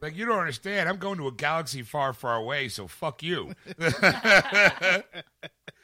like 0.00 0.14
you 0.16 0.26
don't 0.26 0.38
understand. 0.38 0.88
I'm 0.88 0.98
going 0.98 1.18
to 1.18 1.26
a 1.28 1.32
galaxy 1.32 1.82
far, 1.82 2.12
far 2.12 2.36
away, 2.36 2.68
so 2.68 2.86
fuck 2.86 3.22
you. 3.22 3.54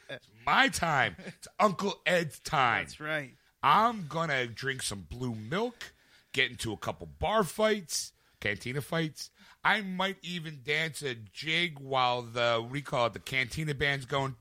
it's 0.09 0.27
my 0.45 0.67
time. 0.69 1.15
It's 1.25 1.47
Uncle 1.59 1.99
Ed's 2.05 2.39
time. 2.39 2.83
That's 2.85 2.99
right. 2.99 3.35
I'm 3.61 4.07
gonna 4.07 4.45
drink 4.47 4.81
some 4.83 5.01
blue 5.09 5.33
milk, 5.35 5.93
get 6.33 6.51
into 6.51 6.73
a 6.73 6.77
couple 6.77 7.07
bar 7.07 7.43
fights, 7.43 8.11
cantina 8.41 8.81
fights. 8.81 9.31
I 9.65 9.81
might 9.81 10.17
even 10.21 10.59
dance 10.65 11.01
a 11.01 11.15
jig 11.15 11.79
while 11.79 12.21
the 12.21 12.59
what 12.61 12.73
do 12.73 12.77
you 12.77 12.83
call 12.83 13.05
it, 13.05 13.13
the 13.13 13.19
cantina 13.19 13.73
band's 13.73 14.05
going. 14.05 14.35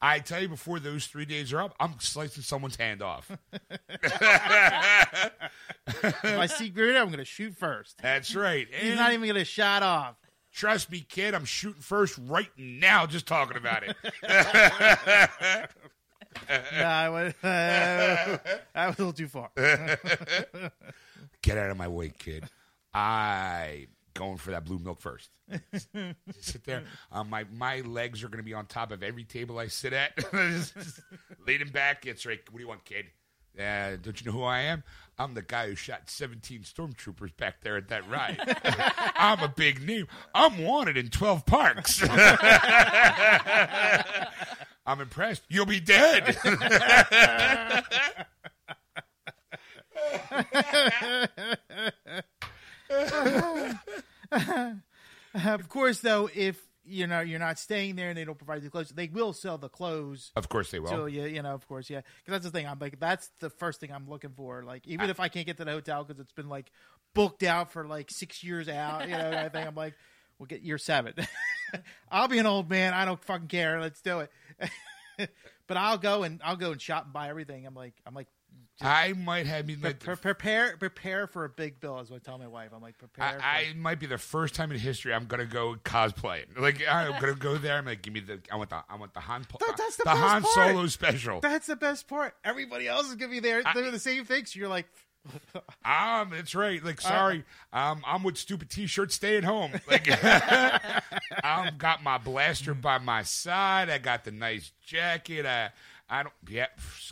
I 0.00 0.18
tell 0.20 0.40
you, 0.40 0.48
before 0.48 0.80
those 0.80 1.06
three 1.06 1.26
days 1.26 1.52
are 1.52 1.60
up, 1.60 1.74
I'm 1.78 1.96
slicing 1.98 2.42
someone's 2.42 2.76
hand 2.76 3.02
off. 3.02 3.30
If 5.86 6.24
I 6.24 6.46
see 6.46 6.70
Greedo, 6.70 7.00
I'm 7.00 7.08
going 7.08 7.18
to 7.18 7.24
shoot 7.24 7.54
first. 7.54 7.98
That's 8.00 8.34
right. 8.34 8.66
He's 8.72 8.96
not 8.96 9.12
even 9.12 9.26
going 9.28 9.34
to 9.38 9.44
shot 9.44 9.82
off. 9.82 10.16
trust 10.52 10.90
me, 10.90 11.00
kid, 11.00 11.34
I'm 11.34 11.44
shooting 11.44 11.82
first 11.82 12.18
right 12.26 12.50
now. 12.56 13.04
Just 13.04 13.26
talking 13.26 13.58
about 13.58 13.82
it. 13.82 13.94
no, 16.48 16.84
I 16.84 17.08
went, 17.10 17.34
uh, 17.42 18.38
that 18.74 18.86
was 18.86 18.98
a 18.98 19.04
little 19.04 19.12
too 19.12 19.28
far. 19.28 19.50
Get 21.44 21.58
out 21.58 21.70
of 21.70 21.76
my 21.76 21.88
way, 21.88 22.08
kid. 22.08 22.48
I 22.94 23.88
going 24.14 24.38
for 24.38 24.52
that 24.52 24.64
blue 24.64 24.78
milk 24.78 25.02
first. 25.02 25.28
Sit 26.40 26.64
there. 26.64 26.84
Um, 27.12 27.28
my 27.28 27.44
my 27.52 27.80
legs 27.80 28.24
are 28.24 28.28
going 28.28 28.38
to 28.38 28.44
be 28.44 28.54
on 28.54 28.64
top 28.64 28.90
of 28.90 29.02
every 29.02 29.24
table 29.24 29.58
I 29.58 29.66
sit 29.66 29.92
at. 29.92 30.16
just, 30.32 30.72
just 30.74 31.00
leaning 31.46 31.68
back. 31.68 32.06
It's 32.06 32.24
right. 32.24 32.40
What 32.50 32.56
do 32.56 32.62
you 32.62 32.68
want, 32.68 32.86
kid? 32.86 33.10
Uh, 33.58 33.96
don't 34.00 34.18
you 34.18 34.32
know 34.32 34.38
who 34.38 34.42
I 34.42 34.60
am? 34.60 34.84
I'm 35.18 35.34
the 35.34 35.42
guy 35.42 35.68
who 35.68 35.74
shot 35.74 36.08
17 36.08 36.62
stormtroopers 36.62 37.36
back 37.36 37.60
there 37.60 37.76
at 37.76 37.88
that 37.88 38.08
ride. 38.08 38.38
I'm 39.14 39.40
a 39.40 39.48
big 39.48 39.86
name. 39.86 40.08
I'm 40.34 40.64
wanted 40.64 40.96
in 40.96 41.10
12 41.10 41.44
parks. 41.44 42.02
I'm 44.86 45.00
impressed. 45.00 45.42
You'll 45.50 45.66
be 45.66 45.80
dead. 45.80 46.38
of 55.34 55.68
course, 55.68 56.00
though, 56.00 56.28
if 56.34 56.60
you 56.86 57.06
know 57.06 57.20
you're 57.20 57.38
not 57.38 57.58
staying 57.58 57.96
there 57.96 58.10
and 58.10 58.18
they 58.18 58.24
don't 58.24 58.38
provide 58.38 58.62
the 58.62 58.70
clothes, 58.70 58.90
they 58.90 59.08
will 59.08 59.32
sell 59.32 59.58
the 59.58 59.68
clothes. 59.68 60.32
of 60.36 60.48
course 60.48 60.70
they 60.70 60.80
will. 60.80 60.88
So 60.88 61.06
yeah, 61.06 61.26
you 61.26 61.42
know, 61.42 61.54
of 61.54 61.66
course, 61.66 61.88
yeah, 61.90 62.00
because 62.00 62.32
that's 62.32 62.44
the 62.44 62.50
thing. 62.50 62.66
I'm 62.66 62.78
like, 62.78 63.00
that's 63.00 63.30
the 63.40 63.50
first 63.50 63.80
thing 63.80 63.92
I'm 63.92 64.08
looking 64.08 64.32
for. 64.36 64.62
Like, 64.62 64.86
even 64.86 65.10
if 65.10 65.20
I 65.20 65.28
can't 65.28 65.46
get 65.46 65.56
to 65.58 65.64
the 65.64 65.72
hotel 65.72 66.04
because 66.04 66.20
it's 66.20 66.32
been 66.32 66.48
like 66.48 66.70
booked 67.14 67.42
out 67.42 67.72
for 67.72 67.86
like 67.86 68.10
six 68.10 68.44
years 68.44 68.68
out, 68.68 69.08
you 69.08 69.16
know, 69.16 69.30
I 69.30 69.48
think 69.48 69.66
I'm 69.66 69.74
like, 69.74 69.94
we'll 70.38 70.46
get 70.46 70.62
year 70.62 70.78
seven. 70.78 71.14
I'll 72.10 72.28
be 72.28 72.38
an 72.38 72.46
old 72.46 72.68
man. 72.70 72.94
I 72.94 73.04
don't 73.04 73.22
fucking 73.24 73.48
care. 73.48 73.80
Let's 73.80 74.00
do 74.00 74.20
it. 74.20 74.30
but 75.66 75.76
I'll 75.76 75.98
go 75.98 76.22
and 76.22 76.40
I'll 76.44 76.56
go 76.56 76.72
and 76.72 76.80
shop 76.80 77.04
and 77.04 77.12
buy 77.12 77.28
everything. 77.28 77.66
I'm 77.66 77.74
like, 77.74 77.94
I'm 78.06 78.14
like, 78.14 78.28
I 78.80 79.12
might 79.12 79.46
have 79.46 79.66
been 79.66 79.80
like 79.80 80.00
pre- 80.00 80.16
prepare, 80.16 80.76
prepare 80.76 81.26
for 81.26 81.44
a 81.44 81.48
big 81.48 81.78
bill. 81.80 82.00
Is 82.00 82.10
what 82.10 82.16
I 82.16 82.24
tell 82.24 82.38
my 82.38 82.48
wife. 82.48 82.70
I'm 82.74 82.82
like, 82.82 82.98
prepare. 82.98 83.38
for- 83.38 83.44
I, 83.44 83.66
I 83.70 83.74
might 83.74 84.00
be 84.00 84.06
the 84.06 84.18
first 84.18 84.54
time 84.54 84.72
in 84.72 84.78
history 84.78 85.14
I'm 85.14 85.26
gonna 85.26 85.44
go 85.46 85.76
cosplaying. 85.84 86.58
Like 86.58 86.82
I'm 86.88 87.20
gonna 87.20 87.34
go 87.34 87.56
there. 87.56 87.78
I'm 87.78 87.86
like, 87.86 88.02
give 88.02 88.12
me 88.12 88.20
the. 88.20 88.40
I 88.52 88.56
want 88.56 88.70
the. 88.70 88.82
I 88.88 88.96
want 88.96 89.14
the 89.14 89.20
Han. 89.20 89.46
That- 89.60 89.76
that's 89.76 89.96
the 89.96 90.04
the 90.04 90.10
Han 90.10 90.42
part. 90.42 90.54
Solo 90.54 90.86
special. 90.88 91.40
That's 91.40 91.66
the 91.68 91.76
best 91.76 92.08
part. 92.08 92.34
Everybody 92.44 92.88
else 92.88 93.08
is 93.08 93.14
gonna 93.14 93.30
be 93.30 93.40
there 93.40 93.62
doing 93.74 93.92
the 93.92 93.98
same 93.98 94.24
thing. 94.24 94.44
So 94.46 94.58
you're 94.58 94.68
like, 94.68 94.86
Um, 95.84 96.30
that's 96.32 96.54
right. 96.54 96.82
Like, 96.84 97.00
sorry, 97.00 97.44
um, 97.72 98.02
I'm 98.06 98.22
with 98.22 98.36
stupid 98.36 98.70
T-shirt, 98.70 99.22
at 99.24 99.44
home. 99.44 99.72
Like, 99.90 100.08
I've 100.10 101.78
got 101.78 102.02
my 102.02 102.18
blaster 102.18 102.74
by 102.74 102.98
my 102.98 103.22
side. 103.22 103.88
I 103.90 103.98
got 103.98 104.24
the 104.24 104.32
nice 104.32 104.72
jacket. 104.84 105.46
I, 105.46 105.70
I 106.08 106.22
don't. 106.22 106.34
Yeah, 106.48 106.66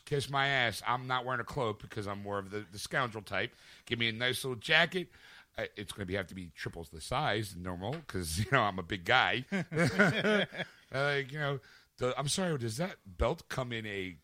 kiss 0.05 0.29
my 0.29 0.49
ass. 0.49 0.83
I'm 0.87 1.07
not 1.07 1.25
wearing 1.25 1.41
a 1.41 1.45
cloak 1.45 1.81
because 1.81 2.07
I'm 2.07 2.23
more 2.23 2.39
of 2.39 2.51
the, 2.51 2.65
the 2.71 2.79
scoundrel 2.79 3.23
type. 3.23 3.55
Give 3.87 3.99
me 3.99 4.09
a 4.09 4.13
nice 4.13 4.45
little 4.45 4.59
jacket. 4.59 5.09
Uh, 5.57 5.65
it's 5.77 5.93
going 5.93 6.07
to 6.07 6.15
have 6.15 6.27
to 6.29 6.35
be 6.35 6.51
triples 6.57 6.89
the 6.91 7.01
size 7.01 7.55
normal 7.59 7.93
because 7.93 8.39
you 8.45 8.47
know 8.53 8.61
I'm 8.63 8.79
a 8.79 8.83
big 8.83 9.05
guy. 9.05 9.45
like 10.93 11.33
you 11.33 11.39
know, 11.39 11.61
the, 11.99 12.19
I'm 12.19 12.29
sorry. 12.29 12.57
Does 12.59 12.77
that 12.77 12.97
belt 13.07 13.49
come 13.49 13.73
in 13.73 13.87
a 13.87 14.17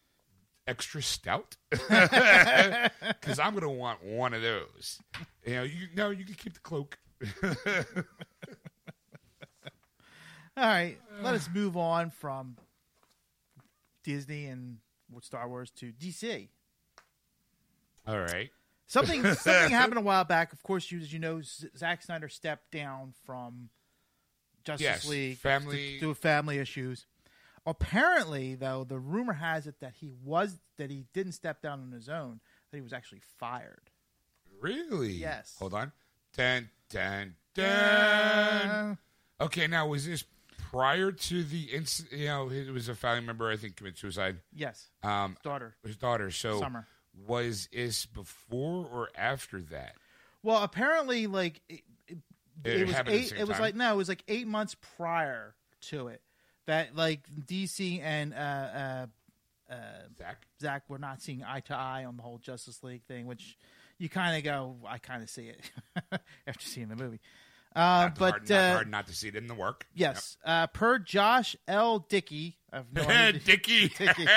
extra 0.67 1.03
stout? 1.03 1.57
Because 3.21 3.39
I'm 3.39 3.53
gonna 3.53 3.69
want 3.71 4.03
one 4.03 4.33
of 4.33 4.41
those. 4.41 5.01
You 5.45 5.55
know, 5.55 5.63
you 5.65 5.89
no, 5.95 6.11
you 6.11 6.25
can 6.25 6.35
keep 6.35 6.55
the 6.55 6.61
cloak. 6.61 6.99
all 10.57 10.65
right, 10.65 10.97
let 11.21 11.35
us 11.35 11.49
move 11.53 11.77
on 11.77 12.11
from 12.11 12.57
Disney 14.05 14.47
and 14.47 14.79
Star 15.23 15.49
Wars 15.49 15.71
to 15.77 15.93
DC. 15.93 16.49
All 18.07 18.19
right. 18.19 18.51
Something 18.87 19.23
something 19.35 19.71
happened 19.71 19.99
a 19.99 20.03
while 20.03 20.25
back. 20.25 20.53
Of 20.53 20.63
course, 20.63 20.91
you 20.91 20.99
as 21.01 21.13
you 21.13 21.19
know, 21.19 21.41
Zack 21.43 22.03
Snyder 22.03 22.29
stepped 22.29 22.71
down 22.71 23.13
from 23.27 23.69
Justice 24.65 24.85
Yes, 24.85 25.09
League 25.09 25.39
family- 25.39 25.99
to, 26.01 26.09
to 26.09 26.15
family 26.15 26.59
issues. 26.59 27.07
Apparently, 27.67 28.55
though, 28.55 28.85
the 28.85 28.99
rumor 28.99 29.35
has 29.35 29.67
it 29.67 29.81
that 29.81 29.93
he 30.01 30.11
was 30.25 30.59
that 30.79 30.91
he 30.91 31.05
didn't 31.13 31.33
step 31.33 31.61
down 31.61 31.81
on 31.81 31.93
his 31.93 32.09
own; 32.09 32.41
that 32.71 32.79
he 32.79 32.81
was 32.81 32.95
actually 32.95 33.21
fired. 33.39 33.91
Really? 34.61 35.13
Yes. 35.13 35.55
Hold 35.59 35.75
on. 35.75 35.93
Dun, 36.35 36.71
dun, 36.89 37.35
dun. 37.55 38.99
Okay, 39.41 39.67
now 39.67 39.87
was 39.87 40.07
this 40.07 40.25
prior 40.71 41.13
to 41.13 41.43
the 41.45 41.65
incident? 41.73 42.21
You 42.21 42.27
know, 42.27 42.51
it 42.51 42.71
was 42.73 42.89
a 42.89 42.95
family 42.95 43.25
member, 43.27 43.51
I 43.51 43.57
think, 43.57 43.77
committed 43.77 43.99
suicide. 43.99 44.37
Yes, 44.53 44.89
Um, 45.03 45.37
daughter. 45.43 45.75
his 45.85 45.97
daughter. 45.97 46.31
So 46.31 46.61
Summer. 46.61 46.87
was 47.27 47.69
this 47.73 48.07
before 48.07 48.87
or 48.93 49.09
after 49.17 49.61
that? 49.63 49.95
Well, 50.43 50.63
apparently, 50.63 51.27
like 51.27 51.61
it, 51.69 51.81
it, 52.07 52.19
It 52.65 52.81
it 52.81 52.87
was 52.87 52.95
happened 52.97 53.17
at 53.17 53.21
the 53.21 53.27
eight. 53.27 53.41
It 53.41 53.47
was 53.49 53.57
time? 53.57 53.61
like 53.61 53.75
no, 53.75 53.93
it 53.93 53.97
was 53.97 54.09
like 54.09 54.23
eight 54.29 54.47
months 54.47 54.77
prior 54.97 55.55
to 55.91 56.09
it 56.09 56.23
that 56.67 56.95
like 56.97 57.21
DC 57.47 58.01
and 58.03 58.35
uh, 58.35 58.37
uh, 58.37 59.07
uh, 59.71 59.75
Zach? 60.19 60.47
Zach 60.61 60.83
were 60.89 60.99
not 60.99 61.23
seeing 61.23 61.43
eye 61.45 61.61
to 61.61 61.75
eye 61.75 62.05
on 62.05 62.17
the 62.17 62.23
whole 62.23 62.39
Justice 62.39 62.83
League 62.83 63.03
thing, 63.05 63.27
which 63.27 63.57
you 63.99 64.09
kind 64.09 64.37
of 64.37 64.45
go, 64.45 64.77
I 64.87 64.99
kind 64.99 65.23
of 65.23 65.31
see 65.31 65.49
it 65.49 65.71
after 66.47 66.65
seeing 66.65 66.89
the 66.89 66.97
movie. 66.97 67.21
Uh, 67.77 67.81
Not 67.81 68.19
but 68.19 68.31
hard, 68.31 68.49
not 68.51 68.59
uh, 68.59 68.73
hard 68.75 68.91
not 68.91 69.07
to 69.07 69.15
see 69.15 69.29
it 69.29 69.37
in 69.37 69.47
the 69.47 69.55
work. 69.55 69.87
yes, 69.95 70.37
uh, 70.45 70.67
per 70.69 70.99
Josh 70.99 71.55
L. 71.69 72.01
Dickey, 72.09 72.57
I've 72.73 72.93
no 72.93 73.03
idea. 73.09 73.41
Dicky. 73.41 73.89
Dicky. 73.99 74.27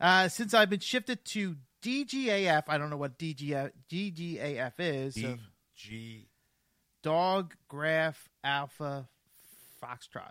Uh, 0.00 0.28
since 0.28 0.54
I've 0.54 0.70
been 0.70 0.78
shifted 0.78 1.24
to 1.24 1.56
DGAF, 1.82 2.62
I 2.68 2.78
don't 2.78 2.88
know 2.88 2.96
what 2.96 3.18
DGAF, 3.18 3.72
DGAF 3.90 4.72
is. 4.78 5.16
so 5.16 5.36
Dog 7.02 7.54
Graph 7.68 8.28
Alpha 8.44 9.08
Foxtrot. 9.82 10.30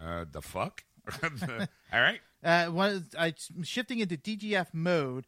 Uh, 0.00 0.24
the 0.30 0.42
fuck? 0.42 0.84
All 1.22 2.00
right. 2.00 2.20
Uh, 2.44 2.66
one, 2.66 3.06
I'm 3.18 3.34
shifting 3.62 3.98
into 4.00 4.16
DGF 4.16 4.68
mode. 4.72 5.26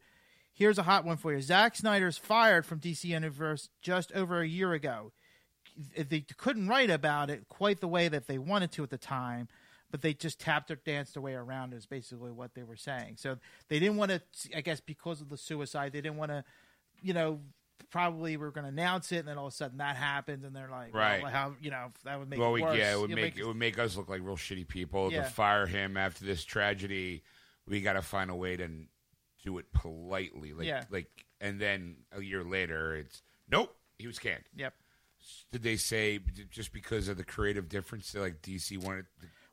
Here's 0.53 0.77
a 0.77 0.83
hot 0.83 1.03
one 1.03 1.17
for 1.17 1.33
you. 1.33 1.41
Zack 1.41 1.75
Snyder's 1.75 2.17
fired 2.17 2.65
from 2.65 2.79
DC 2.79 3.03
Universe 3.05 3.67
just 3.81 4.11
over 4.13 4.39
a 4.39 4.47
year 4.47 4.71
ago. 4.71 5.11
They 5.97 6.21
couldn't 6.21 6.67
write 6.67 6.89
about 6.89 7.29
it 7.29 7.47
quite 7.49 7.81
the 7.81 7.87
way 7.87 8.07
that 8.07 8.27
they 8.27 8.37
wanted 8.37 8.71
to 8.73 8.83
at 8.83 8.89
the 8.89 8.97
time, 8.97 9.47
but 9.91 10.01
they 10.01 10.13
just 10.13 10.39
tapped 10.39 10.71
or 10.71 10.75
danced 10.75 11.13
their 11.13 11.21
way 11.21 11.33
around. 11.33 11.73
Is 11.73 11.85
basically 11.85 12.31
what 12.31 12.53
they 12.53 12.63
were 12.63 12.77
saying. 12.77 13.15
So 13.17 13.37
they 13.67 13.79
didn't 13.79 13.97
want 13.97 14.11
to. 14.11 14.21
I 14.55 14.61
guess 14.61 14.79
because 14.79 15.21
of 15.21 15.29
the 15.29 15.37
suicide, 15.37 15.91
they 15.93 16.01
didn't 16.01 16.17
want 16.17 16.31
to. 16.31 16.43
You 17.01 17.13
know, 17.13 17.39
probably 17.91 18.37
we're 18.37 18.51
going 18.51 18.63
to 18.63 18.69
announce 18.69 19.11
it, 19.11 19.17
and 19.17 19.27
then 19.27 19.37
all 19.37 19.47
of 19.47 19.53
a 19.53 19.55
sudden 19.55 19.77
that 19.79 19.95
happens, 19.95 20.43
and 20.43 20.55
they're 20.55 20.69
like, 20.69 20.93
Right. 20.95 21.21
well, 21.21 21.31
how 21.31 21.53
you 21.61 21.71
know 21.71 21.91
that 22.03 22.17
would 22.19 22.29
make 22.29 22.39
well, 22.39 22.55
it 22.55 22.61
worse. 22.61 22.77
yeah, 22.77 22.93
it 22.93 22.99
would 22.99 23.09
You 23.09 23.15
make 23.15 23.37
it 23.37 23.45
would 23.45 23.57
make 23.57 23.77
us 23.77 23.95
look 23.97 24.09
like 24.09 24.21
real 24.21 24.37
shitty 24.37 24.67
people 24.67 25.11
Yeah. 25.11 25.23
to 25.23 25.29
fire 25.29 25.65
him 25.65 25.97
after 25.97 26.25
this 26.25 26.43
tragedy. 26.43 27.23
We 27.67 27.81
got 27.81 27.93
to 27.93 28.01
find 28.01 28.29
a 28.29 28.35
way 28.35 28.55
to 28.57 28.69
do 29.43 29.57
it 29.57 29.71
politely, 29.73 30.53
like 30.53 30.67
Yeah. 30.67 30.85
like, 30.89 31.09
and 31.41 31.59
then 31.59 31.97
a 32.11 32.21
year 32.21 32.43
later, 32.43 32.95
it's 32.95 33.21
nope, 33.49 33.75
he 33.99 34.07
was 34.07 34.19
canned. 34.19 34.43
Yep. 34.55 34.73
Did 35.51 35.63
they 35.63 35.75
say 35.75 36.19
just 36.49 36.73
because 36.73 37.07
of 37.07 37.17
the 37.17 37.23
creative 37.23 37.69
difference, 37.69 38.11
that, 38.11 38.21
like 38.21 38.41
DC 38.41 38.77
wanted, 38.77 39.05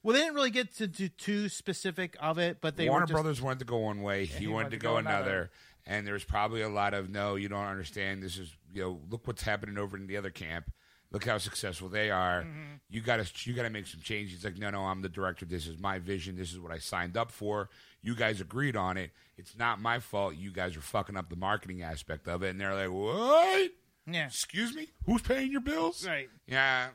Well, 0.03 0.15
they 0.15 0.21
didn't 0.21 0.35
really 0.35 0.51
get 0.51 0.75
to 0.77 0.87
do 0.87 1.09
too 1.09 1.49
specific 1.49 2.17
of 2.21 2.39
it, 2.39 2.59
but 2.61 2.77
they 2.77 2.89
Warner 2.89 3.05
were 3.05 3.07
just, 3.07 3.13
Brothers 3.13 3.43
wanted 3.43 3.61
to 3.61 3.65
go 3.65 3.79
one 3.79 4.03
way, 4.03 4.25
he, 4.25 4.47
wanted, 4.47 4.71
to 4.71 4.77
go, 4.79 4.97
another. 4.97 5.51
And 5.87 6.07
there's 6.07 6.25
probably 6.25 6.63
a 6.63 6.69
lot 6.69 6.95
of 6.95 7.11
no, 7.11 7.35
you 7.35 7.49
don't 7.49 7.67
understand. 7.67 8.23
This 8.23 8.39
is 8.39 8.55
you 8.73 8.83
know, 8.83 9.01
look 9.11 9.27
what's 9.27 9.43
happening 9.43 9.79
over 9.79 9.97
in 9.97 10.07
the 10.07 10.17
other 10.17 10.31
camp. 10.31 10.71
Look 11.11 11.27
how 11.27 11.37
successful 11.37 11.91
they 11.91 12.11
are. 12.11 12.43
Mm-hmm. 12.43 12.75
You 12.89 13.03
got 13.03 13.25
to 13.25 13.51
you 13.51 13.55
got 13.55 13.65
to 13.65 13.71
make 13.71 13.87
some 13.87 14.01
changes. 14.01 14.37
He's 14.37 14.45
like, 14.45 14.57
no, 14.57 14.71
no, 14.71 14.81
I'm 14.87 15.03
the 15.03 15.11
director. 15.11 15.45
This 15.45 15.67
is 15.67 15.79
my 15.79 15.99
vision. 15.99 16.37
This 16.37 16.53
is 16.53 16.59
what 16.59 16.73
I 16.73 16.79
signed 16.79 17.19
up 17.19 17.31
for. 17.31 17.69
You 18.01 18.15
guys 18.15 18.41
agreed 18.41 18.77
on 18.77 18.97
it. 18.97 19.11
It's 19.37 19.59
not 19.59 19.81
my 19.81 19.99
fault. 19.99 20.37
You 20.37 20.51
guys 20.51 20.75
are 20.77 20.81
fucking 20.81 21.17
up 21.17 21.29
the 21.29 21.37
marketing 21.37 21.83
aspect 21.83 22.29
of 22.29 22.43
it. 22.43 22.51
And 22.51 22.61
they're 22.61 22.75
like, 22.75 22.91
what? 22.91 23.71
Yeah. 24.07 24.27
Excuse 24.27 24.75
me? 24.75 24.89
Who's 25.07 25.23
paying 25.23 25.53
your 25.53 25.61
bills? 25.61 26.07
Right. 26.07 26.29
Yeah, 26.47 26.89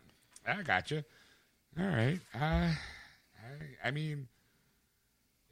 I 0.46 0.62
got 0.64 0.92
you. 0.92 1.04
All 1.80 1.86
right. 1.86 2.20
Uh, 2.36 2.40
I, 2.42 2.76
I 3.86 3.92
mean, 3.92 4.28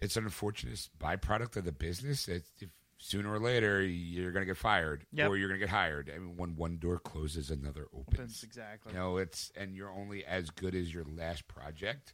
it's 0.02 0.18
an 0.18 0.26
unfortunate 0.26 0.90
byproduct 1.00 1.56
of 1.58 1.66
the 1.66 1.72
business. 1.72 2.26
That 2.26 2.44
if 2.60 2.70
sooner 2.98 3.32
or 3.32 3.40
later 3.40 3.82
you're 3.84 4.32
going 4.32 4.42
to 4.42 4.48
get 4.48 4.58
fired 4.58 5.06
Yep. 5.14 5.30
or 5.30 5.38
you're 5.38 5.48
going 5.50 5.60
to 5.60 5.66
get 5.66 5.72
hired. 5.72 6.12
I 6.14 6.18
mean, 6.18 6.38
when 6.38 6.56
one 6.56 6.78
door 6.78 6.98
closes, 7.00 7.52
another 7.52 7.88
opens. 7.94 8.20
Opens, 8.20 8.44
exactly. 8.44 8.94
You 8.94 9.00
know, 9.00 9.18
it's 9.18 9.52
and 9.56 9.76
you're 9.76 9.92
only 9.92 10.26
as 10.26 10.50
good 10.50 10.76
as 10.76 10.94
your 10.94 11.06
last 11.06 11.48
project. 11.48 12.14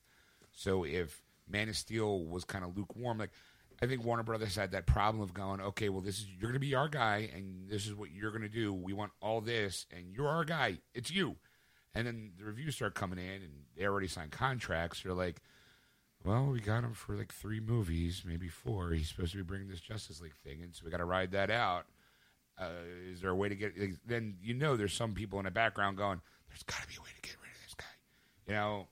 So 0.51 0.83
if 0.83 1.21
Man 1.47 1.69
of 1.69 1.77
Steel 1.77 2.25
was 2.25 2.43
kind 2.43 2.65
of 2.65 2.75
lukewarm, 2.77 3.17
like 3.19 3.31
I 3.81 3.87
think 3.87 4.03
Warner 4.05 4.23
Brothers 4.23 4.55
had 4.55 4.71
that 4.71 4.85
problem 4.85 5.23
of 5.23 5.33
going, 5.33 5.59
okay, 5.59 5.89
well, 5.89 6.01
this 6.01 6.19
is 6.19 6.27
you're 6.27 6.51
going 6.51 6.53
to 6.53 6.59
be 6.59 6.75
our 6.75 6.87
guy, 6.87 7.31
and 7.33 7.67
this 7.67 7.87
is 7.87 7.95
what 7.95 8.11
you're 8.11 8.29
going 8.29 8.43
to 8.43 8.49
do. 8.49 8.73
We 8.73 8.93
want 8.93 9.11
all 9.21 9.41
this, 9.41 9.87
and 9.91 10.13
you're 10.13 10.27
our 10.27 10.45
guy. 10.45 10.77
It's 10.93 11.09
you. 11.09 11.37
And 11.95 12.05
then 12.05 12.31
the 12.37 12.45
reviews 12.45 12.75
start 12.75 12.93
coming 12.93 13.17
in, 13.17 13.41
and 13.41 13.51
they 13.75 13.85
already 13.85 14.07
signed 14.07 14.31
contracts. 14.31 15.01
They're 15.01 15.13
like, 15.13 15.41
well, 16.23 16.45
we 16.45 16.59
got 16.59 16.83
him 16.83 16.93
for 16.93 17.15
like 17.15 17.33
three 17.33 17.59
movies, 17.59 18.23
maybe 18.25 18.47
four. 18.47 18.91
He's 18.91 19.09
supposed 19.09 19.31
to 19.31 19.37
be 19.37 19.43
bringing 19.43 19.67
this 19.67 19.81
Justice 19.81 20.21
League 20.21 20.35
thing, 20.43 20.61
and 20.61 20.75
so 20.75 20.83
we 20.85 20.91
got 20.91 20.97
to 20.97 21.05
ride 21.05 21.31
that 21.31 21.49
out. 21.49 21.85
Uh, 22.59 22.69
is 23.11 23.21
there 23.21 23.31
a 23.31 23.35
way 23.35 23.49
to 23.49 23.55
get? 23.55 23.77
Like, 23.77 23.95
then 24.05 24.35
you 24.41 24.53
know, 24.53 24.77
there's 24.77 24.93
some 24.93 25.13
people 25.13 25.39
in 25.39 25.45
the 25.45 25.51
background 25.51 25.97
going, 25.97 26.21
"There's 26.49 26.63
got 26.63 26.81
to 26.81 26.87
be 26.87 26.95
a 26.97 27.01
way 27.01 27.09
to 27.15 27.21
get 27.27 27.37
rid 27.41 27.49
of 27.49 27.63
this 27.63 27.73
guy." 27.73 27.85
You 28.47 28.53
know, 28.53 28.87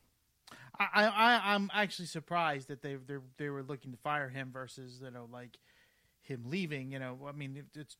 I, 0.79 1.05
I 1.05 1.53
I'm 1.55 1.69
actually 1.73 2.05
surprised 2.07 2.69
that 2.69 2.81
they 2.81 2.95
they 2.95 3.17
they 3.37 3.49
were 3.49 3.63
looking 3.63 3.91
to 3.91 3.97
fire 3.97 4.29
him 4.29 4.51
versus 4.51 5.01
you 5.03 5.11
know 5.11 5.27
like 5.31 5.57
him 6.21 6.43
leaving. 6.47 6.91
You 6.91 6.99
know, 6.99 7.17
I 7.27 7.31
mean 7.33 7.57
it, 7.57 7.79
it's 7.79 7.97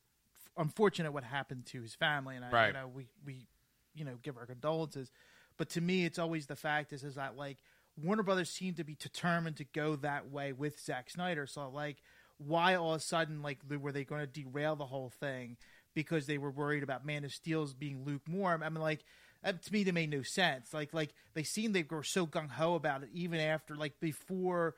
unfortunate 0.58 1.12
what 1.12 1.24
happened 1.24 1.66
to 1.68 1.82
his 1.82 1.96
family, 1.96 2.36
and 2.36 2.46
I 2.46 2.52
Right. 2.52 2.68
you 2.68 2.74
know 2.74 2.88
we 2.94 3.08
we 3.26 3.48
you 3.96 4.06
know 4.06 4.18
give 4.22 4.38
our 4.38 4.46
condolences. 4.46 5.12
But 5.58 5.70
to 5.72 5.82
me, 5.82 6.06
it's 6.06 6.20
always 6.20 6.48
the 6.48 6.56
fact 6.56 6.94
is 6.94 7.04
is 7.04 7.16
that 7.16 7.36
like 7.36 7.58
Warner 8.02 8.24
Brothers 8.24 8.50
seemed 8.50 8.78
to 8.78 8.84
be 8.84 8.96
determined 8.96 9.58
to 9.58 9.66
go 9.66 9.96
that 9.98 10.30
way 10.30 10.54
with 10.54 10.80
Zack 10.80 11.10
Snyder. 11.10 11.46
So 11.48 11.70
like, 11.70 11.98
why 12.38 12.76
all 12.76 12.94
of 12.94 13.02
a 13.02 13.04
sudden 13.04 13.42
like 13.42 13.60
were 13.70 13.92
they 13.92 14.06
going 14.06 14.22
to 14.22 14.28
derail 14.28 14.76
the 14.76 14.86
whole 14.86 15.10
thing 15.10 15.58
because 15.94 16.28
they 16.28 16.38
were 16.38 16.52
worried 16.52 16.84
about 16.84 17.06
Man 17.06 17.26
of 17.26 17.34
Steel's 17.34 17.74
being 17.74 18.06
lukewarm? 18.06 18.64
I 18.64 18.70
mean, 18.70 18.82
like 18.82 19.04
that, 19.44 19.64
to 19.64 19.74
me, 19.74 19.84
that 19.84 19.94
made 19.94 20.10
no 20.10 20.22
sense. 20.22 20.74
Like 20.74 20.94
like 20.94 21.14
they 21.34 21.44
seemed 21.44 21.76
they 21.76 21.86
were 21.90 22.04
so 22.04 22.28
gung 22.28 22.50
ho 22.50 22.76
about 22.76 23.04
it 23.04 23.10
even 23.14 23.40
after 23.40 23.76
like 23.76 24.00
before 24.00 24.76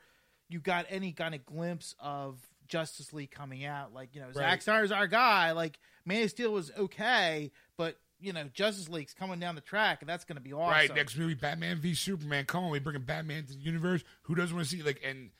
you 0.48 0.60
got 0.60 0.86
any 0.88 1.12
kind 1.12 1.34
of 1.34 1.44
glimpse 1.44 1.94
of 1.98 2.38
Justice 2.68 3.12
League 3.12 3.30
coming 3.30 3.64
out. 3.64 3.92
Like 3.92 4.14
you 4.14 4.20
know, 4.20 4.32
Zack 4.32 4.62
Snyder's 4.62 4.92
our 4.92 5.06
guy. 5.06 5.52
Like 5.52 5.78
Man 6.04 6.22
of 6.22 6.30
Steel 6.30 6.52
was 6.52 6.70
okay, 6.78 7.50
but 7.76 7.98
you 8.20 8.32
know, 8.32 8.44
Justice 8.54 8.88
League's 8.88 9.14
coming 9.14 9.40
down 9.40 9.56
the 9.56 9.60
track, 9.60 9.98
and 10.00 10.08
that's 10.08 10.24
going 10.24 10.36
to 10.36 10.42
be 10.42 10.52
awesome. 10.52 10.70
right? 10.70 10.94
Next 10.94 11.16
movie, 11.16 11.34
Batman 11.34 11.78
v 11.78 11.94
Superman. 11.94 12.44
Come 12.44 12.64
on, 12.64 12.70
we 12.70 12.78
bringing 12.78 13.02
Batman 13.02 13.44
to 13.46 13.54
the 13.54 13.58
universe. 13.58 14.04
Who 14.22 14.34
doesn't 14.34 14.54
want 14.54 14.68
to 14.68 14.76
see 14.76 14.82
like? 14.82 15.00
And 15.04 15.30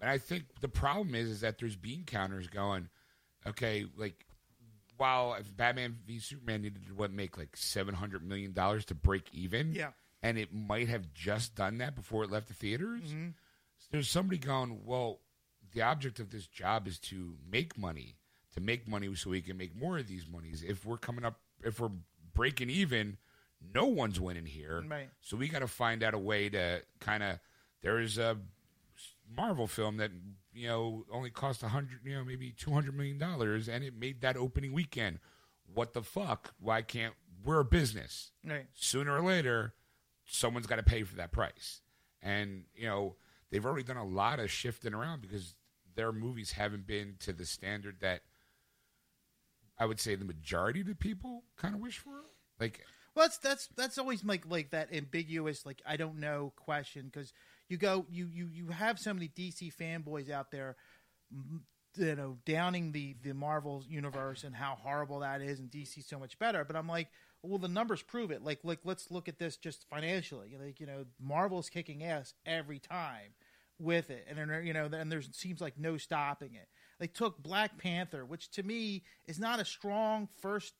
and 0.00 0.10
I 0.10 0.18
think 0.18 0.44
the 0.60 0.68
problem 0.68 1.14
is 1.14 1.28
is 1.28 1.40
that 1.42 1.58
there's 1.58 1.76
bean 1.76 2.04
counters 2.04 2.48
going. 2.48 2.88
Okay, 3.46 3.86
like 3.96 4.26
while 4.96 5.34
if 5.34 5.54
Batman 5.56 5.96
v 6.06 6.18
Superman 6.18 6.62
needed 6.62 6.86
to 6.86 6.94
what 6.94 7.12
make 7.12 7.36
like 7.38 7.56
seven 7.56 7.94
hundred 7.94 8.26
million 8.26 8.52
dollars 8.52 8.84
to 8.86 8.94
break 8.94 9.28
even, 9.32 9.74
Yeah. 9.74 9.90
and 10.22 10.38
it 10.38 10.52
might 10.52 10.88
have 10.88 11.12
just 11.14 11.54
done 11.54 11.78
that 11.78 11.94
before 11.94 12.24
it 12.24 12.30
left 12.30 12.48
the 12.48 12.54
theaters. 12.54 13.02
Mm-hmm. 13.02 13.28
There's 13.90 14.08
somebody 14.08 14.38
going, 14.38 14.80
well, 14.84 15.20
the 15.74 15.82
object 15.82 16.18
of 16.20 16.30
this 16.30 16.46
job 16.46 16.86
is 16.86 16.98
to 17.00 17.34
make 17.50 17.76
money, 17.76 18.16
to 18.54 18.60
make 18.60 18.86
money 18.88 19.14
so 19.14 19.30
we 19.30 19.42
can 19.42 19.56
make 19.56 19.74
more 19.76 19.98
of 19.98 20.06
these 20.06 20.26
monies. 20.30 20.62
If 20.66 20.84
we're 20.86 20.98
coming 20.98 21.24
up, 21.24 21.40
if 21.64 21.80
we're 21.80 21.90
breaking 22.34 22.70
even, 22.70 23.16
no 23.74 23.86
one's 23.86 24.20
winning 24.20 24.46
here. 24.46 24.84
Right. 24.88 25.08
So 25.20 25.36
we 25.36 25.48
got 25.48 25.60
to 25.60 25.66
find 25.68 26.02
out 26.02 26.14
a 26.14 26.18
way 26.18 26.48
to 26.50 26.82
kind 27.00 27.22
of. 27.22 27.38
There 27.82 27.98
is 27.98 28.16
a 28.18 28.36
Marvel 29.36 29.66
film 29.66 29.96
that 29.98 30.10
you 30.52 30.68
know 30.68 31.04
only 31.10 31.30
cost 31.30 31.62
a 31.62 31.68
hundred, 31.68 32.00
you 32.04 32.14
know, 32.14 32.24
maybe 32.24 32.50
two 32.50 32.72
hundred 32.72 32.96
million 32.96 33.18
dollars, 33.18 33.68
and 33.68 33.84
it 33.84 33.94
made 33.96 34.20
that 34.22 34.36
opening 34.36 34.72
weekend. 34.72 35.18
What 35.72 35.92
the 35.94 36.02
fuck? 36.02 36.54
Why 36.60 36.82
can't 36.82 37.14
we're 37.44 37.60
a 37.60 37.64
business? 37.64 38.30
Right. 38.46 38.66
sooner 38.74 39.16
or 39.16 39.22
later, 39.22 39.74
someone's 40.24 40.66
got 40.66 40.76
to 40.76 40.82
pay 40.82 41.02
for 41.02 41.16
that 41.16 41.32
price. 41.32 41.80
And, 42.20 42.64
you 42.74 42.86
know, 42.86 43.16
they've 43.50 43.64
already 43.64 43.82
done 43.82 43.96
a 43.96 44.06
lot 44.06 44.38
of 44.38 44.50
shifting 44.50 44.94
around 44.94 45.22
because 45.22 45.56
their 45.96 46.12
movies 46.12 46.52
haven't 46.52 46.86
been 46.86 47.16
to 47.20 47.32
the 47.32 47.44
standard 47.44 47.96
that 48.00 48.22
I 49.78 49.86
would 49.86 49.98
say 49.98 50.14
the 50.14 50.24
majority 50.24 50.82
of 50.82 50.86
the 50.86 50.94
people 50.94 51.44
kind 51.56 51.74
of 51.74 51.80
wish 51.80 51.98
for. 51.98 52.10
Like, 52.60 52.84
Well, 53.14 53.24
that's 53.24 53.38
that's 53.38 53.66
that's 53.76 53.98
always 53.98 54.24
like 54.24 54.44
like 54.48 54.70
that 54.70 54.92
ambiguous 54.94 55.66
like 55.66 55.82
I 55.86 55.96
don't 55.96 56.20
know 56.20 56.52
question 56.54 57.06
because 57.12 57.32
you 57.68 57.76
go 57.76 58.06
you 58.10 58.26
you 58.32 58.48
you 58.52 58.68
have 58.68 58.98
so 58.98 59.12
many 59.14 59.28
DC 59.28 59.72
fanboys 59.80 60.30
out 60.30 60.50
there, 60.50 60.76
you 61.96 62.14
know, 62.16 62.38
downing 62.46 62.92
the 62.92 63.14
the 63.22 63.34
Marvel 63.34 63.84
universe 63.88 64.44
and 64.44 64.54
how 64.54 64.76
horrible 64.80 65.20
that 65.20 65.40
is 65.42 65.58
and 65.60 65.70
DC 65.70 66.04
so 66.06 66.18
much 66.18 66.38
better. 66.38 66.64
But 66.64 66.76
I'm 66.76 66.88
like, 66.88 67.08
well, 67.42 67.58
the 67.58 67.68
numbers 67.68 68.02
prove 68.02 68.30
it. 68.30 68.42
Like 68.42 68.60
like 68.64 68.80
let's 68.84 69.10
look 69.10 69.28
at 69.28 69.38
this 69.38 69.56
just 69.56 69.86
financially. 69.88 70.56
Like 70.62 70.80
you 70.80 70.86
know, 70.86 71.04
Marvel's 71.20 71.68
kicking 71.68 72.02
ass 72.04 72.34
every 72.46 72.78
time. 72.78 73.34
with 73.78 74.10
it, 74.10 74.26
and 74.28 74.38
then 74.38 74.64
you 74.64 74.72
know, 74.72 74.88
and 74.92 75.10
there 75.10 75.22
seems 75.32 75.60
like 75.60 75.78
no 75.78 75.96
stopping 75.96 76.54
it. 76.54 76.68
They 77.00 77.08
took 77.08 77.42
Black 77.42 77.78
Panther, 77.78 78.24
which 78.24 78.48
to 78.52 78.62
me 78.62 79.02
is 79.26 79.40
not 79.40 79.58
a 79.60 79.64
strong 79.64 80.28
first 80.40 80.74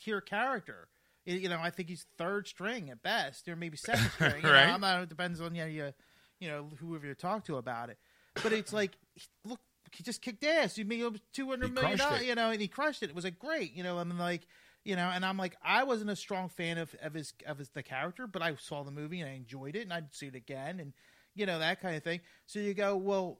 tier 0.00 0.20
character. 0.20 0.88
You 1.26 1.48
know, 1.48 1.58
I 1.60 1.70
think 1.70 1.88
he's 1.88 2.06
third 2.18 2.46
string 2.46 2.90
at 2.90 3.02
best, 3.02 3.48
or 3.48 3.56
maybe 3.56 3.76
second 3.76 4.10
string. 4.14 4.36
You 4.36 4.42
know, 4.42 4.52
Right. 4.52 4.68
I'm 4.68 4.80
not. 4.82 5.02
It 5.02 5.08
depends 5.08 5.40
on 5.40 5.54
you, 5.54 5.64
you, 5.64 5.92
you 6.44 6.50
know, 6.50 6.66
whoever 6.78 7.06
you 7.06 7.14
talk 7.14 7.46
to 7.46 7.56
about 7.56 7.88
it. 7.88 7.96
But 8.42 8.52
it's 8.52 8.72
like, 8.72 8.92
look, 9.44 9.60
he 9.92 10.02
just 10.02 10.20
kicked 10.20 10.44
ass. 10.44 10.76
He 10.76 10.84
made 10.84 11.02
two 11.32 11.48
hundred 11.48 11.72
million 11.72 11.96
dollars, 11.96 12.20
it. 12.20 12.26
you 12.26 12.34
know, 12.34 12.50
and 12.50 12.60
he 12.60 12.68
crushed 12.68 13.02
it. 13.02 13.08
It 13.08 13.14
was 13.14 13.24
like 13.24 13.38
great, 13.38 13.74
you 13.74 13.82
know. 13.82 13.98
I 13.98 14.04
mean, 14.04 14.18
like, 14.18 14.46
you 14.84 14.94
know, 14.94 15.10
and 15.12 15.24
I'm 15.24 15.38
like, 15.38 15.56
I 15.64 15.84
wasn't 15.84 16.10
a 16.10 16.16
strong 16.16 16.50
fan 16.50 16.76
of, 16.76 16.94
of 17.02 17.14
his 17.14 17.32
of 17.46 17.58
his 17.58 17.70
the 17.70 17.82
character, 17.82 18.26
but 18.26 18.42
I 18.42 18.54
saw 18.56 18.82
the 18.82 18.90
movie 18.90 19.20
and 19.20 19.30
I 19.30 19.34
enjoyed 19.34 19.74
it, 19.74 19.82
and 19.82 19.92
I'd 19.92 20.14
see 20.14 20.26
it 20.26 20.34
again, 20.34 20.80
and 20.80 20.92
you 21.34 21.46
know 21.46 21.58
that 21.60 21.80
kind 21.80 21.96
of 21.96 22.02
thing. 22.02 22.20
So 22.46 22.58
you 22.58 22.74
go, 22.74 22.96
well, 22.96 23.38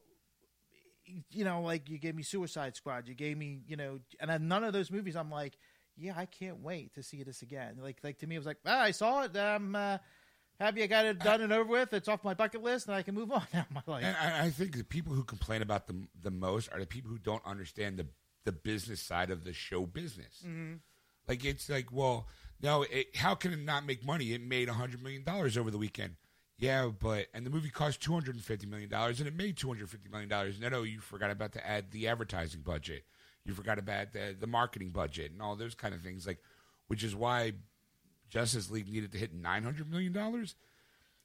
you 1.30 1.44
know, 1.44 1.60
like 1.60 1.90
you 1.90 1.98
gave 1.98 2.14
me 2.14 2.22
Suicide 2.22 2.76
Squad, 2.76 3.08
you 3.08 3.14
gave 3.14 3.36
me, 3.36 3.60
you 3.66 3.76
know, 3.76 4.00
and 4.18 4.30
then 4.30 4.48
none 4.48 4.64
of 4.64 4.72
those 4.72 4.90
movies, 4.90 5.16
I'm 5.16 5.30
like, 5.30 5.58
yeah, 5.96 6.14
I 6.16 6.26
can't 6.26 6.62
wait 6.62 6.94
to 6.94 7.02
see 7.02 7.22
this 7.22 7.42
again. 7.42 7.76
Like, 7.80 7.98
like 8.02 8.18
to 8.20 8.26
me, 8.26 8.36
it 8.36 8.38
was 8.38 8.46
like, 8.46 8.58
ah, 8.64 8.80
I 8.80 8.90
saw 8.92 9.22
it. 9.22 9.36
I'm 9.36 9.74
uh, 9.74 9.98
happy 10.60 10.82
I 10.82 10.86
got 10.86 11.06
it 11.06 11.18
done 11.18 11.40
and 11.40 11.52
over 11.52 11.70
with. 11.70 11.92
It's 11.92 12.08
off 12.08 12.24
my 12.24 12.34
bucket 12.34 12.62
list, 12.62 12.86
and 12.86 12.96
I 12.96 13.02
can 13.02 13.14
move 13.14 13.32
on 13.32 13.42
now 13.54 13.66
my 13.72 13.82
life. 13.86 14.04
And 14.04 14.16
I, 14.16 14.46
I 14.46 14.50
think 14.50 14.76
the 14.76 14.84
people 14.84 15.12
who 15.14 15.24
complain 15.24 15.62
about 15.62 15.86
the 15.86 16.06
the 16.20 16.30
most 16.30 16.72
are 16.72 16.80
the 16.80 16.86
people 16.86 17.10
who 17.10 17.18
don't 17.18 17.44
understand 17.44 17.98
the 17.98 18.06
the 18.44 18.52
business 18.52 19.00
side 19.00 19.30
of 19.30 19.44
the 19.44 19.52
show 19.52 19.86
business. 19.86 20.42
Mm-hmm. 20.46 20.74
Like 21.26 21.44
it's 21.44 21.68
like, 21.68 21.90
well, 21.90 22.28
no, 22.62 22.82
it, 22.82 23.16
how 23.16 23.34
can 23.34 23.52
it 23.52 23.58
not 23.58 23.86
make 23.86 24.04
money? 24.04 24.32
It 24.32 24.42
made 24.42 24.68
a 24.68 24.74
hundred 24.74 25.02
million 25.02 25.24
dollars 25.24 25.56
over 25.56 25.70
the 25.70 25.78
weekend. 25.78 26.16
Yeah, 26.58 26.90
but 26.98 27.26
and 27.34 27.44
the 27.44 27.50
movie 27.50 27.70
cost 27.70 28.00
two 28.00 28.12
hundred 28.12 28.36
and 28.36 28.44
fifty 28.44 28.66
million 28.66 28.88
dollars, 28.88 29.18
and 29.18 29.28
it 29.28 29.34
made 29.34 29.56
two 29.56 29.68
hundred 29.68 29.90
fifty 29.90 30.08
million 30.08 30.28
dollars. 30.28 30.60
No, 30.60 30.68
no, 30.68 30.82
you 30.82 31.00
forgot 31.00 31.30
about 31.30 31.52
to 31.52 31.66
add 31.66 31.90
the 31.90 32.08
advertising 32.08 32.60
budget. 32.60 33.04
You 33.44 33.54
forgot 33.54 33.78
about 33.78 34.12
the 34.12 34.36
the 34.38 34.46
marketing 34.46 34.90
budget 34.90 35.32
and 35.32 35.42
all 35.42 35.56
those 35.56 35.74
kind 35.74 35.94
of 35.94 36.00
things. 36.00 36.26
Like, 36.26 36.38
which 36.86 37.02
is 37.02 37.14
why 37.14 37.54
Justice 38.34 38.68
League 38.70 38.90
needed 38.92 39.12
to 39.12 39.18
hit 39.18 39.32
nine 39.32 39.62
hundred 39.62 39.88
million 39.90 40.12
dollars. 40.12 40.56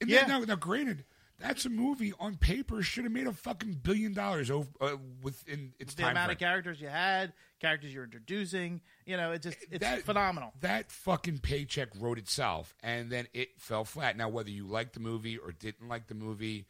And 0.00 0.08
Yeah. 0.08 0.20
then, 0.26 0.28
now, 0.40 0.44
now, 0.46 0.54
granted, 0.54 1.04
that's 1.40 1.64
a 1.64 1.68
movie 1.68 2.12
on 2.20 2.36
paper 2.36 2.82
should 2.82 3.02
have 3.04 3.12
made 3.12 3.26
a 3.26 3.32
fucking 3.32 3.80
billion 3.82 4.14
dollars 4.14 4.48
over 4.50 4.68
uh, 4.80 4.96
within 5.22 5.72
its 5.80 5.94
the 5.94 6.02
time 6.02 6.12
amount 6.12 6.26
frame. 6.26 6.34
of 6.36 6.38
characters 6.38 6.80
you 6.80 6.86
had, 6.88 7.32
characters 7.58 7.92
you're 7.92 8.04
introducing, 8.04 8.80
you 9.06 9.16
know, 9.16 9.32
it 9.32 9.42
just 9.42 9.58
it's 9.70 9.80
That- 9.80 10.02
phenomenal. 10.04 10.52
That 10.60 10.92
fucking 10.92 11.38
paycheck 11.40 11.88
wrote 11.98 12.18
itself, 12.18 12.74
and 12.82 13.10
then 13.10 13.26
it 13.34 13.60
fell 13.60 13.84
flat. 13.84 14.16
Now, 14.16 14.28
whether 14.28 14.50
you 14.50 14.66
liked 14.66 14.92
the 14.94 15.00
movie 15.00 15.36
or 15.36 15.50
didn't 15.52 15.88
like 15.88 16.06
the 16.06 16.14
movie, 16.14 16.66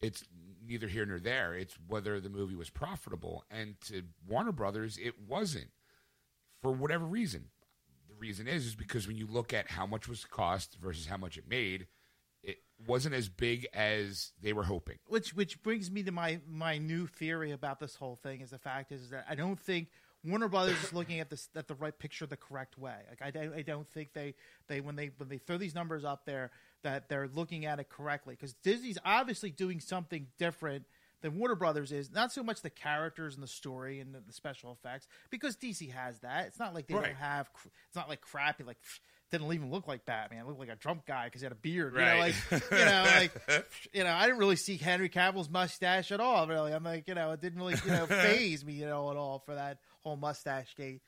it's 0.00 0.24
neither 0.66 0.88
here 0.88 1.04
nor 1.04 1.20
there. 1.20 1.54
It's 1.54 1.74
whether 1.86 2.18
the 2.18 2.30
movie 2.30 2.56
was 2.56 2.70
profitable, 2.70 3.44
and 3.50 3.78
to 3.82 4.04
Warner 4.26 4.52
Brothers, 4.52 4.96
it 4.98 5.20
wasn't 5.20 5.70
for 6.62 6.72
whatever 6.72 7.04
reason. 7.04 7.50
Reason 8.22 8.46
is 8.46 8.66
is 8.66 8.74
because 8.76 9.08
when 9.08 9.16
you 9.16 9.26
look 9.26 9.52
at 9.52 9.68
how 9.68 9.84
much 9.84 10.06
was 10.08 10.24
cost 10.24 10.76
versus 10.80 11.06
how 11.06 11.16
much 11.16 11.36
it 11.36 11.48
made, 11.48 11.88
it 12.44 12.58
wasn't 12.86 13.16
as 13.16 13.28
big 13.28 13.66
as 13.74 14.30
they 14.40 14.52
were 14.52 14.62
hoping. 14.62 14.98
which 15.08 15.34
which 15.34 15.60
brings 15.64 15.90
me 15.90 16.04
to 16.04 16.12
my 16.12 16.38
my 16.48 16.78
new 16.78 17.08
theory 17.08 17.50
about 17.50 17.80
this 17.80 17.96
whole 17.96 18.14
thing 18.14 18.40
is 18.40 18.50
the 18.50 18.58
fact 18.58 18.92
is 18.92 19.10
that 19.10 19.26
I 19.28 19.34
don't 19.34 19.58
think 19.58 19.88
Warner 20.24 20.46
Brothers 20.46 20.80
is 20.84 20.92
looking 20.92 21.18
at 21.18 21.30
this 21.30 21.48
at 21.56 21.66
the 21.66 21.74
right 21.74 21.98
picture 21.98 22.24
the 22.26 22.36
correct 22.36 22.78
way. 22.78 22.94
Like 23.10 23.22
I, 23.22 23.32
don't- 23.32 23.54
I 23.54 23.62
don't 23.62 23.88
think 23.88 24.12
they 24.12 24.34
they 24.68 24.80
when 24.80 24.94
they 24.94 25.10
when 25.16 25.28
they 25.28 25.38
throw 25.38 25.58
these 25.58 25.74
numbers 25.74 26.04
up 26.04 26.24
there 26.24 26.52
that 26.84 27.08
they're 27.08 27.26
looking 27.26 27.66
at 27.66 27.80
it 27.80 27.88
correctly 27.88 28.34
because 28.34 28.54
Disney's 28.54 28.98
obviously 29.04 29.50
doing 29.50 29.80
something 29.80 30.28
different 30.38 30.84
than 31.22 31.38
Warner 31.38 31.54
Brothers 31.54 31.90
is. 31.92 32.10
Not 32.10 32.32
so 32.32 32.42
much 32.42 32.60
the 32.60 32.70
characters 32.70 33.34
and 33.34 33.42
the 33.42 33.48
story 33.48 34.00
and 34.00 34.14
the, 34.14 34.20
the 34.26 34.32
special 34.32 34.72
effects 34.72 35.06
because 35.30 35.56
DC 35.56 35.90
has 35.92 36.18
that. 36.20 36.46
It's 36.48 36.58
not 36.58 36.74
like 36.74 36.86
they 36.88 36.94
Right. 36.94 37.06
don't 37.06 37.14
have. 37.16 37.48
It's 37.86 37.96
not 37.96 38.08
like 38.08 38.20
crappy 38.20 38.64
like. 38.64 38.78
Didn't 39.30 39.50
even 39.50 39.70
look 39.70 39.88
like 39.88 40.04
Batman. 40.04 40.40
It 40.40 40.46
looked 40.46 40.60
like 40.60 40.68
a 40.68 40.76
drunk 40.76 41.06
guy 41.06 41.24
because 41.24 41.40
he 41.40 41.46
had 41.46 41.52
a 41.52 41.54
beard. 41.54 41.94
Right. 41.96 42.34
You 42.50 42.52
know, 42.52 42.60
like 42.60 42.70
you 42.70 42.84
know, 42.84 43.04
like 43.16 43.66
you 43.94 44.04
know, 44.04 44.12
I 44.12 44.26
didn't 44.26 44.38
really 44.38 44.56
see 44.56 44.76
Henry 44.76 45.08
Cavill's 45.08 45.48
mustache 45.48 46.12
at 46.12 46.20
all. 46.20 46.46
Really, 46.46 46.70
I'm 46.74 46.84
like, 46.84 47.08
you 47.08 47.14
know, 47.14 47.30
it 47.30 47.40
didn't 47.40 47.58
really, 47.58 47.76
you 47.82 47.90
know, 47.92 48.04
faze 48.06 48.62
me, 48.62 48.74
you 48.74 48.84
know, 48.84 49.10
at 49.10 49.16
all 49.16 49.38
for 49.38 49.54
that 49.54 49.78
whole 50.02 50.16
mustache 50.16 50.74
gate. 50.76 51.00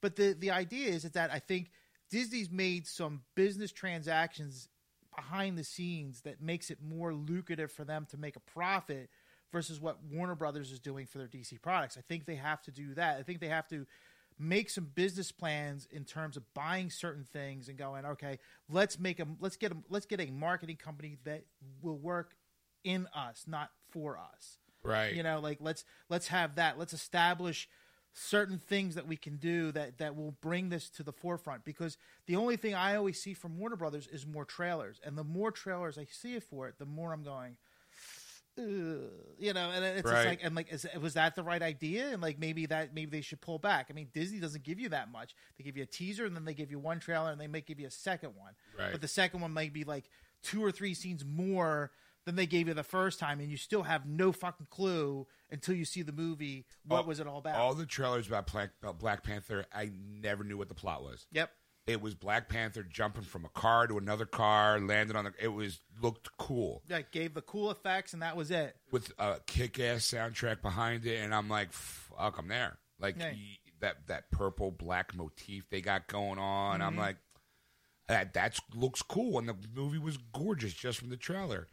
But 0.00 0.16
the 0.16 0.32
the 0.32 0.52
idea 0.52 0.88
is, 0.88 1.04
is 1.04 1.10
that 1.10 1.30
I 1.30 1.38
think 1.38 1.70
Disney's 2.10 2.50
made 2.50 2.86
some 2.86 3.20
business 3.34 3.72
transactions 3.72 4.70
behind 5.14 5.58
the 5.58 5.64
scenes 5.64 6.22
that 6.22 6.40
makes 6.40 6.70
it 6.70 6.78
more 6.82 7.12
lucrative 7.12 7.70
for 7.72 7.84
them 7.84 8.06
to 8.10 8.16
make 8.16 8.36
a 8.36 8.40
profit 8.40 9.10
versus 9.52 9.80
what 9.80 9.98
Warner 10.10 10.34
Brothers 10.34 10.72
is 10.72 10.80
doing 10.80 11.06
for 11.06 11.18
their 11.18 11.28
DC 11.28 11.60
products. 11.60 11.96
I 11.96 12.02
think 12.02 12.26
they 12.26 12.36
have 12.36 12.62
to 12.62 12.70
do 12.70 12.94
that. 12.94 13.18
I 13.18 13.22
think 13.22 13.40
they 13.40 13.48
have 13.48 13.68
to 13.68 13.86
make 14.38 14.68
some 14.68 14.90
business 14.94 15.32
plans 15.32 15.88
in 15.90 16.04
terms 16.04 16.36
of 16.36 16.42
buying 16.54 16.90
certain 16.90 17.24
things 17.24 17.68
and 17.68 17.78
going, 17.78 18.04
okay, 18.04 18.38
let's 18.68 18.98
make 18.98 19.20
a 19.20 19.26
let's 19.40 19.56
get 19.56 19.72
a 19.72 19.76
let's 19.88 20.06
get 20.06 20.20
a 20.20 20.30
marketing 20.30 20.76
company 20.76 21.18
that 21.24 21.44
will 21.80 21.98
work 21.98 22.34
in 22.84 23.08
us, 23.14 23.44
not 23.46 23.70
for 23.90 24.18
us. 24.18 24.58
Right. 24.82 25.14
You 25.14 25.22
know, 25.22 25.40
like 25.40 25.58
let's 25.60 25.84
let's 26.08 26.28
have 26.28 26.56
that. 26.56 26.78
Let's 26.78 26.92
establish 26.92 27.68
certain 28.18 28.58
things 28.58 28.94
that 28.94 29.06
we 29.06 29.16
can 29.16 29.36
do 29.36 29.70
that 29.72 29.98
that 29.98 30.16
will 30.16 30.34
bring 30.40 30.70
this 30.70 30.88
to 30.88 31.02
the 31.02 31.12
forefront 31.12 31.64
because 31.64 31.98
the 32.26 32.36
only 32.36 32.56
thing 32.56 32.74
I 32.74 32.96
always 32.96 33.20
see 33.20 33.34
from 33.34 33.58
Warner 33.58 33.76
Brothers 33.76 34.06
is 34.06 34.26
more 34.26 34.46
trailers 34.46 34.98
and 35.04 35.18
the 35.18 35.24
more 35.24 35.50
trailers 35.50 35.98
I 35.98 36.06
see 36.10 36.34
it 36.34 36.42
for 36.42 36.66
it 36.66 36.78
the 36.78 36.86
more 36.86 37.12
I'm 37.12 37.22
going 37.22 37.58
you 38.58 39.52
know 39.52 39.70
and 39.70 39.84
it's 39.84 40.02
just 40.02 40.12
Right. 40.14 40.26
like 40.26 40.40
and 40.42 40.54
like 40.54 40.72
is, 40.72 40.86
was 41.00 41.14
that 41.14 41.34
the 41.36 41.42
right 41.42 41.62
idea 41.62 42.08
and 42.08 42.22
like 42.22 42.38
maybe 42.38 42.66
that 42.66 42.94
maybe 42.94 43.10
they 43.10 43.20
should 43.20 43.40
pull 43.40 43.58
back 43.58 43.88
I 43.90 43.92
mean 43.92 44.08
Disney 44.14 44.38
doesn't 44.40 44.64
give 44.64 44.80
you 44.80 44.88
that 44.90 45.10
much 45.12 45.34
they 45.58 45.64
give 45.64 45.76
you 45.76 45.82
a 45.82 45.86
teaser 45.86 46.24
and 46.24 46.34
then 46.34 46.44
they 46.44 46.54
give 46.54 46.70
you 46.70 46.78
one 46.78 46.98
trailer 47.00 47.30
and 47.30 47.40
they 47.40 47.46
may 47.46 47.60
give 47.60 47.78
you 47.78 47.86
a 47.86 47.90
second 47.90 48.30
one 48.36 48.54
Right. 48.78 48.92
but 48.92 49.00
the 49.00 49.08
second 49.08 49.40
one 49.40 49.52
might 49.52 49.72
be 49.72 49.84
like 49.84 50.08
two 50.42 50.64
or 50.64 50.70
three 50.72 50.94
scenes 50.94 51.24
more 51.24 51.90
than 52.24 52.34
they 52.34 52.46
gave 52.46 52.66
you 52.66 52.74
the 52.74 52.82
first 52.82 53.20
time, 53.20 53.38
and 53.38 53.48
you 53.52 53.56
still 53.56 53.84
have 53.84 54.04
no 54.04 54.32
fucking 54.32 54.66
clue 54.68 55.28
until 55.48 55.76
you 55.76 55.84
see 55.84 56.02
the 56.02 56.10
movie. 56.10 56.66
What 56.84 56.98
All- 57.02 57.04
was 57.04 57.20
it 57.20 57.26
all 57.28 57.38
about? 57.38 57.54
All 57.54 57.72
the 57.72 57.86
trailers 57.86 58.26
about 58.26 58.50
Black, 58.50 58.70
about 58.82 58.98
Black 58.98 59.22
Panther, 59.22 59.64
I 59.72 59.92
never 59.94 60.42
knew 60.42 60.56
what 60.58 60.66
the 60.68 60.74
plot 60.74 61.04
was. 61.04 61.24
yep. 61.30 61.52
It 61.86 62.00
was 62.00 62.14
Black 62.16 62.48
Panther 62.48 62.82
jumping 62.82 63.22
from 63.22 63.44
a 63.44 63.48
car 63.48 63.86
to 63.86 63.96
another 63.96 64.26
car, 64.26 64.80
landed 64.80 65.14
on 65.14 65.24
the. 65.26 65.32
It 65.40 65.48
was 65.48 65.78
looked 66.02 66.36
cool 66.36 66.82
Yeah, 66.88 66.98
it 66.98 67.12
gave 67.12 67.32
the 67.34 67.42
cool 67.42 67.70
effects, 67.70 68.12
and 68.12 68.22
that 68.22 68.36
was 68.36 68.50
it. 68.50 68.76
with 68.90 69.12
a 69.18 69.36
kick-ass 69.46 70.00
soundtrack 70.00 70.62
behind 70.62 71.06
it, 71.06 71.20
and 71.22 71.32
I'm 71.34 71.48
like, 71.48 71.72
fuck, 71.72 72.38
I'm 72.38 72.48
there. 72.48 72.78
Like 72.98 73.16
Yeah. 73.18 73.30
y- 73.30 73.58
that 73.80 74.06
that 74.08 74.30
purple 74.30 74.70
black 74.70 75.14
motif 75.14 75.68
they 75.70 75.80
got 75.80 76.06
going 76.08 76.38
on. 76.38 76.80
Mm-hmm. 76.80 76.88
I'm 76.88 76.96
like, 76.96 77.16
that 78.08 78.34
that 78.34 78.58
looks 78.74 79.02
cool, 79.02 79.38
and 79.38 79.48
the 79.48 79.56
movie 79.74 79.98
was 79.98 80.16
gorgeous 80.32 80.72
just 80.72 80.98
from 80.98 81.10
the 81.10 81.16
trailer. 81.16 81.68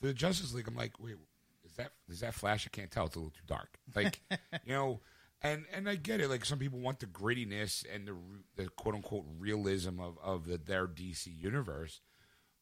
For 0.00 0.06
the 0.06 0.14
Justice 0.14 0.52
League, 0.52 0.68
I'm 0.68 0.76
like, 0.76 1.00
wait, 1.00 1.16
is 1.64 1.72
that 1.76 1.92
is 2.08 2.20
that 2.20 2.34
Flash? 2.34 2.66
I 2.66 2.70
can't 2.76 2.90
tell. 2.90 3.06
It's 3.06 3.16
a 3.16 3.18
little 3.18 3.30
too 3.32 3.40
dark. 3.46 3.78
Like, 3.96 4.20
you 4.64 4.72
know. 4.74 5.00
And 5.46 5.64
and 5.72 5.88
I 5.88 5.96
get 5.96 6.20
it. 6.20 6.28
Like 6.28 6.44
some 6.44 6.58
people 6.58 6.78
want 6.78 7.00
the 7.00 7.06
grittiness 7.06 7.84
and 7.92 8.06
the 8.06 8.16
the 8.56 8.68
quote 8.70 8.94
unquote 8.94 9.24
realism 9.38 10.00
of 10.00 10.18
of 10.22 10.46
the, 10.46 10.58
their 10.58 10.86
DC 10.86 11.26
universe, 11.26 12.00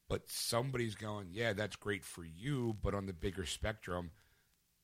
but 0.09 0.29
somebody's 0.29 0.95
going, 0.95 1.29
yeah, 1.31 1.53
that's 1.53 1.77
great 1.77 2.05
for 2.05 2.25
you, 2.25 2.77
but 2.83 2.95
on 2.95 3.07
the 3.07 3.13
bigger 3.13 3.47
spectrum, 3.47 4.11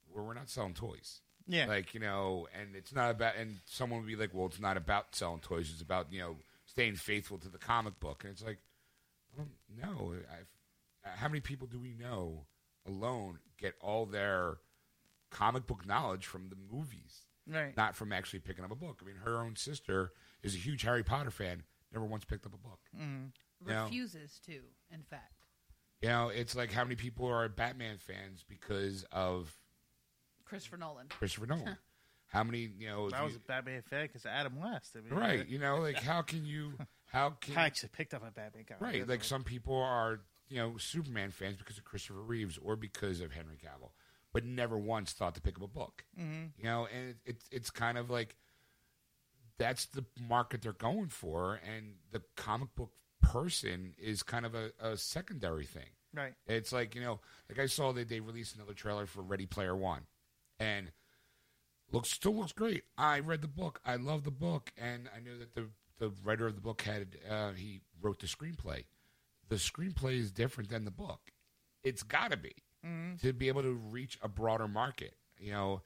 where 0.08 0.24
we're 0.24 0.34
not 0.34 0.48
selling 0.48 0.74
toys. 0.74 1.20
Yeah. 1.46 1.66
Like, 1.66 1.94
you 1.94 2.00
know, 2.00 2.46
and 2.58 2.76
it's 2.76 2.94
not 2.94 3.10
about, 3.10 3.36
and 3.36 3.56
someone 3.66 4.00
would 4.00 4.06
be 4.08 4.16
like, 4.16 4.30
well, 4.32 4.46
it's 4.46 4.60
not 4.60 4.76
about 4.76 5.16
selling 5.16 5.40
toys. 5.40 5.70
It's 5.72 5.82
about, 5.82 6.12
you 6.12 6.20
know, 6.20 6.36
staying 6.64 6.94
faithful 6.94 7.38
to 7.38 7.48
the 7.48 7.58
comic 7.58 7.98
book. 7.98 8.22
And 8.22 8.32
it's 8.32 8.44
like, 8.44 8.58
well, 9.36 9.48
no. 9.76 10.14
I've, 10.30 11.16
how 11.18 11.28
many 11.28 11.40
people 11.40 11.66
do 11.66 11.80
we 11.80 11.94
know 11.94 12.44
alone 12.86 13.38
get 13.58 13.74
all 13.80 14.06
their 14.06 14.58
comic 15.30 15.66
book 15.66 15.86
knowledge 15.86 16.26
from 16.26 16.50
the 16.50 16.56
movies, 16.56 17.22
Right. 17.50 17.76
not 17.76 17.96
from 17.96 18.12
actually 18.12 18.40
picking 18.40 18.64
up 18.64 18.70
a 18.70 18.76
book? 18.76 19.00
I 19.02 19.06
mean, 19.06 19.16
her 19.24 19.40
own 19.40 19.56
sister 19.56 20.12
is 20.42 20.54
a 20.54 20.58
huge 20.58 20.82
Harry 20.82 21.02
Potter 21.02 21.30
fan, 21.30 21.62
never 21.92 22.04
once 22.04 22.24
picked 22.24 22.46
up 22.46 22.54
a 22.54 22.58
book. 22.58 22.80
Mm-hmm. 22.96 23.68
Yeah. 23.68 23.84
Refuses 23.84 24.40
to, 24.46 24.52
in 24.92 25.02
fact. 25.08 25.34
You 26.00 26.08
know, 26.08 26.28
it's 26.28 26.54
like 26.56 26.72
how 26.72 26.84
many 26.84 26.96
people 26.96 27.26
are 27.26 27.46
Batman 27.48 27.98
fans 27.98 28.44
because 28.48 29.04
of 29.12 29.54
Christopher 30.44 30.76
Nolan. 30.78 31.06
Christopher 31.08 31.46
Nolan? 31.46 31.76
how 32.28 32.42
many, 32.44 32.70
you 32.78 32.88
know, 32.88 33.06
if 33.06 33.12
That 33.12 33.24
was 33.24 33.32
you- 33.34 33.40
a 33.44 33.48
Batman 33.48 33.82
fan 33.82 34.06
because 34.06 34.24
Adam 34.26 34.58
West. 34.60 34.96
I 34.96 35.00
mean, 35.00 35.18
right? 35.20 35.46
You 35.48 35.58
know, 35.58 35.76
like 35.78 35.96
how 36.02 36.22
can 36.22 36.44
you, 36.46 36.72
how 37.06 37.30
can, 37.40 37.56
I 37.56 37.66
actually 37.66 37.90
picked 37.92 38.14
up 38.14 38.22
a 38.26 38.30
Batman 38.30 38.64
comic. 38.66 38.80
right? 38.80 39.08
Like 39.08 39.20
all. 39.20 39.24
some 39.24 39.44
people 39.44 39.76
are, 39.76 40.20
you 40.48 40.56
know, 40.56 40.76
Superman 40.78 41.30
fans 41.30 41.56
because 41.56 41.76
of 41.78 41.84
Christopher 41.84 42.22
Reeves 42.22 42.58
or 42.62 42.76
because 42.76 43.20
of 43.20 43.32
Henry 43.32 43.56
Cavill, 43.56 43.90
but 44.32 44.44
never 44.44 44.78
once 44.78 45.12
thought 45.12 45.34
to 45.34 45.40
pick 45.40 45.56
up 45.56 45.62
a 45.62 45.68
book. 45.68 46.04
Mm-hmm. 46.18 46.46
You 46.58 46.64
know, 46.64 46.86
and 46.94 47.10
it, 47.10 47.16
it's 47.24 47.48
it's 47.50 47.70
kind 47.70 47.98
of 47.98 48.10
like 48.10 48.36
that's 49.58 49.86
the 49.86 50.04
market 50.28 50.62
they're 50.62 50.72
going 50.72 51.08
for, 51.08 51.60
and 51.66 51.94
the 52.12 52.22
comic 52.36 52.74
book 52.74 52.92
person 53.20 53.94
is 53.98 54.22
kind 54.22 54.46
of 54.46 54.54
a, 54.54 54.72
a 54.80 54.96
secondary 54.96 55.66
thing. 55.66 55.90
Right. 56.14 56.34
It's 56.46 56.72
like 56.72 56.94
you 56.94 57.00
know, 57.00 57.20
like 57.48 57.58
I 57.58 57.66
saw 57.66 57.92
that 57.92 58.08
they 58.08 58.20
released 58.20 58.56
another 58.56 58.74
trailer 58.74 59.06
for 59.06 59.22
Ready 59.22 59.46
Player 59.46 59.76
One, 59.76 60.02
and 60.58 60.92
looks 61.92 62.10
still 62.10 62.34
looks 62.34 62.52
great. 62.52 62.84
I 62.96 63.20
read 63.20 63.42
the 63.42 63.48
book. 63.48 63.80
I 63.84 63.96
love 63.96 64.24
the 64.24 64.30
book, 64.30 64.72
and 64.76 65.08
I 65.14 65.20
know 65.20 65.38
that 65.38 65.54
the 65.54 65.66
the 65.98 66.12
writer 66.24 66.46
of 66.46 66.54
the 66.54 66.60
book 66.60 66.82
had 66.82 67.16
uh, 67.28 67.52
he 67.52 67.80
wrote 68.00 68.20
the 68.20 68.26
screenplay. 68.26 68.84
The 69.48 69.56
screenplay 69.56 70.18
is 70.18 70.30
different 70.30 70.70
than 70.70 70.84
the 70.84 70.90
book. 70.90 71.32
It's 71.82 72.02
got 72.02 72.30
to 72.30 72.36
be 72.36 72.54
Mm-hmm. 72.86 73.16
to 73.26 73.32
be 73.32 73.48
able 73.48 73.62
to 73.62 73.72
reach 73.72 74.18
a 74.22 74.28
broader 74.28 74.68
market, 74.68 75.14
you 75.38 75.52
know. 75.52 75.82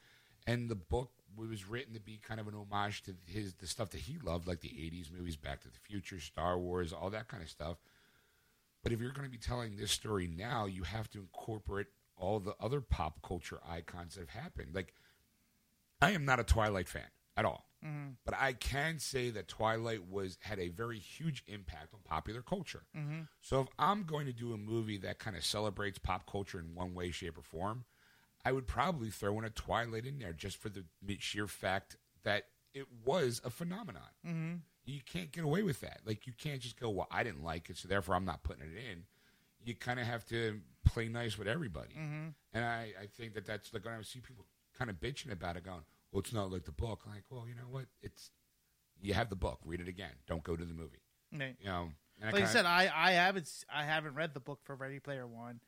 And 0.46 0.68
the 0.68 0.74
book 0.74 1.10
was 1.36 1.68
written 1.68 1.94
to 1.94 2.00
be 2.00 2.20
kind 2.22 2.38
of 2.38 2.46
an 2.46 2.54
homage 2.54 3.02
to 3.04 3.14
his 3.26 3.54
the 3.54 3.66
stuff 3.66 3.90
that 3.90 4.02
he 4.02 4.18
loved, 4.22 4.46
like 4.46 4.60
the 4.60 4.68
'80s 4.68 5.12
movies, 5.12 5.36
Back 5.36 5.60
to 5.62 5.68
the 5.68 5.78
Future, 5.78 6.20
Star 6.20 6.58
Wars, 6.58 6.92
all 6.92 7.10
that 7.10 7.28
kind 7.28 7.42
of 7.42 7.48
stuff. 7.48 7.78
But 8.82 8.92
if 8.92 9.00
you're 9.00 9.12
going 9.12 9.26
to 9.26 9.30
be 9.30 9.38
telling 9.38 9.76
this 9.76 9.90
story 9.90 10.26
now, 10.28 10.66
you 10.66 10.82
have 10.82 11.10
to 11.10 11.18
incorporate 11.18 11.86
all 12.16 12.38
the 12.38 12.54
other 12.60 12.80
pop 12.80 13.22
culture 13.22 13.58
icons 13.68 14.14
that 14.14 14.20
have 14.20 14.42
happened. 14.42 14.74
Like, 14.74 14.94
I 16.00 16.10
am 16.10 16.24
not 16.24 16.38
a 16.38 16.44
Twilight 16.44 16.88
fan 16.88 17.08
at 17.36 17.44
all, 17.44 17.66
but 18.24 18.34
I 18.38 18.52
can 18.52 18.98
say 18.98 19.30
that 19.30 19.48
Twilight 19.48 20.08
was 20.08 20.38
had 20.40 20.58
a 20.58 20.68
very 20.68 20.98
huge 20.98 21.42
impact 21.46 21.92
on 21.92 22.00
popular 22.04 22.42
culture. 22.42 22.84
So 23.40 23.60
if 23.60 23.68
I'm 23.78 24.04
going 24.04 24.26
to 24.26 24.32
do 24.32 24.52
a 24.52 24.56
movie 24.56 24.98
that 24.98 25.18
kind 25.18 25.36
of 25.36 25.44
celebrates 25.44 25.98
pop 25.98 26.30
culture 26.30 26.58
in 26.58 26.74
one 26.74 26.94
way, 26.94 27.10
shape, 27.10 27.36
or 27.36 27.42
form, 27.42 27.84
I 28.44 28.52
would 28.52 28.66
probably 28.66 29.10
throw 29.10 29.38
in 29.38 29.44
a 29.44 29.50
Twilight 29.50 30.06
in 30.06 30.18
there 30.18 30.32
just 30.32 30.56
for 30.58 30.68
the 30.68 30.84
sheer 31.18 31.46
fact 31.46 31.96
that 32.24 32.44
it 32.74 32.86
was 33.04 33.40
a 33.44 33.50
phenomenon. 33.50 34.02
Mm-hmm. 34.26 34.54
You 34.86 35.00
can't 35.04 35.32
get 35.32 35.44
away 35.44 35.62
with 35.62 35.80
that. 35.80 36.00
Like 36.04 36.26
you 36.26 36.34
can't 36.36 36.60
just 36.60 36.78
go, 36.78 36.90
"Well, 36.90 37.08
I 37.10 37.22
didn't 37.22 37.42
like 37.42 37.70
it, 37.70 37.78
so 37.78 37.88
therefore 37.88 38.16
I'm 38.16 38.26
not 38.26 38.42
putting 38.42 38.64
it 38.64 38.76
in." 38.76 39.04
You 39.64 39.74
kind 39.74 39.98
of 39.98 40.06
have 40.06 40.26
to 40.26 40.60
play 40.84 41.08
nice 41.08 41.38
with 41.38 41.48
everybody, 41.48 41.94
mm-hmm. 41.94 42.28
and 42.52 42.64
I, 42.64 42.92
I 43.00 43.06
think 43.16 43.32
that 43.34 43.46
that's 43.46 43.72
like 43.72 43.84
when 43.84 43.94
I 43.94 44.02
see 44.02 44.20
people 44.20 44.44
kind 44.76 44.90
of 44.90 44.96
bitching 45.00 45.32
about 45.32 45.56
it, 45.56 45.64
going, 45.64 45.84
"Well, 46.14 46.20
it's 46.20 46.32
not 46.32 46.50
like 46.50 46.64
the 46.64 46.72
book." 46.72 47.02
I'm 47.04 47.12
like, 47.12 47.24
well, 47.28 47.44
you 47.46 47.54
know 47.54 47.68
what? 47.68 47.86
It's 48.02 48.30
you 49.02 49.12
have 49.14 49.28
the 49.28 49.36
book. 49.36 49.58
Read 49.64 49.80
it 49.80 49.88
again. 49.88 50.12
Don't 50.26 50.42
go 50.44 50.56
to 50.56 50.64
the 50.64 50.72
movie. 50.72 51.02
Right. 51.32 51.56
You 51.60 51.66
know. 51.66 51.90
And 52.22 52.26
Like 52.32 52.34
I 52.34 52.46
kinda- 52.46 52.52
said, 52.52 52.64
I, 52.64 52.90
I 52.94 53.10
haven't 53.12 53.50
I 53.70 53.84
haven't 53.84 54.14
read 54.14 54.32
the 54.32 54.40
book 54.40 54.60
for 54.62 54.76
Ready 54.76 55.00
Player 55.00 55.26
One, 55.26 55.58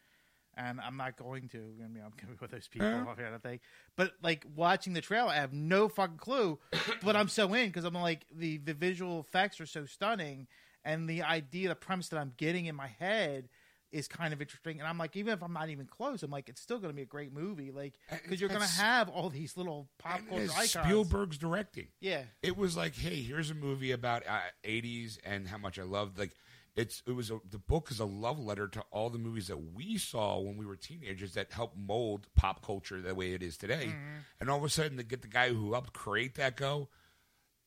and 0.57 0.81
I'm 0.81 0.97
not 0.97 1.17
going 1.17 1.49
to. 1.49 1.59
I 1.59 1.89
mean, 1.89 2.03
I'm 2.05 2.11
going 2.11 2.21
to 2.21 2.27
be 2.27 2.37
with 2.41 2.53
those 2.53 2.69
people. 2.69 2.89
Yeah. 2.89 3.05
I 3.19 3.31
don't 3.31 3.43
think. 3.43 3.63
But 3.97 4.13
like 4.23 4.47
watching 4.55 4.93
the 4.93 5.01
trailer, 5.01 5.31
I 5.31 5.35
have 5.37 5.53
no 5.53 5.89
fucking 5.89 6.19
clue. 6.19 6.61
but 7.03 7.17
I'm 7.17 7.29
so 7.29 7.53
in 7.55 7.67
because 7.67 7.85
I'm 7.85 7.95
like 7.95 8.27
the 8.33 8.59
the 8.59 8.75
visual 8.75 9.19
effects 9.21 9.61
are 9.61 9.67
so 9.67 9.87
stunning, 9.87 10.47
and 10.85 11.09
the 11.11 11.23
idea, 11.25 11.69
the 11.69 11.75
premise 11.75 12.09
that 12.11 12.19
I'm 12.19 12.33
getting 12.37 12.67
in 12.67 12.77
my 12.77 12.87
head 12.89 13.49
is 13.93 14.09
kind 14.09 14.33
of 14.33 14.41
interesting. 14.41 14.79
And 14.81 14.89
I'm 14.89 14.99
like, 14.99 15.17
even 15.17 15.33
if 15.33 15.43
I'm 15.43 15.53
not 15.53 15.69
even 15.69 15.87
close, 15.87 16.23
I'm 16.23 16.31
like, 16.31 16.49
it's 16.49 16.61
still 16.61 16.79
going 16.79 16.91
to 16.91 16.97
be 16.97 17.03
a 17.03 17.07
great 17.07 17.33
movie. 17.33 17.71
Like 17.71 17.95
because 18.11 18.41
you're 18.41 18.49
going 18.49 18.61
to 18.61 18.67
have 18.81 19.09
all 19.09 19.31
these 19.31 19.57
little 19.57 19.89
pop 19.99 20.21
culture 20.29 20.51
icons. 20.53 20.71
Spielberg's 20.71 21.39
directing. 21.39 21.89
Yeah. 22.01 22.23
it 22.43 22.57
was 22.57 22.77
like, 22.77 22.95
hey, 22.97 23.23
here's 23.23 23.51
a 23.51 23.55
movie 23.55 23.93
about 23.93 24.25
uh, 24.27 24.41
'80s 24.65 25.19
and 25.25 25.47
how 25.49 25.59
much 25.59 25.79
I 25.79 25.83
loved. 25.83 26.19
Like, 26.19 26.33
it's 26.75 27.03
it 27.07 27.13
was 27.13 27.31
a, 27.31 27.39
the 27.51 27.59
book 27.59 27.91
is 27.91 28.01
a 28.01 28.05
love 28.05 28.39
letter 28.39 28.69
to 28.69 28.83
all 28.91 29.09
the 29.09 29.19
movies 29.19 29.47
that 29.49 29.57
we 29.75 29.97
saw 29.97 30.39
when 30.39 30.57
we 30.59 30.67
were 30.67 30.77
teenagers 30.77 31.33
that 31.35 31.51
helped 31.53 31.77
mold 31.79 32.27
pop 32.37 32.65
culture 32.65 33.01
the 33.01 33.15
way 33.15 33.33
it 33.33 33.43
is 33.43 33.57
today. 33.57 33.95
And 34.41 34.51
all 34.51 34.59
of 34.59 34.65
a 34.65 34.69
sudden, 34.69 34.99
to 34.99 35.03
get 35.03 35.23
the 35.23 35.29
guy 35.29 35.49
who 35.49 35.73
helped 35.73 35.95
create 35.95 36.35
that 36.35 36.57
go, 36.57 36.89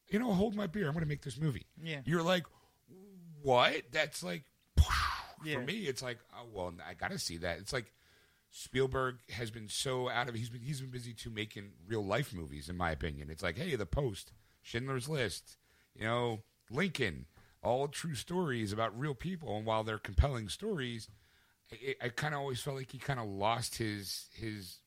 you 0.09 0.19
know, 0.19 0.31
hold 0.33 0.55
my 0.55 0.67
beer. 0.67 0.85
I'm 0.85 0.93
going 0.93 1.03
to 1.03 1.09
make 1.09 1.23
this 1.23 1.39
movie. 1.39 1.65
Yeah. 1.81 2.01
you're 2.05 2.21
like, 2.21 2.45
what? 3.41 3.83
That's 3.91 4.21
like, 4.23 4.43
Yeah. 5.43 5.55
for 5.55 5.61
me, 5.61 5.73
it's 5.81 6.01
like, 6.01 6.19
oh 6.33 6.45
well, 6.53 6.73
I 6.87 6.93
got 6.93 7.11
to 7.11 7.19
see 7.19 7.37
that. 7.37 7.59
It's 7.59 7.73
like. 7.73 7.93
Spielberg 8.51 9.17
has 9.29 9.51
been 9.51 9.69
so 9.69 10.09
out 10.09 10.27
of 10.27 10.33
he's 10.33 10.49
been 10.49 10.63
he's 10.63 10.81
been 10.81 10.89
busy 10.89 11.13
too 11.13 11.29
making 11.29 11.69
real 11.87 12.03
life 12.03 12.33
movies 12.33 12.67
in 12.67 12.75
my 12.75 12.89
opinion. 12.89 13.29
It's 13.29 13.43
like, 13.43 13.59
hey, 13.59 13.75
The 13.75 13.85
Post, 13.85 14.31
Schindler's 14.63 15.07
List, 15.07 15.57
you 15.95 16.03
know, 16.03 16.39
Lincoln, 16.71 17.27
all 17.61 17.87
true 17.87 18.15
stories 18.15 18.73
about 18.73 18.99
real 18.99 19.13
people 19.13 19.55
and 19.55 19.67
while 19.67 19.83
they're 19.83 19.99
compelling 19.99 20.49
stories, 20.49 21.09
I, 21.71 22.05
I 22.05 22.09
kind 22.09 22.33
of 22.33 22.39
always 22.39 22.59
felt 22.59 22.77
like 22.77 22.91
he 22.91 22.97
kind 22.97 23.19
of 23.19 23.27
lost 23.27 23.75
his 23.77 24.29
his 24.33 24.79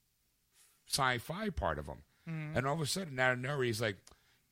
sci-fi 0.88 1.50
part 1.50 1.78
of 1.78 1.86
him. 1.86 2.02
Mm-hmm. 2.28 2.58
And 2.58 2.66
all 2.66 2.74
of 2.74 2.80
a 2.80 2.86
sudden 2.86 3.16
out 3.20 3.34
of 3.34 3.38
nowhere 3.38 3.62
he's 3.62 3.80
like, 3.80 3.98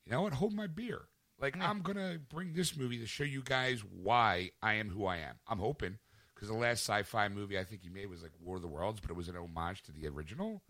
you 0.05 0.13
know 0.13 0.21
what, 0.21 0.33
hold 0.35 0.53
my 0.53 0.67
beer. 0.67 1.01
Like 1.41 1.57
I'm 1.59 1.81
going 1.81 1.97
to 1.97 2.19
bring 2.29 2.53
this 2.53 2.77
movie 2.77 2.99
to 2.99 3.05
show 3.07 3.23
you 3.23 3.41
guys 3.43 3.81
why 3.83 4.51
I 4.61 4.75
am 4.75 4.89
who 4.89 5.05
I 5.05 5.17
am. 5.17 5.35
I'm 5.47 5.57
hoping 5.59 5.97
because 6.35 6.47
the 6.47 6.53
last 6.53 6.79
sci-fi 6.87 7.29
movie 7.29 7.57
I 7.57 7.63
think 7.63 7.81
he 7.81 7.89
made 7.89 8.07
was 8.09 8.21
like 8.21 8.31
War 8.43 8.57
of 8.57 8.61
the 8.61 8.67
Worlds, 8.67 8.99
but 8.99 9.09
it 9.09 9.15
was 9.15 9.27
an 9.27 9.35
homage 9.35 9.81
to 9.83 9.91
the 9.91 10.07
original. 10.07 10.61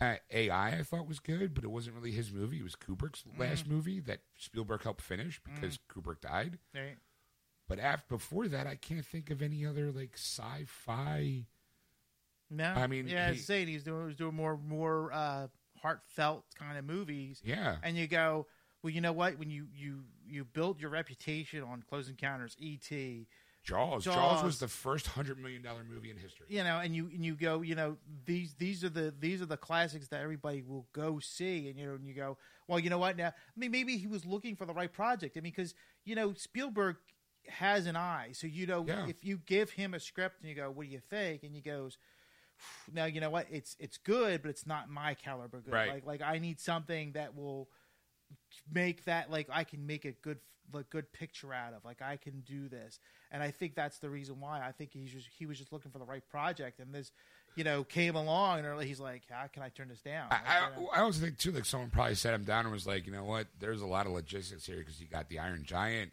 Uh, 0.00 0.16
AI 0.32 0.78
I 0.78 0.82
thought 0.82 1.06
was 1.06 1.20
good, 1.20 1.54
but 1.54 1.62
it 1.64 1.70
wasn't 1.70 1.94
really 1.94 2.10
his 2.10 2.32
movie. 2.32 2.58
It 2.58 2.64
was 2.64 2.74
Kubrick's 2.74 3.22
last 3.38 3.66
movie 3.68 4.00
that 4.00 4.20
Spielberg 4.36 4.82
helped 4.82 5.00
finish 5.02 5.40
because 5.44 5.78
Kubrick 5.88 6.20
died. 6.20 6.58
Right. 6.74 6.96
But 7.68 7.78
after 7.78 8.16
before 8.16 8.48
that, 8.48 8.66
I 8.66 8.74
can't 8.74 9.06
think 9.06 9.30
of 9.30 9.40
any 9.40 9.64
other 9.64 9.92
like 9.92 10.14
sci-fi. 10.16 11.46
No, 12.50 12.64
I 12.64 12.86
mean, 12.88 13.06
yeah, 13.08 13.30
he- 13.30 13.38
saying 13.38 13.68
he's 13.68 13.84
doing 13.84 14.08
he's 14.08 14.16
doing 14.16 14.34
more 14.34 14.56
more 14.58 15.10
uh, 15.12 15.46
heartfelt 15.80 16.44
kind 16.58 16.76
of 16.76 16.84
movies. 16.84 17.40
Yeah, 17.44 17.76
and 17.82 17.96
you 17.96 18.06
go, 18.06 18.46
well, 18.84 18.92
you 18.92 19.00
know 19.00 19.12
what? 19.12 19.38
When 19.38 19.50
you 19.50 19.66
you 19.74 20.04
you 20.28 20.44
build 20.44 20.78
your 20.78 20.90
reputation 20.90 21.62
on 21.62 21.82
Close 21.88 22.08
Encounters, 22.10 22.54
E.T., 22.60 23.26
Jaws. 23.64 24.04
Jaws. 24.04 24.14
Jaws. 24.14 24.44
was 24.44 24.58
the 24.58 24.68
first 24.68 25.06
hundred 25.06 25.38
million 25.40 25.62
dollar 25.62 25.80
movie 25.90 26.10
in 26.10 26.18
history. 26.18 26.44
you 26.50 26.62
know, 26.62 26.80
and 26.80 26.94
you 26.94 27.06
and 27.06 27.24
you 27.24 27.34
go, 27.34 27.62
you 27.62 27.74
know, 27.74 27.96
these 28.26 28.54
these 28.58 28.84
are 28.84 28.90
the 28.90 29.12
these 29.18 29.40
are 29.40 29.46
the 29.46 29.56
classics 29.56 30.08
that 30.08 30.20
everybody 30.20 30.60
will 30.62 30.86
go 30.92 31.18
see, 31.18 31.70
and 31.70 31.78
you 31.78 31.86
know, 31.86 31.94
and 31.94 32.06
you 32.06 32.12
go, 32.12 32.36
well, 32.68 32.78
you 32.78 32.90
know 32.90 32.98
what? 32.98 33.16
Now, 33.16 33.28
I 33.28 33.32
mean, 33.58 33.70
maybe 33.70 33.96
he 33.96 34.06
was 34.06 34.26
looking 34.26 34.54
for 34.54 34.66
the 34.66 34.74
right 34.74 34.92
project. 34.92 35.38
I 35.38 35.40
mean, 35.40 35.50
because 35.56 35.74
you 36.04 36.14
know, 36.14 36.34
Spielberg 36.34 36.96
has 37.48 37.86
an 37.86 37.96
eye, 37.96 38.30
so 38.32 38.46
you 38.46 38.66
know, 38.66 38.84
Yeah. 38.86 39.06
if 39.08 39.24
you 39.24 39.38
give 39.46 39.70
him 39.70 39.94
a 39.94 40.00
script 40.00 40.40
and 40.40 40.48
you 40.50 40.54
go, 40.54 40.70
what 40.70 40.84
do 40.86 40.92
you 40.92 41.00
think? 41.00 41.42
And 41.42 41.54
he 41.54 41.62
goes. 41.62 41.96
Now 42.92 43.06
you 43.06 43.20
know 43.20 43.30
what 43.30 43.46
it's 43.50 43.76
it's 43.80 43.96
good, 43.98 44.40
but 44.40 44.48
it's 44.48 44.64
not 44.64 44.88
my 44.88 45.14
caliber 45.14 45.60
good. 45.60 45.74
Right. 45.74 45.92
Like 45.92 46.06
like 46.06 46.22
I 46.22 46.38
need 46.38 46.60
something 46.60 47.10
that 47.12 47.34
will 47.34 47.68
make 48.72 49.04
that 49.04 49.30
like 49.30 49.48
I 49.50 49.64
can 49.64 49.86
make 49.86 50.04
a 50.04 50.12
good 50.12 50.38
like 50.72 50.90
good 50.90 51.12
picture 51.12 51.52
out 51.52 51.74
of. 51.74 51.84
Like 51.84 52.02
I 52.02 52.16
can 52.16 52.40
do 52.40 52.68
this, 52.68 52.98
and 53.30 53.42
I 53.42 53.50
think 53.50 53.74
that's 53.74 53.98
the 53.98 54.10
reason 54.10 54.40
why. 54.40 54.60
I 54.66 54.72
think 54.72 54.92
he's 54.92 55.10
just 55.10 55.28
he 55.36 55.46
was 55.46 55.58
just 55.58 55.72
looking 55.72 55.90
for 55.90 55.98
the 55.98 56.04
right 56.04 56.26
project, 56.28 56.80
and 56.80 56.94
this, 56.94 57.12
you 57.54 57.64
know, 57.64 57.84
came 57.84 58.16
along, 58.16 58.64
and 58.64 58.82
he's 58.82 59.00
like, 59.00 59.22
how 59.28 59.46
can 59.46 59.62
I 59.62 59.68
turn 59.68 59.88
this 59.88 60.00
down? 60.00 60.28
I, 60.30 60.38
I, 60.46 60.98
I 60.98 61.00
also 61.02 61.20
think 61.20 61.38
too, 61.38 61.52
like 61.52 61.64
someone 61.64 61.90
probably 61.90 62.14
sat 62.14 62.34
him 62.34 62.44
down 62.44 62.64
and 62.64 62.72
was 62.72 62.86
like, 62.86 63.06
you 63.06 63.12
know 63.12 63.24
what? 63.24 63.48
There's 63.58 63.82
a 63.82 63.86
lot 63.86 64.06
of 64.06 64.12
logistics 64.12 64.66
here 64.66 64.78
because 64.78 65.00
you 65.00 65.06
got 65.06 65.28
the 65.28 65.38
Iron 65.38 65.64
Giant, 65.64 66.12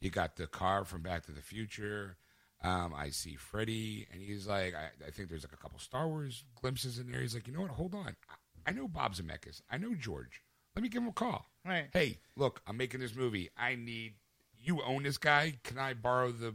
you 0.00 0.10
got 0.10 0.36
the 0.36 0.46
car 0.46 0.84
from 0.84 1.02
Back 1.02 1.26
to 1.26 1.32
the 1.32 1.42
Future. 1.42 2.16
Um, 2.62 2.92
I 2.94 3.08
see 3.08 3.36
Freddy, 3.36 4.06
and 4.12 4.20
he's 4.20 4.46
like, 4.46 4.74
I, 4.74 4.90
I 5.06 5.10
think 5.10 5.30
there's 5.30 5.44
like 5.44 5.54
a 5.54 5.56
couple 5.56 5.78
Star 5.78 6.06
Wars 6.06 6.44
glimpses 6.60 6.98
in 6.98 7.10
there. 7.10 7.22
He's 7.22 7.34
like, 7.34 7.46
you 7.46 7.54
know 7.54 7.62
what? 7.62 7.70
Hold 7.70 7.94
on, 7.94 8.16
I, 8.28 8.70
I 8.70 8.72
know 8.72 8.86
Bob 8.86 9.14
Zemeckis, 9.14 9.62
I 9.70 9.78
know 9.78 9.94
George. 9.94 10.42
Let 10.76 10.82
me 10.82 10.88
give 10.88 11.02
him 11.02 11.08
a 11.08 11.12
call. 11.12 11.49
Right. 11.64 11.88
Hey, 11.92 12.18
look, 12.36 12.62
I'm 12.66 12.76
making 12.76 13.00
this 13.00 13.14
movie. 13.14 13.50
I 13.56 13.74
need 13.74 14.14
you 14.58 14.82
own 14.82 15.02
this 15.02 15.18
guy. 15.18 15.54
Can 15.64 15.78
I 15.78 15.94
borrow 15.94 16.32
the? 16.32 16.54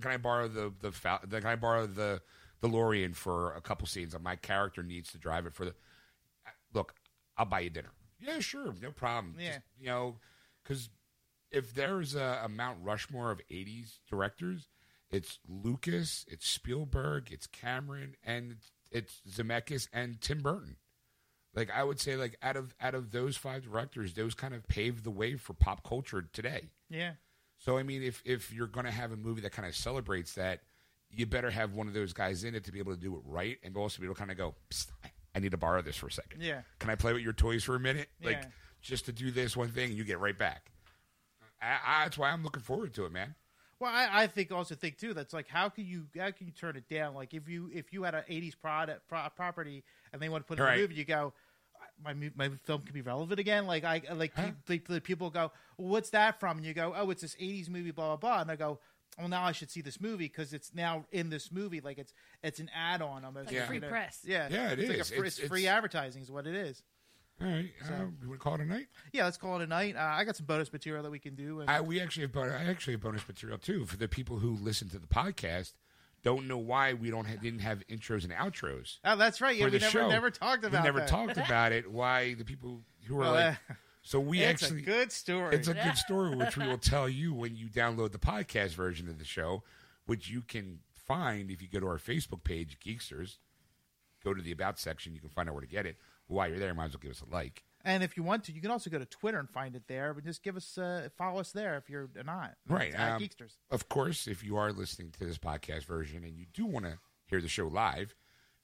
Can 0.00 0.10
I 0.10 0.16
borrow 0.16 0.48
the 0.48 0.72
the? 0.80 0.92
Fal- 0.92 1.20
Can 1.28 1.46
I 1.46 1.56
borrow 1.56 1.86
the 1.86 2.20
DeLorean 2.62 3.14
for 3.16 3.54
a 3.54 3.60
couple 3.60 3.86
scenes? 3.86 4.14
My 4.20 4.36
character 4.36 4.82
needs 4.82 5.10
to 5.12 5.18
drive 5.18 5.46
it 5.46 5.54
for 5.54 5.64
the. 5.64 5.74
Look, 6.74 6.94
I'll 7.36 7.46
buy 7.46 7.60
you 7.60 7.70
dinner. 7.70 7.92
Yeah, 8.20 8.38
sure, 8.40 8.74
no 8.80 8.90
problem. 8.92 9.34
Yeah. 9.38 9.48
Just, 9.54 9.60
you 9.80 9.86
know, 9.86 10.16
because 10.62 10.88
if 11.50 11.74
there's 11.74 12.14
a, 12.14 12.42
a 12.44 12.48
Mount 12.48 12.78
Rushmore 12.82 13.30
of 13.30 13.40
'80s 13.50 13.98
directors, 14.08 14.68
it's 15.10 15.38
Lucas, 15.48 16.24
it's 16.28 16.48
Spielberg, 16.48 17.28
it's 17.32 17.46
Cameron, 17.46 18.14
and 18.24 18.56
it's 18.90 19.20
Zemeckis 19.28 19.88
and 19.92 20.20
Tim 20.20 20.40
Burton. 20.42 20.76
Like 21.54 21.70
I 21.70 21.84
would 21.84 22.00
say, 22.00 22.16
like 22.16 22.36
out 22.42 22.56
of 22.56 22.74
out 22.80 22.94
of 22.94 23.10
those 23.10 23.36
five 23.36 23.62
directors, 23.64 24.14
those 24.14 24.34
kind 24.34 24.54
of 24.54 24.66
paved 24.68 25.04
the 25.04 25.10
way 25.10 25.36
for 25.36 25.52
pop 25.52 25.86
culture 25.86 26.22
today. 26.32 26.70
yeah, 26.88 27.12
So 27.58 27.76
I 27.76 27.82
mean, 27.82 28.02
if 28.02 28.22
if 28.24 28.52
you're 28.52 28.66
going 28.66 28.86
to 28.86 28.92
have 28.92 29.12
a 29.12 29.16
movie 29.16 29.42
that 29.42 29.52
kind 29.52 29.68
of 29.68 29.74
celebrates 29.76 30.32
that, 30.34 30.60
you 31.10 31.26
better 31.26 31.50
have 31.50 31.74
one 31.74 31.88
of 31.88 31.92
those 31.94 32.12
guys 32.14 32.44
in 32.44 32.54
it 32.54 32.64
to 32.64 32.72
be 32.72 32.78
able 32.78 32.94
to 32.94 33.00
do 33.00 33.14
it 33.16 33.20
right, 33.26 33.58
and 33.62 33.76
also 33.76 34.00
be 34.00 34.06
able 34.06 34.14
to 34.14 34.18
kind 34.18 34.30
of 34.30 34.38
go, 34.38 34.54
I 35.34 35.40
need 35.40 35.50
to 35.50 35.58
borrow 35.58 35.82
this 35.82 35.96
for 35.96 36.06
a 36.06 36.12
second. 36.12 36.42
Yeah. 36.42 36.62
Can 36.78 36.88
I 36.88 36.94
play 36.94 37.12
with 37.12 37.22
your 37.22 37.34
toys 37.34 37.62
for 37.64 37.74
a 37.76 37.80
minute? 37.80 38.08
Like 38.22 38.36
Yeah. 38.42 38.48
just 38.80 39.04
to 39.06 39.12
do 39.12 39.30
this 39.30 39.54
one 39.54 39.68
thing, 39.68 39.90
and 39.90 39.98
you 39.98 40.04
get 40.04 40.20
right 40.20 40.36
back. 40.38 40.70
I, 41.60 41.78
I, 41.86 42.04
that's 42.04 42.16
why 42.16 42.30
I'm 42.30 42.42
looking 42.42 42.62
forward 42.62 42.94
to 42.94 43.04
it, 43.04 43.12
man. 43.12 43.34
Well, 43.82 43.90
I, 43.92 44.22
I 44.22 44.26
think 44.28 44.52
also 44.52 44.76
think 44.76 44.96
too 44.96 45.12
that's 45.12 45.34
like 45.34 45.48
how 45.48 45.68
can 45.68 45.84
you 45.84 46.06
how 46.16 46.30
can 46.30 46.46
you 46.46 46.52
turn 46.52 46.76
it 46.76 46.88
down? 46.88 47.14
Like 47.14 47.34
if 47.34 47.48
you 47.48 47.68
if 47.74 47.92
you 47.92 48.04
had 48.04 48.14
an 48.14 48.22
'80s 48.30 48.54
product 48.60 49.08
pro, 49.08 49.26
property 49.34 49.82
and 50.12 50.22
they 50.22 50.28
want 50.28 50.44
to 50.44 50.48
put 50.48 50.58
it 50.58 50.62
in 50.62 50.68
Right. 50.68 50.78
a 50.78 50.82
movie, 50.82 50.94
you 50.94 51.04
go. 51.04 51.32
My 52.04 52.14
my 52.36 52.48
film 52.64 52.82
can 52.82 52.94
be 52.94 53.00
relevant 53.02 53.40
again. 53.40 53.66
Like 53.66 53.82
I 53.84 54.00
like 54.14 54.32
Huh? 54.36 54.50
pe- 54.66 54.78
the, 54.86 54.94
the 54.94 55.00
people 55.00 55.30
go, 55.30 55.50
well, 55.76 55.88
"What's 55.88 56.10
that 56.10 56.38
from?" 56.38 56.58
And 56.58 56.66
you 56.66 56.74
go, 56.74 56.94
"Oh, 56.96 57.10
it's 57.10 57.22
this 57.22 57.34
'80s 57.40 57.68
movie." 57.68 57.90
Blah 57.90 58.16
blah 58.16 58.16
blah. 58.16 58.40
And 58.42 58.50
I 58.52 58.56
go, 58.56 58.78
well, 59.18 59.28
now 59.28 59.42
I 59.44 59.52
should 59.52 59.70
see 59.70 59.80
this 59.82 60.00
movie 60.00 60.24
because 60.26 60.52
it's 60.52 60.72
now 60.74 61.04
in 61.12 61.28
this 61.30 61.50
movie. 61.52 61.80
Like 61.80 61.98
it's 61.98 62.12
it's 62.42 62.60
an 62.60 62.70
add 62.74 63.02
on 63.02 63.24
almost. 63.24 63.46
Like 63.46 63.54
Yeah. 63.56 63.66
free 63.66 63.80
press. 63.80 64.20
Yeah, 64.24 64.48
Yeah, 64.50 64.70
it 64.70 64.78
it's 64.78 64.88
Like 64.88 64.98
a 65.00 65.04
free, 65.04 65.16
It's- 65.18 65.38
it's 65.38 65.48
free 65.48 65.66
advertising 65.66 66.22
is 66.22 66.30
what 66.30 66.46
it 66.46 66.54
is. 66.54 66.82
All 67.42 67.48
right, 67.48 67.72
uh, 67.84 68.04
you 68.22 68.28
want 68.28 68.32
to 68.32 68.38
call 68.38 68.54
it 68.54 68.60
a 68.60 68.64
night? 68.64 68.86
Yeah, 69.12 69.24
let's 69.24 69.36
call 69.36 69.60
it 69.60 69.64
a 69.64 69.66
night. 69.66 69.96
Uh, 69.96 70.00
I 70.00 70.24
got 70.24 70.36
some 70.36 70.46
bonus 70.46 70.72
material 70.72 71.02
that 71.02 71.10
we 71.10 71.18
can 71.18 71.34
do. 71.34 71.60
And, 71.60 71.68
I, 71.68 71.80
we 71.80 72.00
actually 72.00 72.26
have 72.26 72.36
I 72.36 72.64
actually 72.64 72.92
have 72.94 73.00
bonus 73.00 73.26
material 73.26 73.58
too 73.58 73.84
for 73.84 73.96
the 73.96 74.06
people 74.06 74.38
who 74.38 74.54
listen 74.56 74.88
to 74.90 74.98
the 74.98 75.08
podcast. 75.08 75.72
Don't 76.22 76.46
know 76.46 76.58
why 76.58 76.92
we 76.92 77.10
don't 77.10 77.26
ha- 77.26 77.34
didn't 77.42 77.60
have 77.60 77.82
intros 77.88 78.22
and 78.22 78.32
outros 78.32 78.98
oh, 79.04 79.16
that's 79.16 79.40
right. 79.40 79.56
Yeah, 79.56 79.64
we 79.64 79.72
never 79.72 79.84
show. 79.86 80.08
never 80.08 80.30
talked 80.30 80.64
about 80.64 80.82
we 80.82 80.84
never 80.84 81.00
that. 81.00 81.08
talked 81.08 81.36
about 81.36 81.72
it. 81.72 81.90
Why 81.90 82.34
the 82.34 82.44
people 82.44 82.82
who 83.06 83.16
are 83.16 83.20
Well, 83.20 83.32
like 83.32 83.58
uh, 83.68 83.74
so 84.02 84.20
we 84.20 84.40
it's 84.40 84.62
actually 84.62 84.82
a 84.82 84.84
good 84.84 85.10
story. 85.10 85.56
It's 85.56 85.66
a 85.66 85.74
good 85.74 85.96
story, 85.96 86.36
which 86.36 86.56
we 86.56 86.66
will 86.66 86.78
tell 86.78 87.08
you 87.08 87.34
when 87.34 87.56
you 87.56 87.66
download 87.66 88.12
the 88.12 88.18
podcast 88.18 88.74
version 88.74 89.08
of 89.08 89.18
the 89.18 89.24
show, 89.24 89.64
which 90.06 90.30
you 90.30 90.42
can 90.42 90.78
find 90.92 91.50
if 91.50 91.60
you 91.60 91.66
go 91.66 91.80
to 91.80 91.86
our 91.86 91.98
Facebook 91.98 92.44
page, 92.44 92.78
Geeksters. 92.84 93.38
Go 94.22 94.32
to 94.32 94.40
the 94.40 94.52
About 94.52 94.78
section. 94.78 95.14
You 95.14 95.20
can 95.20 95.30
find 95.30 95.48
out 95.48 95.54
where 95.56 95.62
to 95.62 95.66
get 95.66 95.84
it. 95.86 95.96
While 96.32 96.48
you're 96.48 96.58
there, 96.58 96.74
might 96.74 96.86
as 96.86 96.92
well 96.92 97.00
give 97.02 97.12
us 97.12 97.22
a 97.22 97.32
like. 97.32 97.62
and 97.84 98.02
if 98.02 98.16
you 98.16 98.22
want 98.22 98.44
to, 98.44 98.52
you 98.52 98.60
can 98.60 98.70
also 98.70 98.90
go 98.90 98.98
to 98.98 99.06
Twitter 99.06 99.38
and 99.38 99.48
find 99.50 99.74
it 99.76 99.84
there. 99.88 100.14
But 100.14 100.24
just 100.24 100.42
give 100.42 100.56
us 100.56 100.78
uh, 100.78 101.08
follow 101.16 101.40
us 101.40 101.52
there 101.52 101.76
if 101.76 101.88
you're 101.90 102.08
not. 102.24 102.54
Right. 102.68 102.90
It's 102.90 102.98
um, 102.98 103.20
Geeksters. 103.20 103.56
Of 103.70 103.88
course, 103.88 104.26
if 104.26 104.42
you 104.44 104.56
are 104.56 104.72
listening 104.72 105.10
to 105.18 105.24
this 105.24 105.38
podcast 105.38 105.84
version 105.84 106.24
and 106.24 106.36
you 106.36 106.46
do 106.52 106.64
want 106.66 106.86
to 106.86 106.98
hear 107.26 107.40
the 107.40 107.48
show 107.48 107.66
live, 107.66 108.14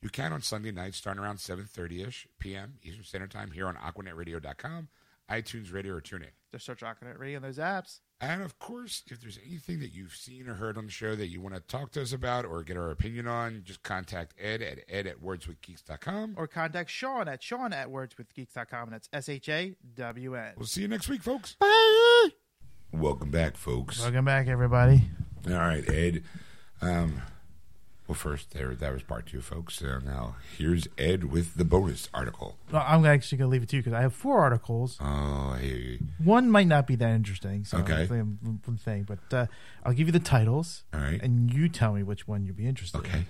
you 0.01 0.09
can 0.09 0.33
on 0.33 0.43
Sunday 0.43 0.71
nights 0.71 0.97
starting 0.99 1.23
around 1.23 1.39
7.30ish 1.39 2.27
p.m. 2.39 2.75
Eastern 2.85 3.05
Standard 3.05 3.31
Time 3.33 3.51
here 3.51 3.67
on 3.67 3.75
AquanetRadio.com, 3.75 4.89
iTunes 5.31 5.73
Radio, 5.73 5.95
or 5.95 6.01
TuneIn. 6.01 6.31
Just 6.53 6.65
search 6.65 6.81
Aquanet 6.81 7.19
Radio 7.19 7.37
on 7.37 7.43
those 7.43 7.59
apps. 7.59 8.01
And 8.21 8.43
of 8.43 8.59
course, 8.59 9.03
if 9.11 9.21
there's 9.21 9.39
anything 9.47 9.81
that 9.81 9.93
you've 9.93 10.15
seen 10.15 10.49
or 10.49 10.55
heard 10.55 10.79
on 10.79 10.87
the 10.87 10.91
show 10.91 11.15
that 11.15 11.29
you 11.29 11.41
want 11.41 11.55
to 11.55 11.61
talk 11.61 11.93
to 11.93 12.03
us 12.03 12.13
about 12.13 12.45
or 12.45 12.63
get 12.63 12.77
our 12.77 12.91
opinion 12.91 13.29
on, 13.29 13.63
just 13.65 13.83
contact 13.83 14.35
Ed 14.41 14.63
at 14.63 14.79
ed 14.89 15.07
at 15.07 15.23
wordswithgeeks.com. 15.23 16.35
Or 16.37 16.49
contact 16.49 16.91
Sean 16.91 17.29
at 17.29 17.43
Sean 17.43 17.73
at 17.73 17.89
wordswithgeeks.com. 17.89 18.85
And 18.85 18.93
that's 18.93 19.09
S 19.13 19.29
H 19.29 19.49
A 19.51 19.75
W 19.95 20.35
N. 20.35 20.53
We'll 20.57 20.67
see 20.67 20.83
you 20.83 20.89
next 20.89 21.09
week, 21.09 21.23
folks. 21.23 21.55
Bye. 21.61 22.29
Welcome 22.93 23.31
back, 23.31 23.57
folks. 23.57 24.01
Welcome 24.01 24.25
back, 24.25 24.49
everybody. 24.49 25.03
All 25.47 25.53
right, 25.53 25.89
Ed. 25.89 26.25
Um, 26.81 27.23
well, 28.09 28.15
first, 28.17 28.53
there 28.53 28.75
that 28.75 28.93
was 28.93 29.03
part 29.03 29.27
two, 29.27 29.41
folks. 29.43 29.81
Uh, 29.83 30.01
now, 30.05 30.37
here's 30.57 30.89
Ed 30.99 31.25
with 31.25 31.55
the 31.57 31.65
bonus 31.65 32.09
article. 32.15 32.57
Well, 32.73 32.83
I'm 32.87 33.05
actually 33.05 33.39
going 33.39 33.51
to 33.51 33.53
leave 33.53 33.63
it 33.63 33.69
to 33.69 33.77
you 33.77 33.83
because 33.83 33.93
I 33.97 34.01
have 34.01 34.15
four 34.15 34.41
articles. 34.41 34.97
Oh, 35.01 35.53
I 35.55 35.61
hear 35.61 35.77
you. 35.77 35.99
One 36.25 36.51
might 36.51 36.67
not 36.67 36.87
be 36.87 36.97
that 36.97 37.11
interesting. 37.11 37.65
So 37.67 37.79
Okay. 37.79 38.09
I'm- 38.11 38.61
I'm 38.67 38.79
saying, 38.79 39.05
but 39.05 39.19
uh, 39.37 39.47
I'll 39.85 39.93
give 39.93 40.09
you 40.09 40.13
the 40.13 40.19
titles, 40.19 40.85
All 40.95 41.01
right. 41.01 41.21
and 41.23 41.53
you 41.53 41.69
tell 41.69 41.93
me 41.93 42.03
which 42.03 42.27
one 42.27 42.45
you'd 42.47 42.57
be 42.57 42.67
interested 42.67 42.99
in. 43.05 43.07
Okay. 43.07 43.25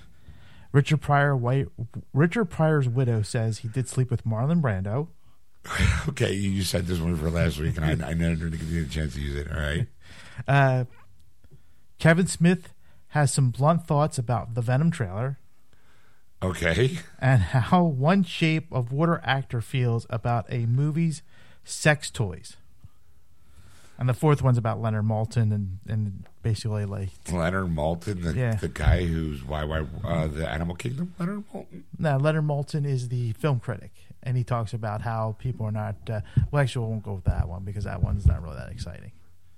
Richard 0.71 1.01
Pryor, 1.01 1.35
white, 1.37 1.67
Richard 2.13 2.45
Pryor's 2.47 2.89
widow 2.89 3.23
says 3.23 3.59
he 3.59 3.69
did 3.69 3.89
sleep 3.89 4.11
with 4.11 4.25
Marlon 4.25 4.61
Brando. 4.63 5.09
Okay, 6.09 6.33
you 6.33 6.63
said 6.63 6.87
this 6.87 6.99
one 7.01 7.17
for 7.17 7.31
last 7.31 7.59
week, 7.59 7.77
and 7.77 7.85
I, 8.05 8.11
I 8.11 8.15
never 8.15 8.35
didn't 8.37 8.53
give 8.59 8.71
you 8.71 8.83
a 8.85 8.87
chance 8.87 9.15
to 9.15 9.21
use 9.21 9.35
it. 9.35 9.49
All 9.53 9.59
right. 9.61 9.87
Uh, 10.47 10.85
Kevin 11.99 12.27
Smith 12.29 12.73
has 13.11 13.33
some 13.33 13.51
blunt 13.51 13.87
thoughts 13.87 14.19
about 14.19 14.55
the 14.55 14.61
Venom 14.63 14.91
trailer 14.91 15.39
Okay. 16.43 16.99
and 17.21 17.43
how 17.43 17.83
one 17.83 18.23
shape 18.23 18.67
of 18.71 18.93
water 18.93 19.21
actor 19.25 19.61
feels 19.61 20.07
about 20.09 20.47
a 20.51 20.67
movie's 20.67 21.23
sex 21.65 22.11
toys. 22.11 22.57
And 23.99 24.09
the 24.09 24.15
fourth 24.15 24.43
one's 24.43 24.59
about 24.59 24.81
Leonard 24.81 25.05
Maltin 25.07 25.53
and, 25.53 25.79
and 25.89 26.25
basically 26.45 26.85
like 26.85 27.09
Leonard 27.33 27.75
Maltin, 27.75 28.23
the, 28.23 28.33
Yeah. 28.33 28.55
the 28.55 28.69
guy 28.69 29.05
who's 29.05 29.45
why 29.45 29.65
why 29.65 29.85
uh, 30.05 30.29
the 30.29 30.49
Animal 30.49 30.77
Kingdom. 30.77 31.15
Leonard 31.19 31.43
Maltin. 31.53 31.83
no 31.99 32.17
Leonard 32.17 32.45
Maltin 32.45 32.87
is 32.87 33.09
the 33.09 33.33
film 33.33 33.59
critic 33.59 33.91
and 34.23 34.37
he 34.37 34.45
talks 34.45 34.73
about 34.73 35.01
how 35.03 35.35
people 35.41 35.67
are 35.67 35.73
not 35.73 35.97
uh, 36.09 36.21
well 36.53 36.63
actually 36.63 36.85
we 36.87 36.93
won't 36.93 37.03
go 37.03 37.15
with 37.15 37.25
that 37.25 37.49
one 37.49 37.65
because 37.65 37.83
that 37.85 38.01
one's 38.01 38.25
not 38.27 38.41
really 38.41 38.55
that 38.57 38.71
exciting. 38.71 39.11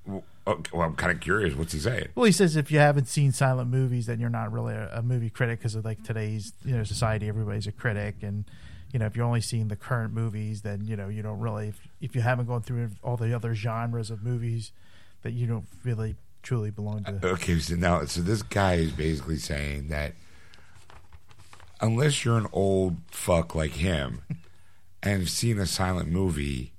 Well, 0.07 0.25
I'm 0.47 0.97
kind 0.97 1.13
of 1.13 1.21
curious. 1.21 1.55
What's 1.55 1.73
he 1.73 1.79
saying? 1.79 2.09
Well, 2.15 2.25
he 2.25 2.33
says 2.33 2.57
if 2.57 2.71
you 2.73 2.79
haven't 2.79 3.07
seen 3.07 3.33
silent 3.33 3.71
movies, 3.71 4.07
then 4.07 4.19
you're 4.19 4.31
not 4.31 4.53
really 4.53 4.75
a, 4.75 4.91
a 4.95 5.03
movie 5.03 5.31
critic 5.31 5.61
because 5.61 5.75
of 5.75 5.85
like 5.85 6.03
today's 6.03 6.53
you 6.65 6.77
know 6.77 6.85
society. 6.85 7.29
Everybody's 7.29 7.67
a 7.67 7.73
critic, 7.73 8.17
and 8.23 8.45
you 8.93 8.99
know 8.99 9.07
if 9.07 9.17
you're 9.17 9.27
only 9.27 9.41
seeing 9.41 9.69
the 9.69 9.77
current 9.77 10.13
movies, 10.13 10.63
then 10.63 10.85
you 10.85 10.97
know 10.97 11.09
you 11.09 11.23
don't 11.23 11.39
really. 11.39 11.69
If, 11.69 11.81
if 12.01 12.15
you 12.17 12.23
haven't 12.23 12.47
gone 12.47 12.63
through 12.63 12.91
all 13.03 13.17
the 13.17 13.35
other 13.35 13.55
genres 13.55 14.11
of 14.11 14.23
movies, 14.23 14.73
that 15.23 15.33
you 15.33 15.47
don't 15.47 15.67
really 15.85 16.17
truly 16.43 16.71
belong 16.71 17.05
to. 17.05 17.21
Uh, 17.23 17.33
okay, 17.33 17.59
so 17.59 17.75
now, 17.75 18.05
so 18.05 18.21
this 18.21 18.43
guy 18.43 18.75
is 18.75 18.93
basically 18.93 19.37
saying 19.37 19.89
that 19.89 20.15
unless 21.81 22.25
you're 22.25 22.39
an 22.39 22.47
old 22.53 22.97
fuck 23.11 23.55
like 23.55 23.73
him 23.73 24.23
and 25.03 25.21
have 25.21 25.31
seen 25.31 25.59
a 25.59 25.67
silent 25.67 26.09
movie, 26.09 26.73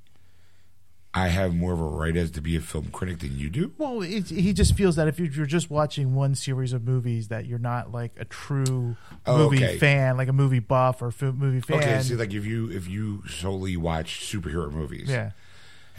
I 1.14 1.28
have 1.28 1.54
more 1.54 1.74
of 1.74 1.80
a 1.80 1.84
right 1.84 2.16
as 2.16 2.32
to 2.32 2.42
be 2.42 2.56
a 2.56 2.62
film 2.62 2.86
critic 2.86 3.20
than 3.20 3.38
you 3.38 3.50
do. 3.50 3.74
Well, 3.78 4.02
it, 4.02 4.30
he 4.30 4.54
just 4.54 4.76
feels 4.76 4.96
that 4.96 5.10
if 5.10 5.20
you're, 5.20 5.46
just 5.46 5.70
watching 5.70 6.16
one 6.16 6.36
series 6.36 6.72
of 6.72 6.86
movies, 6.86 7.28
that 7.28 7.46
you're 7.46 7.60
not 7.60 7.92
like 7.92 8.14
a 8.18 8.24
true 8.24 8.96
Oh, 9.26 9.38
movie 9.38 9.58
okay. 9.58 9.78
fan, 9.78 10.16
like 10.16 10.30
a 10.30 10.34
movie 10.34 10.60
buff 10.60 11.02
or 11.02 11.12
movie 11.34 11.60
fan. 11.60 11.80
Okay, 11.80 12.02
see, 12.02 12.16
like 12.16 12.34
if 12.34 12.46
you 12.46 12.70
if 12.72 12.88
you 12.88 13.24
solely 13.28 13.76
watch 13.76 14.22
superhero 14.22 14.72
movies, 14.72 15.10
yeah, 15.10 15.32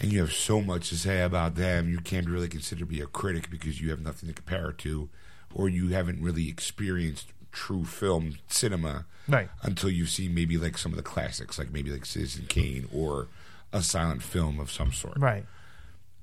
and 0.01 0.13
you 0.13 0.21
have 0.21 0.33
so 0.33 0.61
much 0.63 0.89
to 0.89 0.97
say 0.97 1.23
about 1.23 1.57
them, 1.57 1.91
you 1.91 1.99
can't 1.99 2.29
really 2.29 2.49
consider 2.49 2.81
to 2.81 2.87
be 2.87 3.01
a 3.01 3.07
critic 3.07 3.51
because 3.51 3.81
you 3.81 3.91
have 3.91 4.01
nothing 4.01 4.29
to 4.29 4.35
compare 4.35 4.71
it 4.71 4.79
to, 4.79 5.11
or 5.55 5.69
you 5.69 5.89
haven't 5.89 6.23
really 6.23 6.49
experienced 6.49 7.33
true 7.53 7.85
film 7.85 8.39
cinema 8.49 9.05
right. 9.29 9.51
until 9.63 9.91
you've 9.91 10.09
seen 10.09 10.35
maybe 10.35 10.57
like 10.57 10.79
some 10.79 10.91
of 10.93 10.97
the 10.97 11.03
classics, 11.03 11.59
like 11.59 11.71
maybe 11.71 11.91
like 11.91 12.07
Citizen 12.07 12.47
Kane 12.49 12.89
or 12.93 13.29
a 13.73 13.83
silent 13.83 14.23
film 14.23 14.61
of 14.61 14.71
some 14.71 14.93
sort. 14.93 15.19
Right. 15.19 15.47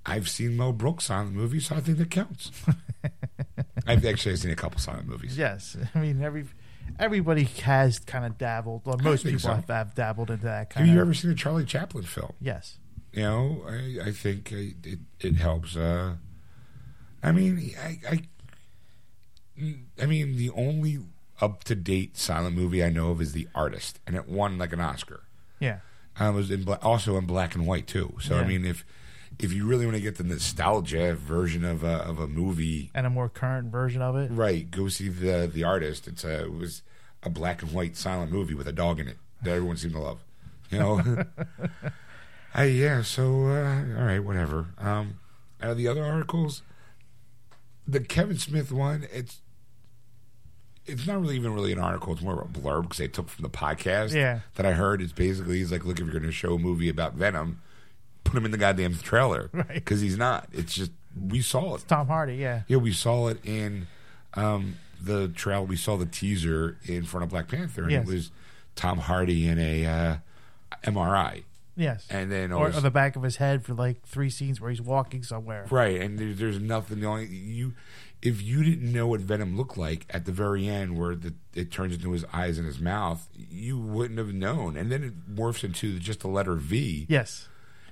I've 0.06 0.30
seen 0.30 0.58
Mel 0.58 0.72
Brooks 0.74 1.06
silent 1.06 1.34
movies, 1.34 1.68
so 1.68 1.76
I 1.76 1.82
think 1.82 1.98
that 1.98 2.10
counts. 2.10 2.52
I've 3.88 4.06
actually 4.06 4.36
seen 4.38 4.52
a 4.52 4.56
couple 4.56 4.80
silent 4.80 5.08
movies. 5.08 5.38
Yes, 5.38 5.78
I 5.94 6.00
mean 6.00 6.22
every 6.22 6.46
everybody 7.00 7.44
has 7.64 8.00
kind 8.00 8.26
of 8.26 8.38
dabbled, 8.38 8.84
or 8.86 8.98
most 8.98 9.24
people 9.24 9.40
so. 9.40 9.54
have, 9.54 9.68
have 9.68 9.96
dabbled 9.96 10.32
into 10.32 10.46
that 10.46 10.70
kind 10.70 10.86
Have 10.86 10.96
you 10.96 11.02
of. 11.02 11.08
ever 11.08 11.14
seen 11.14 11.32
a 11.32 11.36
Charlie 11.36 11.66
Chaplin 11.66 12.04
film? 12.06 12.34
Yes. 12.40 12.78
You 13.12 13.24
know, 13.24 13.66
I, 13.68 14.10
I 14.10 14.12
think 14.12 14.52
it 14.52 15.00
it 15.20 15.36
helps. 15.36 15.76
Uh, 15.76 16.16
I 17.22 17.32
mean, 17.32 17.74
I, 17.84 18.00
I, 18.10 19.74
I 20.02 20.06
mean, 20.06 20.38
the 20.38 20.52
only 20.52 21.00
up 21.42 21.64
to 21.66 21.76
date 21.76 22.18
silent 22.18 22.56
movie 22.56 22.84
I 22.84 22.90
know 22.90 23.12
of 23.12 23.22
is 23.22 23.34
The 23.34 23.48
Artist, 23.54 24.00
and 24.08 24.16
it 24.16 24.28
won 24.28 24.58
like 24.58 24.74
an 24.74 24.80
Oscar. 24.80 25.24
Yeah. 25.60 25.80
It 26.20 26.34
was 26.34 26.52
in 26.52 26.64
bla- 26.64 26.80
also 26.82 27.18
in 27.18 27.26
black 27.26 27.56
and 27.56 27.66
white 27.66 27.88
too. 27.88 28.16
So 28.22 28.36
I 28.38 28.42
Yeah. 28.42 28.48
mean, 28.48 28.66
if 28.66 28.86
if 29.40 29.54
you 29.54 29.66
really 29.66 29.86
want 29.86 29.96
to 29.96 30.02
get 30.02 30.18
the 30.18 30.24
nostalgia 30.24 31.14
version 31.16 31.64
of 31.64 31.84
a, 31.84 31.98
of 32.04 32.20
a 32.20 32.28
movie, 32.28 32.92
And 32.94 33.08
a 33.08 33.10
more 33.10 33.30
current 33.30 33.72
version 33.72 34.02
of 34.02 34.16
it. 34.18 34.30
right? 34.32 34.70
Go 34.70 34.90
see 34.90 35.08
the 35.10 35.50
the 35.52 35.64
artist. 35.64 36.08
It's 36.08 36.24
a 36.24 36.44
it 36.46 36.54
was 36.54 36.82
a 37.24 37.30
black 37.30 37.62
and 37.62 37.72
white 37.72 37.96
silent 37.96 38.32
movie 38.32 38.54
with 38.54 38.68
a 38.68 38.72
dog 38.74 39.00
in 39.00 39.08
it 39.08 39.18
that 39.44 39.52
everyone 39.52 39.78
seemed 39.78 39.94
to 39.94 40.00
love. 40.00 40.20
You 40.70 40.80
know, 40.80 41.24
I 42.54 42.66
yeah. 42.66 43.02
So 43.04 43.46
uh, 43.48 43.84
all 43.98 44.06
right, 44.06 44.20
whatever. 44.20 44.68
Um, 44.78 45.20
out 45.62 45.72
of 45.72 45.78
the 45.78 45.88
other 45.88 46.04
articles, 46.04 46.62
the 47.88 48.00
Kevin 48.00 48.38
Smith 48.38 48.72
one, 48.72 49.08
it's 49.12 49.40
it's 50.90 51.08
not 51.08 51.22
really 51.22 51.36
even 51.36 51.54
really 51.54 51.72
an 51.72 51.80
article. 51.80 52.14
It's 52.14 52.22
more 52.22 52.42
of 52.42 52.56
a 52.56 52.60
blurb 52.60 52.84
because 52.84 52.98
they 52.98 53.08
took 53.08 53.30
from 53.30 53.44
the 53.44 53.50
podcast 53.50 54.14
Yeah. 54.14 54.40
that 54.56 54.66
I 54.66 54.74
heard. 54.74 55.02
It's 55.02 55.14
basically 55.14 55.58
he's 55.60 55.72
like, 55.72 55.86
look, 55.86 56.00
if 56.00 56.06
you're 56.06 56.14
going 56.14 56.24
to 56.24 56.32
show 56.32 56.56
a 56.56 56.60
movie 56.60 56.90
about 56.90 57.14
Venom, 57.14 57.62
put 58.24 58.36
him 58.38 58.46
in 58.46 58.52
the 58.52 58.58
goddamn 58.58 58.96
trailer 58.98 59.50
Right. 59.54 59.68
because 59.74 60.02
he's 60.02 60.18
not. 60.18 60.48
It's 60.52 60.74
just 60.74 60.92
we 61.28 61.42
saw 61.42 61.76
it. 61.76 61.86
Tom 61.88 62.08
Hardy. 62.08 62.36
Yeah. 62.36 62.62
Yeah, 62.68 62.78
we 62.78 62.94
saw 62.94 63.28
it 63.28 63.44
in 63.46 63.88
um, 64.36 64.76
the 65.02 65.28
trail. 65.30 65.66
We 65.66 65.76
saw 65.76 65.98
the 65.98 66.06
teaser 66.06 66.78
in 66.86 67.04
front 67.04 67.24
of 67.24 67.30
Black 67.30 67.48
Panther, 67.48 67.84
and 67.84 67.92
Yes. 67.92 68.08
it 68.08 68.14
was 68.14 68.32
Tom 68.76 69.00
Hardy 69.00 69.48
in 69.48 69.58
a 69.60 69.86
uh, 69.86 70.16
MRI, 70.84 71.44
Yes. 71.76 72.06
and 72.10 72.32
then 72.32 72.52
or, 72.52 72.68
also, 72.68 72.78
or 72.78 72.82
the 72.82 72.92
back 72.92 73.16
of 73.16 73.24
his 73.24 73.38
head 73.38 73.64
for 73.66 73.74
like 73.74 74.04
three 74.04 74.30
scenes 74.30 74.62
where 74.62 74.70
he's 74.70 74.82
walking 74.82 75.24
somewhere. 75.24 75.66
right, 75.70 76.00
and 76.00 76.20
there's, 76.20 76.38
there's 76.38 76.60
nothing. 76.60 77.00
The 77.02 77.08
only 77.08 77.26
you, 77.28 77.74
if 78.22 78.42
you 78.42 78.64
didn't 78.64 78.92
know 78.92 79.08
what 79.08 79.22
Venom 79.22 79.56
looked 79.56 79.78
like 79.78 80.06
at 80.10 80.26
the 80.26 80.32
very 80.32 80.68
end, 80.68 80.98
where 80.98 81.16
the, 81.16 81.34
it 81.56 81.72
turns 81.72 81.94
into 81.96 82.12
his 82.12 82.26
eyes 82.34 82.58
and 82.58 82.68
his 82.68 82.80
mouth, 82.80 83.28
you 83.36 83.78
wouldn't 83.80 84.20
have 84.20 84.34
known. 84.34 84.76
And 84.76 84.92
then 84.92 85.04
it 85.04 85.36
morphs 85.36 85.64
into 85.64 86.00
just 86.00 86.20
the 86.22 86.28
letter 86.28 86.56
V. 86.56 87.06
Yes. 87.08 87.48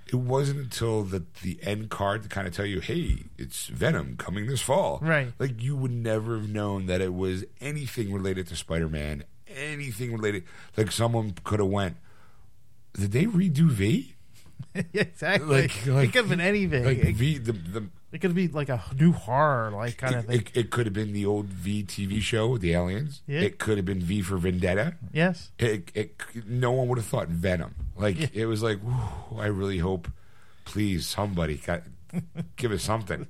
It 0.08 0.16
wasn't 0.16 0.60
until 0.60 1.04
the 1.04 1.26
the 1.44 1.60
end 1.62 1.90
card 1.90 2.24
to 2.24 2.30
kind 2.30 2.48
of 2.48 2.56
tell 2.56 2.66
you, 2.66 2.80
"Hey, 2.80 3.24
it's 3.38 3.68
Venom 3.68 4.16
coming 4.16 4.48
this 4.48 4.62
fall." 4.62 5.00
Right. 5.02 5.34
Like 5.38 5.62
you 5.62 5.76
would 5.76 5.92
never 5.92 6.38
have 6.38 6.48
known 6.50 6.86
that 6.86 7.02
it 7.02 7.14
was 7.14 7.44
anything 7.60 8.14
related 8.14 8.48
to 8.48 8.56
Spider 8.56 8.88
Man, 8.88 9.26
anything 9.54 10.14
related. 10.14 10.46
Like 10.78 10.94
someone 10.94 11.34
could 11.44 11.60
have 11.60 11.68
went, 11.68 11.98
"Did 12.94 13.12
they 13.12 13.26
redo 13.26 13.68
V?" 13.70 14.16
exactly. 14.94 15.64
Like- 15.64 15.86
like- 15.88 16.06
it 16.10 16.12
could 16.14 16.22
have 16.22 16.30
been 16.30 16.40
anything. 16.40 16.86
Like 16.86 17.00
V, 17.16 17.38
the 17.40 17.52
the 17.52 17.90
It 18.12 18.20
could 18.22 18.34
be 18.34 18.48
like 18.48 18.70
a 18.70 18.82
new 18.98 19.12
horror, 19.12 19.72
like 19.72 19.98
kind 19.98 20.16
It, 20.16 20.18
of 20.20 20.26
thing. 20.26 20.40
it, 20.40 20.52
it 20.58 20.70
could 20.70 20.86
have 20.86 20.94
been 20.94 21.12
the 21.14 21.26
old 21.26 21.48
V 21.48 21.84
TV 21.84 22.22
show 22.22 22.58
the 22.58 22.74
aliens. 22.74 23.22
Yeah. 23.28 23.42
It 23.42 23.60
could 23.60 23.78
have 23.78 23.86
been 23.86 24.00
V 24.02 24.22
for 24.22 24.38
Vendetta. 24.38 24.96
yes. 25.12 25.52
It, 25.60 25.92
it, 25.94 26.16
no 26.48 26.72
one 26.72 26.88
would 26.88 26.98
have 26.98 27.06
thought 27.08 27.28
Venom. 27.28 27.76
Like 27.98 28.18
Yeah. 28.20 28.28
it 28.34 28.46
was 28.46 28.64
like, 28.64 28.80
whew, 28.80 29.38
I 29.40 29.48
really 29.48 29.80
hope, 29.80 30.08
please, 30.64 31.06
somebody 31.06 31.56
got, 31.58 31.84
give 32.56 32.72
us 32.72 32.82
something. 32.84 33.28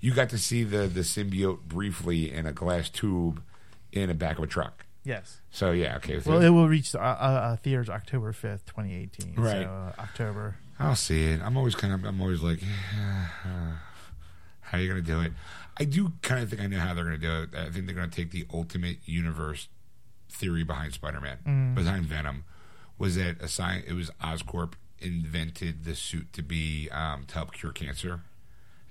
You 0.00 0.14
got 0.14 0.28
to 0.30 0.38
see 0.38 0.62
the 0.62 0.86
the 0.86 1.00
symbiote 1.00 1.62
briefly 1.62 2.30
in 2.32 2.46
a 2.46 2.52
glass 2.52 2.88
tube 2.88 3.42
in 3.90 4.08
the 4.08 4.14
back 4.14 4.38
of 4.38 4.44
a 4.44 4.46
truck. 4.46 4.86
Yes. 5.04 5.40
So 5.50 5.72
yeah, 5.72 5.96
okay. 5.96 6.20
Well, 6.24 6.40
it 6.40 6.50
will 6.50 6.68
reach 6.68 6.94
uh, 6.94 6.98
uh, 7.00 7.02
uh, 7.02 7.56
theaters 7.56 7.90
October 7.90 8.32
fifth, 8.32 8.64
twenty 8.66 8.94
eighteen. 8.94 9.34
Right. 9.36 9.64
So, 9.64 9.68
uh, 9.68 9.92
October. 10.00 10.54
I'll 10.78 10.94
see 10.94 11.24
it. 11.24 11.40
I'm 11.42 11.56
always 11.56 11.74
kind 11.74 11.92
of, 11.92 12.04
I'm 12.04 12.20
always 12.20 12.40
like, 12.42 12.60
how 14.72 14.78
are 14.78 14.80
you 14.80 14.88
going 14.88 15.04
to 15.04 15.06
do 15.06 15.20
it? 15.20 15.32
I 15.76 15.84
do 15.84 16.12
kind 16.22 16.42
of 16.42 16.48
think 16.48 16.62
I 16.62 16.66
know 16.66 16.78
how 16.78 16.94
they're 16.94 17.04
going 17.04 17.20
to 17.20 17.26
do 17.26 17.42
it. 17.42 17.50
I 17.54 17.70
think 17.70 17.84
they're 17.84 17.94
going 17.94 18.08
to 18.08 18.16
take 18.16 18.30
the 18.30 18.46
ultimate 18.52 18.96
universe 19.04 19.68
theory 20.30 20.64
behind 20.64 20.94
Spider-Man, 20.94 21.74
behind 21.74 22.06
Venom, 22.06 22.44
was 22.96 23.16
that 23.16 23.38
a 23.40 23.44
sci- 23.44 23.84
it 23.86 23.92
was 23.92 24.10
Oscorp 24.22 24.72
invented 24.98 25.84
the 25.84 25.94
suit 25.94 26.32
to 26.32 26.42
be 26.42 26.88
um, 26.90 27.24
to 27.26 27.34
help 27.34 27.52
cure 27.52 27.72
cancer, 27.72 28.20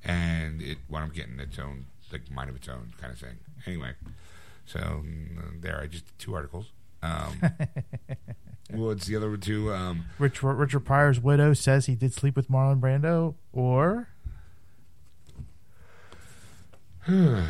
and 0.04 0.62
it 0.62 0.78
wound 0.88 1.10
up 1.10 1.16
getting 1.16 1.40
its 1.40 1.58
own 1.58 1.88
like 2.12 2.30
mind 2.30 2.52
of 2.52 2.56
its 2.56 2.68
own 2.70 2.94
kind 3.02 3.12
of 3.12 3.18
thing. 3.18 3.38
Anyway, 3.66 3.94
so 4.66 4.80
mm, 4.80 5.62
there 5.62 5.80
I 5.82 5.88
just 5.88 6.06
did 6.06 6.20
two 6.20 6.36
articles. 6.36 6.68
Um, 7.02 7.42
what's 8.72 9.08
the 9.08 9.16
other 9.16 9.36
two? 9.36 9.74
Um, 9.74 10.06
Rich, 10.20 10.44
Richard 10.44 10.82
Pryor's 10.82 11.20
widow 11.20 11.54
says 11.54 11.88
he 11.88 11.96
did 11.96 12.14
sleep 12.14 12.36
with 12.36 12.50
Marlon 12.50 12.80
Brando, 12.80 13.34
or 13.52 14.10
I 17.08 17.44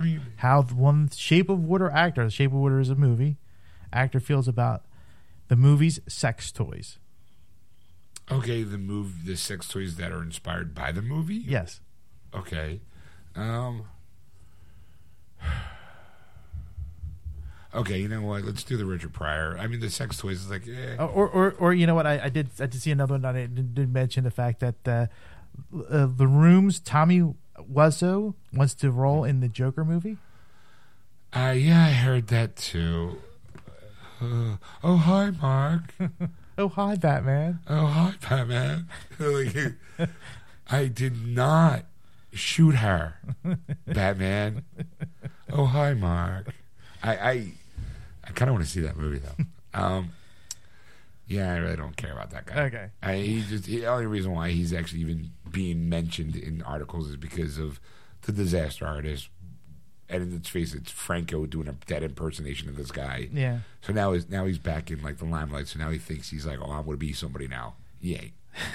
mean, 0.00 0.22
how 0.36 0.62
the 0.62 0.74
one 0.74 1.10
Shape 1.14 1.48
of 1.48 1.58
Water 1.64 1.90
actor, 1.90 2.24
The 2.24 2.30
Shape 2.30 2.52
of 2.52 2.58
Water 2.58 2.80
is 2.80 2.90
a 2.90 2.94
movie, 2.94 3.36
actor 3.92 4.20
feels 4.20 4.48
about 4.48 4.84
the 5.48 5.56
movie's 5.56 6.00
sex 6.08 6.50
toys. 6.52 6.98
Okay, 8.30 8.62
the 8.62 8.78
move, 8.78 9.26
the 9.26 9.36
sex 9.36 9.68
toys 9.68 9.96
that 9.96 10.12
are 10.12 10.22
inspired 10.22 10.74
by 10.74 10.92
the 10.92 11.02
movie. 11.02 11.34
Yes. 11.46 11.80
Okay. 12.34 12.80
Um. 13.34 13.84
Okay, 17.72 18.00
you 18.00 18.08
know 18.08 18.22
what? 18.22 18.44
Let's 18.44 18.64
do 18.64 18.76
the 18.76 18.84
Richard 18.84 19.12
Pryor. 19.12 19.56
I 19.58 19.66
mean, 19.68 19.80
the 19.80 19.90
sex 19.90 20.16
toys 20.18 20.40
is 20.40 20.50
like, 20.50 20.66
eh. 20.66 20.96
Uh, 20.98 21.06
Or, 21.06 21.28
or, 21.28 21.52
or 21.52 21.72
you 21.72 21.86
know 21.86 21.94
what? 21.94 22.06
I, 22.06 22.24
I 22.24 22.28
did. 22.28 22.48
I 22.58 22.66
did 22.66 22.80
see 22.80 22.90
another 22.90 23.14
one. 23.14 23.24
I 23.24 23.32
did, 23.32 23.74
did 23.74 23.92
mention 23.92 24.24
the 24.24 24.30
fact 24.30 24.60
that 24.60 24.74
uh, 24.88 25.06
uh, 25.88 26.08
the 26.14 26.26
Room's 26.26 26.80
Tommy 26.80 27.34
Wiseau 27.68 28.34
wants 28.52 28.74
to 28.76 28.90
role 28.90 29.24
in 29.24 29.40
the 29.40 29.48
Joker 29.48 29.84
movie. 29.84 30.18
Uh, 31.32 31.54
yeah, 31.56 31.86
I 31.86 31.90
heard 31.90 32.28
that 32.28 32.56
too. 32.56 33.18
Uh, 34.20 34.56
oh, 34.82 34.96
hi, 34.96 35.30
Mark. 35.30 35.94
Oh, 36.58 36.68
hi, 36.68 36.94
Batman. 36.94 37.60
Oh, 37.70 37.86
hi, 37.86 38.12
Batman. 38.28 38.86
I 40.70 40.88
did 40.88 41.26
not 41.26 41.86
shoot 42.34 42.74
her, 42.74 43.14
Batman. 43.86 44.64
Oh, 45.50 45.64
hi, 45.64 45.94
Mark. 45.94 46.52
I, 47.02 47.16
I, 47.16 47.52
I 48.24 48.30
kind 48.32 48.50
of 48.50 48.56
want 48.56 48.66
to 48.66 48.70
see 48.70 48.80
that 48.80 48.98
movie 48.98 49.20
though. 49.20 49.44
Um, 49.72 50.10
yeah, 51.30 51.54
I 51.54 51.58
really 51.58 51.76
don't 51.76 51.96
care 51.96 52.10
about 52.10 52.30
that 52.32 52.46
guy. 52.46 52.62
Okay. 52.64 52.90
I, 53.00 53.14
he 53.18 53.42
just 53.42 53.64
the 53.64 53.86
only 53.86 54.06
reason 54.06 54.32
why 54.32 54.50
he's 54.50 54.72
actually 54.72 55.02
even 55.02 55.30
being 55.48 55.88
mentioned 55.88 56.34
in 56.34 56.60
articles 56.62 57.08
is 57.08 57.16
because 57.16 57.56
of 57.56 57.78
the 58.22 58.32
disaster 58.32 58.84
artist. 58.84 59.28
And 60.08 60.32
let's 60.32 60.48
face 60.48 60.74
it, 60.74 60.82
it's 60.82 60.90
Franco 60.90 61.46
doing 61.46 61.68
a 61.68 61.72
dead 61.86 62.02
impersonation 62.02 62.68
of 62.68 62.74
this 62.74 62.90
guy. 62.90 63.28
Yeah. 63.32 63.60
So 63.80 63.92
now 63.92 64.12
he's 64.12 64.28
now 64.28 64.44
he's 64.44 64.58
back 64.58 64.90
in 64.90 65.04
like 65.04 65.18
the 65.18 65.24
limelight. 65.24 65.68
So 65.68 65.78
now 65.78 65.90
he 65.90 65.98
thinks 65.98 66.30
he's 66.30 66.46
like, 66.46 66.58
oh, 66.60 66.72
I'm 66.72 66.84
to 66.84 66.96
be 66.96 67.12
somebody 67.12 67.46
now. 67.46 67.74
Yay! 68.00 68.32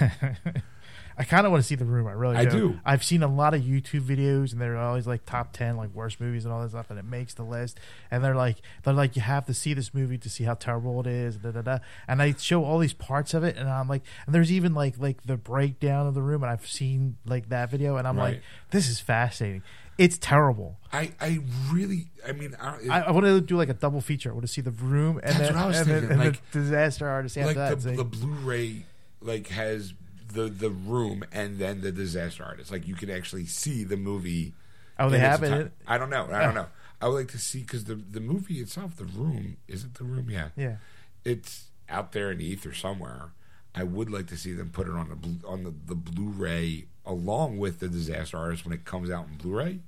I 1.18 1.24
kind 1.24 1.46
of 1.46 1.52
want 1.52 1.62
to 1.62 1.66
see 1.66 1.74
the 1.76 1.84
room. 1.86 2.06
I 2.06 2.12
really 2.12 2.36
I 2.36 2.44
do. 2.44 2.50
do. 2.50 2.80
I've 2.84 3.02
seen 3.02 3.22
a 3.22 3.28
lot 3.28 3.54
of 3.54 3.62
YouTube 3.62 4.02
videos, 4.02 4.52
and 4.52 4.60
they're 4.60 4.76
always 4.76 5.06
like 5.06 5.24
top 5.24 5.52
ten, 5.52 5.76
like 5.76 5.94
worst 5.94 6.20
movies 6.20 6.44
and 6.44 6.52
all 6.52 6.60
this 6.62 6.72
stuff, 6.72 6.90
and 6.90 6.98
it 6.98 7.04
makes 7.06 7.32
the 7.34 7.42
list. 7.42 7.78
And 8.10 8.22
they're 8.22 8.34
like, 8.34 8.56
they're 8.82 8.92
like, 8.92 9.16
you 9.16 9.22
have 9.22 9.46
to 9.46 9.54
see 9.54 9.72
this 9.72 9.94
movie 9.94 10.18
to 10.18 10.28
see 10.28 10.44
how 10.44 10.54
terrible 10.54 11.00
it 11.00 11.06
is. 11.06 11.36
Da, 11.38 11.52
da, 11.52 11.62
da. 11.62 11.78
And 12.06 12.20
they 12.20 12.34
show 12.34 12.64
all 12.64 12.78
these 12.78 12.92
parts 12.92 13.32
of 13.32 13.44
it, 13.44 13.56
and 13.56 13.68
I'm 13.68 13.88
like, 13.88 14.02
and 14.26 14.34
there's 14.34 14.52
even 14.52 14.74
like 14.74 14.98
like 14.98 15.22
the 15.24 15.36
breakdown 15.38 16.06
of 16.06 16.14
the 16.14 16.22
room, 16.22 16.42
and 16.42 16.50
I've 16.52 16.66
seen 16.66 17.16
like 17.24 17.48
that 17.48 17.70
video, 17.70 17.96
and 17.96 18.06
I'm 18.06 18.16
like, 18.18 18.42
this 18.70 18.88
is 18.88 19.00
fascinating. 19.00 19.62
It's 19.98 20.18
terrible. 20.18 20.76
I 20.92 21.12
I 21.18 21.38
really 21.72 22.08
I 22.28 22.32
mean 22.32 22.54
I, 22.60 22.76
I, 22.90 23.00
I 23.04 23.10
want 23.12 23.24
to 23.24 23.40
do 23.40 23.56
like 23.56 23.70
a 23.70 23.74
double 23.74 24.02
feature. 24.02 24.28
I 24.28 24.34
want 24.34 24.44
to 24.46 24.52
see 24.52 24.60
the 24.60 24.70
room 24.70 25.16
and 25.22 25.28
That's 25.34 25.38
then 25.38 25.54
what 25.54 25.64
I 25.64 25.66
was 25.68 25.78
and, 25.80 26.10
then, 26.10 26.18
like- 26.18 26.50
the 26.50 26.60
disaster 26.60 27.08
artist 27.08 27.34
like 27.38 27.56
that. 27.56 27.80
the, 27.80 27.92
the 27.92 28.04
Blu-ray 28.04 28.84
like 29.22 29.46
has 29.46 29.94
the 30.36 30.48
the 30.48 30.70
room 30.70 31.24
and 31.32 31.58
then 31.58 31.80
the 31.80 31.90
disaster 31.92 32.44
artist. 32.44 32.70
Like 32.70 32.86
you 32.86 32.94
can 32.94 33.10
actually 33.10 33.46
see 33.46 33.82
the 33.84 33.96
movie. 33.96 34.52
oh, 34.98 35.10
they 35.10 35.18
have 35.18 35.42
it. 35.42 35.72
I 35.86 35.98
don't 35.98 36.10
know. 36.10 36.28
I 36.30 36.42
don't 36.42 36.56
oh. 36.56 36.62
know. 36.62 36.66
I 37.00 37.08
would 37.08 37.14
like 37.16 37.28
to 37.32 37.38
see 37.38 37.60
because 37.60 37.84
the 37.84 37.94
the 37.96 38.20
movie 38.20 38.60
itself, 38.60 38.96
the 38.96 39.04
room, 39.04 39.56
is 39.68 39.84
it 39.84 39.94
the 39.94 40.04
room? 40.04 40.28
Yeah, 40.30 40.48
Yeah. 40.56 40.76
it's 41.24 41.64
out 41.88 42.12
there 42.12 42.30
in 42.32 42.38
the 42.38 42.44
ether 42.46 42.72
somewhere. 42.72 43.30
I 43.74 43.82
would 43.84 44.10
like 44.10 44.26
to 44.28 44.36
see 44.38 44.52
them 44.54 44.70
put 44.70 44.86
it 44.88 44.94
on 44.94 45.08
the 45.08 45.46
on 45.48 45.64
the, 45.64 45.74
the 45.86 45.94
Blu-ray 45.94 46.86
along 47.04 47.58
with 47.58 47.78
the 47.80 47.88
disaster 47.88 48.38
artist 48.38 48.64
when 48.64 48.72
it 48.72 48.84
comes 48.84 49.10
out 49.10 49.26
in 49.28 49.36
Blu-ray, 49.36 49.80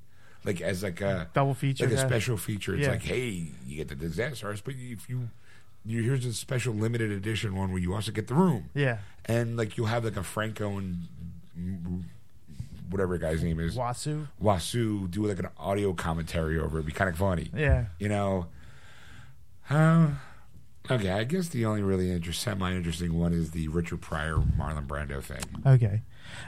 like 0.45 0.61
as 0.61 0.83
like 0.83 1.01
a 1.01 1.29
Double 1.33 1.55
feature, 1.55 1.85
like 1.85 1.95
a 1.95 1.97
yeah. 1.97 2.07
special 2.07 2.37
feature. 2.37 2.75
It's 2.75 2.85
Yeah. 2.85 2.91
like, 2.93 3.03
hey, 3.03 3.53
you 3.67 3.77
get 3.77 3.89
the 3.89 3.95
disaster 3.95 4.47
artist, 4.47 4.65
but 4.65 4.75
if 4.79 5.09
you, 5.09 5.31
you 5.85 6.03
here's 6.03 6.25
a 6.27 6.33
special 6.33 6.75
limited 6.75 7.11
edition 7.11 7.55
one 7.57 7.71
where 7.71 7.81
you 7.81 7.95
also 7.95 8.13
get 8.13 8.27
the 8.27 8.35
room, 8.35 8.71
Yeah. 8.75 8.99
and 9.27 9.57
like 9.57 9.77
you'll 9.77 9.87
have 9.87 10.05
like 10.05 10.17
a 10.17 10.23
Franco 10.23 10.77
and 10.79 11.07
whatever 12.91 13.19
guy's 13.19 13.43
name 13.43 13.61
is 13.61 13.77
Wasu. 13.77 14.29
Wasu 14.43 15.11
do 15.11 15.27
like 15.27 15.39
an 15.39 15.49
audio 15.59 15.93
commentary 15.93 16.59
over 16.59 16.79
it. 16.79 16.81
It'd 16.81 16.87
be 16.87 16.93
kind 16.93 17.11
of 17.11 17.17
funny, 17.17 17.51
Yeah. 17.55 17.87
you 17.99 18.09
know. 18.09 18.47
Um, 19.71 20.21
okay, 20.91 21.11
I 21.11 21.25
guess 21.25 21.49
the 21.49 21.67
only 21.67 21.83
really 21.83 22.11
interest, 22.11 22.41
semi-interesting 22.41 23.13
one 23.19 23.33
is 23.35 23.51
the 23.51 23.69
Richard 23.69 24.01
Pryor 24.01 24.37
Marlon 24.37 24.87
Brando 24.87 25.23
thing. 25.23 25.43
Okay. 25.67 26.03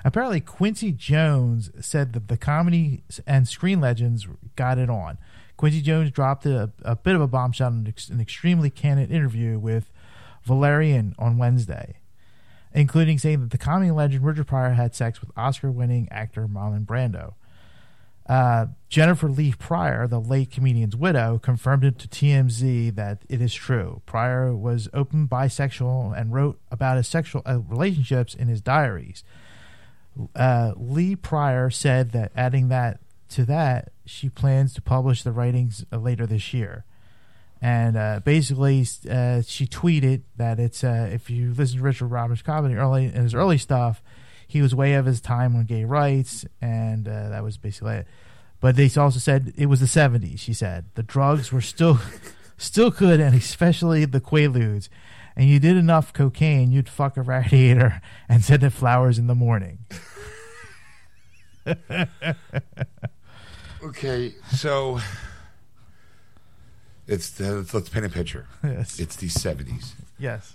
Apparently, 0.05 0.40
Quincy 0.40 0.93
Jones 0.93 1.70
said 1.81 2.12
that 2.15 2.28
the 2.28 2.36
comedy 2.39 3.02
and 3.27 3.47
screen 3.47 3.81
legends 3.81 4.27
got 4.57 4.78
it 4.78 4.89
on. 4.90 5.19
Quincy 5.61 5.82
Jones 5.82 6.11
dropped 6.11 6.47
a, 6.47 6.73
a 6.87 6.97
bit 6.97 7.15
of 7.15 7.20
a 7.20 7.27
bombshell 7.27 7.69
in 7.69 7.93
an, 8.09 8.19
extremely 8.19 8.70
candid 8.70 9.12
interview 9.12 9.59
with 9.59 9.91
Valerian 10.43 11.15
on 11.19 11.37
Wednesday, 11.37 11.99
including 12.73 13.19
saying 13.19 13.41
that 13.41 13.51
the 13.51 13.59
comedy 13.59 13.91
legend 13.91 14.24
Richard 14.24 14.47
Pryor 14.47 14.70
had 14.70 14.95
sex 14.95 15.20
with 15.20 15.31
Oscar 15.37 15.70
winning 15.70 16.09
actor 16.11 16.49
Marlon 16.49 16.87
Brando. 16.87 17.35
Uh, 18.27 18.69
Jennifer 18.89 19.28
Lee 19.28 19.53
Pryor, 19.53 20.07
the 20.07 20.19
late 20.19 20.51
comedian's 20.51 20.97
widow, 20.97 21.39
confirmed 21.39 21.85
it 21.85 21.99
to 21.99 22.09
TMZ 22.09 22.95
that 22.95 23.20
it 23.28 23.43
is 23.43 23.53
true. 23.53 24.01
Pryor 24.07 24.57
was 24.57 24.89
open 24.95 25.28
bisexual 25.28 26.19
and 26.19 26.32
wrote 26.32 26.59
about 26.70 26.97
his 26.97 27.07
sexual 27.07 27.43
uh, 27.45 27.59
relationships 27.69 28.32
in 28.32 28.49
his 28.49 28.62
diaries. 28.62 29.24
Uh, 30.35 30.73
Lee 30.78 31.16
Pryor 31.16 31.69
said 31.69 32.12
that 32.12 32.32
adding 32.35 32.69
that 32.69 33.01
to 33.28 33.45
that, 33.45 33.93
she 34.11 34.28
plans 34.28 34.74
to 34.74 34.82
publish 34.82 35.23
the 35.23 35.31
writings 35.31 35.85
uh, 35.93 35.97
later 35.97 36.27
this 36.27 36.53
year. 36.53 36.85
And 37.62 37.97
uh, 37.97 38.20
basically, 38.24 38.81
uh, 39.09 39.43
she 39.43 39.66
tweeted 39.66 40.23
that 40.37 40.59
it's 40.59 40.82
uh, 40.82 41.09
if 41.12 41.31
you 41.31 41.53
listen 41.53 41.78
to 41.78 41.85
Richard 41.85 42.07
Roberts' 42.07 42.43
comedy 42.43 42.74
early 42.74 43.05
in 43.05 43.23
his 43.23 43.35
early 43.35 43.59
stuff, 43.59 44.03
he 44.47 44.62
was 44.62 44.74
way 44.74 44.95
of 44.95 45.07
his 45.07 45.20
time 45.20 45.55
on 45.55 45.66
gay 45.66 45.85
rights, 45.85 46.45
and 46.61 47.07
uh, 47.07 47.28
that 47.28 47.45
was 47.45 47.57
basically 47.57 47.97
it. 47.97 48.07
But 48.61 48.77
they 48.77 48.91
also 48.97 49.19
said 49.19 49.53
it 49.57 49.66
was 49.66 49.81
the 49.81 49.87
'70s. 49.87 50.41
She 50.41 50.55
said 50.55 50.87
the 50.95 51.03
drugs 51.03 51.53
were 51.53 51.61
still 51.61 52.01
still 52.57 52.91
good, 52.91 53.20
and 53.20 53.35
especially 53.37 54.07
the 54.07 54.20
Quaaludes. 54.20 54.89
And 55.37 55.49
you 55.49 55.61
did 55.61 55.77
enough 55.77 56.12
cocaine, 56.12 56.73
you'd 56.73 56.89
fuck 56.89 57.16
a 57.16 57.23
radiator 57.23 58.03
and 58.28 58.43
send 58.43 58.65
it 58.65 58.70
flowers 58.70 59.19
in 59.19 59.27
the 59.28 59.35
morning. 59.35 59.78
Okay, 63.82 64.35
so 64.52 65.01
it's 67.07 67.31
the, 67.31 67.55
let's, 67.55 67.73
let's 67.73 67.89
paint 67.89 68.05
a 68.05 68.11
picture. 68.11 68.47
yes. 68.62 69.01
It's 69.01 69.16
the 69.16 69.28
seventies. 69.28 69.94
yes. 70.19 70.55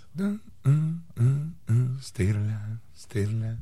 Stay 2.00 2.30
alive, 2.30 2.78
stay 2.94 3.24
alive. 3.24 3.56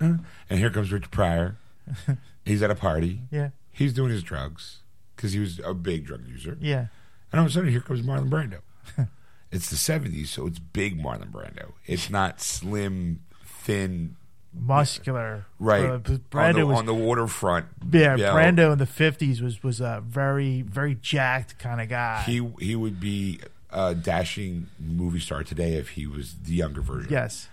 And 0.00 0.24
here 0.50 0.70
comes 0.70 0.92
Richard 0.92 1.10
Pryor. 1.10 1.56
He's 2.44 2.62
at 2.62 2.70
a 2.70 2.74
party. 2.74 3.20
Yeah. 3.30 3.50
He's 3.72 3.92
doing 3.94 4.10
his 4.10 4.22
drugs 4.22 4.80
because 5.14 5.32
he 5.32 5.40
was 5.40 5.60
a 5.64 5.72
big 5.74 6.04
drug 6.06 6.26
user. 6.26 6.56
Yeah. 6.60 6.86
And 7.32 7.40
all 7.40 7.46
of 7.46 7.50
a 7.50 7.54
sudden, 7.54 7.70
here 7.70 7.80
comes 7.80 8.02
Marlon 8.02 8.28
Brando. 8.28 8.60
it's 9.50 9.68
the 9.70 9.76
70s, 9.76 10.28
so 10.28 10.46
it's 10.46 10.58
big 10.58 11.00
Marlon 11.00 11.30
Brando. 11.30 11.72
It's 11.86 12.08
not 12.10 12.40
slim, 12.40 13.20
thin 13.44 14.16
muscular. 14.58 15.46
right 15.58 15.84
Uh, 15.84 15.98
but 15.98 16.12
on, 16.12 16.18
Brando 16.30 16.54
the, 16.54 16.66
was 16.66 16.78
on 16.78 16.86
the 16.86 16.94
waterfront. 16.94 17.66
yeah, 17.92 18.16
yeah. 18.16 18.30
Brando 18.32 18.72
in 18.72 18.78
the 18.78 18.86
fifties 18.86 19.40
was 19.42 19.62
was 19.62 19.80
a 19.80 20.02
very 20.06 20.62
very 20.62 20.94
jacked 20.94 21.58
kind 21.58 21.80
of 21.80 21.88
guy. 21.88 22.22
He 22.22 22.48
he 22.58 22.74
would 22.76 23.00
be 23.00 23.40
a 23.70 23.94
dashing 23.94 24.68
movie 24.78 25.20
star 25.20 25.44
today 25.44 25.74
if 25.74 25.90
he 25.90 26.06
was 26.06 26.34
the 26.42 26.54
younger 26.54 26.80
version. 26.80 27.12
yes. 27.12 27.48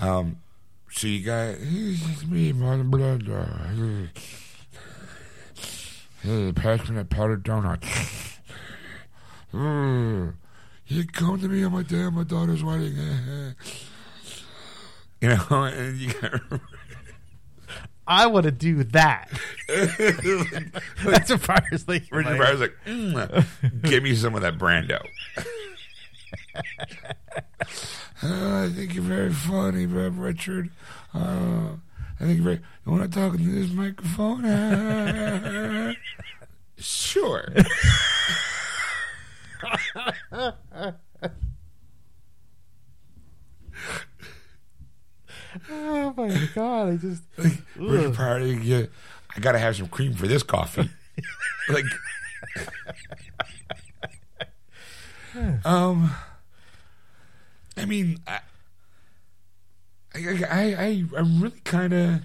Um, 0.00 0.38
so 0.90 1.06
you 1.06 1.24
got 1.24 1.56
it's 1.58 2.26
me, 2.26 2.52
Marlon 2.52 2.90
Brando. 2.90 4.08
Hey, 6.22 6.52
pass 6.52 6.88
me 6.88 6.96
that 6.96 7.08
powdered 7.10 7.44
donut. 7.44 7.82
Mm. 9.52 10.34
You 10.86 11.06
come 11.06 11.40
to 11.40 11.48
me 11.48 11.64
on 11.64 11.72
my 11.72 11.82
day 11.82 12.02
of 12.02 12.12
my 12.12 12.24
daughter's 12.24 12.62
wedding. 12.62 12.94
you 15.20 15.28
know, 15.28 15.46
and 15.50 15.96
you 15.96 16.12
got 16.12 16.40
I 18.06 18.26
want 18.26 18.44
to 18.44 18.50
do 18.50 18.82
that. 18.84 19.30
That's 21.04 21.30
a 21.30 21.38
Fire's 21.38 21.86
Lake. 21.86 22.08
Richard 22.10 22.36
Pryor's 22.36 22.60
like, 22.60 22.74
mm, 22.84 23.44
give 23.82 24.02
me 24.02 24.16
some 24.16 24.34
of 24.34 24.42
that 24.42 24.58
Brando. 24.58 25.00
Uh, 28.22 28.64
I 28.64 28.68
think 28.68 28.94
you're 28.94 29.02
very 29.02 29.32
funny, 29.32 29.86
Rev 29.86 30.18
Richard. 30.18 30.68
Uh, 31.14 31.76
I 32.20 32.24
think 32.24 32.34
you're 32.36 32.44
very. 32.44 32.60
You 32.84 32.92
want 32.92 33.10
to 33.10 33.18
talk 33.18 33.32
into 33.32 33.50
this 33.50 33.70
microphone? 33.72 34.44
Uh, 34.44 35.94
sure. 36.76 37.48
Oh 45.70 46.14
my 46.16 46.48
god! 46.54 46.88
I 46.88 46.96
just 46.96 47.22
Richard. 47.76 48.14
Pryor, 48.14 48.38
yeah, 48.40 48.86
I 49.36 49.40
got 49.40 49.52
to 49.52 49.58
have 49.58 49.76
some 49.76 49.88
cream 49.88 50.14
for 50.14 50.26
this 50.26 50.42
coffee. 50.42 50.90
like, 51.68 51.84
um, 55.64 56.14
I 57.76 57.84
mean, 57.84 58.18
I, 58.26 58.40
I, 60.14 60.44
I, 60.50 60.74
I 60.78 61.04
I'm 61.16 61.40
really 61.40 61.60
kind 61.64 61.92
of 61.92 62.22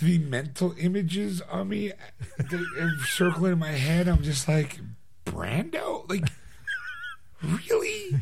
the 0.00 0.18
mental 0.18 0.74
images 0.78 1.42
on 1.42 1.68
me 1.68 1.92
that 2.38 2.98
circling 3.06 3.52
in 3.52 3.58
my 3.58 3.72
head. 3.72 4.08
I'm 4.08 4.22
just 4.22 4.48
like 4.48 4.78
Brando, 5.26 6.08
like 6.08 6.28
really. 7.42 8.20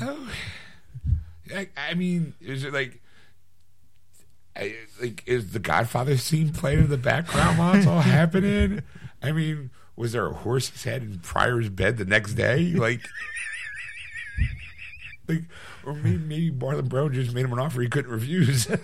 Oh, 0.00 0.28
I, 1.54 1.68
I 1.76 1.94
mean, 1.94 2.34
is 2.40 2.64
it 2.64 2.72
like? 2.72 3.00
I, 4.54 4.74
like 5.00 5.22
is 5.26 5.52
the 5.52 5.58
Godfather 5.58 6.16
scene 6.16 6.52
playing 6.52 6.78
in 6.78 6.88
the 6.88 6.96
background 6.96 7.58
while 7.58 7.76
it's 7.76 7.86
all 7.86 8.00
happening? 8.02 8.82
I 9.22 9.32
mean, 9.32 9.70
was 9.96 10.12
there 10.12 10.26
a 10.26 10.32
horse's 10.32 10.84
head 10.84 11.02
in 11.02 11.18
Pryor's 11.18 11.68
bed 11.68 11.96
the 11.96 12.04
next 12.04 12.34
day? 12.34 12.72
Like, 12.72 13.00
like, 15.28 15.42
or 15.84 15.94
maybe, 15.94 16.18
maybe 16.18 16.50
Marlon 16.52 16.88
Brando 16.88 17.12
just 17.12 17.34
made 17.34 17.44
him 17.44 17.52
an 17.52 17.58
offer 17.58 17.80
he 17.80 17.88
couldn't 17.88 18.10
refuse. 18.10 18.68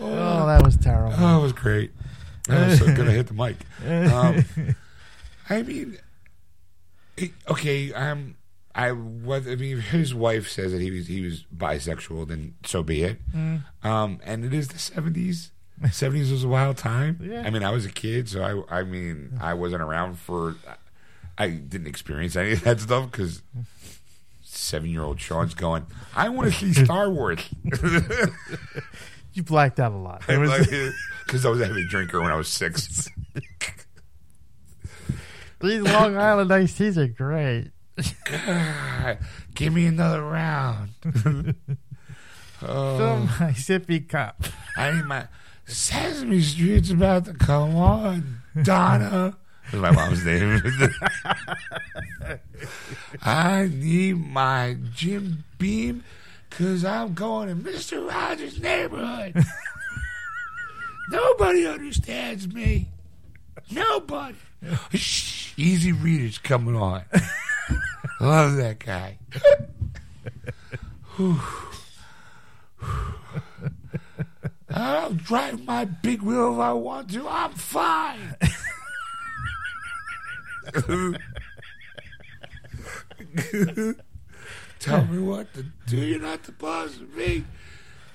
oh, 0.00 0.46
that 0.46 0.62
was 0.64 0.76
terrible. 0.76 1.14
Oh, 1.18 1.38
it 1.38 1.42
was 1.42 1.52
great. 1.52 1.92
That 2.48 2.68
was 2.68 2.78
so 2.78 2.86
good. 2.94 3.08
I 3.08 3.12
hit 3.12 3.26
the 3.28 3.34
mic. 3.34 3.56
Um, 3.86 4.44
I 5.48 5.62
mean, 5.62 5.98
okay. 7.48 7.92
Um, 7.92 8.36
I 8.74 8.92
was. 8.92 9.46
I 9.48 9.56
mean, 9.56 9.80
his 9.80 10.14
wife 10.14 10.48
says 10.48 10.72
that 10.72 10.80
he 10.80 10.90
was 10.90 11.06
he 11.06 11.20
was 11.20 11.44
bisexual. 11.56 12.28
Then 12.28 12.54
so 12.64 12.82
be 12.82 13.02
it. 13.02 13.18
Um, 13.82 14.20
and 14.24 14.44
it 14.44 14.54
is 14.54 14.68
the 14.68 14.78
seventies. 14.78 15.50
Seventies 15.90 16.30
was 16.30 16.44
a 16.44 16.48
wild 16.48 16.76
time. 16.76 17.18
Yeah. 17.22 17.42
I 17.42 17.50
mean, 17.50 17.62
I 17.62 17.70
was 17.70 17.86
a 17.86 17.90
kid, 17.90 18.28
so 18.28 18.66
I. 18.68 18.80
I 18.80 18.82
mean, 18.84 19.38
I 19.40 19.54
wasn't 19.54 19.82
around 19.82 20.18
for. 20.18 20.56
I 21.38 21.48
didn't 21.48 21.86
experience 21.86 22.36
any 22.36 22.52
of 22.52 22.64
that 22.64 22.80
stuff 22.80 23.10
because 23.10 23.42
seven-year-old 24.42 25.20
Sean's 25.20 25.54
going. 25.54 25.86
I 26.14 26.28
want 26.28 26.52
to 26.52 26.58
see 26.58 26.72
Star 26.84 27.08
Wars. 27.08 27.40
You 29.32 29.42
blacked 29.42 29.80
out 29.80 29.92
a 29.92 29.96
lot. 29.96 30.20
Because 30.26 31.46
I 31.46 31.48
was 31.48 31.60
a 31.60 31.66
heavy 31.66 31.86
drinker 31.86 32.20
when 32.20 32.30
I 32.30 32.36
was 32.36 32.48
six. 32.48 33.08
these 35.60 35.82
Long 35.82 36.16
Island 36.16 36.52
iced 36.52 36.78
teas 36.78 36.98
are 36.98 37.06
great. 37.06 37.70
God, 38.24 39.18
give 39.54 39.72
me 39.72 39.86
another 39.86 40.22
round. 40.22 40.90
oh, 42.62 42.98
Fill 42.98 43.16
my 43.18 43.52
sippy 43.52 44.08
cup. 44.08 44.42
I 44.76 44.92
need 44.92 45.04
my 45.04 45.28
Sesame 45.66 46.40
Street's 46.40 46.90
about 46.90 47.26
to 47.26 47.34
come 47.34 47.76
on, 47.76 48.40
Donna. 48.62 49.36
That's 49.70 49.82
my 49.82 49.90
mom's 49.92 50.24
name. 50.24 50.60
I 53.22 53.70
need 53.72 54.14
my 54.14 54.76
Jim 54.94 55.44
Beam 55.58 56.02
because 56.48 56.84
I'm 56.84 57.14
going 57.14 57.48
to 57.48 57.70
Mr. 57.70 58.08
Rogers' 58.08 58.60
neighborhood. 58.60 59.44
Nobody 61.10 61.66
understands 61.66 62.52
me. 62.52 62.88
Nobody. 63.70 64.36
Shh, 64.92 65.39
Easy 65.60 65.92
Reader's 65.92 66.38
coming 66.38 66.74
on. 66.74 67.02
Love 68.20 68.56
that 68.56 68.78
guy. 68.78 69.18
I'll 74.70 75.12
drive 75.12 75.62
my 75.66 75.84
big 75.84 76.22
wheel 76.22 76.54
if 76.54 76.60
I 76.60 76.72
want 76.72 77.10
to. 77.10 77.28
I'm 77.28 77.52
fine. 77.52 78.36
Tell 84.78 85.04
me 85.04 85.18
what 85.18 85.52
to 85.52 85.66
do. 85.86 85.98
You're 85.98 86.20
not 86.20 86.44
the 86.44 86.52
boss 86.52 86.96
of 86.96 87.14
me. 87.14 87.44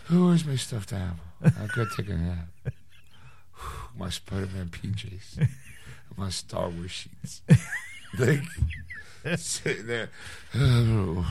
Who 0.06 0.32
is 0.32 0.44
my 0.46 0.56
stuffed 0.56 0.94
animal? 0.94 1.20
I 1.44 1.68
gotta 1.68 1.90
take 1.96 2.10
a 2.10 2.16
nap. 2.16 2.48
My 3.96 4.10
Spider-Man 4.10 4.70
PJs, 4.70 5.48
my 6.18 6.30
Star 6.30 6.70
Wars 6.70 6.92
sheets. 6.92 7.42
Like 8.18 8.44
sitting 9.36 9.88
there. 9.88 10.10
Oh, 10.54 11.26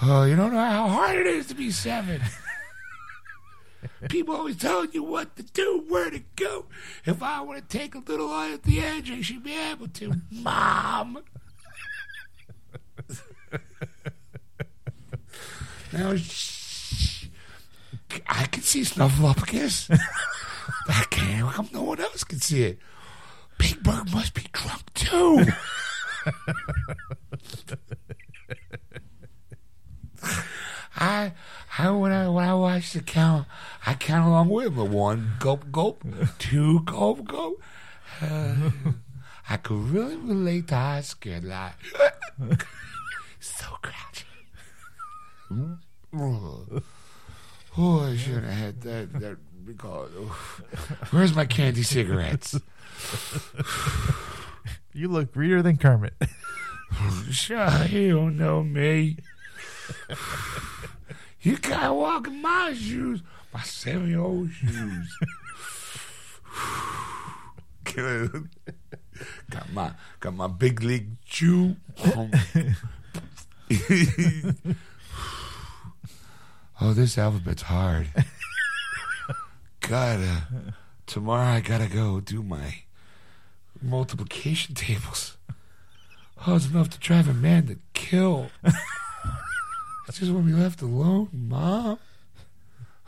you 0.02 0.36
don't 0.36 0.52
know 0.52 0.58
how 0.58 0.86
hard 0.86 1.16
it 1.16 1.26
is 1.26 1.46
to 1.46 1.54
be 1.54 1.72
seven. 1.72 2.20
People 4.08 4.36
always 4.36 4.56
telling 4.56 4.90
you 4.92 5.02
what 5.02 5.34
to 5.36 5.42
do, 5.42 5.84
where 5.88 6.10
to 6.10 6.22
go. 6.36 6.66
If 7.04 7.22
I 7.22 7.40
want 7.40 7.68
to 7.68 7.78
take 7.78 7.94
a 7.94 7.98
little 7.98 8.30
eye 8.30 8.52
at 8.52 8.62
the 8.62 8.80
edge, 8.80 9.10
I 9.10 9.20
should 9.20 9.42
be 9.42 9.56
able 9.56 9.88
to. 9.88 10.20
Mom. 10.30 11.18
now, 15.92 16.14
shh. 16.16 17.26
I 18.26 18.44
can 18.46 18.62
see 18.62 18.82
Snuffleupagus. 18.82 19.98
I 20.88 21.04
can't. 21.10 21.46
How 21.48 21.50
come 21.50 21.70
no 21.72 21.82
one 21.82 22.00
else 22.00 22.24
can 22.24 22.38
see 22.40 22.62
it? 22.62 22.78
Big 23.58 23.82
Bird 23.82 24.12
must 24.12 24.34
be 24.34 24.42
drunk 24.52 24.92
too. 24.94 25.46
I, 30.96 31.32
I 31.78 31.90
when 31.90 32.12
I 32.12 32.28
when 32.28 32.44
I 32.48 32.54
watch 32.54 32.92
the 32.92 33.00
count, 33.00 33.46
I 33.84 33.94
count 33.94 34.26
along 34.26 34.48
with 34.48 34.66
him. 34.66 34.92
One 34.92 35.32
gulp 35.38 35.70
gulp, 35.72 36.04
two 36.38 36.80
gulp 36.80 37.26
gulp. 37.26 37.60
Uh, 38.20 38.70
I 39.48 39.56
could 39.56 39.78
really 39.90 40.16
relate 40.16 40.68
to 40.68 40.76
Oscar 40.76 41.34
a 41.36 41.40
lot. 41.40 41.74
so 43.40 43.66
crouchy. 43.82 44.24
Oh, 47.76 48.00
I 48.08 48.16
should 48.16 48.44
have 48.44 48.44
had 48.44 48.80
that. 48.82 49.12
That 49.20 49.36
recall. 49.64 50.06
Where's 51.10 51.34
my 51.34 51.44
candy 51.44 51.82
cigarettes? 51.82 52.58
You 54.96 55.08
look 55.08 55.32
greener 55.32 55.60
than 55.60 55.76
Kermit. 55.76 56.14
Sure, 57.28 57.84
you 57.86 58.12
don't 58.12 58.36
know 58.36 58.62
me. 58.62 59.16
You 61.40 61.56
gotta 61.56 61.92
walk 61.92 62.28
in 62.28 62.40
my 62.40 62.72
shoes, 62.72 63.20
my 63.52 63.62
seven-year-old 63.62 64.52
shoes. 64.52 65.18
got 69.50 69.72
my 69.72 69.90
got 70.20 70.34
my 70.34 70.46
big 70.46 70.84
league 70.84 71.16
chew. 71.24 71.74
Oh, 76.80 76.92
this 76.92 77.18
alphabet's 77.18 77.62
hard. 77.62 78.06
Gotta 79.80 80.74
tomorrow. 81.06 81.56
I 81.56 81.60
gotta 81.60 81.88
go 81.88 82.20
do 82.20 82.44
my 82.44 82.83
multiplication 83.84 84.74
tables. 84.74 85.36
Oh, 86.46 86.56
it's 86.56 86.68
enough 86.68 86.90
to 86.90 86.98
drive 86.98 87.28
a 87.28 87.34
man 87.34 87.66
to 87.68 87.78
kill. 87.94 88.50
I 88.64 90.12
just 90.12 90.30
want 90.30 90.46
to 90.46 90.52
be 90.52 90.60
left 90.60 90.82
alone, 90.82 91.28
Mom. 91.32 91.98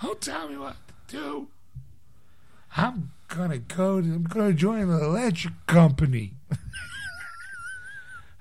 Don't 0.03 0.21
tell 0.21 0.49
me 0.49 0.57
what 0.57 0.77
to 0.89 1.17
do. 1.17 1.49
I'm 2.77 3.13
gonna 3.29 3.59
go. 3.59 4.01
To, 4.01 4.07
I'm 4.07 4.25
gonna 4.25 4.53
join 4.53 4.89
the 4.89 5.03
electric 5.03 5.55
company. 5.67 6.35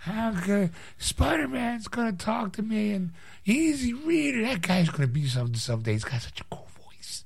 I'm 0.05 0.35
gonna. 0.35 0.69
Spider 0.97 1.47
Man's 1.47 1.87
gonna 1.87 2.13
talk 2.13 2.53
to 2.53 2.61
me, 2.61 2.91
and 2.91 3.11
Easy 3.45 3.93
Reader. 3.93 4.43
That 4.43 4.61
guy's 4.61 4.89
gonna 4.89 5.07
be 5.07 5.27
something 5.27 5.55
someday. 5.55 5.93
He's 5.93 6.03
got 6.03 6.21
such 6.21 6.41
a 6.41 6.43
cool 6.45 6.67
voice. 6.85 7.23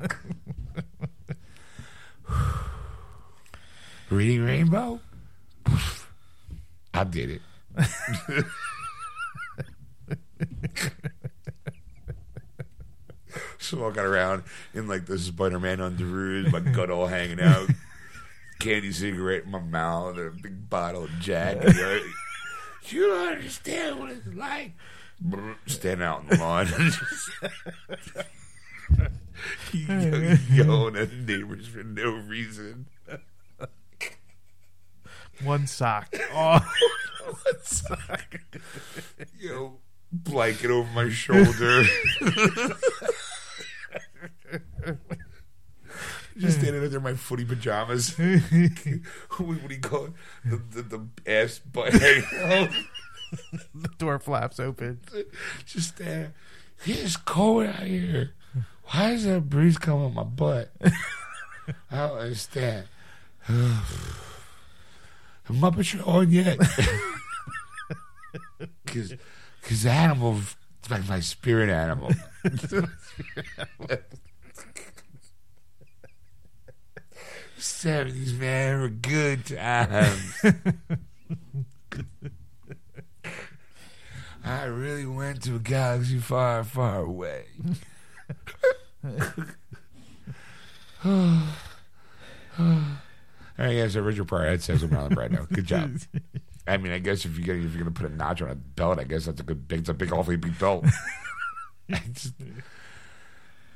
Reading 4.10 4.42
Rainbow. 4.44 5.00
I 6.94 7.04
did 7.04 7.30
it. 7.30 7.42
So 13.58 13.76
walking 13.82 14.02
around 14.02 14.44
in 14.72 14.88
like 14.88 15.04
the 15.06 15.18
Spider 15.18 15.60
Man 15.60 15.78
underoos, 15.78 16.50
my 16.50 16.60
gut 16.60 16.90
all 16.90 17.06
hanging 17.06 17.40
out, 17.40 17.68
candy 18.58 18.92
cigarette 18.92 19.44
in 19.44 19.50
my 19.50 19.60
mouth, 19.60 20.16
and 20.16 20.26
a 20.26 20.30
big 20.42 20.70
bottle 20.70 21.04
of 21.04 21.10
Jack. 21.20 21.62
You, 21.62 21.72
know, 21.74 22.00
you 22.88 23.06
don't 23.08 23.28
understand 23.28 23.98
what 23.98 24.10
it's 24.10 24.26
like. 24.34 24.72
Standing 25.66 26.06
out 26.06 26.22
in 26.22 26.28
the 26.28 26.38
lawn. 26.38 26.66
yelling 30.50 30.96
at 30.96 31.10
the 31.10 31.16
neighbors 31.16 31.66
for 31.66 31.82
no 31.82 32.10
reason. 32.10 32.86
One 35.44 35.66
sock. 35.66 36.14
Oh, 36.32 36.60
You 39.38 39.48
know, 39.50 39.76
blanket 40.12 40.70
over 40.70 40.88
my 40.94 41.10
shoulder. 41.10 41.84
Just 46.36 46.58
standing 46.60 46.82
under 46.84 47.00
my 47.00 47.14
footy 47.14 47.44
pajamas. 47.44 48.16
what 48.16 48.48
do 48.50 49.74
you 49.74 49.80
call 49.80 50.04
it? 50.06 50.12
The, 50.44 50.82
the, 50.82 50.82
the 50.82 51.30
ass 51.30 51.58
butt 51.58 51.92
the 51.92 53.88
door 53.98 54.18
flaps 54.18 54.58
open. 54.60 55.00
Just 55.66 55.96
standing. 55.96 56.32
It's 56.86 57.16
cold 57.16 57.66
out 57.66 57.82
here. 57.82 58.34
Why 58.84 59.12
is 59.12 59.24
that 59.24 59.48
breeze 59.50 59.78
coming 59.78 60.04
on 60.06 60.14
my 60.14 60.22
butt? 60.24 60.72
I 61.90 61.96
don't 62.08 62.18
understand. 62.18 62.86
Muppet 65.52 65.84
Show 65.84 66.04
on 66.04 66.30
yet? 66.30 66.58
Because 68.84 69.14
cause 69.62 69.86
animals, 69.86 70.56
it's 70.80 70.90
like 70.90 71.08
my 71.08 71.20
spirit 71.20 71.70
animal. 71.70 72.10
Seventies, 77.56 78.34
man, 78.34 78.80
were 78.80 78.88
good 78.88 79.46
times. 79.46 80.44
I 84.44 84.64
really 84.64 85.06
went 85.06 85.42
to 85.42 85.56
a 85.56 85.58
galaxy 85.58 86.18
far, 86.18 86.64
far 86.64 87.00
away. 87.00 87.46
I 93.58 93.74
guess 93.74 93.94
so 93.94 94.00
Richard 94.00 94.28
Pryor 94.28 94.50
had 94.50 94.62
says 94.62 94.84
right 94.84 95.30
now. 95.30 95.46
Good 95.52 95.66
job. 95.66 95.98
I 96.68 96.76
mean, 96.76 96.92
I 96.92 96.98
guess 96.98 97.24
if 97.24 97.36
you're 97.38 97.46
gonna 97.46 97.66
if 97.66 97.74
you're 97.74 97.82
gonna 97.82 97.94
put 97.94 98.10
a 98.10 98.14
notch 98.14 98.42
on 98.42 98.50
a 98.50 98.54
belt, 98.54 98.98
I 98.98 99.04
guess 99.04 99.24
that's 99.26 99.40
a 99.40 99.44
good 99.44 99.66
big. 99.66 99.80
It's 99.80 99.88
a 99.88 99.94
big, 99.94 100.12
awfully 100.12 100.36
big 100.36 100.58
belt. 100.58 100.84
I 101.90 102.02
just, 102.12 102.34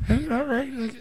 I 0.08 0.16
mean, 0.16 0.30
all 0.30 0.44
right. 0.44 0.70
Like, 0.70 0.96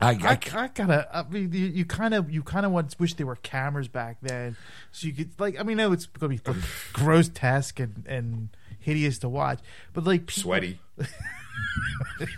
I, 0.00 0.10
I, 0.10 0.10
I, 0.10 0.38
I 0.64 0.68
gotta. 0.68 1.08
I 1.16 1.22
mean, 1.22 1.50
you, 1.52 1.66
you 1.66 1.84
kind 1.86 2.12
of, 2.12 2.30
you 2.30 2.42
kind 2.42 2.66
of 2.66 3.00
wish 3.00 3.14
there 3.14 3.26
were 3.26 3.36
cameras 3.36 3.88
back 3.88 4.18
then, 4.20 4.56
so 4.92 5.06
you 5.06 5.14
could 5.14 5.30
like. 5.40 5.58
I 5.58 5.62
mean, 5.62 5.80
I 5.80 5.84
know 5.84 5.92
it's 5.92 6.06
gonna 6.06 6.28
be 6.36 6.40
grotesque 6.92 7.80
and 7.80 8.04
and 8.06 8.48
hideous 8.78 9.18
to 9.20 9.28
watch, 9.30 9.60
but 9.94 10.04
like 10.04 10.26
people- 10.26 10.42
sweaty. 10.42 10.80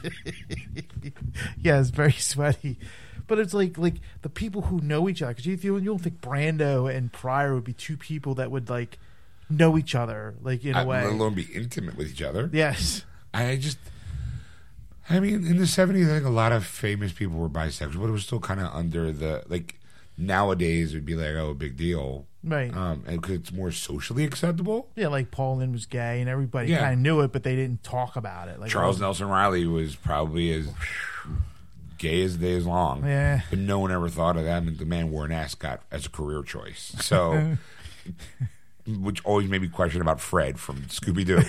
yeah, 1.61 1.81
it's 1.81 1.91
very 1.91 2.13
sweaty. 2.13 2.79
But 3.27 3.39
it's 3.39 3.55
like 3.55 3.77
like 3.77 3.97
the 4.23 4.29
people 4.29 4.63
who 4.63 4.81
know 4.81 5.09
each 5.09 5.23
other 5.23 5.35
because 5.35 5.47
you, 5.47 5.57
you 5.57 5.81
don't 5.81 5.99
think 5.99 6.21
Brando 6.21 6.93
and 6.95 7.13
Pryor 7.13 7.55
would 7.55 7.65
be 7.65 7.73
two 7.73 7.97
people 7.97 8.35
that 8.37 8.51
would 8.51 8.71
like 8.71 8.99
know 9.49 9.77
each 9.79 9.95
other 9.95 10.35
like 10.43 10.65
in 10.65 10.75
a 10.75 10.81
I, 10.81 10.85
way. 10.85 11.03
let 11.05 11.13
alone 11.13 11.35
be 11.35 11.49
intimate 11.55 11.97
with 11.97 12.11
each 12.11 12.23
other. 12.23 12.51
yes. 12.53 13.05
I 13.35 13.57
just, 13.57 13.79
I 15.11 15.21
mean, 15.21 15.47
in 15.47 15.59
the 15.59 15.65
70s, 15.65 16.07
I 16.07 16.15
think 16.15 16.25
a 16.25 16.31
lot 16.31 16.53
of 16.53 16.65
famous 16.65 17.13
people 17.13 17.37
were 17.37 17.51
bisexual, 17.51 18.01
but 18.01 18.09
it 18.09 18.13
was 18.13 18.25
still 18.25 18.41
kind 18.41 18.61
of 18.61 18.75
under 18.75 19.13
the, 19.13 19.43
like, 19.47 19.79
nowadays 20.17 20.93
it 20.93 20.97
would 20.97 21.05
be 21.05 21.15
like, 21.15 21.35
oh, 21.35 21.53
big 21.53 21.77
deal. 21.77 22.27
Right. 22.47 22.73
Um, 22.75 23.03
and 23.07 23.21
'cause 23.23 23.33
it's 23.33 23.53
more 23.53 23.73
socially 23.73 24.25
acceptable. 24.25 24.89
yeah, 24.95 25.09
like 25.09 25.31
Paul 25.33 25.57
Lynde 25.57 25.73
was 25.73 25.85
gay 25.85 26.21
and 26.21 26.31
everybody 26.31 26.71
Yeah. 26.71 26.79
kind 26.79 26.95
of 26.95 27.01
knew 27.01 27.21
it, 27.23 27.33
but 27.33 27.43
they 27.43 27.57
didn't 27.57 27.83
talk 27.83 28.15
about 28.17 28.49
it. 28.49 28.61
Like 28.61 28.71
Charles 28.71 28.99
it 28.99 29.01
Nelson 29.01 29.29
Reilly 29.29 29.67
was 29.67 29.97
probably 29.97 30.53
as 30.53 30.69
gay 31.99 32.23
as 32.23 32.39
the 32.39 32.47
day 32.47 32.53
is 32.53 32.65
long. 32.67 33.05
Yeah. 33.05 33.41
But 33.51 33.59
no 33.59 33.79
one 33.81 33.91
ever 33.91 34.09
thought 34.09 34.37
of 34.37 34.45
that. 34.45 34.65
Mean, 34.65 34.77
the 34.77 34.85
man 34.85 35.11
wore 35.11 35.25
an 35.25 35.33
ascot 35.33 35.83
as 35.91 36.07
a 36.07 36.09
career 36.11 36.43
choice. 36.45 36.95
So, 37.01 37.57
which 38.87 39.25
always 39.25 39.49
made 39.49 39.63
me 39.63 39.69
question 39.69 40.01
about 40.01 40.21
Fred 40.21 40.61
from 40.61 40.83
Scooby 40.83 41.25
Doo. 41.27 41.43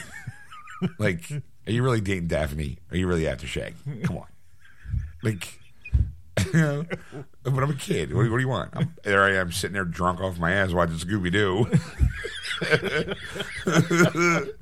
like, 0.98 1.30
are 1.32 1.72
you 1.72 1.84
really 1.84 2.02
dating 2.02 2.28
Daphne? 2.28 2.80
Are 2.92 2.98
you 2.98 3.08
really 3.08 3.28
after 3.28 3.46
Shag? 3.46 3.76
Come 4.04 4.18
on. 4.18 4.26
Like, 5.22 5.60
but 7.44 7.64
I'm 7.64 7.70
a 7.72 7.76
kid. 7.76 8.14
What, 8.14 8.24
do- 8.24 8.32
what 8.32 8.38
do 8.38 8.42
you 8.42 8.48
want? 8.50 8.70
I'm, 8.74 8.94
there 9.04 9.24
I 9.24 9.36
am 9.36 9.52
sitting 9.52 9.74
there 9.74 9.86
drunk 9.86 10.20
off 10.22 10.38
my 10.40 10.52
ass 10.52 10.72
watching 10.72 10.98
Scooby 10.98 11.32
Doo. 11.32 11.66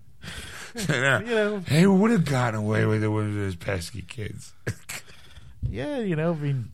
You 0.77 0.87
know, 0.91 1.61
Hey, 1.65 1.87
would 1.87 2.11
have 2.11 2.25
gotten 2.25 2.59
away 2.59 2.85
with 2.85 3.01
it 3.01 3.07
with 3.07 3.33
those 3.33 3.55
pesky 3.55 4.01
kids. 4.01 4.51
yeah, 5.69 5.99
you 5.99 6.17
know, 6.17 6.33
I 6.33 6.35
mean, 6.35 6.71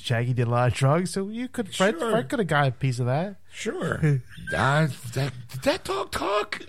Shaggy 0.00 0.32
did 0.32 0.48
a 0.48 0.50
lot 0.50 0.66
of 0.68 0.74
drugs, 0.74 1.12
so 1.12 1.28
you 1.28 1.46
could 1.46 1.72
Fred, 1.72 1.96
Sure. 1.96 2.10
Fred 2.10 2.28
could 2.28 2.40
have 2.40 2.48
got 2.48 2.66
a 2.66 2.70
piece 2.72 2.98
of 2.98 3.06
that. 3.06 3.36
Sure. 3.52 4.00
Uh, 4.52 4.88
that, 5.14 5.32
did 5.52 5.62
that 5.62 5.84
dog 5.84 6.10
talk? 6.10 6.60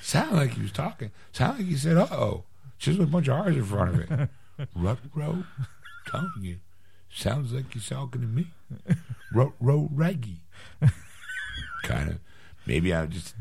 Sound 0.00 0.36
like 0.36 0.54
he 0.54 0.62
was 0.62 0.72
talking. 0.72 1.10
Sound 1.32 1.58
like 1.58 1.66
he 1.68 1.76
said, 1.76 1.98
uh 1.98 2.06
oh. 2.10 2.44
Just 2.78 2.98
with 2.98 3.08
a 3.08 3.10
bunch 3.10 3.28
of 3.28 3.38
R's 3.38 3.54
in 3.56 3.64
front 3.64 3.94
of 3.94 4.00
it. 4.10 4.28
Rut 4.74 4.98
row, 5.14 5.44
telling 6.06 6.30
you. 6.40 6.58
Sounds 7.14 7.52
like 7.52 7.72
he's 7.72 7.88
talking 7.88 8.22
to 8.22 8.26
me. 8.26 8.46
Rut 9.32 9.52
row 9.60 9.88
raggy. 9.92 10.38
kind 11.82 12.10
of. 12.10 12.18
Maybe 12.66 12.94
I'm 12.94 13.10
just. 13.10 13.34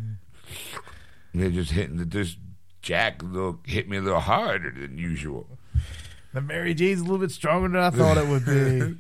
They're 1.34 1.50
just 1.50 1.72
hitting 1.72 1.98
the. 1.98 2.06
This 2.06 2.36
Jack 2.82 3.22
a 3.22 3.26
little, 3.26 3.60
hit 3.66 3.88
me 3.88 3.98
a 3.98 4.02
little 4.02 4.20
harder 4.20 4.72
than 4.72 4.98
usual. 4.98 5.48
The 6.34 6.42
Mary 6.42 6.74
Jane's 6.74 7.00
a 7.00 7.04
little 7.04 7.20
bit 7.20 7.32
stronger 7.32 7.68
than 7.68 7.78
I 7.78 7.90
thought 7.92 8.18
it 8.18 8.28
would 8.28 8.46
be. 8.46 8.98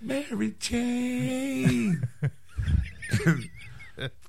Mary 0.00 0.54
Jane. 0.58 2.06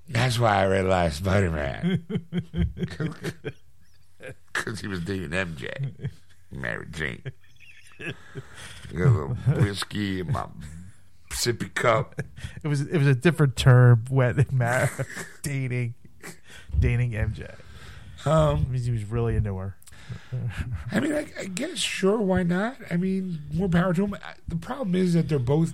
That's 0.10 0.40
why 0.40 0.64
I 0.64 0.66
read 0.68 0.86
a 0.86 0.90
lot 0.90 1.08
of 1.08 1.14
Spider 1.14 1.52
Man. 1.52 2.06
Because 4.52 4.82
he 4.82 4.88
was 4.88 5.02
dating 5.02 5.30
MJ. 5.30 6.10
Mary 6.52 6.88
Jane. 6.92 7.22
Got 8.00 9.06
a 9.08 9.28
whiskey 9.62 10.20
in 10.22 10.32
my 10.32 10.46
sippy 11.32 11.74
cup. 11.74 12.22
It 12.64 12.68
was 12.68 12.82
it 12.82 12.98
was 12.98 13.08
a 13.08 13.16
different 13.16 13.56
term 13.56 14.06
when 14.10 14.46
mar- 14.52 14.90
dating 15.44 15.94
dating 16.78 17.12
MJ. 17.12 17.54
Um, 18.26 18.74
he 18.74 18.92
was 18.92 19.06
really 19.06 19.36
into 19.36 19.56
her. 19.58 19.78
I 20.92 21.00
mean, 21.00 21.14
I, 21.14 21.28
I 21.40 21.46
guess, 21.46 21.78
sure, 21.78 22.18
why 22.18 22.44
not? 22.44 22.78
I 22.90 22.98
mean, 22.98 23.42
more 23.54 23.70
power 23.70 23.94
to 23.94 24.02
them. 24.02 24.18
The 24.48 24.56
problem 24.56 24.96
is 24.96 25.14
that 25.14 25.30
they're 25.30 25.40
both 25.40 25.74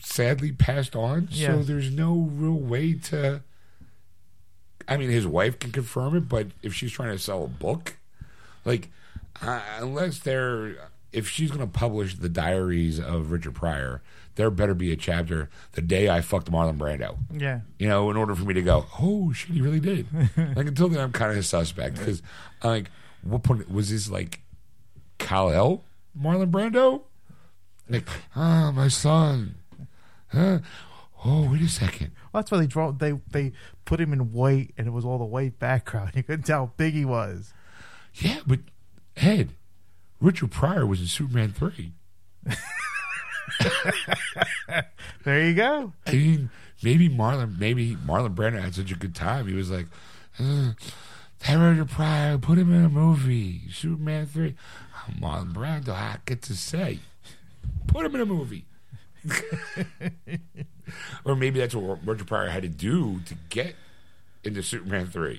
sadly 0.00 0.52
passed 0.52 0.94
on, 0.96 1.28
so 1.30 1.62
there's 1.62 1.90
no 1.90 2.14
real 2.32 2.54
way 2.58 2.94
to. 2.94 3.42
I 4.88 4.96
mean, 4.96 5.10
his 5.10 5.26
wife 5.26 5.58
can 5.58 5.72
confirm 5.72 6.16
it, 6.16 6.28
but 6.28 6.48
if 6.62 6.74
she's 6.74 6.92
trying 6.92 7.12
to 7.12 7.18
sell 7.18 7.44
a 7.44 7.48
book, 7.48 7.96
like, 8.64 8.90
uh, 9.42 9.60
unless 9.78 10.18
they're. 10.20 10.90
If 11.14 11.28
she's 11.28 11.50
going 11.50 11.60
to 11.60 11.66
publish 11.66 12.16
the 12.16 12.28
diaries 12.28 12.98
of 12.98 13.30
Richard 13.30 13.54
Pryor, 13.54 14.02
there 14.34 14.50
better 14.50 14.74
be 14.74 14.92
a 14.92 14.96
chapter 14.96 15.48
the 15.72 15.82
day 15.82 16.08
I 16.08 16.20
fucked 16.20 16.50
Marlon 16.50 16.76
Brando. 16.76 17.16
Yeah. 17.32 17.60
You 17.78 17.88
know, 17.88 18.10
in 18.10 18.16
order 18.16 18.34
for 18.34 18.44
me 18.44 18.54
to 18.54 18.62
go, 18.62 18.86
oh 19.00 19.32
shit, 19.32 19.50
he 19.50 19.60
really 19.60 19.80
did. 19.80 20.06
like 20.56 20.66
until 20.66 20.88
then, 20.88 21.00
I'm 21.00 21.12
kind 21.12 21.30
of 21.30 21.38
a 21.38 21.42
suspect 21.42 21.98
because, 21.98 22.22
I'm 22.62 22.70
like, 22.70 22.90
what 23.22 23.42
point 23.42 23.70
was 23.70 23.90
this 23.90 24.10
like, 24.10 24.40
Kal 25.18 25.50
El, 25.50 25.84
Marlon 26.20 26.50
Brando? 26.50 27.02
Like, 27.88 28.08
ah, 28.34 28.72
my 28.72 28.88
son. 28.88 29.54
Huh? 30.28 30.58
Oh, 31.24 31.50
wait 31.50 31.62
a 31.62 31.68
second. 31.68 32.10
Well, 32.32 32.42
that's 32.42 32.50
why 32.50 32.58
they 32.58 32.66
draw. 32.66 32.92
They 32.92 33.12
they 33.30 33.52
put 33.84 34.00
him 34.00 34.12
in 34.12 34.32
white, 34.32 34.74
and 34.76 34.86
it 34.86 34.90
was 34.90 35.04
all 35.04 35.18
the 35.18 35.24
white 35.24 35.58
background. 35.58 36.12
You 36.14 36.22
couldn't 36.22 36.44
tell 36.44 36.66
how 36.66 36.72
big 36.76 36.94
he 36.94 37.04
was. 37.04 37.54
Yeah, 38.14 38.40
but 38.46 38.60
Ed, 39.16 39.50
Richard 40.24 40.50
Pryor 40.50 40.86
was 40.86 41.00
in 41.00 41.06
Superman 41.06 41.52
three. 41.52 41.92
There 45.24 45.42
you 45.42 45.54
go. 45.54 45.92
I 46.06 46.12
mean, 46.12 46.50
maybe 46.82 47.08
Marlon, 47.08 47.58
maybe 47.58 47.96
Marlon 47.96 48.34
Brando 48.34 48.60
had 48.60 48.74
such 48.74 48.90
a 48.90 48.94
good 48.94 49.14
time. 49.14 49.46
He 49.46 49.54
was 49.54 49.70
like, 49.70 49.86
uh, 50.38 50.72
"That 51.40 51.54
Richard 51.54 51.90
Pryor, 51.90 52.36
put 52.38 52.58
him 52.58 52.74
in 52.74 52.84
a 52.84 52.90
movie, 52.90 53.62
Superman 53.70 54.26
three. 54.26 54.54
Oh, 54.94 55.12
Marlon 55.18 55.54
Brando, 55.54 55.90
I 55.90 56.18
get 56.26 56.42
to 56.42 56.54
say, 56.54 56.98
put 57.86 58.04
him 58.04 58.14
in 58.14 58.20
a 58.20 58.26
movie. 58.26 58.66
or 61.24 61.36
maybe 61.36 61.58
that's 61.60 61.74
what 61.74 62.06
Richard 62.06 62.26
Pryor 62.26 62.48
had 62.48 62.62
to 62.62 62.68
do 62.68 63.20
to 63.26 63.34
get 63.48 63.76
into 64.42 64.62
Superman 64.62 65.06
three. 65.06 65.38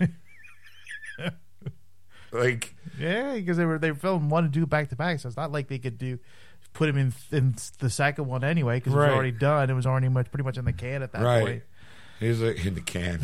Like, 2.40 2.76
Yeah, 3.00 3.36
because 3.36 3.58
they 3.58 3.66
were 3.66 3.80
they 3.80 3.92
filmed 3.94 4.30
one 4.32 4.46
and 4.46 4.54
two 4.54 4.66
back 4.66 4.90
to 4.90 4.96
back, 4.96 5.20
so 5.20 5.28
it's 5.28 5.38
not 5.38 5.52
like 5.52 5.68
they 5.68 5.80
could 5.80 5.98
do 5.98 6.20
put 6.74 6.90
him 6.90 6.98
in 6.98 7.14
in 7.32 7.56
the 7.80 7.90
second 7.90 8.28
one 8.28 8.44
anyway 8.44 8.78
because 8.78 8.94
it 8.94 8.98
was 8.98 9.10
already 9.10 9.32
done. 9.32 9.70
It 9.70 9.74
was 9.74 9.86
already 9.86 10.10
much 10.10 10.30
pretty 10.30 10.44
much 10.44 10.58
in 10.58 10.66
the 10.66 10.74
can 10.74 11.02
at 11.02 11.12
that 11.14 11.24
right? 11.24 11.44
point. 11.44 11.64
He's 12.20 12.40
like 12.42 12.64
in 12.66 12.76
the 12.76 12.82
can. 12.82 13.20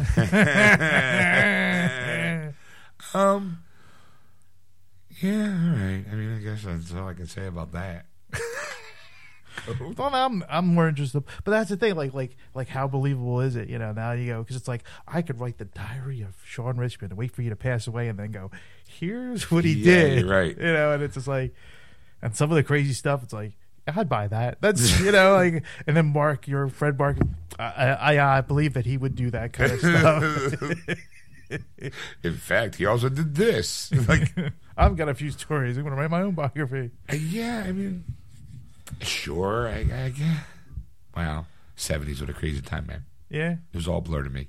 um. 3.13 3.63
Yeah, 5.21 5.43
all 5.43 5.75
right. 5.75 6.03
I 6.11 6.15
mean, 6.15 6.35
I 6.35 6.39
guess 6.39 6.63
that's 6.63 6.93
all 6.93 7.07
I 7.07 7.13
can 7.13 7.27
say 7.27 7.45
about 7.45 7.73
that. 7.73 8.05
Well, 9.97 10.09
I'm 10.13 10.43
I'm 10.49 10.67
more 10.67 10.87
interested, 10.87 11.23
but 11.43 11.51
that's 11.51 11.69
the 11.69 11.77
thing. 11.77 11.95
Like 11.95 12.13
like 12.13 12.35
like 12.55 12.67
how 12.67 12.87
believable 12.87 13.41
is 13.41 13.55
it? 13.55 13.69
You 13.69 13.77
know, 13.77 13.91
now 13.91 14.13
you 14.13 14.27
go 14.27 14.41
because 14.41 14.55
it's 14.55 14.67
like 14.67 14.83
I 15.07 15.21
could 15.21 15.39
write 15.39 15.57
the 15.57 15.65
diary 15.65 16.21
of 16.21 16.35
Shawn 16.45 16.77
Richmond 16.77 17.11
and 17.11 17.19
wait 17.19 17.31
for 17.31 17.41
you 17.41 17.49
to 17.49 17.55
pass 17.55 17.85
away, 17.85 18.07
and 18.07 18.17
then 18.17 18.31
go, 18.31 18.49
here's 18.99 19.49
what 19.51 19.63
he 19.65 19.73
Yeah, 19.73 19.93
did. 20.15 20.25
right. 20.25 20.55
You 20.57 20.63
know, 20.73 20.91
and 20.93 21.03
it's 21.03 21.15
just 21.15 21.27
like, 21.27 21.53
and 22.21 22.35
some 22.35 22.51
of 22.51 22.55
the 22.55 22.63
crazy 22.63 22.93
stuff. 22.93 23.23
It's 23.23 23.33
like 23.33 23.53
I'd 23.87 24.07
buy 24.09 24.27
that. 24.27 24.61
That's 24.61 24.99
you 25.01 25.11
know 25.11 25.33
like, 25.35 25.63
and 25.87 25.97
then 25.97 26.07
Mark, 26.07 26.47
your 26.47 26.67
friend 26.69 26.97
Mark, 26.97 27.17
I 27.59 28.15
I, 28.17 28.37
I 28.37 28.41
believe 28.41 28.73
that 28.73 28.85
he 28.85 28.97
would 28.97 29.15
do 29.15 29.31
that 29.31 29.53
kind 29.53 29.71
of 29.71 29.79
stuff. 29.79 30.53
In 32.23 32.33
fact, 32.37 32.75
he 32.75 32.85
also 32.85 33.09
did 33.09 33.35
this. 33.35 33.91
Like, 34.07 34.33
I've 34.77 34.95
got 34.95 35.09
a 35.09 35.13
few 35.13 35.31
stories. 35.31 35.75
I'm 35.77 35.83
going 35.83 35.93
to 35.95 36.01
write 36.01 36.09
my 36.09 36.21
own 36.21 36.33
biography. 36.33 36.91
uh, 37.11 37.15
yeah, 37.15 37.65
I 37.67 37.71
mean, 37.73 38.05
sure. 39.01 39.67
I, 39.67 39.79
I 39.79 40.13
yeah. 40.17 40.37
Wow, 41.15 41.45
seventies 41.75 42.21
what 42.21 42.29
a 42.29 42.33
crazy 42.33 42.61
time, 42.61 42.87
man. 42.87 43.03
Yeah. 43.29 43.51
It 43.73 43.75
was 43.75 43.87
all 43.87 43.99
blur 44.01 44.23
to 44.23 44.29
me. 44.29 44.47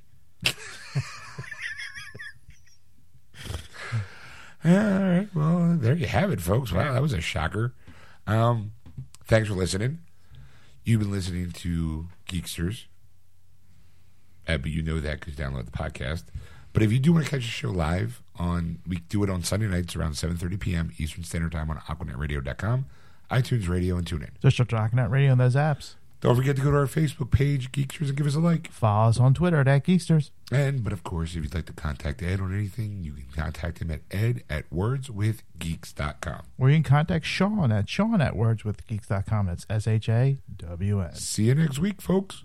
Yeah, 4.64 4.97
all 4.98 5.02
right. 5.02 5.28
Well, 5.34 5.76
there 5.78 5.94
you 5.94 6.06
have 6.06 6.30
it, 6.30 6.40
folks. 6.40 6.72
Wow, 6.72 6.93
that 6.93 7.02
was 7.02 7.12
a 7.12 7.20
shocker. 7.20 7.74
Um, 8.26 8.72
thanks 9.24 9.48
for 9.48 9.55
listening. 9.55 9.98
You've 10.84 11.01
been 11.01 11.10
listening 11.10 11.52
to 11.52 12.06
Geeksters. 12.28 12.84
Uh, 14.48 14.59
but 14.59 14.70
you 14.70 14.82
know 14.82 15.01
that 15.01 15.20
because 15.20 15.39
you 15.39 15.44
download 15.44 15.66
the 15.66 15.72
podcast. 15.72 16.24
But 16.72 16.82
if 16.82 16.93
you 16.93 16.98
do 16.98 17.12
want 17.12 17.24
to 17.24 17.30
catch 17.30 17.43
the 17.43 17.48
show 17.48 17.70
live 17.70 18.22
on, 18.36 18.78
we 18.86 18.97
do 18.97 19.22
it 19.22 19.30
on 19.30 19.43
Sunday 19.43 19.66
nights 19.66 19.94
around 19.94 20.12
7.30 20.12 20.59
p.m. 20.59 20.93
Eastern 20.98 21.22
Standard 21.22 21.52
Time 21.52 21.70
on 21.70 21.78
AquanetRadio.com, 21.78 22.86
iTunes 23.30 23.68
Radio, 23.68 23.97
and 23.97 24.06
TuneIn. 24.06 24.30
Just 24.40 24.56
talking 24.68 24.98
at 24.98 25.10
radio 25.10 25.32
on 25.32 25.39
those 25.39 25.55
apps. 25.55 25.94
Don't 26.23 26.36
forget 26.36 26.55
to 26.55 26.62
go 26.62 26.70
to 26.70 26.77
our 26.77 26.86
Facebook 26.86 27.32
page, 27.32 27.73
Geeksters, 27.73 28.09
and 28.09 28.16
give 28.16 28.28
us 28.28 28.36
a 28.36 28.39
like. 28.39 28.70
Follow 28.70 29.09
us 29.09 29.19
on 29.19 29.35
Twitter 29.35 29.59
at 29.59 29.85
Geeksters. 29.85 30.31
And, 30.53 30.85
but 30.85 30.93
of 30.93 31.03
course, 31.03 31.35
if 31.35 31.43
you'd 31.43 31.53
like 31.55 31.66
to 31.66 31.73
contact 31.73 32.23
Ed 32.23 32.39
on 32.39 32.57
anything, 32.57 33.03
you 33.03 33.12
can 33.12 33.27
contact 33.35 33.81
him 33.81 33.90
at 33.90 34.03
ed 34.12 34.44
at 34.49 34.70
wordswithgeeks.com. 34.70 36.43
Or 36.59 36.70
you 36.70 36.77
can 36.77 36.85
contact 36.85 37.27
Shawn 37.27 37.73
at 37.73 37.89
Shawn 37.89 38.20
at 38.20 38.35
wordswithgeeks.com. 38.35 39.47
That's 39.47 39.66
S 39.69 39.89
H 39.89 40.09
A 40.09 40.39
W 40.59 41.01
N. 41.01 41.15
See 41.16 41.47
you 41.47 41.57
next 41.57 41.81
week, 41.81 42.01
folks. 42.01 42.44